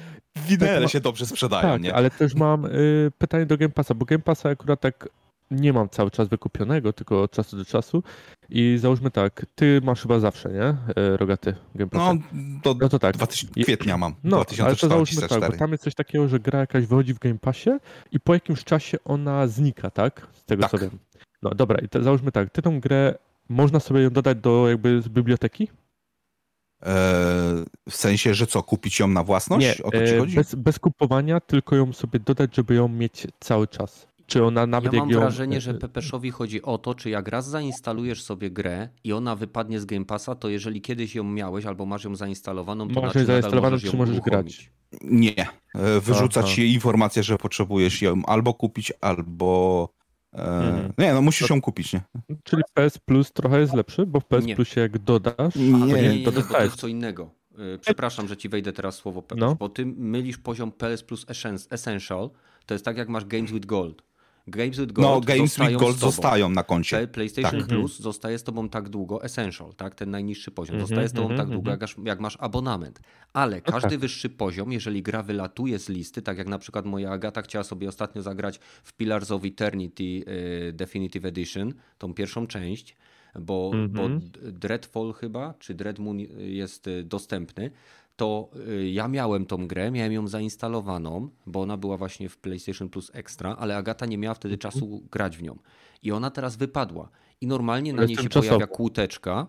wi, 0.48 0.58
tak 0.58 0.90
się 0.90 1.00
dobrze 1.00 1.26
sprzedają, 1.26 1.72
tak, 1.72 1.82
nie? 1.82 1.94
ale 1.94 2.10
też 2.10 2.34
mam 2.34 2.64
y, 2.64 3.12
pytanie 3.18 3.46
do 3.46 3.56
Game 3.56 3.70
Passa, 3.70 3.94
bo 3.94 4.04
Game 4.04 4.22
Passa 4.22 4.48
akurat 4.48 4.80
tak 4.80 5.08
nie 5.50 5.72
mam 5.72 5.88
cały 5.88 6.10
czas 6.10 6.28
wykupionego, 6.28 6.92
tylko 6.92 7.22
od 7.22 7.32
czasu 7.32 7.56
do 7.56 7.64
czasu. 7.64 8.02
I 8.48 8.76
załóżmy 8.80 9.10
tak, 9.10 9.46
ty 9.54 9.80
masz 9.84 10.02
chyba 10.02 10.20
zawsze, 10.20 10.52
nie? 10.52 10.62
E, 10.62 11.16
rogaty 11.16 11.54
Game 11.74 11.90
No, 11.92 12.14
to, 12.62 12.74
no 12.80 12.88
to 12.88 12.98
tak. 12.98 13.14
2000 13.16 13.60
kwietnia 13.60 13.96
mam. 13.96 14.14
No, 14.24 14.36
2004, 14.36 14.66
ale 14.66 14.76
to 14.76 14.88
załóżmy 14.88 15.28
tak, 15.28 15.52
bo 15.52 15.58
tam 15.58 15.72
jest 15.72 15.84
coś 15.84 15.94
takiego, 15.94 16.28
że 16.28 16.40
gra 16.40 16.58
jakaś 16.58 16.86
wychodzi 16.86 17.14
w 17.14 17.18
Game 17.18 17.38
Passie 17.38 17.70
i 18.12 18.20
po 18.20 18.34
jakimś 18.34 18.64
czasie 18.64 18.98
ona 19.04 19.46
znika, 19.46 19.90
tak? 19.90 20.26
Z 20.32 20.44
tego 20.44 20.62
tak. 20.62 20.70
co 20.70 20.78
wiem. 20.78 20.98
No 21.42 21.50
dobra, 21.50 21.78
i 21.78 22.02
załóżmy 22.04 22.32
tak, 22.32 22.50
ty 22.50 22.62
tą 22.62 22.80
grę 22.80 23.14
można 23.48 23.80
sobie 23.80 24.00
ją 24.00 24.10
dodać 24.10 24.38
do 24.38 24.68
jakby 24.68 25.02
z 25.02 25.08
biblioteki? 25.08 25.68
Eee, 26.82 27.64
w 27.90 27.96
sensie, 27.96 28.34
że 28.34 28.46
co, 28.46 28.62
kupić 28.62 29.00
ją 29.00 29.08
na 29.08 29.24
własność? 29.24 29.66
Nie, 29.66 29.84
o 29.84 29.90
to 29.90 30.06
ci 30.06 30.14
e, 30.14 30.18
chodzi? 30.18 30.36
Bez, 30.36 30.54
bez 30.54 30.78
kupowania, 30.78 31.40
tylko 31.40 31.76
ją 31.76 31.92
sobie 31.92 32.20
dodać, 32.20 32.56
żeby 32.56 32.74
ją 32.74 32.88
mieć 32.88 33.26
cały 33.40 33.68
czas. 33.68 34.09
Czy 34.30 34.44
ona 34.44 34.66
nawet 34.66 34.92
ja 34.92 34.98
mam 34.98 35.10
ją... 35.10 35.20
wrażenie, 35.20 35.60
że 35.60 35.74
Pepeszowi 35.74 36.30
chodzi 36.30 36.62
o 36.62 36.78
to, 36.78 36.94
czy 36.94 37.10
jak 37.10 37.28
raz 37.28 37.48
zainstalujesz 37.48 38.22
sobie 38.22 38.50
grę 38.50 38.88
i 39.04 39.12
ona 39.12 39.36
wypadnie 39.36 39.80
z 39.80 39.84
Game 39.84 40.04
Passa, 40.04 40.34
to 40.34 40.48
jeżeli 40.48 40.80
kiedyś 40.80 41.14
ją 41.14 41.24
miałeś 41.24 41.66
albo 41.66 41.86
masz 41.86 42.04
ją 42.04 42.16
zainstalowaną, 42.16 42.88
to 42.88 43.00
masz 43.00 43.14
ją 43.14 43.24
zainstalowaną, 43.24 43.78
czy 43.78 43.96
możesz 43.96 44.16
uruchomić. 44.16 44.24
grać? 44.24 44.70
Nie. 45.02 45.46
E, 45.74 46.00
wyrzucać 46.00 46.44
Aha. 46.52 46.62
informację, 46.62 47.22
że 47.22 47.38
potrzebujesz 47.38 48.02
ją 48.02 48.22
albo 48.26 48.54
kupić, 48.54 48.92
albo 49.00 49.88
e, 50.34 50.38
mhm. 50.38 50.92
Nie, 50.98 51.14
no 51.14 51.22
musisz 51.22 51.50
ją 51.50 51.60
kupić, 51.60 51.92
nie? 51.92 52.00
Czyli 52.44 52.62
PS 52.74 52.98
Plus 52.98 53.32
trochę 53.32 53.60
jest 53.60 53.74
lepszy, 53.74 54.06
bo 54.06 54.20
w 54.20 54.24
PS 54.24 54.44
nie. 54.44 54.56
Plusie 54.56 54.80
jak 54.80 54.98
dodasz, 54.98 55.54
nie, 55.56 55.72
nie, 55.72 55.86
nie, 55.86 56.18
nie, 56.18 56.24
to, 56.24 56.30
nie, 56.30 56.42
to 56.42 56.62
jest 56.62 56.76
co 56.76 56.86
innego. 56.86 57.30
E, 57.58 57.78
przepraszam, 57.78 58.28
że 58.28 58.36
ci 58.36 58.48
wejdę 58.48 58.72
teraz 58.72 58.94
słowo 58.94 59.22
Pepeś, 59.22 59.40
no. 59.40 59.54
bo 59.54 59.68
ty 59.68 59.86
mylisz 59.86 60.38
poziom 60.38 60.72
PS 60.72 61.02
Plus 61.02 61.26
Essential, 61.70 62.30
to 62.66 62.74
jest 62.74 62.84
tak 62.84 62.96
jak 62.96 63.08
masz 63.08 63.24
Games 63.24 63.52
with 63.52 63.66
Gold. 63.66 64.09
Games 64.46 64.78
with 64.78 64.92
Gold, 64.92 65.08
no, 65.08 65.34
Games 65.34 65.58
with 65.58 65.76
Gold 65.76 65.96
zostają 65.96 66.48
na 66.48 66.62
koncie. 66.62 67.08
PlayStation 67.08 67.60
tak. 67.60 67.68
Plus 67.68 67.92
mhm. 67.92 68.02
zostaje 68.02 68.38
z 68.38 68.42
tobą 68.42 68.68
tak 68.68 68.88
długo, 68.88 69.24
Essential, 69.24 69.74
tak? 69.74 69.94
ten 69.94 70.10
najniższy 70.10 70.50
poziom, 70.50 70.76
-hmm, 70.76 70.80
zostaje 70.80 71.08
z 71.08 71.12
tobą 71.12 71.28
-hmm, 71.28 71.36
tak 71.36 71.48
długo, 71.48 71.70
jak, 71.70 71.80
jak, 72.04 72.20
masz 72.20 72.36
abonament. 72.40 73.00
Ale 73.32 73.56
no 73.56 73.72
każdy 73.72 73.90
tak. 73.90 73.98
wyższy 73.98 74.28
poziom, 74.28 74.72
jeżeli 74.72 75.02
gra 75.02 75.22
wylatuje 75.22 75.78
z 75.78 75.88
listy, 75.88 76.22
tak 76.22 76.38
jak 76.38 76.46
na 76.46 76.58
przykład 76.58 76.86
moja 76.86 77.10
Agata 77.10 77.42
chciała 77.42 77.64
sobie 77.64 77.88
ostatnio 77.88 78.22
zagrać 78.22 78.60
w 78.82 78.92
Pillars 78.92 79.30
of 79.30 79.44
Eternity 79.44 80.04
y, 80.04 80.72
Definitive 80.72 81.24
Edition, 81.24 81.74
tą 81.98 82.14
pierwszą 82.14 82.46
część, 82.46 82.96
bo, 83.34 83.70
bo 83.70 84.02
mhm. 84.02 84.20
Dreadfall 84.42 85.12
chyba, 85.12 85.54
czy 85.58 85.74
Dread 85.74 85.98
Moon 85.98 86.18
jest 86.38 86.86
y, 86.86 87.04
dostępny, 87.04 87.70
to 88.20 88.50
y, 88.68 88.90
ja 88.90 89.08
miałem 89.08 89.46
tą 89.46 89.66
grę, 89.66 89.90
miałem 89.90 90.12
ją 90.12 90.28
zainstalowaną, 90.28 91.28
bo 91.46 91.60
ona 91.60 91.76
była 91.76 91.96
właśnie 91.96 92.28
w 92.28 92.38
PlayStation 92.38 92.88
Plus 92.88 93.10
Extra, 93.14 93.56
ale 93.56 93.76
Agata 93.76 94.06
nie 94.06 94.18
miała 94.18 94.34
wtedy 94.34 94.54
mhm. 94.54 94.72
czasu 94.72 95.02
grać 95.10 95.36
w 95.36 95.42
nią. 95.42 95.58
I 96.02 96.12
ona 96.12 96.30
teraz 96.30 96.56
wypadła. 96.56 97.10
I 97.40 97.46
normalnie 97.46 97.92
na 97.92 98.04
niej 98.04 98.16
się 98.16 98.28
czasowo. 98.28 98.48
pojawia 98.48 98.66
kłóteczka. 98.66 99.46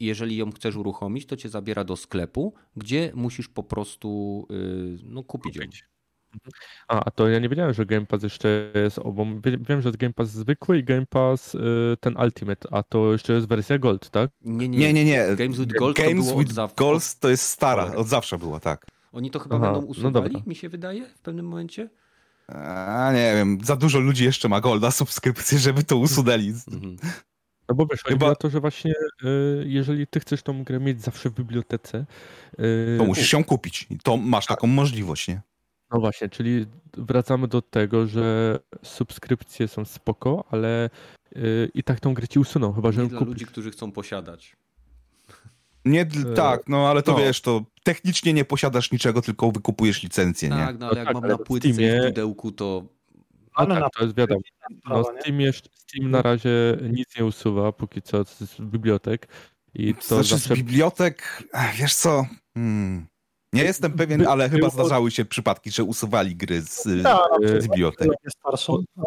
I 0.00 0.04
jeżeli 0.04 0.36
ją 0.36 0.52
chcesz 0.52 0.76
uruchomić, 0.76 1.26
to 1.26 1.36
cię 1.36 1.48
zabiera 1.48 1.84
do 1.84 1.96
sklepu, 1.96 2.54
gdzie 2.76 3.12
musisz 3.14 3.48
po 3.48 3.62
prostu 3.62 4.46
yy, 4.50 4.98
no, 5.02 5.22
kupić, 5.22 5.58
kupić. 5.58 5.80
ją. 5.80 5.86
A, 6.88 7.04
a 7.04 7.10
to 7.10 7.28
ja 7.28 7.38
nie 7.38 7.48
wiedziałem, 7.48 7.74
że 7.74 7.86
Game 7.86 8.06
Pass 8.06 8.22
jeszcze 8.22 8.72
jest 8.74 8.98
obą. 8.98 9.40
Wiem, 9.40 9.82
że 9.82 9.88
jest 9.88 9.98
Game 9.98 10.12
Pass 10.12 10.30
zwykły 10.30 10.78
i 10.78 10.84
Game 10.84 11.06
Pass 11.06 11.54
y, 11.54 11.58
ten 12.00 12.16
Ultimate, 12.16 12.68
a 12.72 12.82
to 12.82 13.12
jeszcze 13.12 13.32
jest 13.32 13.48
wersja 13.48 13.78
Gold, 13.78 14.10
tak? 14.10 14.30
Nie, 14.40 14.68
nie, 14.68 14.78
nie. 14.78 14.92
nie, 14.92 15.04
nie. 15.04 15.36
Games 15.36 15.58
with 15.58 15.72
Gold 15.78 15.96
Games 15.96 16.28
to 16.28 16.38
with 16.38 16.54
Gold 16.76 17.14
to 17.20 17.28
jest 17.28 17.44
stara, 17.44 17.94
od 17.94 18.08
zawsze 18.08 18.38
była, 18.38 18.60
tak. 18.60 18.86
Oni 19.12 19.30
to 19.30 19.38
chyba 19.38 19.56
Aha, 19.56 19.64
będą 19.64 19.80
no 19.80 19.86
usuwali, 19.86 20.34
no 20.34 20.42
mi 20.46 20.54
się 20.54 20.68
wydaje, 20.68 21.06
w 21.06 21.20
pewnym 21.20 21.46
momencie. 21.46 21.88
A, 22.48 23.12
nie 23.14 23.34
wiem, 23.34 23.58
za 23.64 23.76
dużo 23.76 23.98
ludzi 23.98 24.24
jeszcze 24.24 24.48
ma 24.48 24.60
Golda 24.60 24.90
subskrypcję, 24.90 25.58
żeby 25.58 25.84
to 25.84 25.96
usunęli. 25.96 26.54
Mhm. 26.72 26.96
No 27.68 27.74
bo 27.74 27.86
wiesz, 27.86 28.02
chyba 28.02 28.34
to, 28.34 28.50
że 28.50 28.60
właśnie 28.60 28.94
y, 29.24 29.64
jeżeli 29.66 30.06
ty 30.06 30.20
chcesz 30.20 30.42
tą 30.42 30.64
grę 30.64 30.80
mieć 30.80 31.02
zawsze 31.02 31.30
w 31.30 31.34
bibliotece, 31.34 32.04
y, 32.60 32.98
to 32.98 33.04
musisz 33.04 33.32
ją 33.32 33.44
kupić. 33.44 33.86
To 34.02 34.16
masz 34.16 34.46
taką 34.46 34.66
możliwość, 34.66 35.28
nie? 35.28 35.40
No 35.92 36.00
właśnie, 36.00 36.28
czyli 36.28 36.66
wracamy 36.96 37.48
do 37.48 37.62
tego, 37.62 38.06
że 38.06 38.58
subskrypcje 38.82 39.68
są 39.68 39.84
spoko, 39.84 40.44
ale 40.50 40.90
yy, 41.36 41.70
i 41.74 41.82
tak 41.82 42.00
tą 42.00 42.14
grę 42.14 42.28
ci 42.28 42.38
usuną, 42.38 42.72
chyba 42.72 42.92
że 42.92 43.02
Nie 43.02 43.02
ją 43.02 43.18
dla 43.18 43.26
ludzi, 43.26 43.46
którzy 43.46 43.70
chcą 43.70 43.92
posiadać. 43.92 44.56
Nie, 45.84 46.00
e, 46.00 46.34
tak, 46.34 46.68
no 46.68 46.88
ale 46.88 47.02
to 47.02 47.12
no. 47.12 47.18
wiesz, 47.18 47.40
to 47.40 47.64
technicznie 47.82 48.32
nie 48.32 48.44
posiadasz 48.44 48.92
niczego, 48.92 49.22
tylko 49.22 49.52
wykupujesz 49.52 50.02
licencję, 50.02 50.48
tak, 50.48 50.58
nie? 50.58 50.78
no 50.78 50.86
ale 50.86 50.94
no 50.94 50.98
jak 50.98 51.06
tak, 51.06 51.14
mam 51.14 51.26
na 51.26 51.38
płytce 51.38 51.72
Steamie... 51.72 52.02
w 52.02 52.06
pudełku, 52.06 52.52
to... 52.52 52.84
No 53.58 53.66
tak, 53.66 53.92
to 53.98 54.04
jest 54.04 54.16
wiadomo. 54.16 54.40
No, 54.88 55.04
Steam, 55.20 55.40
jeszcze, 55.40 55.68
Steam 55.74 56.10
na 56.10 56.22
razie 56.22 56.78
nic 56.82 57.16
nie 57.18 57.24
usuwa, 57.24 57.72
póki 57.72 58.02
co 58.02 58.24
z 58.24 58.60
bibliotek. 58.60 59.28
I 59.74 59.94
to 59.94 60.02
znaczy 60.02 60.28
zawsze... 60.28 60.54
z 60.54 60.58
bibliotek, 60.58 61.42
wiesz 61.78 61.94
co... 61.94 62.26
Hmm. 62.54 63.06
Nie 63.52 63.62
jestem 63.62 63.92
pewien, 63.92 64.26
ale 64.26 64.48
chyba 64.48 64.68
zdarzały 64.68 65.10
się 65.10 65.24
przypadki, 65.24 65.70
że 65.70 65.84
usuwali 65.84 66.36
gry 66.36 66.60
z, 66.60 67.02
tak, 67.02 67.20
z 67.42 67.68
bibliotek. 67.68 68.08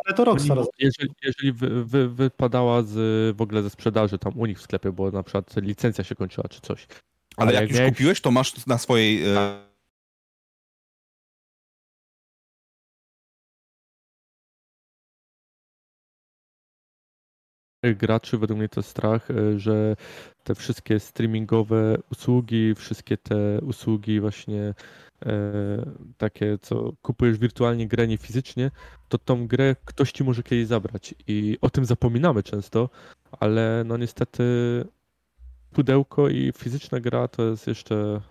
ale 0.06 0.16
to 0.16 0.26
Rockstar. 0.26 0.58
Jeżeli, 0.80 1.10
jeżeli 1.24 1.52
wy, 1.54 1.86
wy, 1.86 2.10
wypadała 2.10 2.84
z, 2.84 2.94
w 3.38 3.42
ogóle 3.42 3.64
ze 3.64 3.70
sprzedaży 3.70 4.18
tam 4.18 4.40
u 4.40 4.46
nich 4.46 4.60
w 4.60 4.62
sklepie, 4.62 4.92
bo 4.92 5.12
na 5.12 5.24
przykład 5.24 5.56
licencja 5.56 6.04
się 6.04 6.16
kończyła 6.16 6.48
czy 6.50 6.62
coś. 6.62 6.88
Ale, 7.38 7.48
ale 7.48 7.54
jak, 7.54 7.62
jak 7.62 7.70
już 7.70 7.80
miałeś... 7.80 7.94
kupiłeś, 7.94 8.22
to 8.22 8.32
masz 8.32 8.66
na 8.66 8.78
swojej 8.78 9.24
e, 9.24 9.71
graczy, 17.84 18.38
według 18.38 18.60
mnie 18.60 18.70
to 18.70 18.84
strach, 18.84 19.32
e, 19.32 19.60
że 19.60 19.96
te 20.44 20.56
wszystkie 20.56 21.00
streamingowe 21.00 21.98
usługi, 22.12 22.76
wszystkie 22.76 23.18
te 23.18 23.62
usługi 23.62 24.20
właśnie 24.20 24.74
e, 25.26 25.34
takie, 26.18 26.58
co 26.62 26.94
kupujesz 27.02 27.38
wirtualnie 27.38 27.88
grę, 27.88 28.08
nie 28.08 28.18
fizycznie, 28.18 28.72
to 29.10 29.18
tą 29.18 29.48
grę 29.48 29.76
ktoś 29.86 30.12
ci 30.12 30.24
może 30.24 30.44
kiedyś 30.44 30.68
zabrać. 30.68 31.16
I 31.28 31.58
o 31.62 31.70
tym 31.70 31.86
zapominamy 31.86 32.44
często, 32.44 32.90
ale 33.32 33.84
no 33.86 33.98
niestety 33.98 34.44
pudełko 35.74 36.30
i 36.30 36.52
fizyczna 36.58 37.00
gra 37.00 37.28
to 37.28 37.44
jest 37.44 37.68
jeszcze 37.68 38.22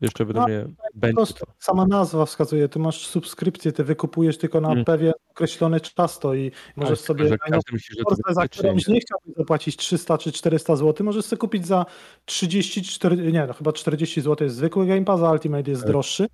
jeszcze 0.00 0.24
według 0.24 0.48
No, 0.48 0.54
mnie 0.54 0.64
Po 0.76 0.82
będzie 0.94 1.14
prostu 1.16 1.46
to. 1.46 1.52
sama 1.58 1.86
nazwa 1.86 2.26
wskazuje, 2.26 2.68
ty 2.68 2.78
masz 2.78 3.06
subskrypcję, 3.06 3.72
ty 3.72 3.84
wykupujesz 3.84 4.38
tylko 4.38 4.60
na 4.60 4.72
Mm. 4.72 4.84
pewien 4.84 5.12
określony 5.30 5.80
czas 5.80 6.18
to 6.18 6.34
i 6.34 6.52
możesz 6.76 6.98
Tak, 6.98 7.06
sobie 7.06 7.24
myśli, 7.72 7.96
Forsę, 8.08 8.22
za 8.34 8.48
którąś 8.48 8.88
nie 8.88 9.00
chciałbyś 9.00 9.34
zapłacić 9.36 9.76
300 9.76 10.18
czy 10.18 10.32
400 10.32 10.76
zł, 10.76 11.06
możesz 11.06 11.24
sobie 11.24 11.38
kupić 11.40 11.66
za 11.66 11.86
30, 12.24 12.82
40, 12.82 13.32
nie, 13.32 13.46
no 13.46 13.52
chyba 13.52 13.72
40 13.72 14.20
zł 14.20 14.44
jest 14.44 14.56
zwykły 14.56 14.86
Game 14.86 15.04
Pass, 15.04 15.20
a 15.22 15.30
Ultimate 15.32 15.70
jest 15.70 15.82
Tak. 15.82 15.90
droższy. 15.90 16.26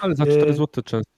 Ale 0.00 0.14
za 0.16 0.26
4 0.26 0.40
Yy, 0.46 0.54
zł 0.54 0.82
często 0.84 1.10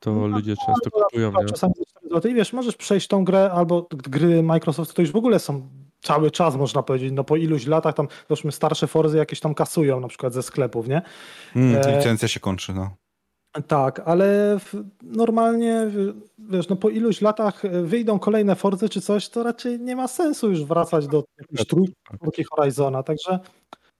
to 0.00 0.12
No, 0.14 0.26
ludzie 0.26 0.54
często 0.56 0.72
albo 0.84 0.98
na 0.98 1.04
kupują? 1.04 1.32
Czasami 1.46 1.74
za 1.78 1.84
4 2.00 2.08
zł 2.14 2.30
i 2.30 2.34
wiesz, 2.34 2.52
możesz 2.52 2.76
przejść 2.76 3.08
tą 3.08 3.24
grę, 3.24 3.50
albo 3.52 3.88
gry 3.90 4.42
Microsoft 4.42 4.94
to 4.94 5.02
już 5.02 5.12
w 5.12 5.16
ogóle 5.16 5.38
są 5.38 5.68
cały 6.02 6.30
czas, 6.30 6.56
można 6.56 6.82
powiedzieć, 6.82 7.12
no 7.12 7.24
po 7.24 7.36
iluś 7.36 7.66
latach 7.66 7.94
tam, 7.94 8.08
załóżmy 8.28 8.52
starsze 8.52 8.86
Forzy 8.86 9.16
jakieś 9.16 9.40
tam 9.40 9.54
kasują 9.54 10.00
na 10.00 10.08
przykład 10.08 10.32
ze 10.32 10.42
sklepów, 10.42 10.88
nie? 10.88 11.02
Mm, 11.56 11.96
licencja 11.96 12.28
się 12.28 12.40
kończy, 12.40 12.74
no. 12.74 12.96
Tak, 13.66 14.02
ale 14.04 14.58
normalnie, 15.02 15.90
wiesz, 16.38 16.68
no 16.68 16.76
po 16.76 16.88
iluś 16.88 17.20
latach 17.20 17.64
e, 17.64 17.82
wyjdą 17.82 18.18
kolejne 18.18 18.56
Forzy 18.56 18.88
czy 18.88 19.00
coś, 19.00 19.28
to 19.28 19.42
raczej 19.42 19.80
nie 19.80 19.96
ma 19.96 20.08
sensu 20.08 20.50
już 20.50 20.64
wracać 20.64 21.06
do 21.06 21.24
jakiejś 21.38 21.66
trójki, 21.66 22.44
Horizona, 22.50 23.02
także 23.02 23.38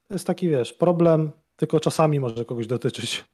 to 0.09 0.15
jest 0.15 0.27
taki, 0.27 0.49
wiesz, 0.49 0.73
problem, 0.73 1.31
tylko 1.57 1.81
czasami 1.81 2.21
może 2.21 2.45
kogoś 2.45 2.67
dotyczyć. 2.67 3.25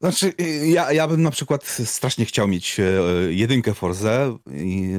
Znaczy, 0.00 0.32
y, 0.40 0.68
ja, 0.68 0.92
ja 0.92 1.08
bym 1.08 1.22
na 1.22 1.30
przykład 1.30 1.64
strasznie 1.64 2.24
chciał 2.24 2.48
mieć 2.48 2.80
e, 2.80 2.84
jedynkę 3.32 3.74
Forze, 3.74 4.36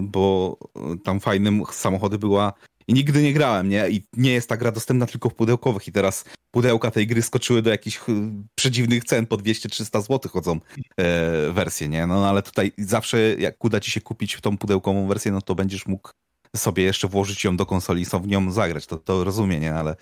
bo 0.02 0.58
tam 1.04 1.20
fajnym 1.20 1.64
samochody 1.72 2.18
była 2.18 2.54
i 2.88 2.94
nigdy 2.94 3.24
nie 3.24 3.34
grałem, 3.34 3.70
nie? 3.70 3.90
I 3.90 4.04
nie 4.14 4.32
jest 4.34 4.50
ta 4.50 4.58
gra 4.58 4.72
dostępna 4.72 5.06
tylko 5.06 5.30
w 5.30 5.36
pudełkowych 5.36 5.88
i 5.88 5.92
teraz 5.92 6.26
pudełka 6.52 6.92
tej 6.92 7.08
gry 7.08 7.22
skoczyły 7.22 7.62
do 7.62 7.70
jakichś 7.70 7.98
ch- 7.98 8.08
przedziwnych 8.56 9.04
cen, 9.04 9.28
po 9.28 9.38
200-300 9.38 10.02
zł 10.02 10.32
chodzą 10.32 10.60
e, 10.98 11.52
wersje, 11.52 11.88
nie? 11.88 12.08
No 12.08 12.30
ale 12.30 12.42
tutaj 12.44 12.72
zawsze 12.78 13.36
jak 13.40 13.64
uda 13.64 13.80
ci 13.80 13.92
się 13.92 14.02
kupić 14.02 14.38
tą 14.42 14.58
pudełkową 14.58 15.08
wersję, 15.08 15.32
no 15.32 15.42
to 15.42 15.56
będziesz 15.56 15.86
mógł 15.86 16.10
sobie 16.56 16.84
jeszcze 16.84 17.08
włożyć 17.08 17.44
ją 17.44 17.58
do 17.58 17.66
konsoli 17.66 18.02
i 18.02 18.06
sobie 18.06 18.26
w 18.26 18.28
nią 18.28 18.52
zagrać, 18.52 18.86
to, 18.86 18.98
to 18.98 19.24
rozumiem, 19.24 19.62
nie? 19.62 19.76
Ale 19.76 19.96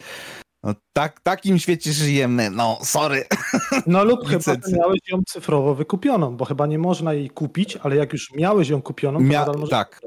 no, 0.63 0.75
tak, 0.93 1.19
takim 1.19 1.59
świecie 1.59 1.93
żyjemy, 1.93 2.49
no 2.49 2.79
sorry. 2.83 3.25
No 3.87 4.03
lub 4.03 4.27
chyba 4.29 4.57
miałeś 4.77 4.99
ją 5.11 5.21
cyfrowo 5.27 5.75
wykupioną, 5.75 6.37
bo 6.37 6.45
chyba 6.45 6.67
nie 6.67 6.79
można 6.79 7.13
jej 7.13 7.29
kupić, 7.29 7.77
ale 7.77 7.95
jak 7.95 8.13
już 8.13 8.33
miałeś 8.33 8.69
ją 8.69 8.81
kupioną, 8.81 9.19
to 9.19 9.25
Mia- 9.25 9.33
nadal 9.33 9.55
możesz 9.55 9.69
tak. 9.69 10.01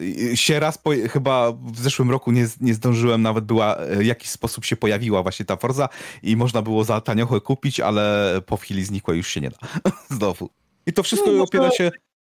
Y, 0.00 0.36
się 0.36 0.60
raz, 0.60 0.78
po, 0.78 0.90
chyba 1.10 1.52
w 1.52 1.78
zeszłym 1.78 2.10
roku 2.10 2.32
nie, 2.32 2.46
nie 2.60 2.74
zdążyłem, 2.74 3.22
nawet 3.22 3.44
była, 3.44 3.76
e, 3.76 3.96
w 3.96 4.06
jakiś 4.06 4.30
sposób 4.30 4.64
się 4.64 4.76
pojawiła 4.76 5.22
właśnie 5.22 5.46
ta 5.46 5.56
Forza 5.56 5.88
i 6.22 6.36
można 6.36 6.62
było 6.62 6.84
za 6.84 7.00
taniochę 7.00 7.40
kupić, 7.40 7.80
ale 7.80 8.32
po 8.46 8.56
chwili 8.56 8.84
znikła 8.84 9.14
i 9.14 9.16
już 9.16 9.28
się 9.28 9.40
nie 9.40 9.50
da. 9.50 9.56
Znowu. 10.16 10.50
I 10.86 10.92
to 10.92 11.02
wszystko 11.02 11.30
No, 11.32 11.42
opiera 11.42 11.70
się, 11.70 11.90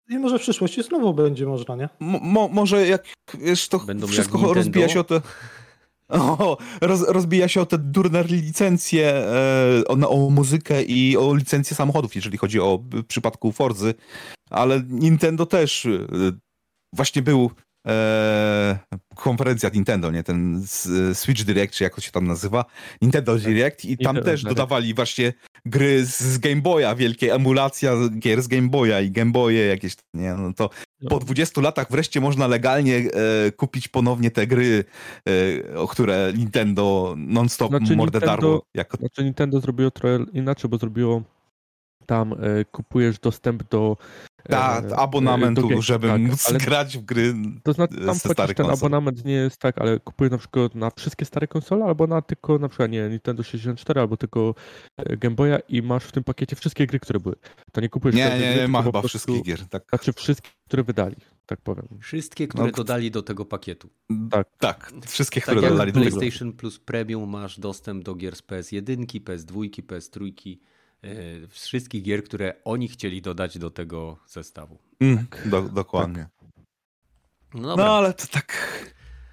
I 0.09 0.19
może 0.19 0.39
w 0.39 0.43
przyszłości 0.43 0.83
znowu 0.83 1.15
będzie 1.15 1.47
można, 1.47 1.77
nie? 1.77 1.89
mo, 2.01 2.19
mo, 2.19 2.49
może 2.49 2.87
jak, 2.87 3.05
wiesz, 3.35 3.69
to 3.69 3.79
Będą 3.79 4.07
wszystko 4.07 4.55
rozbija 4.55 4.89
się 4.89 5.01
o 5.01 5.05
te... 5.05 5.21
O, 6.11 6.59
roz, 6.81 7.09
rozbija 7.09 7.49
się 7.49 7.61
o 7.61 7.67
te 7.67 7.79
durne 7.79 8.25
licencje, 8.25 9.15
e, 9.15 9.83
o, 9.89 10.11
o 10.11 10.31
muzykę 10.31 10.83
i 10.83 11.17
o 11.17 11.35
licencje 11.35 11.77
samochodów, 11.77 12.15
jeżeli 12.15 12.39
chodzi 12.39 12.61
o 12.61 12.79
w 12.93 13.05
przypadku 13.05 13.53
Forzy, 13.53 13.95
ale 14.51 14.83
Nintendo 14.89 15.47
też 15.47 15.87
e, 15.87 16.07
właśnie 16.93 17.23
był 17.23 17.51
e, 17.87 18.79
konferencja 19.21 19.71
Nintendo, 19.75 20.11
nie 20.11 20.23
ten 20.23 20.57
s- 20.65 20.89
Switch 21.19 21.43
Direct, 21.45 21.75
czy 21.75 21.85
jak 21.85 21.95
to 21.95 22.01
się 22.01 22.11
tam 22.13 22.27
nazywa, 22.27 22.65
Nintendo 23.03 23.37
Direct 23.39 23.85
i 23.85 23.99
tam 23.99 24.17
Nintendo 24.17 24.23
też 24.23 24.41
Direct. 24.43 24.57
dodawali 24.59 24.95
właśnie 24.95 25.33
gry 25.67 26.07
z, 26.07 26.39
Game 26.39 26.61
Boya, 26.63 26.95
wielkie 26.97 27.35
emulacja 27.35 27.93
gier 28.19 28.43
z 28.43 28.49
Game 28.49 28.69
Boya 28.69 29.01
i 29.01 29.11
Game 29.11 29.31
Boye 29.33 29.67
jakieś, 29.67 29.95
nie, 30.15 30.35
no 30.35 30.53
to 30.53 30.71
po 31.09 31.19
20 31.19 31.61
latach 31.61 31.87
wreszcie 31.91 32.21
można 32.21 32.47
legalnie 32.47 32.97
e, 32.97 33.53
kupić 33.53 33.89
ponownie 33.89 34.31
te 34.31 34.47
gry, 34.47 34.85
e, 35.73 35.79
o 35.79 35.89
które 35.89 36.33
Nintendo 36.37 37.15
non-stop 37.19 37.71
Znaczy 37.71 37.97
mordę 37.97 38.21
darło. 38.21 38.63
Jako, 38.75 38.97
Znaczy 38.97 39.25
Nintendo 39.25 39.61
zrobiło 39.61 39.91
trochę 39.91 40.25
inaczej, 40.33 40.71
bo 40.71 40.79
zrobiło 40.79 41.23
tam 42.07 42.33
e, 42.33 42.37
kupujesz 42.65 43.19
dostęp 43.19 43.63
do 43.71 43.97
e, 44.45 44.49
ta, 44.49 44.83
e, 44.91 44.97
abonamentu, 44.97 45.63
do 45.63 45.69
gier- 45.69 45.81
żeby 45.81 46.09
tak, 46.09 46.21
móc 46.21 46.49
ale 46.49 46.59
grać 46.59 46.99
w 46.99 47.05
gry 47.05 47.35
To 47.63 47.73
znaczy 47.73 47.95
tam 48.07 48.19
chociaż 48.19 48.47
ten 48.47 48.57
konsol. 48.57 48.73
abonament 48.75 49.25
nie 49.25 49.33
jest 49.33 49.59
tak, 49.59 49.79
ale 49.79 50.01
kupujesz 50.01 50.31
na 50.31 50.39
przykład 50.39 50.75
na 50.75 50.91
wszystkie 50.91 51.25
stare 51.25 51.47
konsole, 51.49 51.85
albo 51.85 52.07
na 52.07 52.23
tylko 52.23 52.59
na 52.59 52.69
przykład 52.69 52.91
nie 52.91 53.09
Nintendo 53.09 53.43
64, 53.43 54.01
albo 54.01 54.17
tylko 54.17 54.55
e, 54.97 55.17
Game 55.17 55.37
Boya 55.37 55.59
i 55.69 55.83
masz 55.83 56.05
w 56.05 56.13
tym 56.13 56.25
pakiecie 56.25 56.57
wszystkie 56.57 56.87
gry, 56.87 57.01
które 57.01 57.21
były. 57.21 57.35
To 57.73 57.81
nie 57.81 57.89
kupujesz 57.89 58.17
Nie, 58.17 58.25
nie, 58.41 58.53
gry, 58.53 58.63
nie 58.63 58.69
ma 58.69 58.83
chyba 58.83 59.01
prostu- 59.01 59.09
wszystkich 59.09 59.43
gier. 59.43 59.67
Tak, 59.69 59.83
Znaczy 59.89 60.13
wszystkie, 60.13 60.49
które 60.67 60.83
wydali, 60.83 61.17
tak 61.47 61.61
powiem. 61.61 61.89
Wszystkie, 62.01 62.49
które 62.49 62.65
No, 62.67 62.73
dodali 62.73 63.11
do 63.11 63.23
tego 63.23 63.45
pakietu. 63.45 63.91
Tak. 64.31 64.49
tak 64.59 64.93
wszystkie, 65.07 65.41
Tak 65.41 65.55
które 65.55 65.69
dodali 65.71 65.93
do 65.93 66.01
tego. 66.01 66.17
PlayStation 66.17 66.53
Plus 66.53 66.79
Premium 66.79 67.31
masz 67.31 67.61
dostęp 67.61 68.05
do 68.05 68.15
gier 68.15 68.37
z 68.37 68.43
PS1, 68.43 69.07
PS2, 69.21 69.83
PS3, 69.83 70.33
e, 70.53 70.80
wszystkich 71.49 72.03
gier, 72.03 72.25
które 72.25 72.55
oni 72.65 72.89
chcieli 72.89 73.23
dodać 73.23 73.59
do 73.59 73.71
tego 73.71 74.19
zestawu. 74.27 74.79
Mm, 75.01 75.27
do, 75.45 75.63
dokładnie. 75.63 76.29
No 77.55 77.61
No 77.61 77.69
dobra, 77.69 77.85
ale 77.85 78.15
to 78.15 78.27
tak 78.27 78.57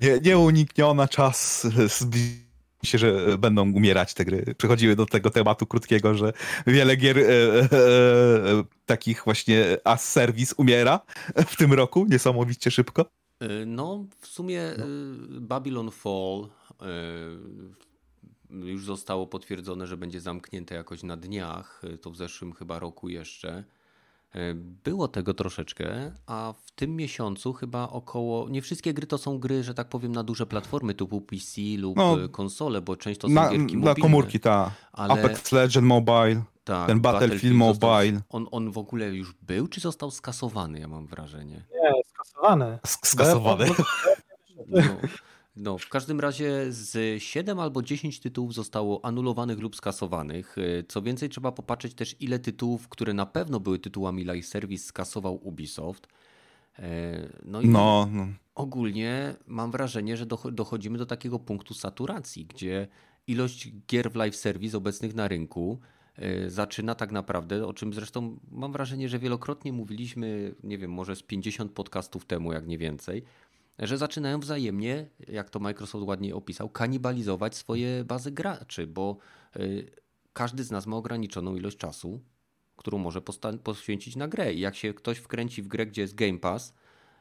nie, 0.02 0.20
nieunikniona 0.20 1.08
czas 1.08 1.68
zbliży 1.98 2.48
się, 2.84 2.98
że 2.98 3.38
będą 3.38 3.74
umierać 3.74 4.14
te 4.14 4.26
gry. 4.26 4.56
Przechodziły 4.58 4.96
do 4.96 5.06
tego 5.06 5.30
tematu 5.30 5.66
krótkiego, 5.66 6.14
że 6.16 6.34
wiele 6.68 6.96
gier 6.96 7.20
e, 7.20 7.22
e, 7.22 7.64
e, 7.64 8.64
takich 8.86 9.24
właśnie 9.26 9.78
as 9.84 10.12
service 10.12 10.56
umiera 10.58 11.00
w 11.48 11.56
tym 11.56 11.74
roku 11.74 12.06
niesamowicie 12.10 12.72
szybko. 12.72 13.06
E, 13.40 13.66
no 13.66 14.06
w 14.22 14.28
sumie 14.28 14.62
e, 14.62 14.78
Babylon 15.30 15.92
Fall 15.92 16.50
e, 16.82 16.86
już 18.50 18.86
zostało 18.86 19.28
potwierdzone, 19.28 19.88
że 19.88 19.98
będzie 19.98 20.22
zamknięte 20.22 20.76
jakoś 20.76 21.04
na 21.04 21.18
dniach, 21.18 21.82
e, 21.94 21.98
to 21.98 22.12
w 22.12 22.16
zeszłym 22.18 22.54
chyba 22.54 22.80
roku 22.80 23.10
jeszcze. 23.10 23.64
E, 24.36 24.54
Było 24.56 25.08
tego 25.08 25.34
troszeczkę, 25.34 26.12
a 26.26 26.54
w 26.66 26.72
tym 26.72 26.96
miesiącu 26.96 27.54
chyba 27.54 27.90
około. 27.90 28.50
Nie 28.50 28.62
wszystkie 28.62 28.94
gry 28.94 29.08
to 29.08 29.18
są 29.18 29.40
gry, 29.40 29.64
że 29.64 29.74
tak 29.74 29.90
powiem, 29.90 30.12
na 30.12 30.24
duże 30.24 30.46
platformy 30.46 30.94
typu 30.94 31.22
PC 31.22 31.62
lub 31.78 31.98
No, 31.98 32.24
e, 32.24 32.30
konsole, 32.30 32.82
bo 32.82 32.96
część 32.96 33.20
to 33.20 33.28
są 33.28 33.34
Na, 33.34 33.50
gierki 33.50 33.74
na 33.78 33.80
mobilne. 33.80 33.96
komórki, 33.96 34.40
ta. 34.40 34.72
ale- 34.94 35.14
Apex 35.14 35.52
Legend 35.52 35.88
Mobile. 35.88 36.44
Tak, 36.64 36.88
ten 36.88 37.00
Battlefield 37.02 37.60
został- 37.60 37.90
Mobile. 37.90 38.22
On, 38.30 38.48
on 38.52 38.72
w 38.72 38.78
ogóle 38.78 39.06
już 39.16 39.34
był, 39.34 39.68
czy 39.68 39.82
został 39.82 40.12
skasowany, 40.12 40.80
ja 40.80 40.88
mam 40.88 41.08
wrażenie. 41.08 41.56
Nie, 41.56 42.02
skasowane. 42.10 42.80
sk- 42.88 43.08
Skasowany. 43.08 43.66
No, 44.68 44.82
no, 45.58 45.78
w 45.78 45.90
każdym 45.90 46.20
razie 46.20 46.66
z 46.72 47.22
7 47.24 47.60
albo 47.60 47.82
10 47.82 48.20
tytułów 48.20 48.54
zostało 48.54 49.06
anulowanych 49.06 49.60
lub 49.60 49.76
skasowanych. 49.76 50.58
Y, 50.58 50.86
Co 50.88 51.02
więcej, 51.02 51.30
trzeba 51.30 51.52
popatrzeć 51.52 51.94
też, 51.94 52.16
ile 52.20 52.40
tytułów, 52.40 52.88
które 52.88 53.14
na 53.14 53.26
pewno 53.26 53.60
były 53.60 53.80
tytułami 53.80 54.24
live 54.24 54.46
service, 54.46 54.84
skasował 54.84 55.48
Ubisoft. 55.48 56.08
E, 56.80 57.30
No 57.46 57.62
i 57.62 57.68
No, 57.70 58.10
no. 58.12 58.28
ogólnie 58.56 59.36
mam 59.48 59.72
wrażenie, 59.72 60.18
że 60.18 60.26
doch- 60.26 60.52
dochodzimy 60.52 60.98
do 60.98 61.06
takiego 61.06 61.40
punktu 61.40 61.74
saturacji, 61.74 62.46
gdzie 62.46 62.88
ilość 63.28 63.72
gier 63.90 64.12
w 64.12 64.16
live 64.16 64.36
service 64.36 64.78
obecnych 64.78 65.16
na 65.16 65.28
rynku 65.28 65.80
y, 66.46 66.50
zaczyna 66.50 66.96
tak 66.96 67.12
naprawdę, 67.12 67.66
o 67.68 67.74
czym 67.74 67.94
zresztą 67.94 68.38
mam 68.52 68.72
wrażenie, 68.72 69.10
że 69.10 69.20
wielokrotnie 69.20 69.74
mówiliśmy, 69.74 70.56
nie 70.64 70.78
wiem, 70.78 70.92
może 70.92 71.16
z 71.16 71.24
50 71.24 71.72
podcastów 71.72 72.26
temu, 72.26 72.54
jak 72.54 72.68
nie 72.68 72.78
więcej, 72.78 73.24
że 73.80 73.98
zaczynają 73.98 74.40
wzajemnie, 74.40 75.10
jak 75.28 75.50
to 75.50 75.60
Microsoft 75.60 76.08
ładnie 76.08 76.36
opisał, 76.36 76.70
kanibalizować 76.70 77.56
swoje 77.56 78.04
bazy 78.06 78.32
graczy, 78.32 78.88
bo 78.88 79.18
y, 79.56 79.92
każdy 80.34 80.64
z 80.64 80.72
nas 80.72 80.88
ma 80.88 80.98
ograniczoną 80.98 81.56
ilość 81.56 81.78
czasu, 81.78 82.22
którą 82.76 82.98
może 82.98 83.22
poświęcić 83.64 84.16
na 84.16 84.28
grę. 84.28 84.54
I 84.54 84.60
jak 84.60 84.76
się 84.76 84.94
ktoś 84.94 85.18
wkręci 85.18 85.62
w 85.62 85.68
grę, 85.68 85.86
gdzie 85.86 86.02
jest 86.02 86.16
Game 86.16 86.40
Pass 86.40 86.74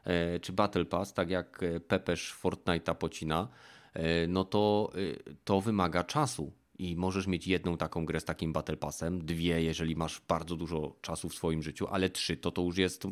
e, 0.03 0.39
czy 0.39 0.53
Battle 0.53 0.85
Pass, 0.85 1.13
tak 1.13 1.29
jak 1.29 1.63
e, 1.63 1.79
Pepesz 1.79 2.35
Fortnite'a 2.43 2.95
pocina, 2.95 3.47
e, 3.93 4.27
no 4.27 4.43
to 4.43 4.91
e, 4.95 5.33
to 5.43 5.61
wymaga 5.61 6.03
czasu. 6.03 6.51
I 6.79 6.95
możesz 6.95 7.27
mieć 7.27 7.47
jedną 7.47 7.77
taką 7.77 8.05
grę 8.05 8.19
z 8.19 8.25
takim 8.25 8.53
Battle 8.53 8.77
Passem, 8.77 9.25
dwie, 9.25 9.63
jeżeli 9.63 9.95
masz 9.95 10.21
bardzo 10.27 10.55
dużo 10.55 10.95
czasu 11.01 11.29
w 11.29 11.35
swoim 11.35 11.63
życiu, 11.63 11.87
ale 11.87 12.09
trzy 12.09 12.37
to 12.37 12.51
to 12.51 12.61
już 12.61 12.77
jest 12.77 13.07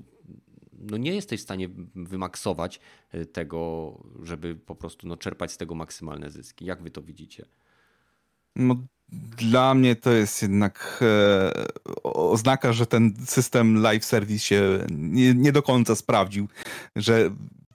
no 0.79 0.97
nie 0.97 1.15
jesteś 1.15 1.39
w 1.39 1.43
stanie 1.43 1.69
wymaksować 1.95 2.79
e, 3.11 3.25
tego, 3.25 3.93
żeby 4.23 4.55
po 4.55 4.75
prostu 4.75 5.07
no, 5.07 5.17
czerpać 5.17 5.51
z 5.51 5.57
tego 5.57 5.75
maksymalne 5.75 6.31
zyski. 6.31 6.65
Jak 6.65 6.83
wy 6.83 6.91
to 6.91 7.01
widzicie? 7.01 7.45
No, 8.55 8.75
dla 9.37 9.73
mnie 9.73 9.95
to 9.95 10.11
jest 10.11 10.41
jednak 10.41 10.99
e, 11.01 11.51
oznaka, 12.03 12.73
że 12.73 12.85
ten 12.85 13.13
system 13.25 13.81
live 13.81 14.05
service 14.05 14.39
się 14.39 14.79
nie, 14.91 15.33
nie 15.33 15.51
do 15.51 15.63
końca 15.63 15.95
sprawdził, 15.95 16.47
że 16.95 17.29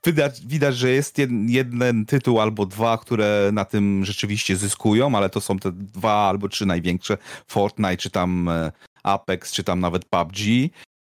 widać, 0.06 0.46
widać, 0.46 0.76
że 0.76 0.90
jest 0.90 1.18
jeden 1.46 2.06
tytuł 2.06 2.40
albo 2.40 2.66
dwa, 2.66 2.98
które 2.98 3.50
na 3.52 3.64
tym 3.64 4.04
rzeczywiście 4.04 4.56
zyskują, 4.56 5.14
ale 5.14 5.30
to 5.30 5.40
są 5.40 5.58
te 5.58 5.72
dwa 5.72 6.28
albo 6.28 6.48
trzy 6.48 6.66
największe, 6.66 7.18
Fortnite, 7.48 7.96
czy 7.96 8.10
tam 8.10 8.48
e, 8.48 8.72
Apex, 9.02 9.52
czy 9.52 9.64
tam 9.64 9.80
nawet 9.80 10.04
PUBG. 10.04 10.36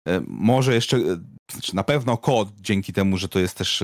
E, 0.08 0.22
może 0.28 0.74
jeszcze, 0.74 0.98
e, 0.98 1.02
znaczy 1.52 1.76
na 1.76 1.84
pewno 1.84 2.18
kod, 2.18 2.50
dzięki 2.62 2.94
temu, 2.94 3.18
że 3.18 3.30
to 3.30 3.40
jest 3.40 3.58
też 3.58 3.84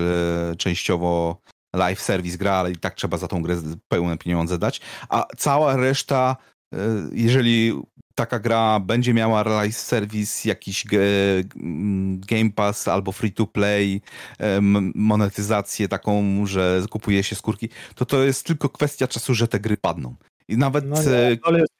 częściowo 0.58 1.40
live 1.74 2.00
service 2.00 2.38
gra, 2.38 2.52
ale 2.52 2.70
i 2.70 2.76
tak 2.76 2.94
trzeba 2.94 3.16
za 3.16 3.28
tą 3.28 3.42
grę 3.42 3.56
pełne 3.88 4.18
pieniądze 4.18 4.58
dać, 4.58 4.80
a 5.08 5.26
cała 5.36 5.76
reszta 5.76 6.36
jeżeli 7.12 7.72
taka 8.14 8.38
gra 8.38 8.80
będzie 8.80 9.14
miała 9.14 9.42
live 9.42 9.76
service, 9.76 10.48
jakiś 10.48 10.84
Game 12.16 12.50
Pass 12.54 12.88
albo 12.88 13.12
free 13.12 13.32
to 13.32 13.46
play, 13.46 14.00
monetyzację 14.94 15.88
taką, 15.88 16.46
że 16.46 16.82
kupuje 16.90 17.22
się 17.22 17.36
skórki, 17.36 17.68
to 17.94 18.06
to 18.06 18.24
jest 18.24 18.46
tylko 18.46 18.68
kwestia 18.68 19.08
czasu, 19.08 19.34
że 19.34 19.48
te 19.48 19.60
gry 19.60 19.76
padną. 19.76 20.14
I 20.48 20.56
nawet. 20.56 20.86
No, 20.86 21.02
nie, 21.02 21.38
ale 21.42 21.60
jest 21.60 21.79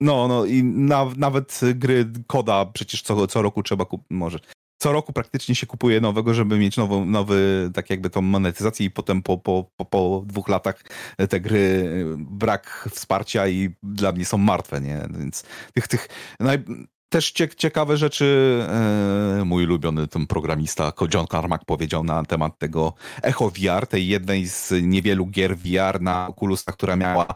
no, 0.00 0.28
no 0.28 0.44
i 0.44 0.64
na, 0.64 1.06
nawet 1.16 1.60
gry 1.74 2.12
koda 2.26 2.66
przecież 2.66 3.02
co, 3.02 3.26
co 3.26 3.42
roku 3.42 3.62
trzeba 3.62 3.84
kupić, 3.84 4.06
może 4.10 4.38
co 4.82 4.92
roku 4.92 5.12
praktycznie 5.12 5.54
się 5.54 5.66
kupuje 5.66 6.00
nowego, 6.00 6.34
żeby 6.34 6.58
mieć 6.58 6.76
nową, 6.76 7.04
nowy, 7.04 7.70
tak 7.74 7.90
jakby 7.90 8.10
tą 8.10 8.22
monetyzację 8.22 8.86
i 8.86 8.90
potem 8.90 9.22
po, 9.22 9.38
po, 9.38 9.70
po, 9.76 9.84
po 9.84 10.22
dwóch 10.26 10.48
latach 10.48 10.82
te 11.28 11.40
gry 11.40 11.86
brak 12.16 12.88
wsparcia 12.90 13.48
i 13.48 13.74
dla 13.82 14.12
mnie 14.12 14.24
są 14.24 14.38
martwe, 14.38 14.80
nie? 14.80 15.08
Więc 15.18 15.44
tych, 15.72 15.88
tych 15.88 16.08
naj... 16.40 16.58
też 17.08 17.32
ciekawe 17.56 17.96
rzeczy 17.96 18.60
e, 19.40 19.44
mój 19.44 19.64
ulubiony 19.64 20.08
ten 20.08 20.26
programista 20.26 20.92
John 21.14 21.26
Carmack 21.26 21.64
powiedział 21.64 22.04
na 22.04 22.24
temat 22.24 22.58
tego 22.58 22.94
Echo 23.22 23.50
VR, 23.50 23.86
tej 23.86 24.08
jednej 24.08 24.46
z 24.46 24.72
niewielu 24.82 25.26
gier 25.26 25.56
VR 25.56 26.00
na 26.00 26.28
Oculusach, 26.28 26.74
która 26.74 26.96
miała 26.96 27.26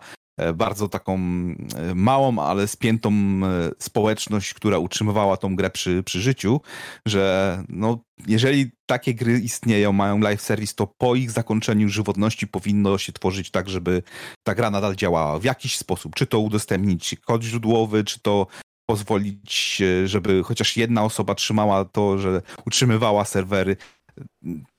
bardzo 0.55 0.89
taką 0.89 1.15
e, 1.15 1.95
małą, 1.95 2.39
ale 2.39 2.69
spiętą 2.69 3.11
e, 3.11 3.71
społeczność, 3.79 4.55
która 4.55 4.79
utrzymywała 4.79 5.37
tą 5.37 5.57
grę 5.57 5.71
przy, 5.71 6.03
przy 6.03 6.21
życiu, 6.21 6.61
że 7.07 7.63
no, 7.69 7.99
jeżeli 8.27 8.71
takie 8.87 9.15
gry 9.15 9.39
istnieją, 9.39 9.93
mają 9.93 10.19
live 10.19 10.43
service, 10.43 10.75
to 10.75 10.87
po 10.87 11.15
ich 11.15 11.31
zakończeniu 11.31 11.89
żywotności 11.89 12.47
powinno 12.47 12.99
się 12.99 13.13
tworzyć 13.13 13.51
tak, 13.51 13.69
żeby 13.69 14.03
ta 14.43 14.55
gra 14.55 14.71
nadal 14.71 14.97
działała 14.97 15.39
w 15.39 15.45
jakiś 15.45 15.77
sposób. 15.77 16.15
Czy 16.15 16.27
to 16.27 16.39
udostępnić 16.39 17.17
kod 17.27 17.43
źródłowy, 17.43 18.05
czy 18.05 18.21
to 18.21 18.47
pozwolić, 18.87 19.83
żeby 20.05 20.43
chociaż 20.43 20.77
jedna 20.77 21.05
osoba 21.05 21.35
trzymała 21.35 21.85
to, 21.85 22.19
że 22.19 22.43
utrzymywała 22.67 23.25
serwery. 23.25 23.77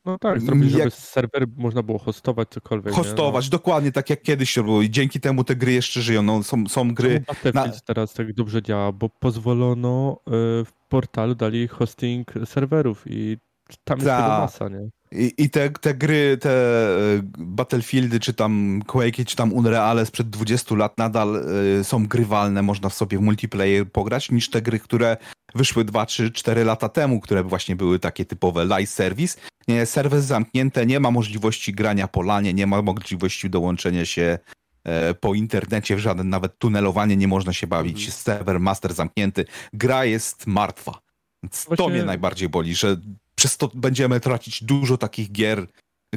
No 0.06 0.18
tak, 0.20 0.42
zrobić, 0.42 0.72
żeby 0.72 0.84
jak... 0.84 0.94
serwer 0.94 1.46
można 1.58 1.84
było 1.84 1.98
hostować 1.98 2.50
cokolwiek. 2.50 2.94
Hostować, 2.94 3.46
no. 3.46 3.52
dokładnie 3.52 3.92
tak 3.92 4.10
jak 4.10 4.22
kiedyś 4.22 4.50
się 4.50 4.62
robiło 4.62 4.82
i 4.82 4.90
dzięki 4.90 5.20
temu 5.20 5.44
te 5.44 5.56
gry 5.56 5.72
jeszcze 5.72 6.02
żyją. 6.02 6.24
No, 6.24 6.44
są, 6.44 6.68
są 6.68 6.94
gry... 6.94 7.20
Battlefield 7.28 7.74
na... 7.74 7.80
teraz 7.86 8.14
tak 8.14 8.34
dobrze 8.34 8.62
działa, 8.62 8.92
bo 8.92 9.10
pozwolono 9.10 10.20
y, 10.28 10.32
w 10.66 10.72
portalu 10.90 11.36
dali 11.36 11.68
hosting 11.68 12.34
serwerów 12.46 13.04
i 13.08 13.38
tam 13.84 13.98
jest 13.98 14.10
Ta. 14.10 14.18
tego 14.18 14.30
masa, 14.30 14.70
nie? 14.70 14.90
I, 15.18 15.34
I, 15.38 15.50
te, 15.50 15.70
te 15.70 15.94
gry, 15.94 16.38
te 16.38 16.50
e, 16.50 17.22
Battlefieldy, 17.38 18.20
czy 18.20 18.34
tam 18.34 18.82
Quake, 18.88 19.26
czy 19.26 19.36
tam 19.36 19.54
Unreal 19.54 20.06
sprzed 20.06 20.30
20 20.30 20.76
lat 20.76 20.98
nadal 20.98 21.44
y, 21.80 21.84
są 21.84 22.08
grywalne, 22.08 22.62
można 22.62 22.90
w 22.90 22.94
sobie 22.94 23.18
w 23.18 23.22
multiplayer 23.22 23.92
pograć, 23.92 24.32
niż 24.32 24.50
te 24.50 24.62
gry, 24.62 24.80
które 24.80 25.18
wyszły 25.56 25.86
2, 25.86 26.06
3, 26.06 26.32
4 26.32 26.64
lata 26.64 26.90
temu, 26.90 27.20
które 27.20 27.44
właśnie 27.44 27.76
były 27.76 28.00
takie 28.00 28.26
typowe 28.26 28.66
live 28.66 28.90
service. 28.90 29.38
Nie, 29.68 29.86
serwer 29.86 30.22
zamknięte, 30.22 30.86
nie 30.86 31.00
ma 31.00 31.12
możliwości 31.12 31.74
grania 31.74 32.08
po 32.08 32.22
lanie, 32.22 32.54
nie 32.54 32.68
ma 32.68 32.82
możliwości 32.82 33.50
dołączenia 33.50 34.06
się 34.06 34.40
e, 34.84 35.14
po 35.14 35.34
internecie 35.34 35.96
w 35.96 36.00
żaden 36.00 36.30
nawet 36.30 36.60
tunelowanie 36.60 37.18
nie 37.18 37.28
można 37.28 37.54
się 37.54 37.68
bawić. 37.68 37.98
Mhm. 37.98 38.12
Serwer 38.12 38.60
master 38.60 38.94
zamknięty. 38.94 39.46
Gra 39.74 40.06
jest 40.06 40.48
martwa. 40.48 41.00
Więc 41.44 41.66
Właśnie... 41.68 41.86
To 41.86 41.90
mnie 41.90 42.04
najbardziej 42.04 42.50
boli, 42.50 42.76
że 42.76 42.98
przez 43.36 43.58
to 43.58 43.72
będziemy 43.74 44.20
tracić 44.20 44.64
dużo 44.64 44.98
takich 44.98 45.32
gier, 45.32 45.68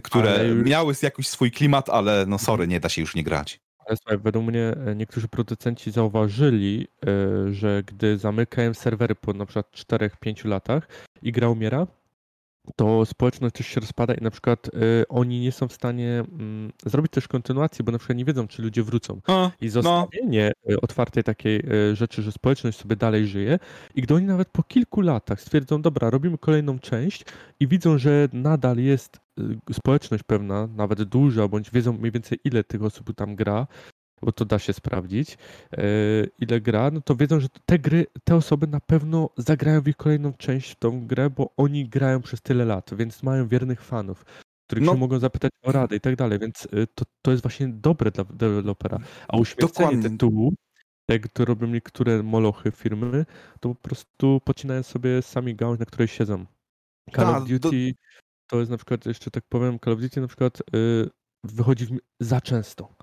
które 0.02 0.48
już... 0.48 0.66
miały 0.66 0.94
jakiś 1.02 1.28
swój 1.28 1.50
klimat, 1.50 1.90
ale 1.90 2.26
no 2.26 2.38
sorry, 2.38 2.68
nie 2.68 2.80
da 2.80 2.88
się 2.88 3.00
już 3.00 3.14
nie 3.14 3.22
grać. 3.22 3.60
Ale 3.86 3.96
słuchaj, 3.96 4.18
według 4.18 4.46
mnie 4.46 4.74
e, 4.86 4.94
niektórzy 4.94 5.28
producenci 5.28 5.90
zauważyli, 5.90 6.88
e, 7.06 7.52
że 7.52 7.82
gdy 7.86 8.18
zamykają 8.18 8.74
serwery 8.74 9.14
po 9.14 9.32
na 9.32 9.46
przykład 9.46 9.66
4-5 9.72 10.46
latach 10.46 10.88
i 11.22 11.32
gra 11.32 11.48
umiera, 11.48 11.86
to 12.76 13.06
społeczność 13.06 13.54
też 13.54 13.66
się 13.66 13.80
rozpada 13.80 14.14
i 14.14 14.22
na 14.22 14.30
przykład 14.30 14.66
y, 14.68 15.08
oni 15.08 15.40
nie 15.40 15.52
są 15.52 15.68
w 15.68 15.72
stanie 15.72 16.24
y, 16.86 16.90
zrobić 16.90 17.12
też 17.12 17.28
kontynuacji, 17.28 17.84
bo 17.84 17.92
na 17.92 17.98
przykład 17.98 18.18
nie 18.18 18.24
wiedzą, 18.24 18.48
czy 18.48 18.62
ludzie 18.62 18.82
wrócą. 18.82 19.20
A, 19.26 19.50
I 19.60 19.64
no. 19.64 19.70
zostawienie 19.70 20.52
no. 20.68 20.80
otwartej 20.82 21.24
takiej 21.24 21.62
y, 21.90 21.96
rzeczy, 21.96 22.22
że 22.22 22.32
społeczność 22.32 22.78
sobie 22.78 22.96
dalej 22.96 23.26
żyje 23.26 23.58
i 23.94 24.02
gdy 24.02 24.14
oni 24.14 24.26
nawet 24.26 24.48
po 24.48 24.62
kilku 24.62 25.00
latach 25.00 25.40
stwierdzą, 25.40 25.82
dobra, 25.82 26.10
robimy 26.10 26.38
kolejną 26.38 26.78
część 26.78 27.24
i 27.60 27.68
widzą, 27.68 27.98
że 27.98 28.28
nadal 28.32 28.78
jest 28.78 29.20
społeczność 29.72 30.22
pewna, 30.22 30.66
nawet 30.66 31.02
duża, 31.02 31.48
bądź 31.48 31.70
wiedzą 31.70 31.92
mniej 31.92 32.12
więcej 32.12 32.38
ile 32.44 32.64
tych 32.64 32.82
osób 32.82 33.14
tam 33.16 33.36
gra, 33.36 33.66
bo 34.22 34.32
to 34.32 34.44
da 34.44 34.58
się 34.58 34.72
sprawdzić, 34.72 35.38
e, 35.72 35.82
ile 36.38 36.60
gra, 36.60 36.90
no 36.90 37.00
to 37.00 37.16
wiedzą, 37.16 37.40
że 37.40 37.48
te 37.66 37.78
gry, 37.78 38.06
te 38.24 38.36
osoby 38.36 38.66
na 38.66 38.80
pewno 38.80 39.30
zagrają 39.36 39.80
w 39.80 39.88
ich 39.88 39.96
kolejną 39.96 40.32
część 40.32 40.70
w 40.70 40.76
tą 40.76 41.06
grę, 41.06 41.30
bo 41.30 41.50
oni 41.56 41.88
grają 41.88 42.22
przez 42.22 42.42
tyle 42.42 42.64
lat, 42.64 42.90
więc 42.96 43.22
mają 43.22 43.48
wiernych 43.48 43.82
fanów, 43.82 44.24
których 44.66 44.84
no. 44.84 44.92
się 44.92 44.98
mogą 44.98 45.18
zapytać 45.18 45.52
o 45.62 45.72
radę 45.72 45.96
i 45.96 46.00
tak 46.00 46.16
dalej, 46.16 46.38
więc 46.38 46.68
e, 46.72 46.86
to, 46.86 47.04
to 47.22 47.30
jest 47.30 47.42
właśnie 47.42 47.68
dobre 47.68 48.10
dla 48.10 48.24
dewelopera. 48.24 48.98
A 49.28 49.36
uśmiercenie 49.36 49.88
Dokładnie. 49.88 50.10
tytułu, 50.10 50.54
jak 51.08 51.28
to 51.28 51.44
robią 51.44 51.66
niektóre 51.66 52.22
molochy 52.22 52.70
firmy, 52.70 53.26
to 53.60 53.68
po 53.68 53.74
prostu 53.74 54.40
pocinają 54.44 54.82
sobie 54.82 55.22
sami 55.22 55.54
gałąź, 55.54 55.80
na 55.80 55.86
której 55.86 56.08
siedzą. 56.08 56.46
Call 57.16 57.36
of 57.36 57.48
Duty 57.48 57.58
do... 57.60 57.70
to 58.46 58.58
jest 58.58 58.70
na 58.70 58.76
przykład, 58.76 59.06
jeszcze 59.06 59.30
tak 59.30 59.44
powiem, 59.48 59.78
Call 59.84 59.92
of 59.94 60.00
Duty 60.00 60.20
na 60.20 60.26
przykład 60.26 60.62
yy, 60.72 61.10
wychodzi 61.44 61.86
za 62.20 62.40
często. 62.40 62.94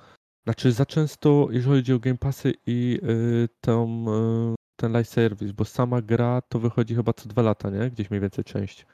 Znaczy 0.46 0.72
za 0.72 0.86
często, 0.86 1.48
jeżeli 1.52 1.76
chodzi 1.76 1.94
o 1.94 2.00
Game 2.00 2.18
Passy 2.18 2.54
i 2.68 3.00
y, 3.04 3.50
tą, 3.62 4.06
y, 4.52 4.56
ten 4.76 4.92
live 4.92 5.08
service, 5.08 5.54
bo 5.54 5.66
sama 5.66 6.02
gra 6.02 6.42
to 6.50 6.60
wychodzi 6.60 6.96
chyba 6.96 7.14
co 7.14 7.30
dwa 7.30 7.42
lata, 7.42 7.70
nie? 7.70 7.90
Gdzieś 7.90 8.10
mniej 8.10 8.22
więcej 8.22 8.44
część. 8.44 8.86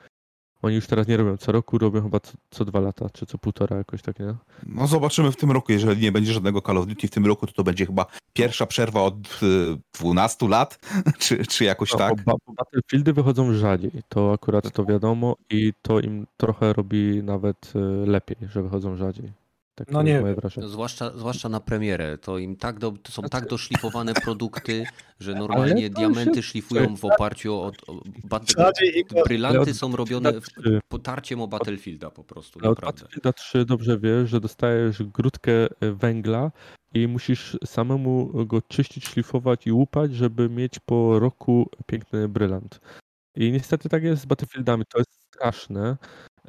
Oni 0.61 0.76
już 0.76 0.88
teraz 0.88 1.07
nie 1.07 1.18
robią 1.18 1.38
co 1.38 1.52
roku, 1.52 1.78
robią 1.78 2.03
chyba 2.03 2.19
co, 2.19 2.34
co 2.52 2.65
dwa 2.65 2.80
lata, 2.80 3.10
czy 3.10 3.26
co 3.26 3.38
półtora 3.38 3.78
jakoś 3.78 4.02
tak, 4.02 4.19
nie? 4.19 4.36
No 4.65 4.88
zobaczymy 4.88 5.32
w 5.32 5.36
tym 5.36 5.52
roku, 5.52 5.72
jeżeli 5.72 6.02
nie 6.02 6.11
będzie 6.11 6.34
żadnego 6.34 6.61
Call 6.61 6.78
of 6.78 6.88
Duty 6.88 7.07
w 7.07 7.11
tym 7.11 7.26
roku, 7.26 7.48
to 7.48 7.53
to 7.53 7.64
będzie 7.64 7.86
chyba 7.86 8.06
pierwsza 8.34 8.65
przerwa 8.65 9.02
od 9.02 9.15
y, 9.44 9.78
12 9.99 10.48
lat, 10.48 10.80
czy, 11.19 11.45
czy 11.45 11.64
jakoś 11.64 11.91
no, 11.91 11.98
tak. 11.98 12.23
Bo, 12.23 12.38
bo 12.48 12.53
Battlefieldy 12.53 13.14
wychodzą 13.14 13.53
rzadziej, 13.53 13.91
to 14.10 14.34
akurat 14.34 14.72
to 14.72 14.86
wiadomo 14.86 15.36
i 15.49 15.73
to 15.82 15.99
im 15.99 16.28
trochę 16.38 16.73
robi 16.73 17.23
nawet 17.23 17.73
y, 17.76 18.07
lepiej, 18.07 18.38
że 18.41 18.64
wychodzą 18.64 18.95
rzadziej. 18.95 19.41
Tak 19.76 19.91
no 19.91 20.03
nie 20.03 20.23
no, 20.57 20.69
zwłaszcza, 20.69 21.18
zwłaszcza 21.18 21.49
na 21.49 21.60
premierę. 21.60 22.18
To 22.18 22.38
im 22.38 22.56
tak 22.56 22.80
do, 22.80 22.91
to 22.91 23.11
są 23.11 23.22
tak 23.23 23.48
doszlifowane 23.48 24.14
produkty, 24.14 24.85
że 25.19 25.34
normalnie 25.34 25.89
diamenty 25.89 26.43
szlifują 26.43 26.98
w 26.98 27.06
oparciu 27.06 27.53
o. 27.53 27.72
o 27.88 28.02
brylanty 29.26 29.73
są 29.73 29.95
robione 29.95 30.34
w, 30.34 30.45
potarciem 30.88 31.41
o 31.41 31.48
Battlefielda 31.48 32.11
po 32.11 32.23
prostu. 32.23 32.60
Ale 32.60 32.69
naprawdę. 32.69 33.02
Battlefielda 33.02 33.34
3 33.34 33.65
dobrze 33.65 33.99
wiesz, 33.99 34.30
że 34.30 34.39
dostajesz 34.39 35.03
grudkę 35.03 35.52
e, 35.52 35.91
węgla 35.91 36.52
i 36.93 37.07
musisz 37.07 37.57
samemu 37.65 38.45
go 38.45 38.61
czyścić, 38.61 39.07
szlifować 39.07 39.68
i 39.68 39.72
łupać, 39.72 40.15
żeby 40.15 40.49
mieć 40.49 40.80
po 40.80 41.19
roku 41.19 41.69
piękny 41.85 42.27
brylant. 42.27 42.80
I 43.35 43.52
niestety 43.52 43.89
tak 43.89 44.03
jest 44.03 44.22
z 44.22 44.26
Battlefieldami. 44.26 44.84
To 44.89 44.98
jest 44.98 45.11
straszne. 45.27 45.98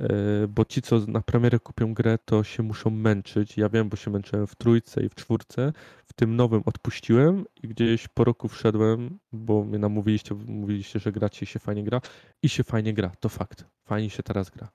E, 0.00 0.08
bo 0.48 0.64
ci, 0.64 0.82
co 0.82 0.98
na 1.08 1.20
premierę 1.20 1.58
kupią 1.58 1.94
grę, 1.94 2.18
to 2.24 2.44
się 2.44 2.62
muszą 2.62 2.90
męczyć. 2.90 3.56
Ja 3.56 3.68
wiem, 3.68 3.88
bo 3.88 3.96
się 3.96 4.10
męczyłem 4.10 4.46
w 4.46 4.54
trójce 4.54 5.04
i 5.04 5.08
w 5.08 5.14
czwórce. 5.14 5.72
W 6.06 6.12
tym 6.12 6.36
nowym 6.36 6.62
odpuściłem 6.66 7.44
i 7.62 7.68
gdzieś 7.68 8.08
po 8.08 8.24
roku 8.24 8.48
wszedłem, 8.48 9.18
bo 9.32 9.64
mnie 9.64 9.78
namówiliście, 9.78 10.34
mówiliście, 10.34 10.98
że 10.98 11.12
gra 11.12 11.28
ci 11.28 11.46
się 11.46 11.58
fajnie 11.58 11.84
gra 11.84 12.00
i 12.42 12.48
się 12.48 12.64
fajnie 12.64 12.94
gra. 12.94 13.12
To 13.20 13.28
fakt. 13.28 13.64
Fajnie 13.84 14.10
się 14.10 14.22
teraz 14.22 14.50
gra. 14.50 14.68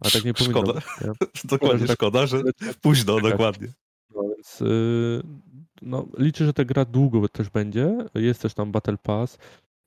A 0.00 0.10
tak 0.10 0.24
nie 0.24 0.32
Szkoda. 0.36 0.72
dokładnie, 1.44 1.86
tak, 1.86 1.96
szkoda, 1.96 2.26
że 2.26 2.42
późno, 2.80 3.20
dokładnie. 3.20 3.68
No 4.14 4.22
więc 4.22 4.60
yy, 4.60 5.22
no, 5.82 6.06
liczę, 6.18 6.46
że 6.46 6.52
ta 6.52 6.64
gra 6.64 6.84
długo 6.84 7.28
też 7.28 7.50
będzie. 7.50 7.98
Jest 8.14 8.42
też 8.42 8.54
tam 8.54 8.72
Battle 8.72 8.98
Pass. 8.98 9.38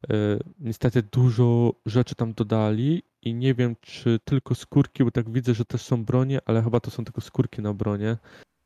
E, 0.10 0.40
niestety 0.60 1.04
dużo 1.04 1.74
rzeczy 1.86 2.16
tam 2.16 2.34
dodali 2.34 3.04
i 3.22 3.34
nie 3.34 3.54
wiem, 3.54 3.76
czy 3.82 4.20
tylko 4.26 4.56
skórki, 4.56 5.04
bo 5.04 5.12
tak 5.12 5.32
widzę, 5.32 5.54
że 5.54 5.66
też 5.66 5.82
są 5.82 6.06
bronie, 6.06 6.40
ale 6.46 6.64
chyba 6.64 6.80
to 6.80 6.92
są 6.92 7.06
tylko 7.06 7.22
skórki 7.22 7.62
na 7.62 7.74
bronie, 7.74 8.18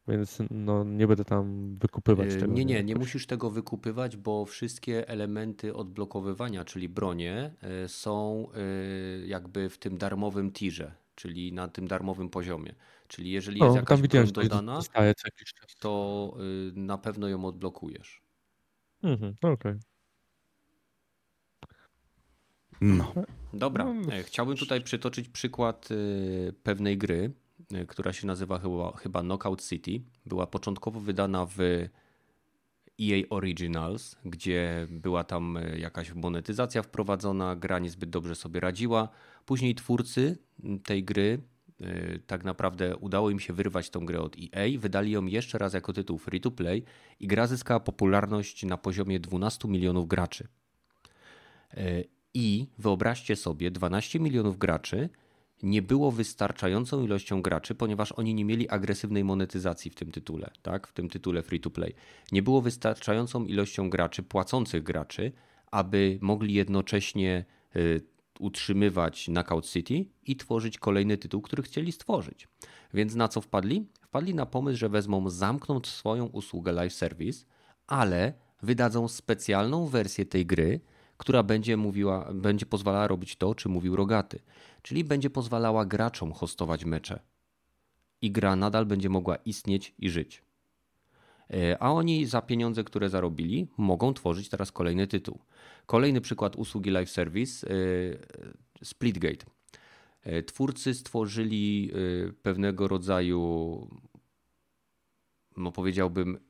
więc 0.07 0.37
no 0.51 0.83
nie 0.83 1.07
będę 1.07 1.25
tam 1.25 1.75
wykupywać 1.77 2.29
Yy, 2.33 2.39
tego. 2.39 2.53
Nie, 2.53 2.65
nie, 2.65 2.83
nie 2.83 2.95
musisz 2.95 3.27
tego 3.27 3.49
wykupywać, 3.49 4.17
bo 4.17 4.45
wszystkie 4.45 5.07
elementy 5.07 5.75
odblokowywania, 5.75 6.65
czyli 6.65 6.89
bronie, 6.89 7.53
yy, 7.81 7.87
są 7.87 8.47
jakby 9.25 9.69
w 9.69 9.77
tym 9.77 9.97
darmowym 9.97 10.51
tirze, 10.51 10.91
czyli 11.15 11.53
na 11.53 11.67
tym 11.67 11.87
darmowym 11.87 12.29
poziomie. 12.29 12.75
Czyli 13.07 13.31
jeżeli 13.31 13.59
jest 13.59 13.69
No, 13.69 13.75
jakaś 13.75 14.01
broń 14.01 14.31
dodana, 14.31 14.79
to 15.79 16.33
yy, 16.37 16.71
na 16.75 16.97
pewno 16.97 17.27
ją 17.27 17.45
odblokujesz. 17.45 18.21
Mhm, 19.03 19.35
okej. 19.41 19.75
No. 22.81 23.13
Dobra, 23.53 23.93
No, 23.93 24.13
e, 24.13 24.23
chciałbym 24.23 24.57
tutaj 24.57 24.81
przytoczyć 24.81 25.29
przykład 25.29 25.91
y, 25.91 26.53
pewnej 26.63 26.97
gry, 26.97 27.31
y, 27.73 27.85
która 27.85 28.13
się 28.13 28.27
nazywa 28.27 28.59
chyba, 28.59 28.97
chyba 28.97 29.21
Knockout 29.21 29.63
City. 29.67 30.01
Była 30.25 30.47
początkowo 30.47 30.99
wydana 30.99 31.45
w 31.45 31.57
EA 33.01 33.23
Originals, 33.29 34.15
gdzie 34.25 34.87
była 34.89 35.23
tam 35.23 35.59
jakaś 35.77 36.13
monetyzacja 36.13 36.81
wprowadzona, 36.83 37.55
gra 37.55 37.79
niezbyt 37.79 38.09
dobrze 38.09 38.35
sobie 38.35 38.59
radziła. 38.59 39.09
Później 39.45 39.75
twórcy 39.75 40.37
tej 40.85 41.03
gry 41.03 41.41
tak 42.27 42.43
naprawdę 42.43 42.97
udało 42.97 43.29
im 43.29 43.39
się 43.39 43.53
wyrwać 43.53 43.89
tą 43.89 44.05
grę 44.05 44.21
od 44.21 44.35
EA, 44.35 44.79
wydali 44.79 45.11
ją 45.11 45.25
jeszcze 45.25 45.57
raz 45.57 45.73
jako 45.73 45.93
tytuł 45.93 46.17
free 46.17 46.41
to 46.41 46.51
play 46.51 46.83
i 47.19 47.27
gra 47.27 47.47
zyskała 47.47 47.79
popularność 47.79 48.63
na 48.63 48.77
poziomie 48.77 49.19
12 49.19 49.67
milionów 49.67 50.07
graczy. 50.07 50.47
I 52.39 52.67
wyobraźcie 52.77 53.35
sobie, 53.35 53.71
12 53.71 54.19
milionów 54.19 54.57
graczy 54.57 55.09
nie 55.63 55.81
było 55.81 56.11
wystarczającą 56.11 57.03
ilością 57.03 57.41
graczy, 57.41 57.75
ponieważ 57.75 58.11
oni 58.11 58.33
nie 58.33 58.45
mieli 58.45 58.69
agresywnej 58.69 59.23
monetyzacji 59.23 59.91
w 59.91 59.95
tym 59.95 60.11
tytule, 60.11 60.51
tak? 60.61 60.87
W 60.87 60.93
tym 60.93 61.09
tytule 61.09 61.41
free 61.43 61.59
to 61.59 61.69
play. 61.69 61.93
Nie 62.31 62.41
było 62.41 62.61
wystarczającą 62.61 63.45
ilością 63.45 63.89
graczy, 63.89 64.23
płacących 64.23 64.83
graczy, 64.83 65.31
aby 65.71 66.19
mogli 66.21 66.53
jednocześnie 66.53 67.45
y, 67.75 68.01
utrzymywać 68.39 69.25
Knockout 69.25 69.69
City 69.69 70.05
i 70.23 70.35
tworzyć 70.35 70.77
kolejny 70.77 71.17
tytuł, 71.17 71.41
który 71.41 71.63
chcieli 71.63 71.91
stworzyć. 71.91 72.47
Więc 72.93 73.15
na 73.15 73.27
co 73.27 73.41
wpadli? 73.41 73.87
Wpadli 74.01 74.35
na 74.35 74.45
pomysł, 74.45 74.77
że 74.77 74.89
wezmą, 74.89 75.29
zamkną 75.29 75.81
swoją 75.83 76.25
usługę 76.25 76.71
live 76.71 76.93
service, 76.93 77.45
ale 77.87 78.33
wydadzą 78.61 79.07
specjalną 79.07 79.87
wersję 79.87 80.25
tej 80.25 80.45
gry, 80.45 80.79
która 81.17 81.43
będzie 81.43 81.77
mówiła, 81.77 82.29
będzie 82.33 82.65
pozwalała 82.65 83.07
robić 83.07 83.35
to, 83.35 83.55
czy 83.55 83.69
mówił 83.69 83.95
Rogaty. 83.95 84.39
Czyli 84.81 85.03
będzie 85.03 85.29
pozwalała 85.29 85.85
graczom 85.85 86.31
hostować 86.31 86.85
mecze. 86.85 87.19
I 88.21 88.31
gra 88.31 88.55
nadal 88.55 88.85
będzie 88.85 89.09
mogła 89.09 89.35
istnieć 89.35 89.93
i 89.99 90.09
żyć. 90.09 90.43
E, 91.53 91.77
A 91.83 91.91
oni 91.91 92.25
za 92.25 92.41
pieniądze, 92.41 92.83
które 92.83 93.09
zarobili, 93.09 93.67
mogą 93.77 94.13
tworzyć 94.13 94.49
teraz 94.49 94.71
kolejny 94.71 95.07
tytuł. 95.07 95.39
Kolejny 95.85 96.21
przykład 96.21 96.55
usługi 96.55 96.89
live 96.89 97.09
service 97.09 97.67
e, 97.67 97.73
Splitgate. 98.83 99.45
E, 100.23 100.43
Twórcy 100.43 100.93
stworzyli 100.93 101.91
pewnego 102.41 102.87
rodzaju, 102.87 103.87
no 105.57 105.71
powiedziałbym, 105.71 106.46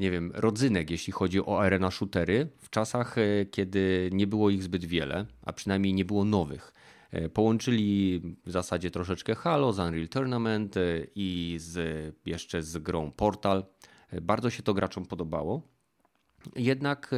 nie 0.00 0.10
wiem, 0.10 0.32
rodzynek, 0.34 0.90
jeśli 0.90 1.12
chodzi 1.12 1.40
o 1.40 1.60
arena 1.60 1.90
shootery, 1.90 2.48
w 2.58 2.70
czasach, 2.70 3.18
e, 3.18 3.46
kiedy 3.46 4.10
nie 4.12 4.26
było 4.26 4.50
ich 4.50 4.62
zbyt 4.62 4.84
wiele, 4.84 5.26
a 5.42 5.52
przynajmniej 5.52 5.94
nie 5.94 6.04
było 6.04 6.24
nowych. 6.24 6.72
E, 7.10 7.28
Połączyli 7.28 8.20
w 8.46 8.50
zasadzie 8.50 8.90
troszeczkę 8.90 9.34
Halo 9.34 9.72
z 9.72 9.78
Unreal 9.78 10.08
Tournament 10.08 10.76
e, 10.76 10.80
i 11.14 11.56
z, 11.58 12.14
jeszcze 12.26 12.62
z 12.62 12.78
grą 12.78 13.12
Portal. 13.12 13.64
Bardzo 14.22 14.50
się 14.50 14.62
to 14.62 14.74
graczom 14.74 15.06
podobało. 15.06 15.62
Jednak 16.56 17.08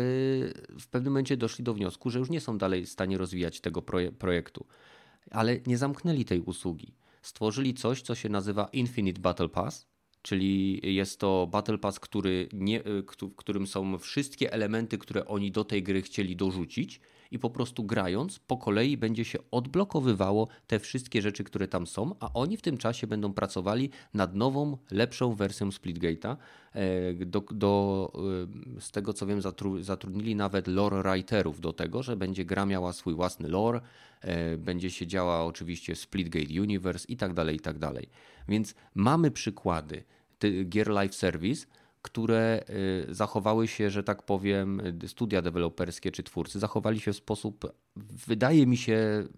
w 0.80 0.86
pewnym 0.90 1.12
momencie 1.12 1.36
doszli 1.36 1.64
do 1.64 1.74
wniosku, 1.74 2.10
że 2.10 2.18
już 2.18 2.30
nie 2.30 2.40
są 2.40 2.58
dalej 2.58 2.86
w 2.86 2.88
stanie 2.88 3.18
rozwijać 3.18 3.60
tego 3.60 3.80
proje- 3.80 4.12
projektu. 4.12 4.66
Ale 5.30 5.60
nie 5.66 5.78
zamknęli 5.78 6.24
tej 6.24 6.40
usługi. 6.40 6.94
Stworzyli 7.22 7.74
coś, 7.74 8.02
co 8.02 8.14
się 8.14 8.28
nazywa 8.28 8.68
Infinite 8.72 9.20
Battle 9.20 9.48
Pass, 9.48 9.86
czyli 10.22 10.80
jest 10.94 11.20
to 11.20 11.48
Battle 11.52 11.78
Pass, 11.78 12.00
który 12.00 12.48
nie, 12.52 12.86
y, 12.86 13.02
w 13.02 13.36
którym 13.36 13.66
są 13.66 13.98
wszystkie 13.98 14.52
elementy, 14.52 14.98
które 14.98 15.26
oni 15.26 15.52
do 15.52 15.64
tej 15.64 15.82
gry 15.82 16.02
chcieli 16.02 16.36
dorzucić 16.36 17.00
i 17.30 17.38
po 17.38 17.50
prostu 17.50 17.84
grając 17.84 18.38
po 18.38 18.56
kolei 18.56 18.96
będzie 18.96 19.24
się 19.24 19.38
odblokowywało 19.50 20.48
te 20.66 20.78
wszystkie 20.78 21.22
rzeczy, 21.22 21.44
które 21.44 21.68
tam 21.68 21.86
są, 21.86 22.14
a 22.20 22.32
oni 22.32 22.56
w 22.56 22.62
tym 22.62 22.78
czasie 22.78 23.06
będą 23.06 23.32
pracowali 23.32 23.90
nad 24.14 24.34
nową, 24.34 24.78
lepszą 24.90 25.34
wersją 25.34 25.68
Splitgate'a. 25.68 26.36
E, 26.72 27.12
Do, 27.26 27.40
do, 27.40 28.12
y, 28.76 28.80
z 28.80 28.90
tego 28.90 29.12
co 29.12 29.26
wiem, 29.26 29.42
zatru, 29.42 29.82
zatrudnili 29.82 30.36
nawet 30.36 30.66
lore 30.66 31.02
writerów 31.02 31.60
do 31.60 31.72
tego, 31.72 32.02
że 32.02 32.16
będzie 32.16 32.44
gra 32.44 32.66
miała 32.66 32.92
swój 32.92 33.14
własny 33.14 33.48
lore, 33.48 33.80
e, 34.20 34.56
będzie 34.56 34.90
się 34.90 35.06
działa 35.06 35.44
oczywiście 35.44 35.96
Splitgate 35.96 36.60
Universe 36.60 37.08
i 37.08 37.16
tak 37.16 37.34
dalej, 37.34 37.56
i 37.56 37.60
tak 37.60 37.78
dalej. 37.78 38.08
Więc 38.48 38.74
mamy 38.94 39.30
przykłady 39.30 40.04
gier 40.68 40.88
live 40.88 41.14
service, 41.14 41.66
które 42.02 42.64
y, 43.10 43.14
zachowały 43.14 43.68
się, 43.68 43.90
że 43.90 44.02
tak 44.02 44.22
powiem, 44.22 44.80
y, 45.04 45.08
studia 45.08 45.42
deweloperskie 45.42 46.10
czy 46.10 46.22
twórcy 46.22 46.58
zachowali 46.58 47.00
się 47.00 47.12
w 47.12 47.16
sposób, 47.16 47.72
wydaje 48.26 48.66
mi 48.66 48.76
się, 48.76 49.28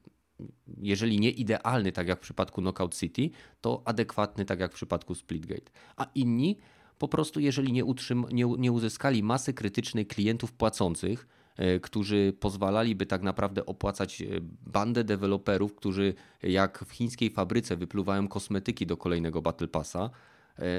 jeżeli 0.78 1.20
nie 1.20 1.30
idealny, 1.30 1.92
tak 1.92 2.08
jak 2.08 2.18
w 2.18 2.22
przypadku 2.22 2.60
Knockout 2.60 2.94
City, 2.94 3.30
to 3.60 3.82
adekwatny, 3.84 4.44
tak 4.44 4.60
jak 4.60 4.72
w 4.72 4.74
przypadku 4.74 5.14
Splitgate. 5.14 5.72
A 5.96 6.06
inni 6.14 6.58
po 6.98 7.08
prostu, 7.08 7.40
jeżeli 7.40 7.72
nie, 7.72 7.84
utrzym, 7.84 8.26
nie, 8.32 8.44
nie 8.58 8.72
uzyskali 8.72 9.22
masy 9.22 9.54
krytycznej 9.54 10.06
klientów 10.06 10.52
płacących, 10.52 11.28
e, 11.56 11.80
którzy 11.80 12.32
pozwalaliby 12.40 13.06
tak 13.06 13.22
naprawdę 13.22 13.66
opłacać 13.66 14.22
e, 14.22 14.26
bandę 14.66 15.04
deweloperów, 15.04 15.74
którzy 15.74 16.14
jak 16.42 16.84
w 16.84 16.92
chińskiej 16.92 17.30
fabryce 17.30 17.76
wypluwają 17.76 18.28
kosmetyki 18.28 18.86
do 18.86 18.96
kolejnego 18.96 19.42
Battle 19.42 19.68
Passa, 19.68 20.10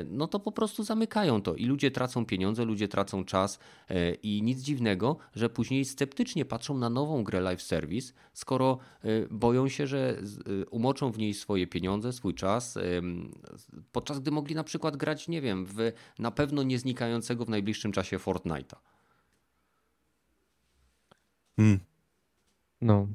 no 0.05 0.27
to 0.27 0.39
po 0.39 0.51
prostu 0.51 0.83
zamykają 0.83 1.41
to 1.41 1.55
i 1.55 1.65
ludzie 1.65 1.91
tracą 1.91 2.25
pieniądze, 2.25 2.65
ludzie 2.65 2.87
tracą 2.87 3.25
czas 3.25 3.59
e, 3.89 4.13
i 4.13 4.41
nic 4.41 4.59
dziwnego, 4.59 5.17
że 5.35 5.49
później 5.49 5.85
sceptycznie 5.85 6.45
patrzą 6.45 6.77
na 6.77 6.89
nową 6.89 7.23
grę 7.23 7.41
live 7.41 7.61
service, 7.61 8.13
skoro 8.33 8.77
e, 9.03 9.07
boją 9.31 9.69
się, 9.69 9.87
że 9.87 10.17
e, 10.17 10.65
umoczą 10.65 11.11
w 11.11 11.17
niej 11.17 11.33
swoje 11.33 11.67
pieniądze, 11.67 12.13
swój 12.13 12.33
czas, 12.33 12.77
podczas 13.91 14.19
gdy 14.19 14.31
mogli 14.31 14.55
na 14.55 14.63
przykład 14.63 14.97
grać, 14.97 15.27
nie 15.27 15.41
wiem, 15.41 15.65
w 15.65 15.91
na 16.19 16.31
pewno 16.31 16.63
nieznikającego 16.63 17.45
w 17.45 17.49
najbliższym 17.49 17.91
czasie 17.91 18.17
Fortnite'a. 18.17 18.75
Mm. 21.57 21.79
No. 22.81 23.07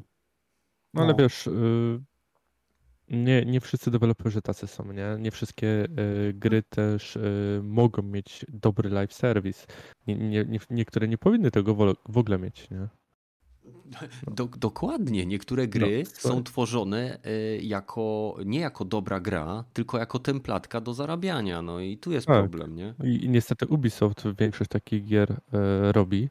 No 0.95 1.03
ale 1.03 1.15
wiesz, 1.15 1.47
y, 1.47 2.01
nie, 3.11 3.45
nie 3.45 3.61
wszyscy 3.61 3.91
deweloperzy 3.91 4.43
tacy 4.43 4.67
są, 4.67 4.93
nie? 4.93 5.17
Nie 5.19 5.31
wszystkie 5.31 5.67
y, 5.69 6.33
gry 6.35 6.63
też 6.63 7.17
y, 7.17 7.61
mogą 7.65 8.03
mieć 8.03 8.47
dobry 8.49 8.91
live 8.91 9.13
service. 9.15 9.67
Nie, 10.07 10.15
nie, 10.17 10.45
nie, 10.45 10.59
niektóre 10.71 11.09
nie 11.09 11.19
powinny 11.19 11.51
tego 11.51 11.75
w 12.09 12.19
ogóle 12.19 12.39
mieć, 12.39 12.71
nie? 12.71 12.89
Do, 14.37 14.47
dokładnie, 14.47 15.27
niektóre 15.27 15.69
gry 15.69 16.03
No, 16.25 16.31
są 16.31 16.43
tworzone 16.45 17.19
y, 17.27 17.61
jako, 17.63 18.37
nie 18.45 18.61
jako 18.61 18.85
dobra 18.85 19.21
gra, 19.21 19.65
tylko 19.73 19.99
jako 19.99 20.19
templatka 20.19 20.81
do 20.81 20.95
zarabiania. 20.95 21.63
No 21.63 21.81
i 21.81 21.97
tu 21.99 22.13
jest 22.13 22.27
Tak. 22.27 22.37
problem, 22.51 22.77
nie? 22.77 22.95
I, 23.05 23.25
I 23.25 23.29
niestety 23.29 23.67
Ubisoft 23.67 24.23
większość 24.39 24.71
takich 24.71 25.05
gier 25.05 25.33
e, 25.33 25.93
robi 25.93 26.29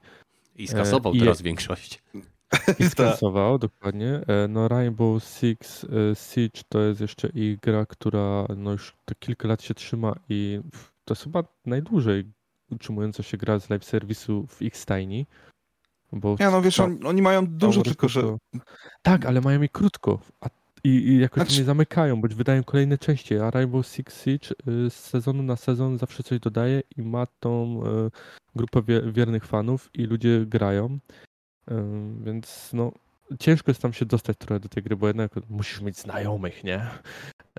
I 0.56 0.68
skasował 0.68 1.14
i- 1.14 1.20
teraz 1.20 1.42
większość. 1.42 2.04
I 2.80 2.84
skasował, 2.90 3.60
dokładnie. 3.60 4.22
E, 4.28 4.48
No 4.48 4.68
Rainbow 4.68 5.24
Six 5.24 5.84
e, 5.84 5.88
Siege 6.16 6.62
to 6.70 6.80
jest 6.82 7.02
jeszcze 7.02 7.28
ich 7.28 7.60
gra, 7.60 7.86
która 7.86 8.46
no 8.58 8.72
już 8.72 8.94
to 9.06 9.16
kilka 9.20 9.48
lat 9.48 9.62
się 9.64 9.74
trzyma 9.74 10.16
i 10.30 10.60
to 11.06 11.14
jest 11.14 11.24
chyba 11.24 11.44
najdłużej 11.66 12.26
utrzymująca 12.72 13.24
się 13.24 13.38
gra 13.38 13.60
z 13.60 13.70
live 13.70 13.86
serwisu 13.86 14.48
w 14.48 14.62
X-Tiny. 14.62 15.26
Bo 16.12 16.36
Ja 16.40 16.52
no 16.52 16.62
wiesz, 16.62 16.80
on, 16.80 17.00
oni 17.06 17.22
mają 17.22 17.48
dużo, 17.48 17.82
tylko 17.82 18.10
że 18.10 18.22
to- 18.22 18.38
Tak, 19.02 19.26
ale 19.26 19.42
mają 19.42 19.62
je 19.62 19.70
krótko. 19.70 20.20
A, 20.42 20.50
i, 20.84 20.90
I 20.90 21.20
jakoś 21.20 21.44
Znaczy- 21.44 21.60
nie 21.60 21.66
zamykają, 21.66 22.22
bądź 22.22 22.36
wydają 22.36 22.64
kolejne 22.64 22.98
części. 22.98 23.38
A 23.38 23.52
Rainbow 23.52 23.88
Six 23.88 24.24
Siege 24.24 24.50
y, 24.68 24.90
z 24.90 24.94
sezonu 24.94 25.44
na 25.44 25.56
sezon 25.56 25.98
zawsze 25.98 26.24
coś 26.24 26.40
dodaje 26.40 26.82
i 26.98 27.02
ma 27.02 27.28
tą 27.40 27.82
grupę 28.56 28.82
wie, 28.82 29.02
wiernych 29.12 29.46
fanów 29.46 29.90
i 29.94 30.04
ludzie 30.04 30.46
grają. 30.46 31.00
Więc 32.24 32.70
no, 32.74 32.92
ciężko 33.40 33.72
jest 33.72 33.82
tam 33.82 33.94
się 33.94 34.06
dostać 34.06 34.38
trochę 34.38 34.60
do 34.60 34.70
tej 34.70 34.84
gry, 34.84 34.96
bo 34.96 35.08
jednak 35.08 35.32
musisz 35.50 35.82
mieć 35.82 35.98
znajomych, 35.98 36.64
nie? 36.64 36.88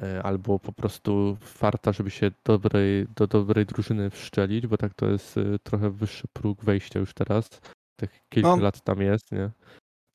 Y, 0.03 0.23
Albo 0.23 0.59
po 0.59 0.73
prostu 0.73 1.37
farta, 1.41 1.93
żeby 1.93 2.11
się 2.11 2.31
dobrej, 2.45 3.07
do 3.17 3.27
dobrej 3.27 3.67
drużyny 3.67 4.11
wszczelić, 4.11 4.67
bo 4.67 4.77
tak 4.77 4.95
to 4.95 5.07
jest 5.07 5.37
y, 5.37 5.59
trochę 5.63 5.91
wyższy 5.91 6.29
próg 6.33 6.65
wejścia 6.65 6.99
już 7.01 7.15
teraz. 7.15 7.49
tych 7.97 8.21
kilka 8.29 8.57
No. 8.57 8.63
lat 8.63 8.81
tam 8.81 9.01
jest, 9.03 9.33
nie? 9.33 9.51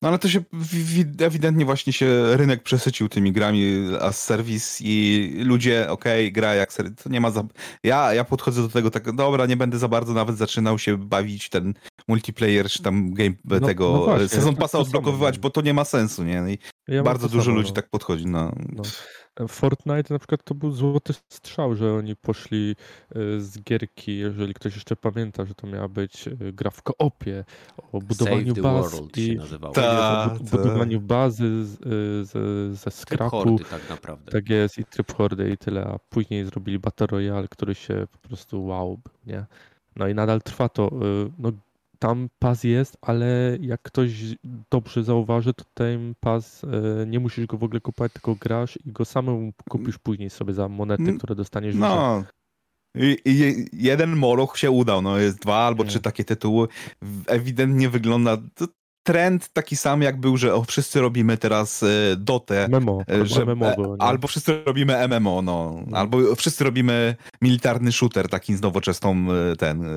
No 0.03 0.09
ale 0.09 0.19
to 0.19 0.29
się 0.29 0.43
wi- 0.53 0.83
wi- 0.83 1.23
ewidentnie 1.23 1.65
właśnie 1.65 1.93
się 1.93 2.37
rynek 2.37 2.63
przesycił 2.63 3.09
tymi 3.09 3.31
grami 3.31 3.87
as 4.01 4.23
serwis 4.23 4.77
i 4.81 5.31
ludzie, 5.45 5.89
okej, 5.89 6.31
gra 6.31 6.55
jak 6.55 6.73
serwis, 6.73 6.95
to 7.03 7.09
nie 7.09 7.21
ma 7.21 7.31
za... 7.31 7.43
Ja, 7.83 8.13
ja 8.13 8.23
podchodzę 8.23 8.61
do 8.61 8.69
tego 8.69 8.91
tak, 8.91 9.15
dobra, 9.15 9.45
nie 9.45 9.57
będę 9.57 9.77
za 9.77 9.87
bardzo 9.87 10.13
nawet 10.13 10.37
zaczynał 10.37 10.79
się 10.79 10.97
bawić 10.97 11.49
ten 11.49 11.73
multiplayer 12.07 12.69
czy 12.69 12.83
tam 12.83 13.13
game 13.13 13.31
No- 13.45 13.59
tego 13.59 13.91
no 13.93 14.03
właśnie, 14.03 14.27
sezon 14.27 14.55
tak 14.55 14.69
samo, 14.69 14.83
odblokowywać, 14.83 15.35
no. 15.35 15.41
bo 15.41 15.49
to 15.49 15.61
nie 15.61 15.73
ma 15.73 15.85
sensu, 15.85 16.23
nie? 16.23 16.41
No 16.41 16.49
I 16.49 16.57
Ja 16.87 17.03
bardzo 17.03 17.29
dużo 17.29 17.43
samo, 17.43 17.55
ludzi 17.55 17.69
no. 17.69 17.75
tak 17.75 17.89
podchodzi, 17.89 18.25
no. 18.25 18.55
No. 18.71 18.83
Fortnite 19.47 20.13
na 20.13 20.19
przykład 20.19 20.43
to 20.43 20.55
był 20.55 20.71
złoty 20.71 21.13
strzał, 21.13 21.75
że 21.75 21.93
oni 21.93 22.15
poszli 22.15 22.75
y, 23.15 23.41
z 23.41 23.61
gierki, 23.61 24.17
jeżeli 24.17 24.53
ktoś 24.53 24.73
jeszcze 24.75 24.95
pamięta, 24.95 25.45
że 25.45 25.55
to 25.55 25.67
miała 25.67 25.87
być 25.87 26.27
y, 26.27 26.53
gra 26.53 26.71
w 26.71 26.81
koopie, 26.81 27.45
o 27.91 27.99
budowaniu 27.99 28.45
Save 28.45 28.55
the 28.55 28.61
baz 28.61 28.91
World 28.91 29.17
i 29.17 29.25
się 29.27 29.33
nazywało. 29.33 29.73
Tak. 29.73 29.83
o 29.83 30.39
Ta, 30.39 30.39
ta. 30.51 30.57
budowaniu 30.57 31.01
bazy 31.01 31.65
z, 31.65 31.79
z, 32.29 32.31
ze 32.77 32.91
Tryb 32.91 32.93
skrapu. 32.93 33.29
hordy 33.37 33.63
tak 33.69 33.89
naprawdę. 33.89 34.31
Tak 34.31 34.49
jest 34.49 34.77
i 34.77 34.85
tryb 34.85 35.13
hordy 35.13 35.49
i 35.49 35.57
tyle, 35.57 35.85
a 35.85 35.99
później 36.09 36.45
zrobili 36.45 36.79
Battle 36.79 37.07
Royale, 37.07 37.47
który 37.47 37.75
się 37.75 38.07
po 38.11 38.27
prostu 38.27 38.65
wow, 38.65 38.99
nie? 39.25 39.45
No 39.95 40.07
i 40.07 40.15
nadal 40.15 40.41
trwa 40.41 40.69
to. 40.69 40.91
No, 41.39 41.51
tam 42.03 42.29
pas 42.39 42.63
jest, 42.63 42.97
ale 43.01 43.57
jak 43.61 43.81
ktoś 43.81 44.11
dobrze 44.71 45.03
zauważy, 45.03 45.53
to 45.53 45.63
ten 45.73 46.13
pas 46.19 46.63
y, 46.63 46.67
nie 47.07 47.19
musisz 47.19 47.45
go 47.45 47.57
w 47.57 47.63
ogóle 47.63 47.81
kupować, 47.81 48.13
tylko 48.13 48.35
grasz 48.35 48.79
i 48.85 48.91
go 48.91 49.05
samemu 49.05 49.51
kupisz 49.69 49.97
później 49.97 50.29
sobie 50.29 50.53
za 50.53 50.67
monety, 50.69 51.03
Mm, 51.03 51.17
które 51.17 51.35
dostaniesz. 51.35 51.75
No. 51.75 52.23
I, 52.95 53.17
I 53.25 53.65
jeden 53.73 54.15
moloch 54.15 54.57
się 54.57 54.71
udał, 54.71 55.01
no 55.01 55.17
jest 55.17 55.39
dwa 55.41 55.55
albo 55.57 55.83
trzy 55.83 55.99
takie 55.99 56.23
tytuły. 56.23 56.67
Ewidentnie 57.27 57.89
wygląda 57.89 58.37
trend 59.03 59.49
taki 59.53 59.75
sam 59.75 60.01
jak 60.01 60.19
był, 60.19 60.37
że 60.37 60.55
o, 60.55 60.63
wszyscy 60.63 61.01
robimy 61.01 61.37
teraz 61.37 61.83
e, 61.83 61.87
Dotę, 62.17 62.67
MMO, 62.67 63.03
e, 63.09 63.25
że, 63.25 63.41
e, 63.41 63.55
było, 63.55 63.95
albo 63.99 64.27
wszyscy 64.27 64.63
robimy 64.65 65.07
MMO, 65.07 65.41
no, 65.41 65.83
No. 65.87 65.97
albo 65.97 66.35
wszyscy 66.35 66.63
robimy 66.63 67.15
militarny 67.41 67.91
shooter 67.91 68.29
taki 68.29 68.55
z 68.55 68.61
nowoczesną 68.61 69.27
e, 69.51 69.55
ten 69.55 69.83
e, 69.85 69.89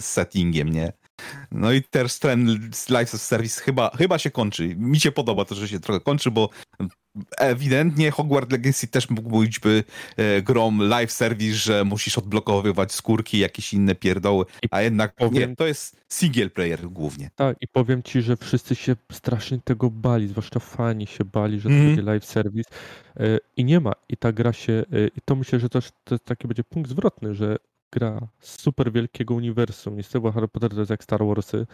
settingiem, 0.00 0.68
nie? 0.68 0.92
No 1.52 1.72
i 1.72 1.82
też 1.82 2.18
trend 2.18 2.76
z 2.76 2.88
Life 2.88 3.18
Service 3.18 3.60
chyba, 3.62 3.90
chyba 3.98 4.18
się 4.18 4.30
kończy. 4.30 4.76
Mi 4.76 5.00
się 5.00 5.12
podoba 5.12 5.44
to, 5.44 5.54
że 5.54 5.68
się 5.68 5.80
trochę 5.80 6.00
kończy, 6.00 6.30
bo 6.30 6.48
ewidentnie 7.38 8.10
Hogwarts 8.10 8.52
Legacy 8.52 8.86
też 8.86 9.10
mógł 9.10 9.40
być 9.40 9.60
by 9.60 9.84
e, 10.16 10.42
grom 10.42 10.82
live 10.82 11.12
service, 11.12 11.54
że 11.54 11.84
musisz 11.84 12.18
odblokowywać 12.18 12.92
skórki, 12.92 13.38
jakieś 13.38 13.72
inne 13.74 13.94
pierdoły, 13.94 14.44
a 14.70 14.82
jednak 14.82 15.14
powiem- 15.14 15.50
nie, 15.50 15.56
to 15.56 15.66
jest 15.66 15.96
single 16.08 16.50
player 16.50 16.80
głównie. 16.90 17.30
Tak, 17.36 17.56
i 17.60 17.68
powiem 17.68 18.02
ci, 18.02 18.22
że 18.22 18.36
wszyscy 18.36 18.74
się 18.74 18.96
strasznie 19.12 19.58
tego 19.64 19.90
bali, 19.90 20.28
zwłaszcza 20.28 20.60
fani 20.60 21.06
się 21.06 21.24
bali, 21.24 21.56
że 21.60 21.62
to 21.68 21.68
Mhm. 21.74 21.86
będzie 21.86 22.02
live 22.02 22.24
service 22.24 22.70
e, 23.16 23.38
i 23.56 23.64
nie 23.64 23.80
ma. 23.80 23.92
I 24.08 24.16
ta 24.16 24.32
gra 24.32 24.52
się, 24.52 24.72
e, 24.72 25.06
i 25.06 25.20
to 25.24 25.36
myślę, 25.36 25.60
że 25.60 25.68
też 25.68 25.88
to 26.04 26.18
taki 26.18 26.48
będzie 26.48 26.64
punkt 26.64 26.90
zwrotny, 26.90 27.34
że 27.34 27.56
gra 27.94 28.28
z 28.40 28.60
super 28.60 28.92
wielkiego 28.92 29.34
uniwersum, 29.34 29.96
niestety 29.96 30.20
bo 30.20 30.32
Harry 30.32 30.48
Potter 30.48 30.70
to 30.70 30.78
jest 30.78 30.90
jak 30.90 31.04
Star 31.04 31.26
Warsy, 31.26 31.66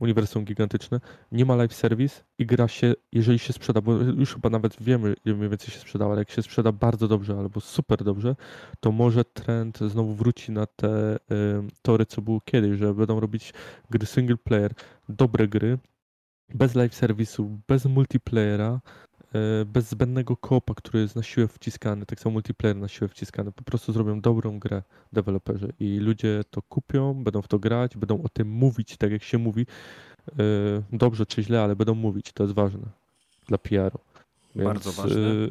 uniwersum 0.00 0.44
gigantyczne, 0.44 1.00
nie 1.32 1.44
ma 1.44 1.56
live 1.56 1.74
service 1.74 2.24
i 2.38 2.46
gra 2.46 2.68
się, 2.68 2.94
jeżeli 3.12 3.38
się 3.38 3.52
sprzeda, 3.52 3.80
bo 3.80 3.92
już 3.92 4.34
chyba 4.34 4.50
nawet 4.50 4.82
wiemy, 4.82 5.14
ile 5.24 5.34
mniej 5.34 5.48
więcej 5.48 5.70
się 5.70 5.80
sprzedała, 5.80 6.12
ale 6.12 6.20
jak 6.20 6.30
się 6.30 6.42
sprzeda 6.42 6.72
bardzo 6.72 7.08
dobrze 7.08 7.38
albo 7.38 7.60
super 7.60 8.04
dobrze, 8.04 8.36
to 8.80 8.92
może 8.92 9.24
trend 9.24 9.78
znowu 9.78 10.14
wróci 10.14 10.52
na 10.52 10.66
te 10.66 11.16
y, 11.16 11.18
tory, 11.82 12.06
co 12.06 12.22
było 12.22 12.40
kiedyś, 12.40 12.78
że 12.78 12.94
będą 12.94 13.20
robić 13.20 13.54
gry 13.90 14.06
single 14.06 14.36
player, 14.36 14.72
dobre 15.08 15.48
gry, 15.48 15.78
bez 16.54 16.74
live 16.74 16.94
serwisu, 16.94 17.58
bez 17.68 17.84
multiplayera, 17.84 18.80
bez 19.66 19.88
zbędnego 19.88 20.36
koopa, 20.36 20.74
który 20.74 21.00
jest 21.00 21.16
na 21.16 21.22
siłę 21.22 21.48
wciskany, 21.48 22.06
tak 22.06 22.20
samo 22.20 22.32
multiplayer 22.32 22.76
na 22.76 22.88
siłę 22.88 23.08
wciskany. 23.08 23.52
Po 23.52 23.62
prostu 23.62 23.92
zrobią 23.92 24.20
dobrą 24.20 24.58
grę 24.58 24.82
deweloperzy 25.12 25.72
i 25.80 25.98
ludzie 25.98 26.44
to 26.50 26.62
kupią, 26.62 27.24
będą 27.24 27.42
w 27.42 27.48
to 27.48 27.58
grać, 27.58 27.96
będą 27.96 28.22
o 28.22 28.28
tym 28.28 28.48
mówić, 28.48 28.96
tak 28.96 29.12
jak 29.12 29.22
się 29.22 29.38
mówi. 29.38 29.66
Y, 30.28 30.82
Dobrze 30.92 31.26
czy 31.26 31.42
źle, 31.42 31.62
ale 31.62 31.76
będą 31.76 31.94
mówić, 31.94 32.32
to 32.32 32.42
jest 32.42 32.54
ważne 32.54 32.86
dla 33.48 33.58
PR-u. 33.58 33.98
Więc, 34.56 34.66
Bardzo 34.66 34.92
ważne. 34.92 35.48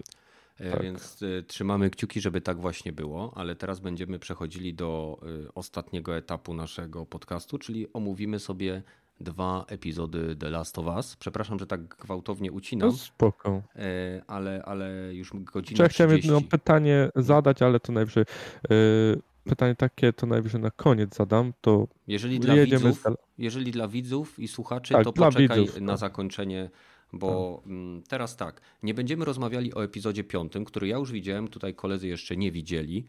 E, 0.59 0.71
tak. 0.71 0.81
Więc 0.81 1.21
y, 1.21 1.43
trzymamy 1.47 1.89
kciuki, 1.89 2.21
żeby 2.21 2.41
tak 2.41 2.59
właśnie 2.59 2.93
było, 2.93 3.33
ale 3.35 3.55
teraz 3.55 3.79
będziemy 3.79 4.19
przechodzili 4.19 4.73
do 4.73 5.19
y, 5.47 5.53
ostatniego 5.53 6.17
etapu 6.17 6.53
naszego 6.53 7.05
podcastu, 7.05 7.57
czyli 7.57 7.93
omówimy 7.93 8.39
sobie 8.39 8.83
dwa 9.21 9.65
epizody 9.67 10.35
The 10.35 10.49
Last 10.49 10.79
of 10.79 10.85
Us. 10.85 11.15
Przepraszam, 11.15 11.59
że 11.59 11.67
tak 11.67 11.87
gwałtownie 11.87 12.51
ucinam, 12.51 12.89
No 12.89 12.95
spoko. 12.97 13.61
e, 13.75 14.21
ale, 14.27 14.63
ale 14.65 15.13
już 15.15 15.31
godzina 15.33 15.83
ja 15.83 15.89
chciałem 15.89 16.11
30. 16.11 16.27
jedno 16.33 16.49
pytanie 16.49 17.09
zadać, 17.15 17.61
ale 17.61 17.79
to 17.79 17.91
najwyżej. 17.91 18.23
y, 18.71 19.21
pytanie 19.43 19.75
takie 19.75 20.13
to 20.13 20.27
najwyżej 20.27 20.61
na 20.61 20.71
koniec 20.71 21.15
zadam. 21.15 21.53
To 21.61 21.87
Jeżeli 22.07 22.39
dla, 22.39 22.55
widzów, 22.55 23.01
z 23.01 23.03
jeżeli 23.37 23.71
dla 23.71 23.87
widzów 23.87 24.39
i 24.39 24.47
słuchaczy, 24.47 24.93
Tak, 24.93 25.03
to 25.03 25.13
poczekaj 25.13 25.59
widzów, 25.59 25.81
na 25.81 25.93
tak. 25.93 25.99
zakończenie, 25.99 26.69
bo 27.13 27.61
mm, 27.65 28.03
teraz 28.03 28.35
tak, 28.37 28.61
nie 28.83 28.93
będziemy 28.93 29.25
rozmawiali 29.25 29.73
o 29.73 29.83
epizodzie 29.83 30.23
piątym, 30.23 30.65
który 30.65 30.87
ja 30.87 30.97
już 30.97 31.11
widziałem, 31.11 31.47
tutaj 31.47 31.75
koledzy 31.75 32.07
jeszcze 32.07 32.37
nie 32.37 32.51
widzieli. 32.51 33.05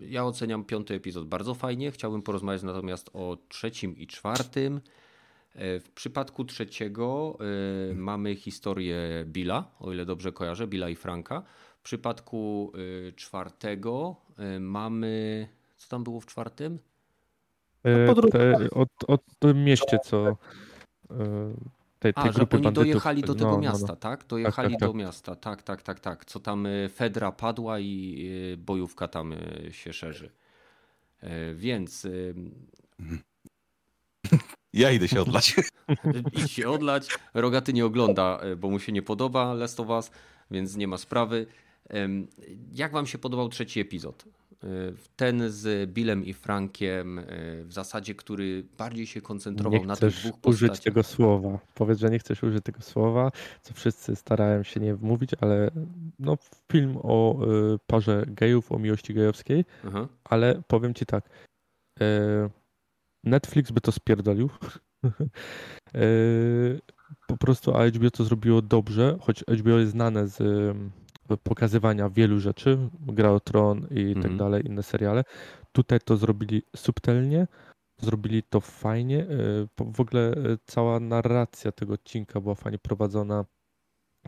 Ja 0.00 0.24
oceniam 0.24 0.64
piąty 0.64 0.94
epizod 0.94 1.28
bardzo 1.28 1.54
fajnie, 1.54 1.90
chciałbym 1.90 2.22
porozmawiać 2.22 2.62
natomiast 2.62 3.10
o 3.12 3.38
trzecim 3.48 3.96
i 3.96 4.06
czwartym. 4.06 4.80
E, 5.54 5.80
W 5.80 5.90
przypadku 5.90 6.44
trzeciego 6.44 7.38
e, 7.90 7.94
mamy 7.94 8.36
historię 8.36 8.98
Billa, 9.26 9.70
o 9.80 9.92
ile 9.92 10.04
dobrze 10.04 10.32
kojarzę, 10.32 10.66
Billa 10.66 10.88
i 10.88 10.94
Franka. 10.96 11.42
W 11.78 11.82
przypadku 11.82 12.72
e, 13.08 13.12
czwartego 13.12 14.16
mamy. 14.60 15.48
Co 15.76 15.88
tam 15.88 16.04
było 16.04 16.20
w 16.20 16.26
czwartym? 16.26 16.78
podróż- 18.06 18.30
te, 18.32 18.70
od, 18.70 18.88
od 19.08 19.20
tym 19.38 19.64
mieście, 19.64 19.98
co. 20.04 20.36
tej, 22.02 22.14
tej 22.14 22.24
A, 22.24 22.26
że 22.26 22.32
grupy 22.32 22.56
oni 22.56 22.64
bandytów. 22.64 22.84
dojechali 22.84 23.22
do 23.22 23.28
No, 23.28 23.34
tego 23.34 23.50
no, 23.50 23.56
no. 23.56 23.62
miasta, 23.62 23.96
tak? 23.96 24.24
Dojechali 24.26 24.70
tak, 24.70 24.80
do 24.80 24.86
tak. 24.86 24.96
miasta, 24.96 25.34
tak, 25.36 25.62
tak, 25.62 25.82
tak, 25.82 26.00
tak. 26.00 26.24
Co 26.24 26.40
tam 26.40 26.66
y, 26.66 26.88
Fedra 26.94 27.32
padła 27.32 27.78
i 27.78 28.18
y, 28.54 28.56
bojówka 28.56 29.08
tam 29.08 29.32
y, 29.32 29.68
się 29.72 29.92
szerzy. 29.92 30.30
Więc 31.54 32.06
Ja 34.72 34.90
idę 34.90 35.08
się 35.08 35.20
odlać. 35.20 35.54
idź 36.38 36.50
się 36.50 36.68
odlać. 36.68 37.08
Rogaty 37.34 37.72
nie 37.72 37.86
ogląda, 37.86 38.40
bo 38.56 38.70
mu 38.70 38.78
się 38.78 38.92
nie 38.92 39.02
podoba 39.02 39.54
Last 39.54 39.80
of 39.80 39.88
Us, 39.88 40.10
więc 40.50 40.76
nie 40.76 40.88
ma 40.88 40.98
sprawy. 40.98 41.46
Jak 42.72 42.92
wam 42.92 43.06
się 43.06 43.18
podobał 43.18 43.48
trzeci 43.48 43.80
epizod? 43.80 44.24
Ten 45.16 45.50
z 45.50 45.90
Billem 45.90 46.24
i 46.24 46.32
Frankiem, 46.32 47.18
y, 47.18 47.64
w 47.64 47.72
zasadzie, 47.72 48.14
który 48.14 48.64
bardziej 48.78 49.06
się 49.06 49.20
koncentrował 49.20 49.80
Nie 49.80 49.86
na 49.86 49.96
tych 49.96 50.14
dwóch 50.14 50.34
użyć 50.46 50.60
postaciach. 50.60 50.84
tego 50.84 51.02
słowa. 51.02 51.58
Powiedz, 51.74 51.98
że 51.98 52.10
nie 52.10 52.18
chcesz 52.18 52.42
użyć 52.42 52.64
tego 52.64 52.80
słowa, 52.80 53.30
co 53.62 53.74
wszyscy 53.74 54.16
starają 54.16 54.62
się 54.62 54.80
nie 54.80 54.94
mówić, 54.94 55.30
ale 55.40 55.70
no, 56.18 56.38
film 56.72 56.98
o 57.02 57.46
y, 57.74 57.78
parze 57.86 58.24
gejów, 58.26 58.72
o 58.72 58.78
miłości 58.78 59.14
gejowskiej, 59.14 59.64
Aha. 59.86 60.08
ale 60.24 60.62
powiem 60.68 60.94
ci 60.94 61.06
tak. 61.06 61.28
e, 62.00 62.50
Netflix 63.24 63.70
by 63.70 63.80
to 63.80 63.92
spierdolił. 63.92 64.50
E, 65.94 66.00
po 67.26 67.36
prostu 67.36 67.74
a 67.76 67.86
HBO 67.88 68.10
to 68.10 68.24
zrobiło 68.24 68.62
dobrze, 68.62 69.18
choć 69.20 69.44
HBO 69.58 69.78
jest 69.78 69.92
znane 69.92 70.28
z 70.28 70.38
pokazywania 71.42 72.08
wielu 72.10 72.40
rzeczy, 72.40 72.78
Gra 73.00 73.30
o 73.30 73.40
Tron 73.40 73.86
i 73.90 74.06
tak 74.14 74.16
Mhm. 74.16 74.36
dalej, 74.36 74.66
inne 74.66 74.82
seriale. 74.82 75.24
Tutaj 75.72 75.98
to 76.04 76.16
zrobili 76.16 76.62
subtelnie, 76.76 77.46
zrobili 77.98 78.42
to 78.42 78.60
fajnie. 78.60 79.20
e, 79.78 79.84
W 79.94 80.00
ogóle 80.00 80.30
e, 80.30 80.34
cała 80.64 81.00
narracja 81.00 81.72
tego 81.72 81.94
odcinka 81.94 82.40
była 82.40 82.54
fajnie 82.54 82.78
prowadzona 82.78 83.44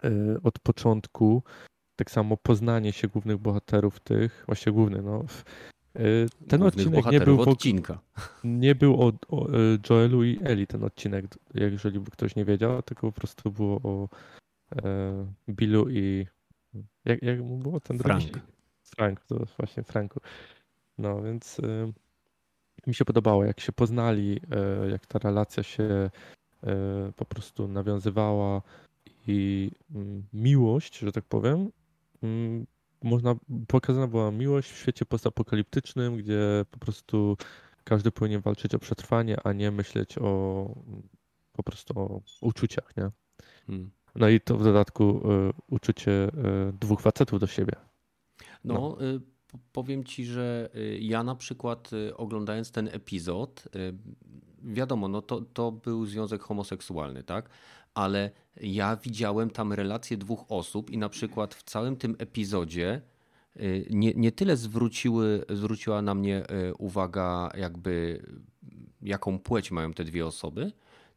e, 0.04 0.10
od 0.42 0.58
początku. 0.58 1.42
Tak 1.96 2.10
samo 2.10 2.36
poznanie 2.36 2.92
się 2.92 3.08
głównych 3.08 3.38
bohaterów 3.38 4.00
tych, 4.00 4.42
właściwie 4.46 4.72
głównych, 4.72 5.04
no. 5.04 5.24
Ten 6.48 6.60
Głównych 6.60 6.86
odcinek 6.86 7.06
nie 7.12 7.20
był, 7.20 7.40
odcinka. 7.42 7.98
nie 8.44 8.74
był 8.74 9.02
o, 9.02 9.12
o 9.28 9.48
Joelu 9.90 10.24
i 10.24 10.38
Eli 10.44 10.66
ten 10.66 10.84
odcinek, 10.84 11.24
jeżeli 11.54 12.00
by 12.00 12.10
ktoś 12.10 12.36
nie 12.36 12.44
wiedział, 12.44 12.82
tylko 12.82 13.12
po 13.12 13.20
prostu 13.20 13.50
było 13.50 13.76
o 13.82 14.08
e, 14.76 15.26
Billu 15.48 15.90
i 15.90 16.26
jak, 17.04 17.22
jak 17.22 17.40
mu 17.40 17.58
było 17.58 17.80
ten 17.80 17.98
drugi? 17.98 18.26
Frank. 18.26 18.46
Frank, 18.82 19.24
to 19.24 19.46
właśnie 19.58 19.82
Franku. 19.82 20.20
No 20.98 21.22
więc 21.22 21.60
e, 21.60 21.92
mi 22.86 22.94
się 22.94 23.04
podobało, 23.04 23.44
jak 23.44 23.60
się 23.60 23.72
poznali, 23.72 24.40
e, 24.50 24.90
jak 24.90 25.06
ta 25.06 25.18
relacja 25.18 25.62
się 25.62 25.84
e, 25.84 26.10
po 27.16 27.24
prostu 27.24 27.68
nawiązywała 27.68 28.62
i 29.26 29.70
mm, 29.94 30.24
miłość, 30.32 30.98
że 30.98 31.12
tak 31.12 31.24
powiem, 31.24 31.70
mm, 32.22 32.66
można, 33.02 33.34
pokazana 33.68 34.06
była 34.06 34.30
miłość 34.30 34.70
w 34.70 34.78
świecie 34.78 35.06
postapokaliptycznym, 35.06 36.16
gdzie 36.16 36.64
po 36.70 36.78
prostu 36.78 37.36
każdy 37.84 38.10
powinien 38.10 38.40
walczyć 38.40 38.74
o 38.74 38.78
przetrwanie, 38.78 39.36
a 39.44 39.52
nie 39.52 39.70
myśleć 39.70 40.18
o 40.18 40.74
po 41.52 41.62
prostu 41.62 42.00
o 42.00 42.20
uczuciach, 42.40 42.96
nie? 42.96 43.10
Hmm. 43.66 43.90
No 44.16 44.28
i 44.28 44.40
to 44.40 44.56
w 44.56 44.64
dodatku 44.64 45.30
y, 45.48 45.52
uczucie 45.68 46.28
y, 46.68 46.72
dwóch 46.80 47.00
facetów 47.00 47.40
do 47.40 47.46
siebie. 47.46 47.72
No, 48.64 48.74
no. 48.74 49.06
Y, 49.06 49.20
powiem 49.72 50.04
ci, 50.04 50.24
że 50.24 50.70
ja 51.00 51.22
na 51.22 51.34
przykład 51.34 51.90
oglądając 52.16 52.70
ten 52.70 52.88
epizod, 52.92 53.68
wiadomo, 54.62 55.08
no 55.08 55.22
to, 55.22 55.40
to 55.40 55.72
był 55.72 56.06
związek 56.06 56.42
homoseksualny, 56.42 57.22
tak? 57.22 57.48
Ale 57.94 58.30
ja 58.60 58.96
widziałem 58.96 59.50
tam 59.50 59.72
relacje 59.72 60.16
dwóch 60.16 60.44
osób 60.48 60.90
i 60.90 60.98
na 60.98 61.08
przykład 61.08 61.54
w 61.54 61.62
całym 61.62 61.96
tym 61.96 62.16
epizodzie 62.18 63.00
nie, 63.90 64.12
nie 64.14 64.32
tyle 64.32 64.56
zwróciły, 64.56 65.44
zwróciła 65.50 66.02
na 66.02 66.14
mnie 66.14 66.42
uwaga, 66.78 67.50
jakby 67.56 68.22
jaką 69.02 69.38
płeć 69.38 69.70
mają 69.70 69.92
te 69.92 70.04
dwie 70.04 70.26
osoby, 70.26 70.72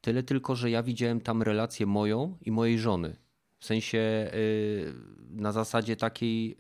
tyle 0.08 0.24
tylko, 0.24 0.56
że 0.56 0.70
ja 0.70 0.84
widziałem 0.84 1.22
tam 1.22 1.42
relację 1.42 1.86
moją 1.86 2.38
i 2.42 2.52
mojej 2.52 2.80
żony. 2.80 3.16
W 3.60 3.66
sensie 3.66 4.32
na 5.30 5.52
zasadzie 5.52 5.96
takiej 5.96 6.58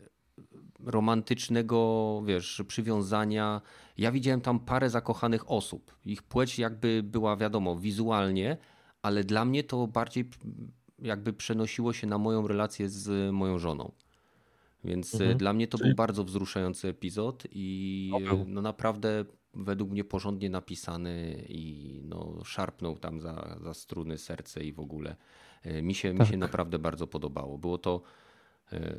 romantycznego, 0.80 2.22
wiesz, 2.26 2.61
przywiązania. 2.68 3.61
Ja 3.98 4.11
widziałem 4.11 4.41
tam 4.41 4.60
parę 4.60 4.90
zakochanych 4.90 5.52
osób. 5.52 5.98
Ich 6.06 6.24
płeć 6.24 6.60
jakby 6.60 7.03
była, 7.03 7.38
wiadomo, 7.38 7.76
wizualnie, 7.76 8.57
ale 9.02 9.24
dla 9.24 9.45
mnie 9.45 9.64
to 9.64 9.88
bardziej 9.88 10.30
jakby 10.99 11.34
przenosiło 11.34 11.94
się 11.94 12.07
na 12.07 12.18
moją 12.18 12.48
relację 12.48 12.90
z 12.90 13.34
moją 13.34 13.57
żoną. 13.57 13.91
Więc 14.83 15.15
e, 15.15 15.17
mhm. 15.17 15.37
dla 15.37 15.53
mnie 15.53 15.67
to 15.67 15.77
Czyli... 15.77 15.89
był 15.89 15.95
bardzo 15.95 16.23
wzruszający 16.23 16.87
epizod 16.87 17.43
i 17.51 18.11
no, 18.25 18.45
no 18.47 18.61
naprawdę 18.61 19.25
według 19.53 19.91
mnie 19.91 20.03
porządnie 20.03 20.49
napisany 20.49 21.45
i 21.49 22.01
no 22.03 22.43
szarpnął 22.45 22.97
tam 22.97 23.21
za, 23.21 23.57
za 23.61 23.73
struny 23.73 24.17
serce 24.17 24.63
i 24.63 24.73
w 24.73 24.79
ogóle. 24.79 25.15
E, 25.63 25.81
mi 25.81 25.95
się, 25.95 26.09
tak. 26.09 26.19
mi 26.19 26.31
się 26.31 26.37
naprawdę 26.37 26.79
bardzo 26.79 27.07
podobało. 27.07 27.57
Było 27.57 27.77
to 27.77 28.01
e, 28.71 28.97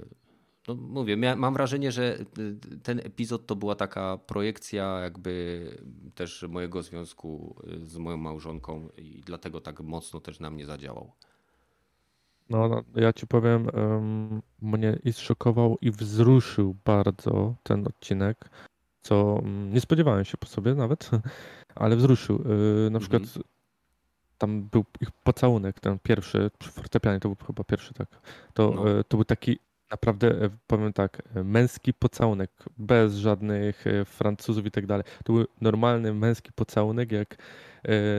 no 0.69 0.75
mówię, 0.75 1.17
mam 1.37 1.55
wrażenie, 1.55 1.93
że 1.93 2.19
y, 2.39 2.79
ten 2.83 2.99
epizod 2.99 3.47
to 3.47 3.57
była 3.57 3.75
taka 3.75 4.19
projekcja 4.19 5.01
jakby 5.01 5.65
też 6.15 6.45
mojego 6.49 6.83
związku 6.83 7.57
y, 7.83 7.87
z 7.87 7.97
moją 7.97 8.17
małżonką 8.17 8.89
i 8.97 9.23
dlatego 9.27 9.61
tak 9.61 9.81
mocno 9.81 10.21
też 10.21 10.41
na 10.41 10.51
mnie 10.51 10.67
zadziałał. 10.67 11.13
No, 12.51 12.69
no 12.69 12.83
ja 12.95 13.13
ci 13.13 13.27
powiem, 13.27 13.69
um, 13.75 14.43
mnie 14.63 14.99
i 15.05 15.13
zszokował 15.13 15.79
i 15.81 15.91
wzruszył 15.91 16.77
bardzo 16.85 17.55
ten 17.63 17.87
odcinek, 17.87 18.51
co 19.03 19.25
um, 19.25 19.73
nie 19.73 19.81
spodziewałem 19.81 20.25
się 20.25 20.39
po 20.39 20.47
sobie 20.47 20.75
nawet, 20.75 21.11
ale 21.75 21.97
wzruszył. 21.97 22.45
Yy, 22.85 22.91
na 22.91 22.99
przykład 23.01 23.23
mhm. 23.23 23.45
tam 24.39 24.63
był 24.63 24.85
ich 25.01 25.11
pocałunek, 25.11 25.81
ten 25.81 25.99
pierwszy, 25.99 26.51
przy 26.59 26.71
fortepianie 26.71 27.21
to 27.21 27.29
był 27.29 27.47
chyba 27.47 27.65
pierwszy, 27.65 27.95
tak. 27.95 28.09
To, 28.55 28.73
no. 28.77 28.89
yy, 28.89 29.05
to 29.05 29.17
był 29.17 29.25
taki 29.25 29.59
naprawdę, 29.91 30.29
e, 30.29 30.51
powiem 30.67 30.93
tak, 30.93 31.23
męski 31.45 31.95
pocałunek, 31.95 32.51
bez 32.79 33.15
żadnych 33.15 33.87
e, 33.87 34.05
Francuzów 34.05 34.67
i 34.67 34.71
tak 34.71 34.87
dalej. 34.87 35.05
To 35.25 35.33
był 35.33 35.47
normalny 35.61 36.15
męski 36.15 36.53
pocałunek, 36.53 37.13
jak 37.13 37.37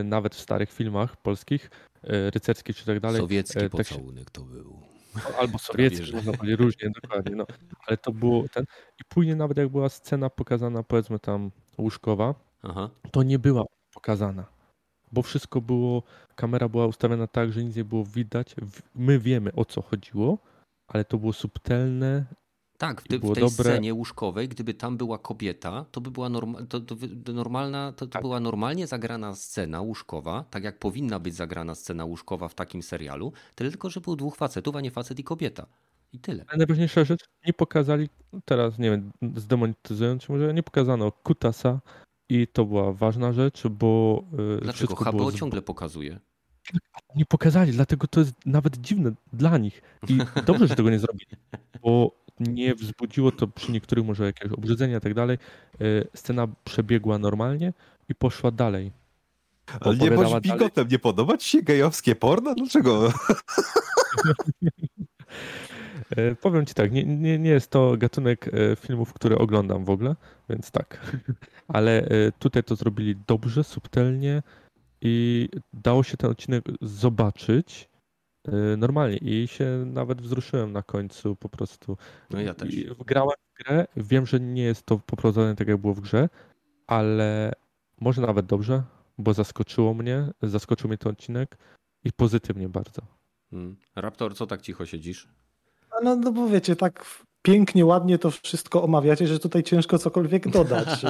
nawet 0.03 0.35
w 0.35 0.39
starych 0.39 0.71
filmach 0.71 1.17
polskich, 1.17 1.69
rycerskich 2.03 2.75
czy 2.77 2.85
tak 2.85 2.99
dalej. 2.99 3.21
Sowiecki 3.21 3.59
tak 3.59 3.71
pocałunek 3.71 4.31
to 4.31 4.41
był. 4.41 4.79
No, 5.15 5.21
albo 5.39 5.59
sowiecki, 5.59 6.15
można 6.15 6.31
powiedzieć, 6.33 6.59
różnie, 6.59 6.89
dokładnie. 7.01 7.35
No. 7.35 7.45
Ale 7.87 7.97
to 7.97 8.11
było 8.11 8.49
ten. 8.49 8.65
I 9.01 9.03
później 9.09 9.35
nawet 9.35 9.57
jak 9.57 9.69
była 9.69 9.89
scena 9.89 10.29
pokazana, 10.29 10.83
powiedzmy 10.83 11.19
tam 11.19 11.51
łóżkowa, 11.77 12.35
Aha. 12.63 12.89
to 13.11 13.23
nie 13.23 13.39
była 13.39 13.63
pokazana. 13.93 14.45
Bo 15.11 15.21
wszystko 15.21 15.61
było, 15.61 16.03
kamera 16.35 16.69
była 16.69 16.87
ustawiona 16.87 17.27
tak, 17.27 17.53
że 17.53 17.63
nic 17.63 17.75
nie 17.75 17.83
było 17.83 18.05
widać. 18.05 18.55
My 18.95 19.19
wiemy 19.19 19.53
o 19.53 19.65
co 19.65 19.81
chodziło, 19.81 20.37
ale 20.87 21.05
to 21.05 21.17
było 21.17 21.33
subtelne. 21.33 22.25
Tak, 22.79 23.01
w, 23.01 23.05
w 23.05 23.07
tej 23.07 23.19
dobre. 23.19 23.49
scenie 23.49 23.93
łóżkowej, 23.93 24.47
gdyby 24.47 24.73
tam 24.73 24.97
była 24.97 25.17
kobieta, 25.17 25.85
to 25.91 26.01
by 26.01 26.11
była 26.11 26.29
norma, 26.29 26.59
to, 26.69 26.79
to, 26.79 26.95
to 27.25 27.33
normalna, 27.33 27.91
to, 27.91 28.07
tak. 28.07 28.21
była 28.21 28.39
normalnie 28.39 28.87
zagrana 28.87 29.35
scena 29.35 29.81
łóżkowa, 29.81 30.45
tak 30.49 30.63
jak 30.63 30.79
powinna 30.79 31.19
być 31.19 31.35
zagrana 31.35 31.75
scena 31.75 32.05
łóżkowa 32.05 32.47
w 32.47 32.55
takim 32.55 32.83
serialu, 32.83 33.33
tyle 33.55 33.69
tylko, 33.69 33.89
że 33.89 34.01
było 34.01 34.15
dwóch 34.15 34.35
facetów, 34.35 34.75
a 34.75 34.81
nie 34.81 34.91
facet 34.91 35.19
i 35.19 35.23
kobieta. 35.23 35.65
I 36.13 36.19
tyle. 36.19 36.45
Ale 36.47 36.57
najważniejsza 36.57 37.03
rzecz, 37.03 37.25
nie 37.47 37.53
pokazali, 37.53 38.09
teraz 38.45 38.79
nie 38.79 38.89
wiem, 38.89 39.11
zdemonetyzując 39.35 40.29
może, 40.29 40.53
nie 40.53 40.63
pokazano 40.63 41.11
kutasa 41.11 41.79
i 42.29 42.47
to 42.47 42.65
była 42.65 42.93
ważna 42.93 43.33
rzecz, 43.33 43.67
bo... 43.67 44.23
Yy, 44.37 44.59
Dlaczego? 44.61 44.95
HBO 44.95 45.11
było... 45.11 45.31
ciągle 45.31 45.61
pokazuje 45.61 46.19
nie 47.15 47.25
pokazali, 47.25 47.71
dlatego 47.71 48.07
to 48.07 48.19
jest 48.19 48.33
nawet 48.45 48.77
dziwne 48.77 49.11
dla 49.33 49.57
nich. 49.57 49.81
I 50.07 50.17
dobrze, 50.45 50.67
że 50.67 50.75
tego 50.75 50.89
nie 50.89 50.99
zrobili, 50.99 51.31
bo 51.81 52.11
nie 52.39 52.75
wzbudziło 52.75 53.31
to 53.31 53.47
przy 53.47 53.71
niektórych 53.71 54.05
może 54.05 54.25
jakieś 54.25 54.51
obrzydzenia 54.51 54.97
i 54.97 55.01
tak 55.01 55.13
dalej. 55.13 55.37
E, 55.81 55.85
scena 56.15 56.47
przebiegła 56.63 57.17
normalnie 57.17 57.73
i 58.09 58.15
poszła 58.15 58.51
dalej. 58.51 58.91
Ale 59.79 59.97
nie 59.97 60.11
bądź 60.11 60.43
bigotem, 60.43 60.87
nie 60.87 60.99
podoba 60.99 61.37
ci 61.37 61.49
się 61.49 61.61
gejowskie 61.61 62.15
porno? 62.15 62.55
Dlaczego? 62.55 63.09
E, 66.09 66.35
powiem 66.35 66.65
ci 66.65 66.73
tak, 66.73 66.91
nie, 66.91 67.03
nie, 67.03 67.39
nie 67.39 67.49
jest 67.49 67.71
to 67.71 67.97
gatunek 67.97 68.47
e, 68.47 68.75
filmów, 68.75 69.13
które 69.13 69.37
oglądam 69.37 69.85
w 69.85 69.89
ogóle, 69.89 70.15
więc 70.49 70.71
tak. 70.71 71.15
Ale 71.67 72.07
tutaj 72.39 72.63
to 72.63 72.75
zrobili 72.75 73.15
dobrze, 73.27 73.63
subtelnie, 73.63 74.43
i 75.01 75.49
dało 75.73 76.03
się 76.03 76.17
ten 76.17 76.29
odcinek 76.29 76.63
zobaczyć 76.81 77.88
normalnie 78.77 79.17
i 79.17 79.47
się 79.47 79.83
nawet 79.85 80.21
wzruszyłem 80.21 80.71
na 80.71 80.83
końcu 80.83 81.35
po 81.35 81.49
prostu. 81.49 81.97
No 82.29 82.41
ja 82.41 82.53
też. 82.53 82.75
Grałem 83.05 83.35
w 83.53 83.63
grę, 83.63 83.87
wiem, 83.97 84.25
że 84.25 84.39
nie 84.39 84.63
jest 84.63 84.85
to 84.85 84.99
poprowadzone 84.99 85.55
tak 85.55 85.67
jak 85.67 85.77
było 85.77 85.93
w 85.93 86.01
grze, 86.01 86.29
ale 86.87 87.53
może 88.01 88.21
nawet 88.21 88.45
dobrze, 88.45 88.83
bo 89.17 89.33
zaskoczyło 89.33 89.93
mnie, 89.93 90.27
zaskoczył 90.43 90.87
mnie 90.87 90.97
ten 90.97 91.11
odcinek 91.11 91.57
i 92.03 92.11
pozytywnie 92.11 92.69
bardzo. 92.69 93.01
Hmm. 93.51 93.77
Raptor, 93.95 94.35
co 94.35 94.47
tak 94.47 94.61
cicho 94.61 94.85
siedzisz? 94.85 95.27
No, 96.03 96.15
no 96.15 96.31
bo 96.31 96.47
wiecie, 96.47 96.75
tak 96.75 97.05
pięknie, 97.41 97.85
ładnie 97.85 98.19
to 98.19 98.31
wszystko 98.31 98.83
omawiacie, 98.83 99.27
że 99.27 99.39
tutaj 99.39 99.63
ciężko 99.63 99.97
cokolwiek 99.97 100.49
dodać. 100.57 101.03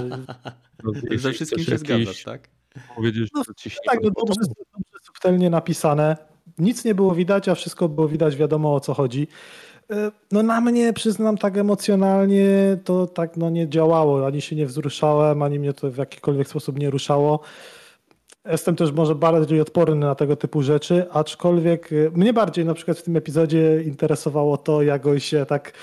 no, 0.83 0.91
Ze 1.17 1.31
wszystkim 1.31 1.63
się 1.63 1.71
jakiś... 1.71 1.87
zgadzasz, 1.87 2.23
tak? 2.23 2.49
powiedzieć, 2.95 3.29
no, 3.35 3.43
że 3.43 3.55
ci 3.55 3.69
się 3.69 3.77
Tak, 3.85 3.99
no 4.03 4.09
dobrze, 4.09 4.35
dobrze 4.73 4.99
subtelnie 5.03 5.49
napisane. 5.49 6.28
Nic 6.59 6.85
nie 6.85 6.95
było 6.95 7.15
widać, 7.15 7.49
a 7.49 7.55
wszystko 7.55 7.89
było 7.89 8.07
widać, 8.07 8.35
wiadomo 8.35 8.75
o 8.75 8.79
co 8.79 8.93
chodzi. 8.93 9.27
E, 9.91 10.11
no 10.31 10.43
na 10.43 10.61
mnie, 10.61 10.93
przyznam, 10.93 11.37
tak 11.37 11.57
emocjonalnie 11.57 12.77
to 12.83 13.07
tak 13.07 13.37
no 13.37 13.49
nie 13.49 13.69
działało. 13.69 14.25
Ani 14.25 14.41
się 14.41 14.55
nie 14.55 14.65
wzruszałem, 14.65 15.41
ani 15.41 15.59
mnie 15.59 15.73
to 15.73 15.91
w 15.91 15.97
jakikolwiek 15.97 16.47
sposób 16.47 16.79
nie 16.79 16.89
ruszało. 16.89 17.39
Jestem 18.45 18.75
też 18.75 18.91
może 18.91 19.15
bardziej 19.15 19.61
odporny 19.61 19.95
na 19.95 20.15
tego 20.15 20.35
typu 20.35 20.61
rzeczy, 20.61 21.05
aczkolwiek 21.11 21.91
y, 21.91 22.11
mnie 22.15 22.33
bardziej 22.33 22.65
na 22.65 22.73
przykład 22.73 22.97
w 22.97 23.03
tym 23.03 23.17
epizodzie 23.17 23.83
interesowało 23.83 24.57
to, 24.57 24.81
jak 24.81 25.05
on 25.07 25.19
się 25.19 25.45
tak, 25.45 25.73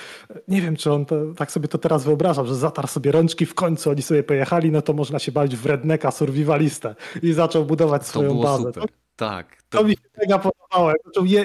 nie 0.49 0.63
wiem 0.63 0.77
czy 0.77 0.93
on 0.93 1.07
to, 1.07 1.17
tak 1.37 1.53
sobie 1.53 1.69
to 1.69 1.79
teraz 1.79 2.05
wyobrażał, 2.05 2.47
że 2.47 2.55
zatarł 2.55 2.89
sobie 2.89 3.13
rączki, 3.13 3.47
w 3.47 3.55
końcu 3.55 3.91
oni 3.91 4.03
sobie 4.03 4.23
pojechali, 4.23 4.71
no 4.71 4.83
to 4.83 4.93
można 4.93 5.19
się 5.19 5.33
bawić 5.33 5.57
w 5.57 5.67
redneka 5.67 6.11
survivalistę 6.11 6.95
i 7.23 7.33
zaczął 7.33 7.65
budować 7.65 8.03
to 8.03 8.09
swoją 8.09 8.35
bazę. 8.41 8.65
Super. 8.65 8.89
Tak. 9.17 9.57
To... 9.69 9.79
to 9.79 9.85
mi 9.85 9.93
się 9.93 10.01
mega 10.19 10.39
podobało. 10.39 10.93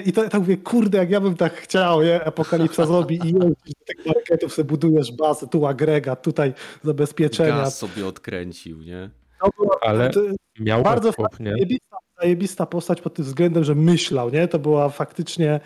I 0.04 0.12
to, 0.12 0.22
tak 0.22 0.40
mówię, 0.40 0.56
kurde, 0.56 0.98
jak 0.98 1.10
ja 1.10 1.20
bym 1.20 1.36
tak 1.36 1.54
chciał, 1.54 2.02
nie? 2.02 2.24
Apokalipsa 2.24 2.86
zrobi 2.86 3.14
i 3.14 3.26
jeździsz 3.26 3.74
do 3.78 3.84
tych 3.86 4.06
marketów, 4.06 4.54
sobie 4.54 4.68
budujesz 4.68 5.12
bazę, 5.12 5.46
tu 5.46 5.66
agregat, 5.66 6.22
tutaj 6.22 6.54
zabezpieczenia. 6.84 7.56
Gaz 7.56 7.78
sobie 7.78 8.06
odkręcił, 8.06 8.82
nie? 8.82 9.21
Ale 9.80 10.10
miał 10.60 10.82
bardzo 10.82 11.12
nie? 11.40 11.50
Zajebista, 11.50 11.96
zajebista 12.20 12.66
postać 12.66 13.00
pod 13.00 13.14
tym 13.14 13.24
względem, 13.24 13.64
że 13.64 13.74
myślał, 13.74 14.30
nie? 14.30 14.48
To 14.48 14.58
była 14.58 14.88
faktycznie 14.88 15.60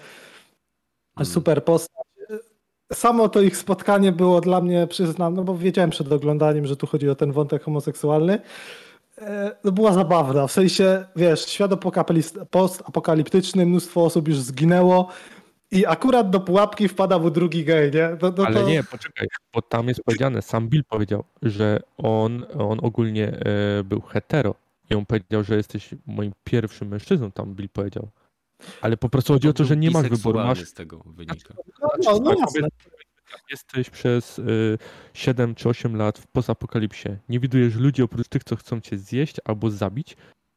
hmm. 1.14 1.32
super 1.32 1.64
postać. 1.64 2.06
Samo 2.92 3.28
to 3.28 3.40
ich 3.40 3.56
spotkanie 3.56 4.12
było 4.12 4.40
dla 4.40 4.60
mnie, 4.60 4.86
przyznam, 4.86 5.34
no 5.34 5.44
bo 5.44 5.56
wiedziałem 5.56 5.90
przed 5.90 6.12
oglądaniem, 6.12 6.66
że 6.66 6.76
tu 6.76 6.86
chodzi 6.86 7.08
o 7.08 7.14
ten 7.14 7.32
wątek 7.32 7.62
homoseksualny. 7.62 8.40
E, 9.18 9.56
no 9.64 9.72
była 9.72 9.92
zabawna, 9.92 10.46
w 10.46 10.52
sensie, 10.52 11.04
wiesz, 11.16 11.46
świat 11.46 11.70
postapokaliptyczny, 12.50 13.66
mnóstwo 13.66 14.04
osób 14.04 14.28
już 14.28 14.38
zginęło, 14.38 15.08
i 15.70 15.86
akurat 15.86 16.30
do 16.30 16.40
pułapki 16.40 16.88
wpada 16.88 17.18
mu 17.18 17.30
drugi 17.30 17.64
gej, 17.64 17.90
nie? 17.90 18.16
To, 18.16 18.32
to, 18.32 18.46
Ale 18.46 18.64
nie, 18.64 18.84
poczekaj, 18.84 19.26
bo 19.54 19.62
tam 19.62 19.88
jest 19.88 20.02
powiedziane, 20.02 20.42
sam 20.42 20.68
Bill 20.68 20.84
powiedział, 20.84 21.24
że 21.42 21.80
on, 21.98 22.46
on 22.58 22.78
ogólnie 22.82 23.28
e, 23.28 23.84
był 23.84 24.00
hetero 24.00 24.54
i 24.90 24.94
on 24.94 25.06
powiedział, 25.06 25.44
że 25.44 25.56
jesteś 25.56 25.90
moim 26.06 26.32
pierwszym 26.44 26.88
mężczyzną, 26.88 27.32
tam 27.32 27.54
Bill 27.54 27.68
powiedział. 27.68 28.08
Ale 28.80 28.96
po 28.96 29.08
prostu 29.08 29.32
chodzi 29.32 29.48
o 29.48 29.52
to, 29.52 29.64
że 29.64 29.76
nie 29.76 29.90
masz 29.90 30.08
wyboru. 30.08 30.38
Masz... 30.38 30.64
z 30.64 30.72
tego 30.72 31.02
wynika. 31.06 31.54
No, 31.82 31.88
no, 32.04 32.18
no 32.18 32.34
jasne. 32.40 32.68
jesteś 33.50 33.90
przez 33.90 34.38
y, 34.38 34.78
7 35.14 35.54
czy 35.54 35.68
8 35.68 35.96
lat 35.96 36.18
w 36.18 36.26
pozapokalipsie, 36.26 37.08
nie 37.28 37.40
widujesz 37.40 37.74
ludzi 37.74 38.02
oprócz 38.02 38.28
tych, 38.28 38.44
co 38.44 38.56
chcą 38.56 38.80
cię 38.80 38.98
zjeść 38.98 39.36
albo 39.44 39.70
zabić 39.70 40.16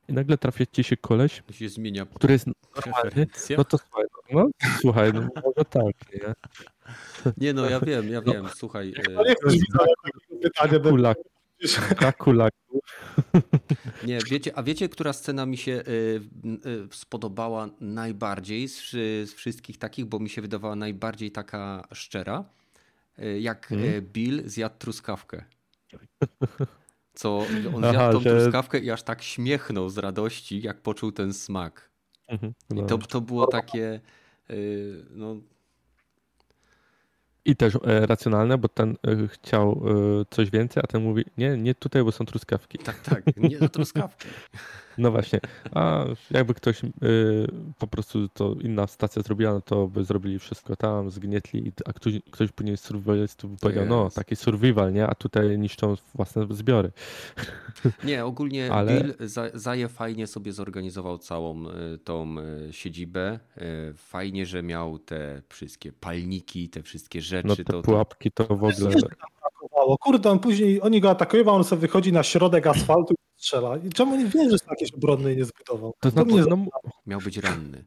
i 0.09 0.13
nagle 0.13 0.37
trafia 0.37 0.65
ci 0.65 0.83
się 0.83 0.97
koleś, 0.97 1.43
się 1.51 1.69
zmienia 1.69 2.05
który 2.05 2.33
jest 2.33 2.45
normalny, 2.75 3.27
no 3.57 3.63
to 3.63 3.77
słuchaj, 3.77 4.05
no, 4.31 4.43
no 4.43 4.49
słuchaj, 4.79 5.13
no 5.13 5.21
może 5.21 5.65
tak, 5.69 6.13
nie? 6.13 6.33
Nie 7.37 7.53
no, 7.53 7.69
ja 7.69 7.79
wiem, 7.79 8.09
ja 8.09 8.21
wiem, 8.21 8.47
słuchaj. 8.55 8.93
No 9.13 9.23
nie 9.23 9.31
e, 9.31 9.35
chcesz 9.35 9.53
pytania. 10.41 10.79
Kulak. 12.17 12.53
Nie, 14.07 14.19
wiecie, 14.29 14.57
a 14.57 14.63
wiecie, 14.63 14.89
która 14.89 15.13
scena 15.13 15.45
mi 15.45 15.57
się 15.57 15.71
y, 15.71 15.81
y, 16.65 16.87
spodobała 16.91 17.69
najbardziej 17.79 18.67
z, 18.67 18.91
z 19.29 19.33
wszystkich 19.33 19.77
takich, 19.77 20.05
bo 20.05 20.19
mi 20.19 20.29
się 20.29 20.41
wydawała 20.41 20.75
najbardziej 20.75 21.31
taka 21.31 21.87
szczera, 21.93 22.43
jak 23.39 23.71
y, 23.71 24.01
Bill 24.01 24.41
zjadł 24.45 24.75
truskawkę. 24.79 25.43
Co 27.13 27.37
on 27.75 27.83
Aha, 27.85 27.91
zjadł 27.91 28.13
tą 28.17 28.23
że- 28.23 28.29
truskawkę 28.39 28.79
i 28.79 28.91
aż 28.91 29.03
tak 29.03 29.21
śmiechnął 29.21 29.89
z 29.89 29.97
radości, 29.97 30.61
jak 30.61 30.81
poczuł 30.81 31.11
ten 31.11 31.33
smak. 31.33 31.89
Mhm, 32.27 32.53
I 32.71 32.73
no. 32.75 32.85
to, 32.87 32.97
to 32.97 33.21
było 33.21 33.47
takie, 33.47 33.99
y, 34.49 35.05
no 35.09 35.35
I 37.45 37.55
też 37.55 37.75
e, 37.75 38.05
racjonalne, 38.05 38.57
bo 38.57 38.67
ten 38.67 38.89
e, 39.07 39.27
chciał 39.27 39.83
e, 40.21 40.25
coś 40.29 40.49
więcej, 40.49 40.83
a 40.83 40.87
ten 40.87 41.03
mówi, 41.03 41.25
nie, 41.37 41.57
nie 41.57 41.75
tutaj, 41.75 42.03
bo 42.03 42.11
są 42.11 42.25
truskawki. 42.25 42.77
tak, 42.77 42.99
tak, 42.99 43.37
nie 43.37 43.59
do 43.59 43.69
truskawki. 43.69 44.27
No 44.99 45.11
właśnie. 45.11 45.39
A 45.73 46.05
jakby 46.31 46.53
ktoś 46.53 46.83
y, 46.83 46.87
po 47.79 47.87
prostu 47.87 48.29
to 48.29 48.55
inna 48.61 48.87
stacja 48.87 49.21
zrobiła, 49.21 49.53
no 49.53 49.61
to 49.61 49.87
by 49.87 50.03
zrobili 50.03 50.39
wszystko 50.39 50.75
tam, 50.75 51.11
zgnietli, 51.11 51.67
i- 51.67 51.71
a 51.85 51.93
ktoś, 51.93 52.13
ktoś 52.31 52.51
później 52.51 52.77
z 52.77 52.81
survivalistów 52.81 53.51
by 53.51 53.57
powiedział, 53.57 53.85
no 53.85 54.09
taki 54.09 54.35
survival, 54.35 54.93
nie? 54.93 55.07
A 55.07 55.15
tutaj 55.15 55.59
niszczą 55.59 55.95
własne 56.15 56.47
zbiory. 56.51 56.91
Nie, 58.03 58.25
ogólnie 58.25 58.71
Ale- 58.73 59.01
Bill 59.01 59.13
za- 59.19 59.49
Zaje 59.53 59.87
fajnie 59.87 60.27
sobie 60.27 60.53
zorganizował 60.53 61.17
całą 61.17 61.67
y, 61.69 61.97
tą 62.03 62.35
y, 62.39 62.73
siedzibę. 62.73 63.39
Fajnie, 63.95 64.45
że 64.45 64.63
miał 64.63 64.99
te 64.99 65.41
wszystkie 65.49 65.91
palniki, 65.91 66.69
te 66.69 66.83
wszystkie 66.83 67.21
rzeczy. 67.21 67.47
No 67.47 67.55
te 67.55 67.63
to, 67.63 67.81
pułapki 67.81 68.31
to 68.31 68.43
w 68.43 68.51
ogóle... 68.63 68.75
brakowało. 69.51 69.97
Kurde, 69.97 70.31
on 70.31 70.39
później 70.39 70.81
oni 70.81 71.01
go 71.01 71.09
atakują, 71.09 71.43
a 71.47 71.51
on 71.51 71.63
sobie 71.63 71.79
wychodzi 71.81 72.13
na 72.13 72.23
środek 72.23 72.67
asfaltu 72.67 73.15
strzela. 73.39 73.77
I 73.77 73.89
czemu 73.89 74.15
nie 74.15 74.25
wie, 74.25 74.49
że 74.49 74.57
jakieś 74.69 74.91
obronnej 74.93 75.37
nie 75.37 75.45
zbudował? 75.45 75.93
To 75.99 76.09
znaczy, 76.09 76.31
mnie 76.31 76.43
no, 76.49 76.65
miał 77.05 77.19
być 77.19 77.37
ranny. 77.37 77.83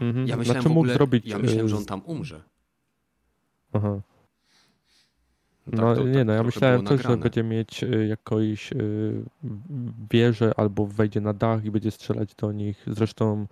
mhm. 0.00 0.26
Ja 0.26 0.36
myślałem, 0.36 0.44
znaczy 0.44 0.60
w 0.60 0.64
mógł 0.68 0.80
ogóle, 0.80 0.94
zrobić... 0.94 1.26
ja 1.26 1.38
myślałem, 1.38 1.68
że 1.68 1.76
on 1.76 1.84
tam 1.84 2.02
umrze. 2.04 2.42
Aha. 3.72 4.00
Tak 5.70 5.80
No 5.80 5.94
to- 5.94 6.02
nie, 6.08 6.14
tak 6.14 6.26
no 6.26 6.32
ja 6.32 6.42
myślałem 6.42 6.84
też, 6.84 7.02
że 7.02 7.08
nagrane. 7.08 7.22
będzie 7.22 7.42
mieć 7.42 7.82
y, 7.82 8.06
jakąś 8.06 8.72
y, 8.72 9.24
wieżę 10.10 10.52
albo 10.56 10.86
wejdzie 10.86 11.20
na 11.20 11.32
dach 11.32 11.64
i 11.64 11.70
będzie 11.70 11.90
strzelać 11.90 12.34
do 12.34 12.52
nich. 12.52 12.84
Zresztą 12.86 13.46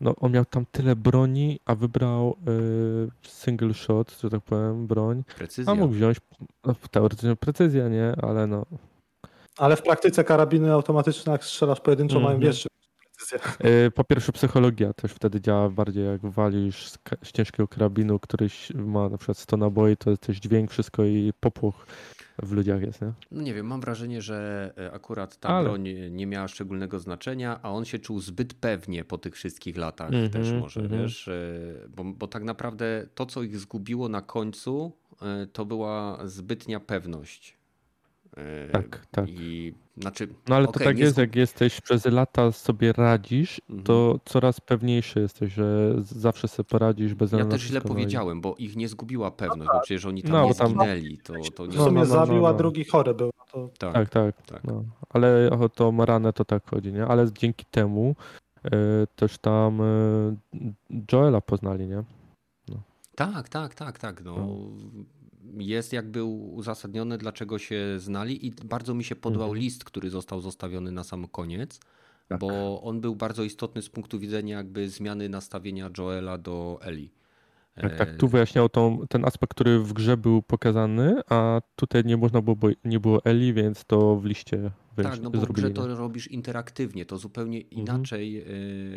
no, 0.00 0.14
on 0.16 0.32
miał 0.32 0.44
tam 0.44 0.66
tyle 0.72 0.96
broni, 0.96 1.60
a 1.64 1.74
wybrał 1.74 2.36
y, 2.48 3.28
single 3.28 3.74
shot, 3.74 4.18
że 4.22 4.30
tak 4.30 4.40
powiem, 4.40 4.86
broń. 4.86 5.24
Precyzja. 5.36 5.72
A 5.72 5.76
mógł 5.76 5.94
wziąć 5.94 6.18
no, 6.64 6.74
teoretycznie 6.90 7.36
precyzję, 7.36 7.90
nie? 7.90 8.14
Ale 8.22 8.46
no. 8.46 8.66
Ale 9.58 9.76
w 9.76 9.82
praktyce 9.82 10.24
karabiny 10.24 10.72
automatyczne, 10.72 11.32
jak 11.32 11.44
strzelasz 11.44 11.80
pojedynczo, 11.80 12.14
mają 12.14 12.34
Mhm. 12.34 12.40
większą 12.40 12.68
precyzję. 13.16 13.38
Y, 13.86 13.90
po 13.90 14.04
pierwsze 14.04 14.32
psychologia 14.32 14.92
też 14.92 15.12
wtedy 15.12 15.40
działa 15.40 15.70
bardziej 15.70 16.06
jak 16.06 16.26
walisz 16.26 16.88
z, 16.88 16.98
ciężkiego 17.32 17.68
karabinu, 17.68 18.18
któryś 18.18 18.72
ma 18.74 19.08
na 19.08 19.18
przykład 19.18 19.38
100 19.38 19.56
naboi, 19.56 19.96
to 19.96 20.10
jest 20.10 20.22
też 20.22 20.36
dźwięk, 20.36 20.70
wszystko 20.70 21.04
i 21.04 21.32
popłoch 21.40 21.86
w 22.42 22.52
ludziach 22.52 22.82
jest, 22.82 23.02
nie? 23.02 23.12
No 23.30 23.42
nie 23.42 23.54
wiem, 23.54 23.66
mam 23.66 23.80
wrażenie, 23.80 24.22
że 24.22 24.72
e, 24.78 24.92
akurat 24.92 25.36
ta 25.40 25.48
Ale- 25.48 25.64
broń 25.64 25.88
nie 26.10 26.26
miała 26.26 26.48
szczególnego 26.48 26.98
znaczenia, 26.98 27.60
a 27.62 27.70
on 27.70 27.84
się 27.84 27.98
czuł 27.98 28.20
zbyt 28.20 28.54
pewnie 28.54 29.04
po 29.04 29.18
tych 29.18 29.34
wszystkich 29.34 29.76
latach 29.76 30.06
Mhm, 30.12 30.30
też 30.30 30.52
może, 30.60 30.80
mhm. 30.80 31.02
wiesz, 31.02 31.28
e, 31.28 31.88
bo, 31.88 32.04
bo 32.04 32.26
tak 32.26 32.44
naprawdę 32.44 33.06
to, 33.14 33.26
co 33.26 33.42
ich 33.42 33.58
zgubiło 33.58 34.08
na 34.08 34.22
końcu, 34.22 34.92
e, 35.22 35.46
to 35.46 35.64
była 35.64 36.18
zbytnia 36.24 36.80
pewność. 36.80 37.56
E, 38.36 38.68
Tak, 38.70 39.06
tak. 39.10 39.28
I 39.28 39.74
znaczy, 39.96 40.28
No 40.48 40.56
ale 40.56 40.68
okej, 40.68 40.78
to 40.78 40.84
tak 40.84 40.98
jest, 40.98 41.18
jak 41.18 41.36
jesteś 41.36 41.80
przez 41.80 42.04
lata 42.04 42.52
sobie 42.52 42.92
radzisz, 42.92 43.60
Mhm. 43.68 43.84
to 43.84 44.20
coraz 44.24 44.60
pewniejszy 44.60 45.20
jesteś, 45.20 45.52
że 45.52 45.94
zawsze 46.02 46.48
sobie 46.48 46.68
poradzisz 46.68 47.14
bez 47.14 47.32
Ja 47.32 47.44
też 47.44 47.62
źle 47.62 47.80
no 47.84 47.88
powiedziałem, 47.88 48.40
bo 48.40 48.54
ich 48.58 48.76
nie 48.76 48.88
zgubiła 48.88 49.30
pewność, 49.30 49.70
bo 49.74 49.80
przecież 49.80 50.06
oni 50.06 50.22
tam 50.22 50.32
No, 50.32 50.44
nie 50.44 50.54
tam- 50.54 50.68
zginęli. 50.70 51.18
To, 51.18 51.32
to 51.54 51.66
nie 51.66 51.72
W 51.72 51.76
No, 51.76 51.84
sumie 51.84 51.94
no, 52.00 52.06
no, 52.06 52.06
zabił, 52.06 52.40
no, 52.42 52.48
a 52.48 52.52
no. 52.52 52.58
drugi 52.58 52.84
chory 52.84 53.14
był. 53.14 53.30
No 53.38 53.44
to 53.52 53.70
tak. 53.78 53.92
Tak, 53.94 54.10
tak. 54.10 54.42
tak. 54.46 54.64
No. 54.64 54.84
Ale 55.08 55.50
o 55.60 55.68
to 55.68 55.92
Maranę 55.92 56.32
to 56.32 56.44
tak 56.44 56.70
chodzi, 56.70 56.92
nie? 56.92 57.06
Ale 57.06 57.32
dzięki 57.32 57.64
temu 57.70 58.16
e, 58.64 58.70
też 59.16 59.38
tam 59.38 59.80
e, 59.80 59.84
Joela 61.12 61.40
poznali, 61.40 61.86
nie? 61.86 62.02
Tak, 63.16 63.48
tak, 63.48 63.74
tak, 63.74 63.98
tak. 63.98 64.24
No, 64.24 64.36
No. 64.36 64.46
Jest 65.58 65.92
jakby 65.92 66.24
uzasadnione, 66.24 67.18
dlaczego 67.18 67.58
się 67.58 67.76
znali, 67.98 68.46
i 68.46 68.52
bardzo 68.52 68.94
mi 68.94 69.04
się 69.04 69.16
podobał 69.16 69.48
Mhm. 69.48 69.62
list, 69.64 69.84
który 69.84 70.10
został 70.10 70.40
zostawiony 70.40 70.92
na 70.92 71.04
sam 71.04 71.28
koniec, 71.28 71.80
Tak. 72.28 72.40
bo 72.40 72.82
on 72.82 73.00
był 73.00 73.16
bardzo 73.16 73.44
istotny 73.44 73.82
z 73.82 73.88
punktu 73.88 74.18
widzenia 74.18 74.56
jakby 74.56 74.88
zmiany 74.90 75.28
nastawienia 75.28 75.90
Joela 75.98 76.38
do 76.38 76.78
Eli. 76.82 77.10
Tak, 77.74 77.96
tak. 77.98 78.08
E, 78.08 78.14
Tu 78.16 78.28
wyjaśniał 78.28 78.68
tą, 78.68 79.06
ten 79.08 79.24
aspekt, 79.24 79.54
który 79.54 79.78
w 79.78 79.92
grze 79.92 80.16
był 80.16 80.42
pokazany, 80.42 81.20
a 81.30 81.60
tutaj 81.76 82.02
nie 82.04 82.16
można 82.16 82.42
było, 82.42 82.56
bo 82.56 82.68
nie 82.84 83.00
było 83.00 83.24
Eli, 83.24 83.52
więc 83.52 83.84
to 83.84 84.16
w 84.16 84.24
liście 84.24 84.70
wyjaś- 84.96 85.10
Tak, 85.10 85.20
no 85.22 85.30
bo 85.30 85.38
w 85.38 85.40
zrobili. 85.40 85.54
grze 85.54 85.68
nie? 85.68 85.74
to 85.74 85.96
robisz 85.96 86.28
interaktywnie. 86.28 87.06
To 87.06 87.18
zupełnie 87.18 87.58
Mhm. 87.58 87.80
inaczej 87.82 88.44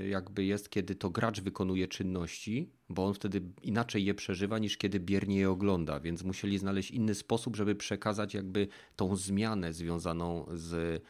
y, 0.05 0.07
jakby 0.07 0.45
jest, 0.45 0.69
kiedy 0.69 0.95
to 0.95 1.09
gracz 1.09 1.41
wykonuje 1.41 1.87
czynności, 1.87 2.69
bo 2.89 3.05
on 3.05 3.13
wtedy 3.13 3.41
inaczej 3.63 4.05
je 4.05 4.13
przeżywa 4.13 4.59
niż 4.59 4.77
kiedy 4.77 4.99
biernie 4.99 5.37
je 5.37 5.49
ogląda, 5.49 5.99
więc 5.99 6.23
musieli 6.23 6.57
znaleźć 6.57 6.91
inny 6.91 7.15
sposób, 7.15 7.55
żeby 7.55 7.75
przekazać 7.75 8.33
jakby 8.33 8.67
tą 8.95 9.15
zmianę 9.15 9.73
związaną 9.73 10.45
z 10.53 11.01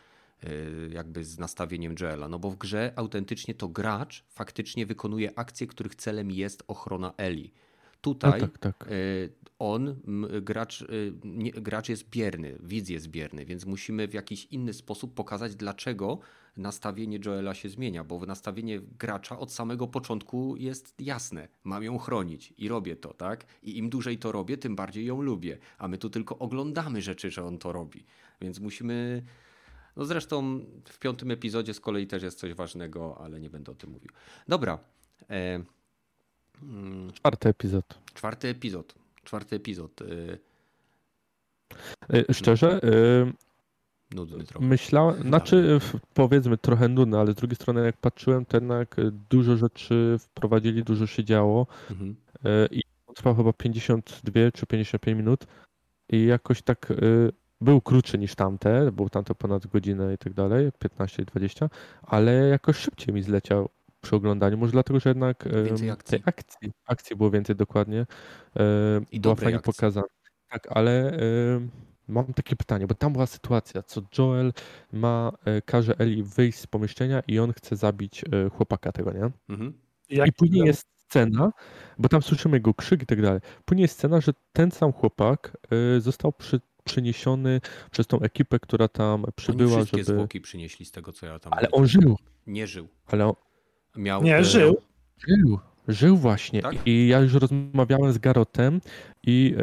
jakby 0.89 1.23
z 1.23 1.39
nastawieniem 1.39 1.95
Joela. 1.99 2.29
No 2.29 2.39
bo 2.39 2.51
w 2.51 2.57
grze 2.57 2.93
autentycznie 2.95 3.53
to 3.53 3.67
gracz 3.67 4.23
faktycznie 4.29 4.85
wykonuje 4.85 5.39
akcje, 5.39 5.67
których 5.67 5.95
celem 5.95 6.31
jest 6.31 6.63
ochrona 6.67 7.13
Eli. 7.17 7.53
No 7.53 8.13
Tutaj 8.13 8.41
tak, 8.41 8.57
tak. 8.57 8.91
Y, 8.91 9.29
on, 9.59 9.95
gracz, 10.41 10.81
y, 10.81 11.13
gracz 11.61 11.89
jest 11.89 12.09
bierny, 12.09 12.57
widz 12.59 12.89
jest 12.89 13.07
bierny, 13.07 13.45
więc 13.45 13.65
musimy 13.65 14.07
w 14.07 14.13
jakiś 14.13 14.45
inny 14.45 14.73
sposób 14.73 15.13
pokazać, 15.13 15.55
dlaczego 15.55 16.19
nastawienie 16.57 17.19
Joela 17.25 17.53
się 17.53 17.69
zmienia, 17.69 18.03
bo 18.03 18.25
nastawienie 18.25 18.79
gracza 18.99 19.39
od 19.39 19.51
samego 19.51 19.87
początku 19.87 20.55
jest 20.57 21.01
jasne. 21.01 21.47
Mam 21.63 21.83
ją 21.83 21.97
chronić 21.97 22.53
i 22.57 22.67
robię 22.67 22.95
to, 22.95 23.13
tak? 23.13 23.45
I 23.63 23.77
im 23.77 23.89
dłużej 23.89 24.17
to 24.17 24.31
robię, 24.31 24.57
tym 24.57 24.75
bardziej 24.75 25.05
ją 25.05 25.21
lubię. 25.21 25.57
A 25.77 25.87
my 25.87 25.97
tu 25.97 26.09
tylko 26.09 26.37
oglądamy 26.39 27.01
rzeczy, 27.01 27.31
że 27.31 27.45
on 27.45 27.57
to 27.57 27.71
robi. 27.71 28.05
Więc 28.41 28.59
musimy. 28.59 29.23
No 29.97 30.05
zresztą 30.05 30.59
w 30.85 30.99
piątym 30.99 31.31
epizodzie 31.31 31.73
z 31.73 31.79
kolei 31.79 32.07
też 32.07 32.23
jest 32.23 32.39
coś 32.39 32.53
ważnego, 32.53 33.17
ale 33.21 33.39
nie 33.39 33.49
będę 33.49 33.71
o 33.71 33.75
tym 33.75 33.89
mówił. 33.89 34.09
Dobra. 34.47 34.79
E, 35.29 35.59
mm, 36.63 37.11
Czwarty 37.13 37.49
epizod. 37.49 37.99
Czwarty 38.13 38.47
epizod. 38.47 38.95
Czwarty 39.23 39.55
epizod. 39.55 40.01
Yy, 40.01 40.37
E, 42.13 42.33
Szczerze, 42.33 42.79
e, 42.83 43.31
nudny 44.15 44.43
trochę. 44.43 44.65
Myślałem, 44.65 45.21
znaczy 45.21 45.79
powiedzmy 46.13 46.57
trochę 46.57 46.87
nudne, 46.87 47.19
ale 47.19 47.31
z 47.31 47.35
drugiej 47.35 47.55
strony 47.55 47.85
jak 47.85 47.97
patrzyłem, 47.97 48.45
to 48.45 48.57
jednak 48.57 48.99
e, 48.99 49.11
dużo 49.29 49.57
rzeczy 49.57 50.15
wprowadzili, 50.19 50.83
dużo 50.83 51.07
się 51.07 51.23
działo 51.23 51.67
Mhm. 51.91 52.15
e, 52.45 52.67
i 52.71 52.81
trwał 53.15 53.35
chyba 53.35 53.53
52 53.53 54.51
czy 54.53 54.65
55 54.65 55.17
minut 55.17 55.45
i 56.09 56.25
jakoś 56.25 56.61
tak 56.61 56.91
e, 56.91 56.95
był 57.61 57.81
krótszy 57.81 58.17
niż 58.17 58.35
tamte, 58.35 58.91
był 58.91 59.09
tamte 59.09 59.35
ponad 59.35 59.67
godzinę 59.67 60.13
i 60.13 60.17
tak 60.17 60.33
dalej, 60.33 60.69
15-20, 60.99 61.69
ale 62.01 62.31
jakoś 62.33 62.77
szybciej 62.77 63.13
mi 63.15 63.23
zleciał 63.23 63.69
przy 64.01 64.15
oglądaniu, 64.15 64.57
może 64.57 64.71
dlatego, 64.71 64.99
że 64.99 65.09
jednak 65.09 65.43
Więcej 65.65 65.89
akcji. 65.89 66.21
akcji, 66.25 66.71
akcji 66.85 67.15
było 67.15 67.31
więcej 67.31 67.55
dokładnie, 67.55 68.05
I 69.11 69.19
była 69.19 69.35
fajnie 69.35 69.57
akcji. 69.57 69.73
pokazana. 69.73 70.07
Tak, 70.49 70.67
ale 70.69 71.17
mam 72.07 72.33
takie 72.33 72.55
pytanie, 72.55 72.87
bo 72.87 72.95
tam 72.95 73.13
była 73.13 73.25
sytuacja, 73.25 73.83
co 73.83 74.01
Joel 74.17 74.53
ma, 74.91 75.31
e, 75.45 75.61
każe 75.61 75.95
Eli 75.99 76.23
wyjść 76.23 76.59
z 76.59 76.67
pomieszczenia 76.67 77.21
i 77.27 77.39
on 77.39 77.53
chce 77.53 77.75
zabić 77.75 78.23
e, 78.23 78.49
chłopaka 78.49 78.91
tego, 78.91 79.11
nie? 79.13 79.31
Mhm. 79.49 79.73
I 80.09 80.33
później 80.33 80.65
jest 80.65 80.87
scena, 80.95 81.51
bo 81.97 82.09
tam 82.09 82.21
słyszymy 82.21 82.57
jego 82.57 82.73
krzyk 82.73 83.03
i 83.03 83.05
tak 83.05 83.21
dalej. 83.21 83.39
Później 83.65 83.81
jest 83.81 83.93
scena, 83.95 84.21
że 84.21 84.31
ten 84.53 84.71
sam 84.71 84.93
chłopak 84.93 85.57
e, 85.97 86.01
został 86.01 86.33
przy, 86.33 86.59
przyniesiony 86.87 87.61
przez 87.91 88.07
tą 88.07 88.19
ekipę, 88.19 88.59
która 88.59 88.87
tam 88.87 89.23
Oni 89.23 89.33
przybyła, 89.35 89.75
wszystkie 89.77 89.97
żeby... 90.03 90.13
zwłoki 90.13 90.41
przynieśli 90.41 90.85
z 90.85 90.91
tego, 90.91 91.11
co 91.11 91.25
ja 91.25 91.39
tam 91.39 91.53
Ale 91.53 91.71
on 91.71 91.87
żył, 91.87 92.17
Nie 92.47 92.67
żył. 92.67 92.87
ale 93.07 93.25
on 93.27 93.33
Miał, 93.95 94.23
Nie, 94.23 94.37
e, 94.37 94.43
żył. 94.43 94.77
żył. 95.27 95.59
Żył 95.87 96.17
właśnie 96.17 96.61
Tak? 96.61 96.75
i 96.87 97.07
ja 97.07 97.19
już 97.19 97.33
rozmawiałem 97.33 98.13
z 98.13 98.17
Garotem 98.17 98.81
i 99.23 99.55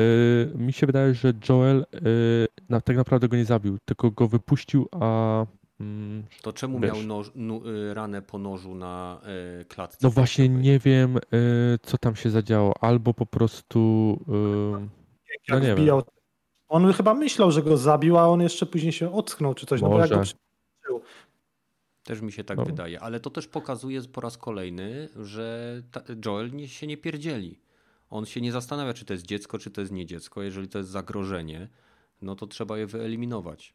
y, 0.54 0.58
mi 0.58 0.72
się 0.72 0.86
wydaje, 0.86 1.14
że 1.14 1.32
Joel 1.48 1.86
y, 1.94 2.46
na, 2.68 2.80
tak 2.80 2.96
naprawdę 2.96 3.28
go 3.28 3.36
nie 3.36 3.44
zabił, 3.44 3.78
tylko 3.84 4.10
go 4.10 4.28
wypuścił, 4.28 4.88
a 4.92 5.46
mm, 5.80 6.24
To 6.42 6.52
czemu 6.52 6.80
Wiesz. 6.80 6.92
miał 6.92 7.02
noż, 7.02 7.28
y, 7.88 7.94
ranę 7.94 8.22
po 8.22 8.38
nożu 8.38 8.74
na 8.74 9.20
y, 9.60 9.64
klatce? 9.64 9.98
no 10.02 10.10
właśnie 10.10 10.48
nie 10.48 10.78
wiem 10.78 11.16
y, 11.16 11.20
co 11.82 11.98
tam 11.98 12.16
się 12.16 12.30
zadziało, 12.30 12.74
albo 12.80 13.14
po 13.14 13.26
prostu 13.26 13.80
y, 14.28 15.52
Jak 15.52 15.62
nie 15.62 15.74
wiem. 15.74 16.00
On 16.74 16.92
chyba 16.92 17.14
myślał, 17.14 17.50
że 17.50 17.62
go 17.62 17.76
zabił, 17.76 18.18
a 18.18 18.28
on 18.28 18.40
jeszcze 18.40 18.66
później 18.66 18.92
się 18.92 19.12
ocknął 19.12 19.54
czy 19.54 19.66
coś. 19.66 19.80
No 19.82 19.88
bo 19.88 19.98
jak 19.98 20.10
go 20.10 20.16
Może. 20.16 20.34
Też 22.02 22.20
mi 22.20 22.32
się 22.32 22.44
tak 22.44 22.58
No. 22.58 22.64
wydaje, 22.64 23.00
ale 23.00 23.20
to 23.20 23.30
też 23.30 23.48
pokazuje 23.48 24.02
po 24.02 24.20
raz 24.20 24.38
kolejny, 24.38 25.08
że 25.22 25.82
Joel 26.24 26.52
nie, 26.52 26.68
się 26.68 26.86
nie 26.86 26.96
pierdzieli. 26.96 27.60
On 28.10 28.26
się 28.26 28.40
nie 28.40 28.52
zastanawia, 28.52 28.94
czy 28.94 29.04
to 29.04 29.12
jest 29.12 29.26
dziecko, 29.26 29.58
czy 29.58 29.70
to 29.70 29.80
jest 29.80 29.92
nie 29.92 30.06
dziecko. 30.06 30.42
Jeżeli 30.42 30.68
to 30.68 30.78
jest 30.78 30.90
zagrożenie, 30.90 31.68
no 32.22 32.36
to 32.36 32.46
trzeba 32.46 32.78
je 32.78 32.86
wyeliminować. 32.86 33.74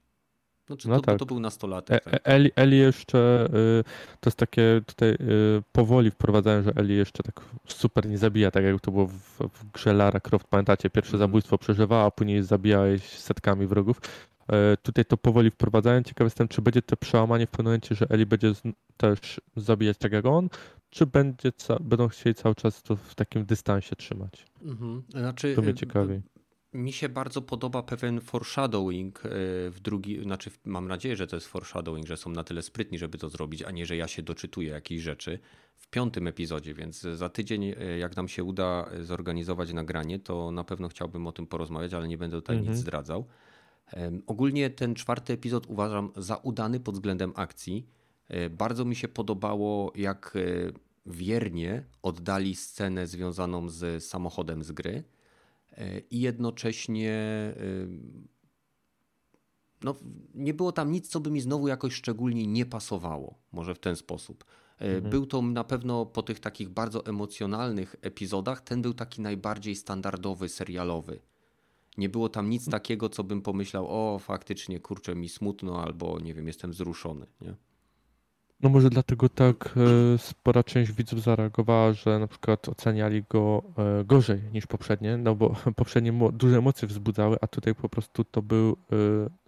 No, 0.70 0.78
czy 0.78 0.90
No 0.90 0.96
to, 0.96 1.02
tak. 1.02 1.20
to 1.20 1.26
był 1.26 1.40
nastolatek. 1.40 2.08
E- 2.08 2.12
Tak? 2.12 2.14
E- 2.14 2.26
Eli, 2.26 2.52
Eli 2.56 2.78
jeszcze, 2.78 3.46
y, 3.80 3.84
to 4.20 4.28
jest 4.30 4.38
takie 4.38 4.82
tutaj 4.86 5.10
y, 5.10 5.18
powoli 5.72 6.12
wprowadzają, 6.12 6.64
że 6.64 6.72
Eli 6.76 6.96
jeszcze 6.98 7.24
tak 7.24 7.42
super 7.68 8.06
nie 8.10 8.18
zabija, 8.18 8.52
tak 8.52 8.64
jak 8.64 8.82
to 8.82 8.92
było 8.92 9.08
w, 9.08 9.14
w 9.54 9.72
grze 9.74 9.94
Lara 9.94 10.20
Croft, 10.20 10.48
pamiętacie, 10.48 10.90
pierwsze 10.90 11.14
Mhm. 11.14 11.30
zabójstwo 11.30 11.58
przeżywała, 11.58 12.06
a 12.06 12.12
później 12.12 12.44
zabijałeś 12.44 13.04
setkami 13.04 13.68
wrogów. 13.68 14.02
E, 14.48 14.78
Tutaj 14.78 15.06
to 15.06 15.18
powoli 15.18 15.52
wprowadzają. 15.52 16.04
Ciekaw 16.04 16.26
jestem, 16.26 16.48
czy 16.48 16.62
będzie 16.62 16.82
to 16.82 16.98
przełamanie 16.98 17.48
w 17.48 17.50
pewnym 17.50 17.66
momencie, 17.66 17.96
że 17.96 18.06
Eli 18.10 18.26
będzie 18.26 18.54
też 18.98 19.42
zabijać 19.56 19.98
tak 19.98 20.12
jak 20.12 20.26
on, 20.26 20.50
czy 20.90 21.06
będzie 21.06 21.52
będą 21.82 22.08
chcieli 22.08 22.36
cały 22.36 22.56
czas 22.56 22.84
to 22.84 22.96
w 22.96 23.16
takim 23.16 23.46
dystansie 23.46 23.96
trzymać. 23.96 24.46
Mhm. 24.66 25.04
Znaczy, 25.10 25.56
To 25.56 25.62
mnie 25.62 25.72
y, 25.72 25.74
ciekawi. 25.74 26.22
Mi 26.74 26.94
się 26.94 27.10
bardzo 27.10 27.42
podoba 27.42 27.84
pewien 27.84 28.22
foreshadowing 28.22 29.26
y, 29.26 29.30
w 29.72 29.80
drugi, 29.82 30.24
znaczy 30.24 30.52
mam 30.66 30.88
nadzieję, 30.88 31.16
że 31.16 31.28
to 31.28 31.36
jest 31.36 31.48
foreshadowing, 31.48 32.08
że 32.08 32.18
są 32.18 32.30
na 32.30 32.44
tyle 32.44 32.62
sprytni, 32.62 32.98
żeby 33.00 33.18
to 33.18 33.30
zrobić, 33.30 33.64
a 33.64 33.72
nie, 33.72 33.86
że 33.86 33.96
ja 33.96 34.08
się 34.08 34.22
doczytuję 34.24 34.70
jakichś 34.70 35.04
rzeczy 35.04 35.40
w 35.76 35.88
piątym 35.88 36.28
epizodzie, 36.28 36.74
więc 36.74 37.02
za 37.02 37.30
tydzień, 37.30 37.64
y, 37.64 37.98
jak 38.00 38.16
nam 38.16 38.28
się 38.28 38.44
uda 38.44 38.90
zorganizować 39.02 39.74
nagranie, 39.74 40.20
to 40.20 40.52
na 40.52 40.64
pewno 40.64 40.88
chciałbym 40.90 41.28
o 41.28 41.32
tym 41.32 41.48
porozmawiać, 41.48 41.94
ale 41.94 42.08
nie 42.08 42.18
będę 42.18 42.38
tutaj 42.38 42.56
Mhm. 42.58 42.74
nic 42.74 42.82
zdradzał. 42.82 43.26
Ogólnie 44.28 44.70
ten 44.70 44.96
czwarty 44.96 45.34
epizod 45.34 45.66
uważam 45.68 46.12
za 46.18 46.36
udany 46.36 46.80
pod 46.80 46.96
względem 46.96 47.34
akcji. 47.36 47.88
E, 48.28 48.50
Bardzo 48.50 48.86
mi 48.86 48.96
się 48.96 49.08
podobało, 49.08 49.92
jak 49.96 50.34
e, 50.36 50.72
wiernie 51.06 51.84
oddali 52.02 52.56
scenę 52.56 53.08
związaną 53.08 53.70
z 53.70 54.04
samochodem 54.04 54.64
z 54.64 54.72
gry 54.72 54.92
e, 54.92 55.19
i 56.12 56.20
jednocześnie 56.20 57.12
e, 57.12 57.56
no, 59.84 59.96
nie 60.34 60.54
było 60.54 60.72
tam 60.72 60.92
nic, 60.92 61.08
co 61.10 61.20
by 61.20 61.32
mi 61.32 61.42
znowu 61.42 61.68
jakoś 61.68 61.94
szczególnie 61.94 62.48
nie 62.48 62.66
pasowało. 62.66 63.40
Może 63.52 63.76
w 63.76 63.80
ten 63.80 63.96
sposób. 63.96 64.46
E, 64.80 64.86
Mhm. 64.86 65.10
Był 65.10 65.26
to 65.26 65.42
na 65.42 65.64
pewno 65.64 66.06
po 66.06 66.24
tych 66.24 66.40
takich 66.40 66.70
bardzo 66.70 67.06
emocjonalnych 67.06 67.96
epizodach, 68.02 68.62
ten 68.62 68.82
był 68.82 68.94
taki 68.94 69.22
najbardziej 69.22 69.76
standardowy, 69.76 70.50
serialowy. 70.50 71.20
Nie 71.98 72.10
było 72.10 72.30
tam 72.30 72.50
nic 72.50 72.70
takiego, 72.70 73.10
co 73.10 73.24
bym 73.24 73.42
pomyślał, 73.42 73.88
o 73.90 74.20
faktycznie, 74.20 74.80
kurczę, 74.80 75.16
mi 75.16 75.30
smutno, 75.30 75.84
albo 75.84 76.20
nie 76.20 76.34
wiem, 76.34 76.48
jestem 76.48 76.72
wzruszony. 76.72 77.26
Nie? 77.42 77.56
No 78.62 78.70
może 78.70 78.90
dlatego 78.90 79.30
tak 79.30 79.76
e, 80.14 80.18
spora 80.18 80.64
część 80.64 80.92
widzów 80.92 81.22
zareagowała, 81.22 81.94
że 81.94 82.20
na 82.20 82.28
przykład 82.28 82.70
oceniali 82.70 83.24
go 83.30 83.64
e, 83.78 84.04
gorzej 84.04 84.42
niż 84.54 84.68
poprzednie, 84.68 85.18
no 85.18 85.36
bo 85.36 85.56
poprzednie 85.76 86.12
mo- 86.12 86.32
duże 86.32 86.58
emocje 86.58 86.88
wzbudzały, 86.88 87.38
a 87.42 87.48
tutaj 87.48 87.76
po 87.76 87.90
prostu 87.90 88.24
to 88.24 88.42
był 88.42 88.78
e, 88.92 88.96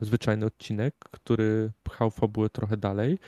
zwyczajny 0.01 0.45
odcinek, 0.45 0.95
który 1.11 1.71
pchał 1.83 2.11
fabułę 2.11 2.49
trochę 2.49 2.77
dalej 2.77 3.19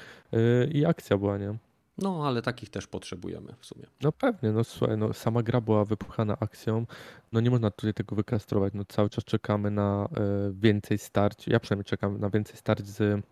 i 0.72 0.86
akcja 0.86 1.18
była, 1.18 1.38
nie? 1.38 1.58
No, 1.98 2.28
ale 2.28 2.42
takich 2.42 2.70
też 2.70 2.88
potrzebujemy 2.88 3.54
w 3.60 3.66
sumie. 3.66 3.86
No 4.02 4.12
pewnie, 4.12 4.52
no 4.52 4.64
słuchaj, 4.64 4.98
no 4.98 5.14
sama 5.14 5.44
gra 5.44 5.62
była 5.62 5.86
wypchana 5.86 6.38
akcją, 6.40 6.86
no 7.32 7.40
nie 7.40 7.52
można 7.52 7.72
tutaj 7.72 7.94
tego 7.94 8.16
wykastrować, 8.16 8.74
no 8.76 8.86
cały 8.86 9.10
czas 9.10 9.24
czekamy 9.24 9.72
na 9.72 10.10
więcej 10.52 10.98
starć, 10.98 11.48
ja 11.48 11.60
przynajmniej 11.60 11.86
czekam 11.86 12.20
na 12.20 12.30
więcej 12.30 12.58
starć 12.58 12.88
z 12.88 13.26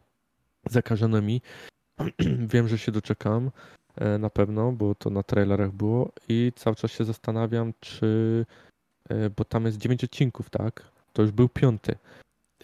zakażonymi, 0.69 1.41
wiem, 2.53 2.67
że 2.67 2.77
się 2.77 2.91
doczekam 2.91 3.51
e, 3.95 4.17
na 4.17 4.29
pewno, 4.29 4.71
bo 4.71 4.95
to 4.95 5.09
na 5.09 5.23
trailerach 5.23 5.71
było 5.71 6.11
i 6.29 6.51
cały 6.55 6.75
czas 6.75 6.91
się 6.91 7.05
zastanawiam, 7.05 7.73
czy, 7.79 8.45
e, 9.09 9.29
bo 9.29 9.45
tam 9.45 9.65
jest 9.65 9.77
9 9.77 10.03
odcinków, 10.03 10.49
tak, 10.49 10.91
to 11.13 11.21
już 11.21 11.31
był 11.31 11.49
piąty 11.49 11.95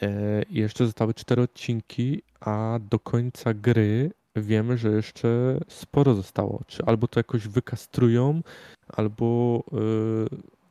E, 0.02 0.44
i 0.44 0.56
jeszcze 0.56 0.86
zostały 0.86 1.14
cztery 1.14 1.42
odcinki, 1.42 2.22
a 2.40 2.80
do 2.90 3.00
końca 3.00 3.54
gry 3.54 4.12
wiemy, 4.36 4.78
że 4.78 4.92
jeszcze 4.92 5.60
sporo 5.68 6.14
zostało. 6.14 6.62
Czy 6.68 6.86
albo 6.86 7.08
to 7.08 7.20
jakoś 7.20 7.48
wykastrują, 7.48 8.42
albo 8.88 9.64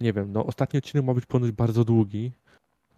nie 0.01 0.13
wiem, 0.13 0.33
no 0.33 0.47
ostatni 0.47 0.79
odcinek 0.79 1.07
ma 1.07 1.15
być 1.15 1.27
ponoć 1.27 1.51
bardzo 1.51 1.85
długi. 1.85 2.33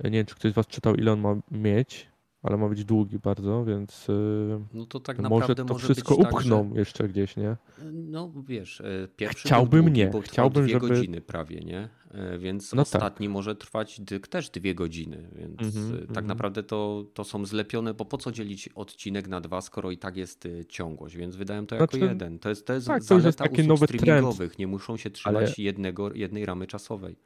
Nie 0.04 0.10
wiem, 0.10 0.26
czy 0.26 0.34
ktoś 0.34 0.52
z 0.52 0.54
was 0.54 0.66
czytał, 0.66 0.94
ile 0.94 1.12
on 1.12 1.20
ma 1.20 1.36
mieć, 1.50 2.08
ale 2.42 2.56
ma 2.56 2.68
być 2.68 2.84
długi 2.84 3.18
bardzo, 3.18 3.64
więc 3.64 4.08
yy, 4.08 4.60
No 4.74 4.86
to 4.86 5.00
tak 5.00 5.18
może 5.18 5.54
to 5.54 5.64
może 5.64 5.84
wszystko 5.84 6.16
tak, 6.16 6.32
upchną 6.32 6.70
że, 6.74 6.78
jeszcze 6.80 7.08
gdzieś, 7.08 7.36
nie? 7.36 7.56
No 7.92 8.32
wiesz, 8.46 8.80
e, 8.80 9.08
pierwszy 9.16 9.48
Chciałbym 9.48 9.84
długi, 9.84 9.98
nie. 10.00 10.06
bo 10.06 10.20
Chciałbym, 10.20 10.64
dwie 10.64 10.72
żeby- 10.72 10.88
godziny 10.88 11.20
prawie, 11.20 11.60
nie? 11.60 11.88
E, 12.10 12.38
Więc 12.38 12.72
No 12.72 12.76
tak. 12.76 12.86
ostatni 12.86 13.28
może 13.28 13.56
trwać 13.56 14.00
też 14.30 14.50
dwie 14.50 14.74
godziny, 14.74 15.28
więc 15.36 15.60
Mhm, 15.76 15.94
e, 15.94 15.98
tak 15.98 16.08
mhm. 16.08 16.26
naprawdę 16.26 16.62
to, 16.62 17.04
to 17.14 17.24
są 17.24 17.46
zlepione, 17.46 17.94
bo 17.94 18.04
po 18.04 18.18
co 18.18 18.32
dzielić 18.32 18.68
odcinek 18.68 19.28
na 19.28 19.40
dwa, 19.40 19.60
skoro 19.60 19.90
i 19.90 19.98
tak 19.98 20.16
jest 20.16 20.46
e, 20.46 20.64
ciągłość, 20.64 21.16
więc 21.16 21.36
wydają 21.36 21.66
to 21.66 21.74
jako 21.74 21.96
Znaczy, 21.96 22.12
jeden. 22.12 22.38
To 22.38 22.48
jest, 22.48 22.66
to 22.66 22.72
jest 22.72 22.86
tak, 22.86 23.04
to 23.04 23.14
już 23.14 23.24
jest 23.24 23.38
zaleta 23.38 23.54
usług 23.54 23.68
nowy 23.68 23.86
trend. 23.86 24.00
streamingowych, 24.02 24.58
nie 24.58 24.66
muszą 24.66 24.96
się 24.96 25.10
trzymać 25.10 25.36
Ale- 25.44 25.52
jednego, 25.58 26.14
jednej 26.14 26.46
ramy 26.46 26.66
czasowej. 26.66 27.16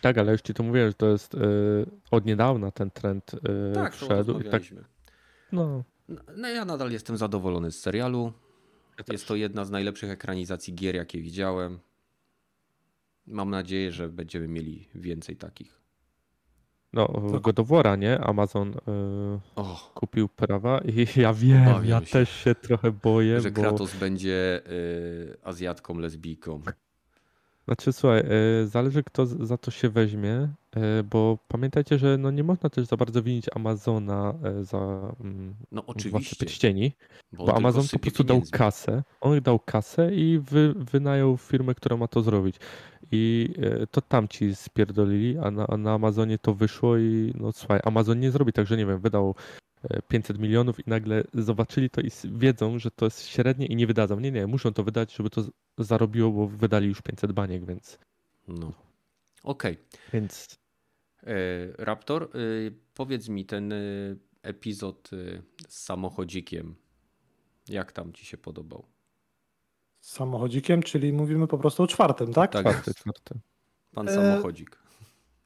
Tak, 0.00 0.18
ale 0.18 0.32
już 0.32 0.40
ci 0.40 0.54
to 0.54 0.62
mówię, 0.62 0.86
że 0.88 0.94
to 0.94 1.06
jest 1.06 1.34
yy, 1.34 1.86
od 2.10 2.26
niedawna 2.26 2.70
ten 2.70 2.90
trend 2.90 3.32
yy, 3.32 3.72
Tak, 3.74 3.94
wszedł. 3.94 4.10
I 4.12 4.16
tak, 4.16 4.26
rozmawialiśmy. 4.26 4.84
no, 5.52 5.84
No 6.36 6.48
ja 6.48 6.64
nadal 6.64 6.90
jestem 6.90 7.16
zadowolony 7.16 7.70
z 7.70 7.80
serialu. 7.80 8.32
Ja 8.98 9.04
Jest 9.12 9.28
to 9.28 9.36
jedna 9.36 9.64
z 9.64 9.70
najlepszych 9.70 10.10
ekranizacji 10.10 10.74
gier, 10.74 10.94
jakie 10.94 11.20
widziałem. 11.22 11.78
Mam 13.26 13.50
nadzieję, 13.50 13.92
że 13.92 14.08
będziemy 14.08 14.48
mieli 14.48 14.88
więcej 14.94 15.36
takich. 15.36 15.80
no 16.92 17.40
God 17.40 17.58
of 17.58 17.68
War'a, 17.68 17.98
nie? 17.98 18.20
Amazon 18.20 18.68
yy, 18.68 19.40
O, 19.56 19.90
kupił 19.94 20.28
prawa 20.28 20.78
i 20.78 21.06
ja 21.20 21.34
wiem, 21.34 21.68
Obawiam 21.68 21.84
ja 21.84 22.00
się. 22.00 22.12
też 22.12 22.30
się 22.30 22.54
trochę 22.54 22.90
boję, 22.90 23.40
że 23.40 23.50
bo... 23.50 23.60
Kratos 23.60 23.96
będzie 23.96 24.62
Azjatką, 25.42 25.98
lesbijką. 25.98 26.62
Znaczy, 27.70 27.92
słuchaj, 27.92 28.20
e, 28.20 28.66
zależy 28.66 29.02
kto 29.04 29.26
za 29.26 29.58
to 29.58 29.70
się 29.70 29.88
weźmie, 29.88 30.48
e, 30.76 31.02
bo 31.02 31.38
pamiętajcie, 31.48 31.98
że 31.98 32.18
no 32.18 32.30
nie 32.30 32.44
można 32.44 32.70
też 32.70 32.86
za 32.86 32.96
bardzo 32.96 33.22
winić 33.22 33.46
Amazona 33.54 34.34
e, 34.44 34.64
za 34.64 34.78
mm, 35.20 35.54
No 35.72 35.86
oczywiście. 35.86 36.36
Pierścieni, 36.36 36.92
Bo, 37.32 37.44
bo 37.44 37.56
Amazon 37.56 37.84
po 37.92 37.98
prostu 37.98 38.24
dał 38.24 38.42
kasę, 38.52 39.02
on 39.20 39.40
dał 39.40 39.58
kasę 39.58 40.14
i 40.14 40.38
wy, 40.38 40.74
wynajął 40.76 41.36
firmę, 41.36 41.74
która 41.74 41.96
ma 41.96 42.08
to 42.08 42.22
zrobić. 42.22 42.56
I 43.12 43.54
to 43.90 44.00
tam 44.00 44.28
ci 44.28 44.54
spierdolili, 44.54 45.38
a 45.38 45.50
na, 45.50 45.66
na 45.78 45.92
Amazonie 45.92 46.38
to 46.38 46.54
wyszło 46.54 46.98
i 46.98 47.32
no 47.40 47.52
słuchaj, 47.52 47.80
Amazon 47.84 48.20
nie 48.20 48.30
zrobi 48.30 48.52
tak, 48.52 48.66
że 48.66 48.76
nie 48.76 48.86
wiem, 48.86 49.00
wydał 49.00 49.34
500 50.08 50.38
milionów 50.38 50.86
i 50.86 50.90
nagle 50.90 51.24
zobaczyli 51.34 51.90
to 51.90 52.00
i 52.00 52.10
wiedzą, 52.24 52.78
że 52.78 52.90
to 52.90 53.04
jest 53.04 53.26
średnie 53.26 53.66
i 53.66 53.76
nie 53.76 53.86
wydadzą. 53.86 54.20
Nie, 54.20 54.30
nie, 54.30 54.46
muszą 54.46 54.72
to 54.72 54.84
wydać, 54.84 55.14
żeby 55.16 55.30
to 55.30 55.42
zarobiło, 55.78 56.30
bo 56.30 56.46
wydali 56.46 56.88
już 56.88 57.02
500 57.02 57.32
baniek, 57.32 57.66
więc... 57.66 57.98
No. 58.48 58.72
Okej. 59.42 59.78
Więc 60.12 60.60
E, 61.26 61.84
Raptor, 61.84 62.36
y, 62.36 62.72
powiedz 62.94 63.28
mi 63.28 63.44
ten 63.44 63.72
y, 63.72 64.18
epizod 64.42 65.10
z 65.68 65.84
samochodzikiem. 65.84 66.74
Jak 67.68 67.92
tam 67.92 68.12
ci 68.12 68.26
się 68.26 68.36
podobał? 68.36 68.84
Z 70.00 70.12
samochodzikiem, 70.12 70.82
czyli 70.82 71.12
mówimy 71.12 71.46
po 71.46 71.58
prostu 71.58 71.82
o 71.82 71.86
czwartym, 71.86 72.32
tak? 72.32 72.52
Tak. 72.52 72.62
czwarty, 72.62 72.94
czwarty. 72.94 73.34
Pan 73.94 74.08
E, 74.08 74.14
samochodzik. 74.14 74.78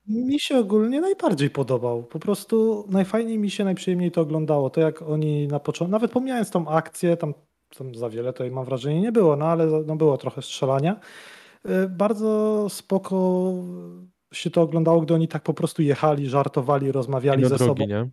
Mi 0.09 0.41
się 0.41 0.59
ogólnie 0.59 1.01
najbardziej 1.01 1.51
podobał. 1.51 2.03
Po 2.03 2.19
prostu 2.19 2.85
najfajniej 2.89 3.39
mi 3.39 3.51
się, 3.51 3.65
najprzyjemniej 3.65 4.11
to 4.11 4.21
oglądało. 4.21 4.71
To 4.71 4.81
jak 4.81 5.03
oni 5.03 5.49
na 5.49 5.61
początku, 5.61 5.93
nawet 5.93 6.11
pomijając 6.11 6.51
tą 6.51 6.69
akcję, 6.69 7.17
tam, 7.17 7.35
tam 7.79 7.95
za 7.95 8.09
wiele 8.11 8.33
to 8.33 8.45
mam 8.51 8.65
wrażenie 8.65 9.01
nie 9.01 9.13
było, 9.13 9.37
no 9.37 9.47
ale 9.47 9.67
no 9.67 9.97
było 9.97 10.19
trochę 10.19 10.43
strzelania. 10.43 11.01
Y, 11.67 11.89
Bardzo 11.89 12.67
spoko 12.69 13.53
się 14.35 14.51
to 14.51 14.63
oglądało, 14.63 15.01
gdy 15.01 15.15
oni 15.15 15.29
tak 15.29 15.43
po 15.43 15.55
prostu 15.55 15.83
jechali, 15.83 16.29
żartowali, 16.29 16.93
rozmawiali 16.93 17.43
Kino 17.43 17.49
ze 17.49 17.57
drogi, 17.65 17.83
sobą. 17.83 17.87
nie? 17.87 18.11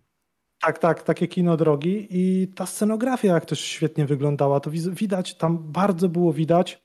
Tak, 0.60 0.78
tak, 0.78 1.02
takie 1.02 1.28
kino 1.28 1.56
drogi 1.56 2.06
i 2.10 2.48
ta 2.48 2.66
scenografia 2.66 3.28
jak 3.34 3.46
też 3.46 3.60
świetnie 3.60 4.06
wyglądała, 4.06 4.60
to 4.60 4.70
widać, 4.70 5.34
tam 5.34 5.58
bardzo 5.72 6.08
było 6.08 6.32
widać, 6.32 6.82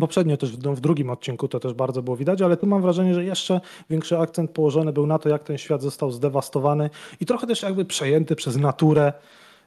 Poprzednio 0.00 0.36
też 0.36 0.56
w, 0.56 0.60
w 0.60 0.80
drugim 0.80 1.10
odcinku 1.10 1.48
to 1.48 1.60
też 1.60 1.72
bardzo 1.74 2.02
było 2.02 2.16
widać, 2.16 2.42
ale 2.42 2.56
tu 2.56 2.66
mam 2.66 2.82
wrażenie, 2.82 3.14
że 3.14 3.24
jeszcze 3.24 3.60
większy 3.90 4.18
akcent 4.18 4.50
położony 4.50 4.92
był 4.92 5.06
na 5.06 5.18
to, 5.18 5.28
jak 5.28 5.42
ten 5.44 5.58
świat 5.58 5.82
został 5.82 6.10
zdewastowany 6.10 6.90
i 7.20 7.26
trochę 7.26 7.46
też 7.46 7.62
jakby 7.62 7.84
przejęty 7.84 8.36
przez 8.36 8.56
naturę. 8.56 9.12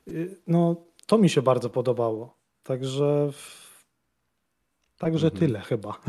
Y, 0.08 0.38
No, 0.48 0.76
to 1.06 1.18
mi 1.18 1.30
się 1.30 1.42
bardzo 1.42 1.70
podobało. 1.70 2.38
Także, 2.64 3.30
także 4.98 5.28
Mhm. 5.28 5.40
tyle 5.40 5.60
chyba. 5.60 6.00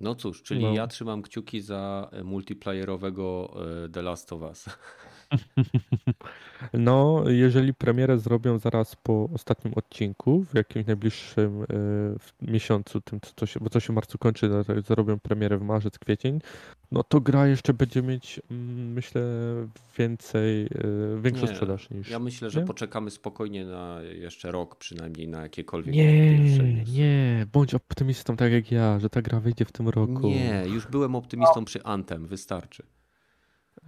No 0.00 0.14
cóż, 0.14 0.42
czyli 0.42 0.62
No. 0.64 0.72
ja 0.74 0.86
trzymam 0.86 1.22
kciuki 1.22 1.60
za 1.60 2.10
multiplayerowego 2.24 3.54
e, 3.84 3.88
The 3.88 4.02
Last 4.02 4.32
of 4.32 4.42
Us. 4.42 4.64
No, 6.72 7.24
jeżeli 7.26 7.74
premierę 7.74 8.18
zrobią 8.18 8.58
zaraz 8.58 8.96
po 8.96 9.28
ostatnim 9.34 9.74
odcinku, 9.74 10.44
w 10.44 10.54
jakimś 10.54 10.86
najbliższym 10.86 11.62
y, 11.62 11.66
w 12.18 12.32
miesiącu, 12.42 13.00
tym, 13.00 13.20
co 13.36 13.46
się, 13.46 13.60
bo 13.60 13.70
co 13.70 13.80
się 13.80 13.92
w 13.92 13.96
marcu 13.96 14.18
kończy, 14.18 14.48
no, 14.48 14.64
to 14.64 14.80
zrobią 14.80 15.18
premierę 15.18 15.58
w 15.58 15.62
marzec, 15.62 15.98
kwiecień, 15.98 16.40
no 16.92 17.02
to 17.02 17.20
gra 17.20 17.46
jeszcze 17.46 17.74
będzie 17.74 18.02
mieć, 18.02 18.40
mm, 18.50 18.92
myślę, 18.92 19.22
więcej, 19.98 20.66
y, 20.66 21.20
większą 21.20 21.46
Nie, 21.46 21.52
sprzedaż 21.52 21.90
niż... 21.90 22.10
Ja 22.10 22.18
myślę, 22.18 22.50
że 22.50 22.60
nie? 22.60 22.66
poczekamy 22.66 23.10
spokojnie 23.10 23.64
na 23.64 24.02
jeszcze 24.02 24.52
rok 24.52 24.76
przynajmniej 24.76 25.28
na 25.28 25.42
jakiekolwiek 25.42 25.94
Nie, 25.94 26.38
nie, 26.84 27.46
bądź 27.52 27.74
optymistą 27.74 28.36
tak 28.36 28.52
jak 28.52 28.72
ja, 28.72 28.98
że 28.98 29.10
ta 29.10 29.22
gra 29.22 29.40
wyjdzie 29.40 29.64
w 29.64 29.72
tym 29.72 29.88
roku. 29.88 30.28
Nie, 30.28 30.64
już 30.66 30.86
byłem 30.86 31.14
optymistą 31.14 31.64
przy 31.64 31.82
Anthem, 31.82 32.26
wystarczy. 32.26 32.82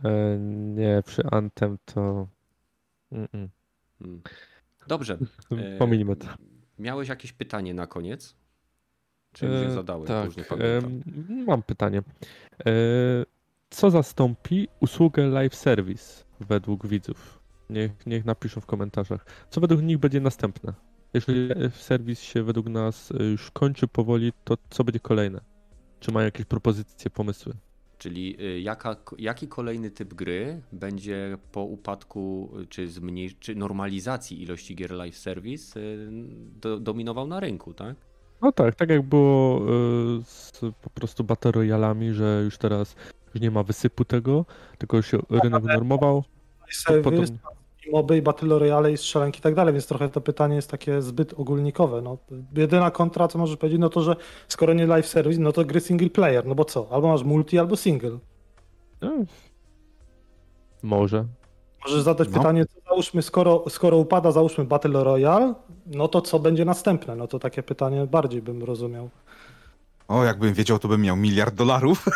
E, 0.05 0.39
nie, 0.75 1.03
przy 1.07 1.23
Anthem 1.31 1.79
to... 1.85 2.29
Mm-mm. 3.13 3.49
Mm. 4.01 4.23
Dobrze. 4.87 5.19
e, 5.75 5.79
Pominijmy 5.79 6.17
to. 6.17 6.27
Miałeś 6.79 7.09
jakieś 7.09 7.33
pytanie 7.33 7.75
na 7.75 7.87
koniec? 7.87 8.37
Czy 9.33 9.47
już 9.47 9.61
je 9.61 9.67
E, 9.67 9.71
zadałeś? 9.73 10.09
Tak, 10.09 10.31
mam 11.47 11.63
pytanie. 11.63 11.99
E, 12.67 12.73
Co 13.71 13.91
zastąpi 13.91 14.69
usługę 14.81 15.27
live 15.27 15.55
service 15.55 16.25
według 16.41 16.87
widzów? 16.87 17.41
Niech, 17.71 18.07
niech 18.07 18.25
napiszą 18.25 18.61
w 18.61 18.67
komentarzach. 18.67 19.27
Co 19.51 19.61
według 19.61 19.83
nich 19.83 19.99
będzie 19.99 20.21
następne? 20.21 20.73
Jeżeli 21.15 21.49
serwis 21.73 22.21
się 22.21 22.43
według 22.43 22.67
nas 22.67 23.13
e, 23.13 23.25
już 23.25 23.51
kończy 23.51 23.89
powoli, 23.89 24.33
to 24.45 24.57
co 24.71 24.85
będzie 24.85 25.01
kolejne? 25.01 25.41
Czy 26.01 26.13
mają 26.13 26.25
jakieś 26.25 26.47
propozycje, 26.47 27.11
pomysły? 27.11 27.55
Czyli 27.99 28.37
y, 28.41 28.61
jaka, 28.61 28.97
jaki 29.19 29.49
kolejny 29.49 29.91
typ 29.91 30.15
gry 30.15 30.63
będzie 30.73 31.39
po 31.53 31.63
upadku 31.63 32.51
y, 32.63 32.67
czy, 32.67 32.89
zmniej, 32.89 33.31
czy 33.41 33.55
normalizacji 33.55 34.43
ilości 34.43 34.77
gier 34.77 34.91
live 34.91 35.17
service 35.17 35.81
y, 35.81 36.09
do, 36.61 36.81
dominował 36.81 37.27
na 37.27 37.41
rynku, 37.41 37.75
tak? 37.75 37.97
No 38.43 38.53
tak, 38.53 38.75
tak 38.75 38.91
jak 38.91 39.03
było 39.03 39.61
z 40.25 40.61
po 40.83 40.91
prostu 40.91 41.25
Battle 41.25 41.53
Royalami, 41.53 42.13
że 42.13 42.43
już 42.45 42.59
teraz 42.59 42.97
już 43.35 43.43
nie 43.43 43.51
ma 43.51 43.63
wysypu 43.63 44.05
tego, 44.05 44.47
tylko 44.79 45.03
się 45.03 45.19
rynek 45.31 45.65
normował. 45.65 46.25
Service, 46.71 47.11
potem- 47.11 47.39
moby, 47.93 48.17
i 48.17 48.23
battle 48.23 48.59
royale, 48.59 48.93
i 48.93 48.97
strzelanki 48.97 49.39
i 49.39 49.43
tak 49.43 49.55
dalej, 49.55 49.73
więc 49.75 49.87
trochę 49.87 50.09
to 50.09 50.21
pytanie 50.21 50.57
jest 50.57 50.71
takie 50.71 51.03
zbyt 51.03 51.35
ogólnikowe. 51.37 52.03
No, 52.03 52.19
jedyna 52.57 52.91
kontra, 52.91 53.29
co 53.29 53.39
możesz 53.39 53.57
powiedzieć, 53.57 53.81
no 53.81 53.89
to, 53.89 54.03
że 54.03 54.17
skoro 54.49 54.75
nie 54.75 54.87
live 54.87 55.07
service, 55.07 55.41
no 55.41 55.53
to 55.53 55.65
gry 55.65 55.81
single 55.81 56.11
player, 56.11 56.47
no 56.47 56.55
bo 56.55 56.65
co? 56.65 56.87
Albo 56.91 57.09
masz 57.09 57.23
multi, 57.23 57.59
albo 57.59 57.77
single. 57.77 58.19
No, 59.01 59.13
może. 60.83 61.25
Możesz 61.87 62.03
zadać 62.03 62.29
No. 62.29 62.35
pytanie, 62.39 62.67
co 62.67 62.81
załóżmy, 62.89 63.23
skoro, 63.23 63.65
skoro 63.69 63.97
upada, 63.97 64.33
załóżmy 64.33 64.65
Battle 64.65 65.05
Royale, 65.05 65.55
no 65.87 66.09
to 66.09 66.21
co 66.21 66.39
będzie 66.39 66.65
następne? 66.65 67.17
No 67.17 67.27
to 67.29 67.39
takie 67.39 67.63
pytanie 67.63 68.07
bardziej 68.07 68.43
bym 68.43 68.63
rozumiał. 68.65 69.11
O, 70.09 70.25
jakbym 70.25 70.55
wiedział, 70.55 70.79
to 70.79 70.89
bym 70.89 71.03
miał 71.03 71.17
miliard 71.17 71.55
dolarów. 71.55 72.05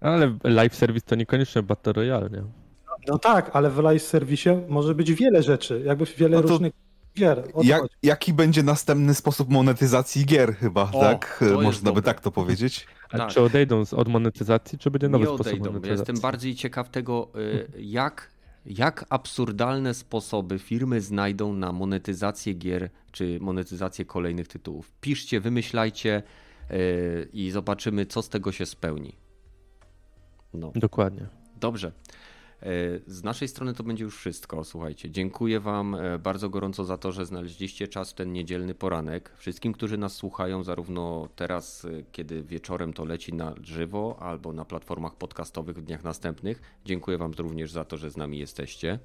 Ale 0.00 0.36
live 0.44 0.74
service 0.74 1.06
to 1.06 1.14
niekoniecznie 1.14 1.62
Battle 1.62 1.92
Royale, 1.92 2.30
nie? 2.30 2.42
No 3.08 3.18
tak, 3.18 3.50
ale 3.52 3.70
w 3.70 3.78
live 3.78 4.02
serwisie 4.02 4.48
może 4.68 4.94
być 4.94 5.12
wiele 5.12 5.42
rzeczy, 5.42 5.82
jakby 5.86 6.04
wiele 6.04 6.36
No 6.36 6.42
to 6.42 6.48
różnych 6.48 6.72
gier. 7.18 7.44
Jak, 7.62 7.82
jaki 8.02 8.32
będzie 8.32 8.62
następny 8.62 9.14
sposób 9.14 9.50
monetyzacji 9.50 10.24
gier 10.26 10.54
chyba, 10.56 10.90
O, 10.92 11.00
tak? 11.00 11.44
Można 11.62 11.90
by 11.90 11.94
dobre. 11.94 12.02
tak 12.02 12.20
to 12.20 12.30
powiedzieć. 12.30 12.86
A 13.10 13.18
Tak. 13.18 13.30
czy 13.30 13.40
odejdą 13.40 13.82
od 13.96 14.08
monetyzacji, 14.08 14.78
czy 14.78 14.90
będzie 14.90 15.08
nowy 15.08 15.24
Nie 15.24 15.28
sposób 15.28 15.46
odejdą. 15.46 15.64
Monetyzacji? 15.66 15.98
jestem 16.00 16.20
bardziej 16.20 16.54
ciekaw 16.54 16.88
tego, 16.90 17.28
y, 17.36 17.68
jak, 17.82 18.30
jak 18.66 19.04
absurdalne 19.10 19.94
sposoby 19.94 20.58
firmy 20.58 21.00
znajdą 21.00 21.52
na 21.52 21.72
monetyzację 21.72 22.54
gier 22.54 22.90
czy 23.12 23.38
monetyzację 23.40 24.04
kolejnych 24.04 24.48
tytułów. 24.48 24.92
Piszcie, 25.00 25.40
wymyślajcie 25.40 26.22
y, 26.70 27.28
i 27.32 27.50
zobaczymy, 27.50 28.06
co 28.06 28.22
z 28.22 28.28
tego 28.28 28.52
się 28.52 28.66
spełni. 28.66 29.16
No. 30.54 30.72
Dokładnie. 30.74 31.26
Dobrze. 31.60 31.92
E, 32.62 32.66
Z 33.06 33.22
naszej 33.22 33.48
strony 33.48 33.74
to 33.74 33.82
będzie 33.82 34.04
już 34.04 34.16
wszystko. 34.16 34.64
Słuchajcie, 34.64 35.10
dziękuję 35.10 35.60
Wam 35.60 35.94
e, 35.94 36.18
bardzo 36.18 36.48
gorąco 36.48 36.84
za 36.84 36.98
to, 36.98 37.12
że 37.12 37.26
znaleźliście 37.26 37.88
czas 37.88 38.10
w 38.10 38.14
ten 38.14 38.32
niedzielny 38.32 38.74
poranek. 38.74 39.32
Wszystkim, 39.36 39.72
którzy 39.72 39.98
nas 39.98 40.14
słuchają, 40.14 40.64
zarówno 40.64 41.28
teraz, 41.36 41.84
e, 41.84 41.88
kiedy 42.12 42.42
wieczorem 42.42 42.92
to 42.92 43.04
leci 43.04 43.34
na 43.34 43.54
żywo, 43.62 44.16
albo 44.20 44.52
na 44.52 44.64
platformach 44.64 45.16
podcastowych 45.16 45.76
w 45.76 45.82
dniach 45.82 46.04
następnych, 46.04 46.62
dziękuję 46.84 47.18
Wam 47.18 47.32
również 47.38 47.72
za 47.72 47.84
to, 47.84 47.96
że 47.96 48.10
z 48.10 48.16
nami 48.16 48.38
jesteście. 48.38 48.98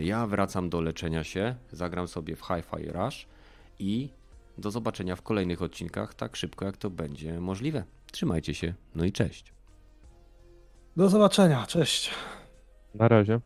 Ja 0.00 0.26
wracam 0.26 0.70
do 0.70 0.80
leczenia 0.80 1.24
się, 1.24 1.54
zagram 1.72 2.08
sobie 2.08 2.36
w 2.36 2.40
Hi-Fi 2.40 2.88
Rush 2.88 3.26
i 3.78 4.08
do 4.58 4.70
zobaczenia 4.70 5.16
w 5.16 5.22
kolejnych 5.22 5.62
odcinkach 5.62 6.14
tak 6.14 6.36
szybko, 6.36 6.64
jak 6.64 6.76
to 6.76 6.90
będzie 6.90 7.40
możliwe. 7.40 7.84
Trzymajcie 8.12 8.54
się, 8.54 8.74
no 8.94 9.04
i 9.04 9.12
cześć. 9.12 9.52
Do 10.96 11.08
zobaczenia, 11.08 11.66
cześć. 11.66 12.10
Na 12.94 13.08
razie. 13.08 13.40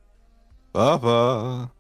Pa, 0.73 0.99
pa. 1.01 1.78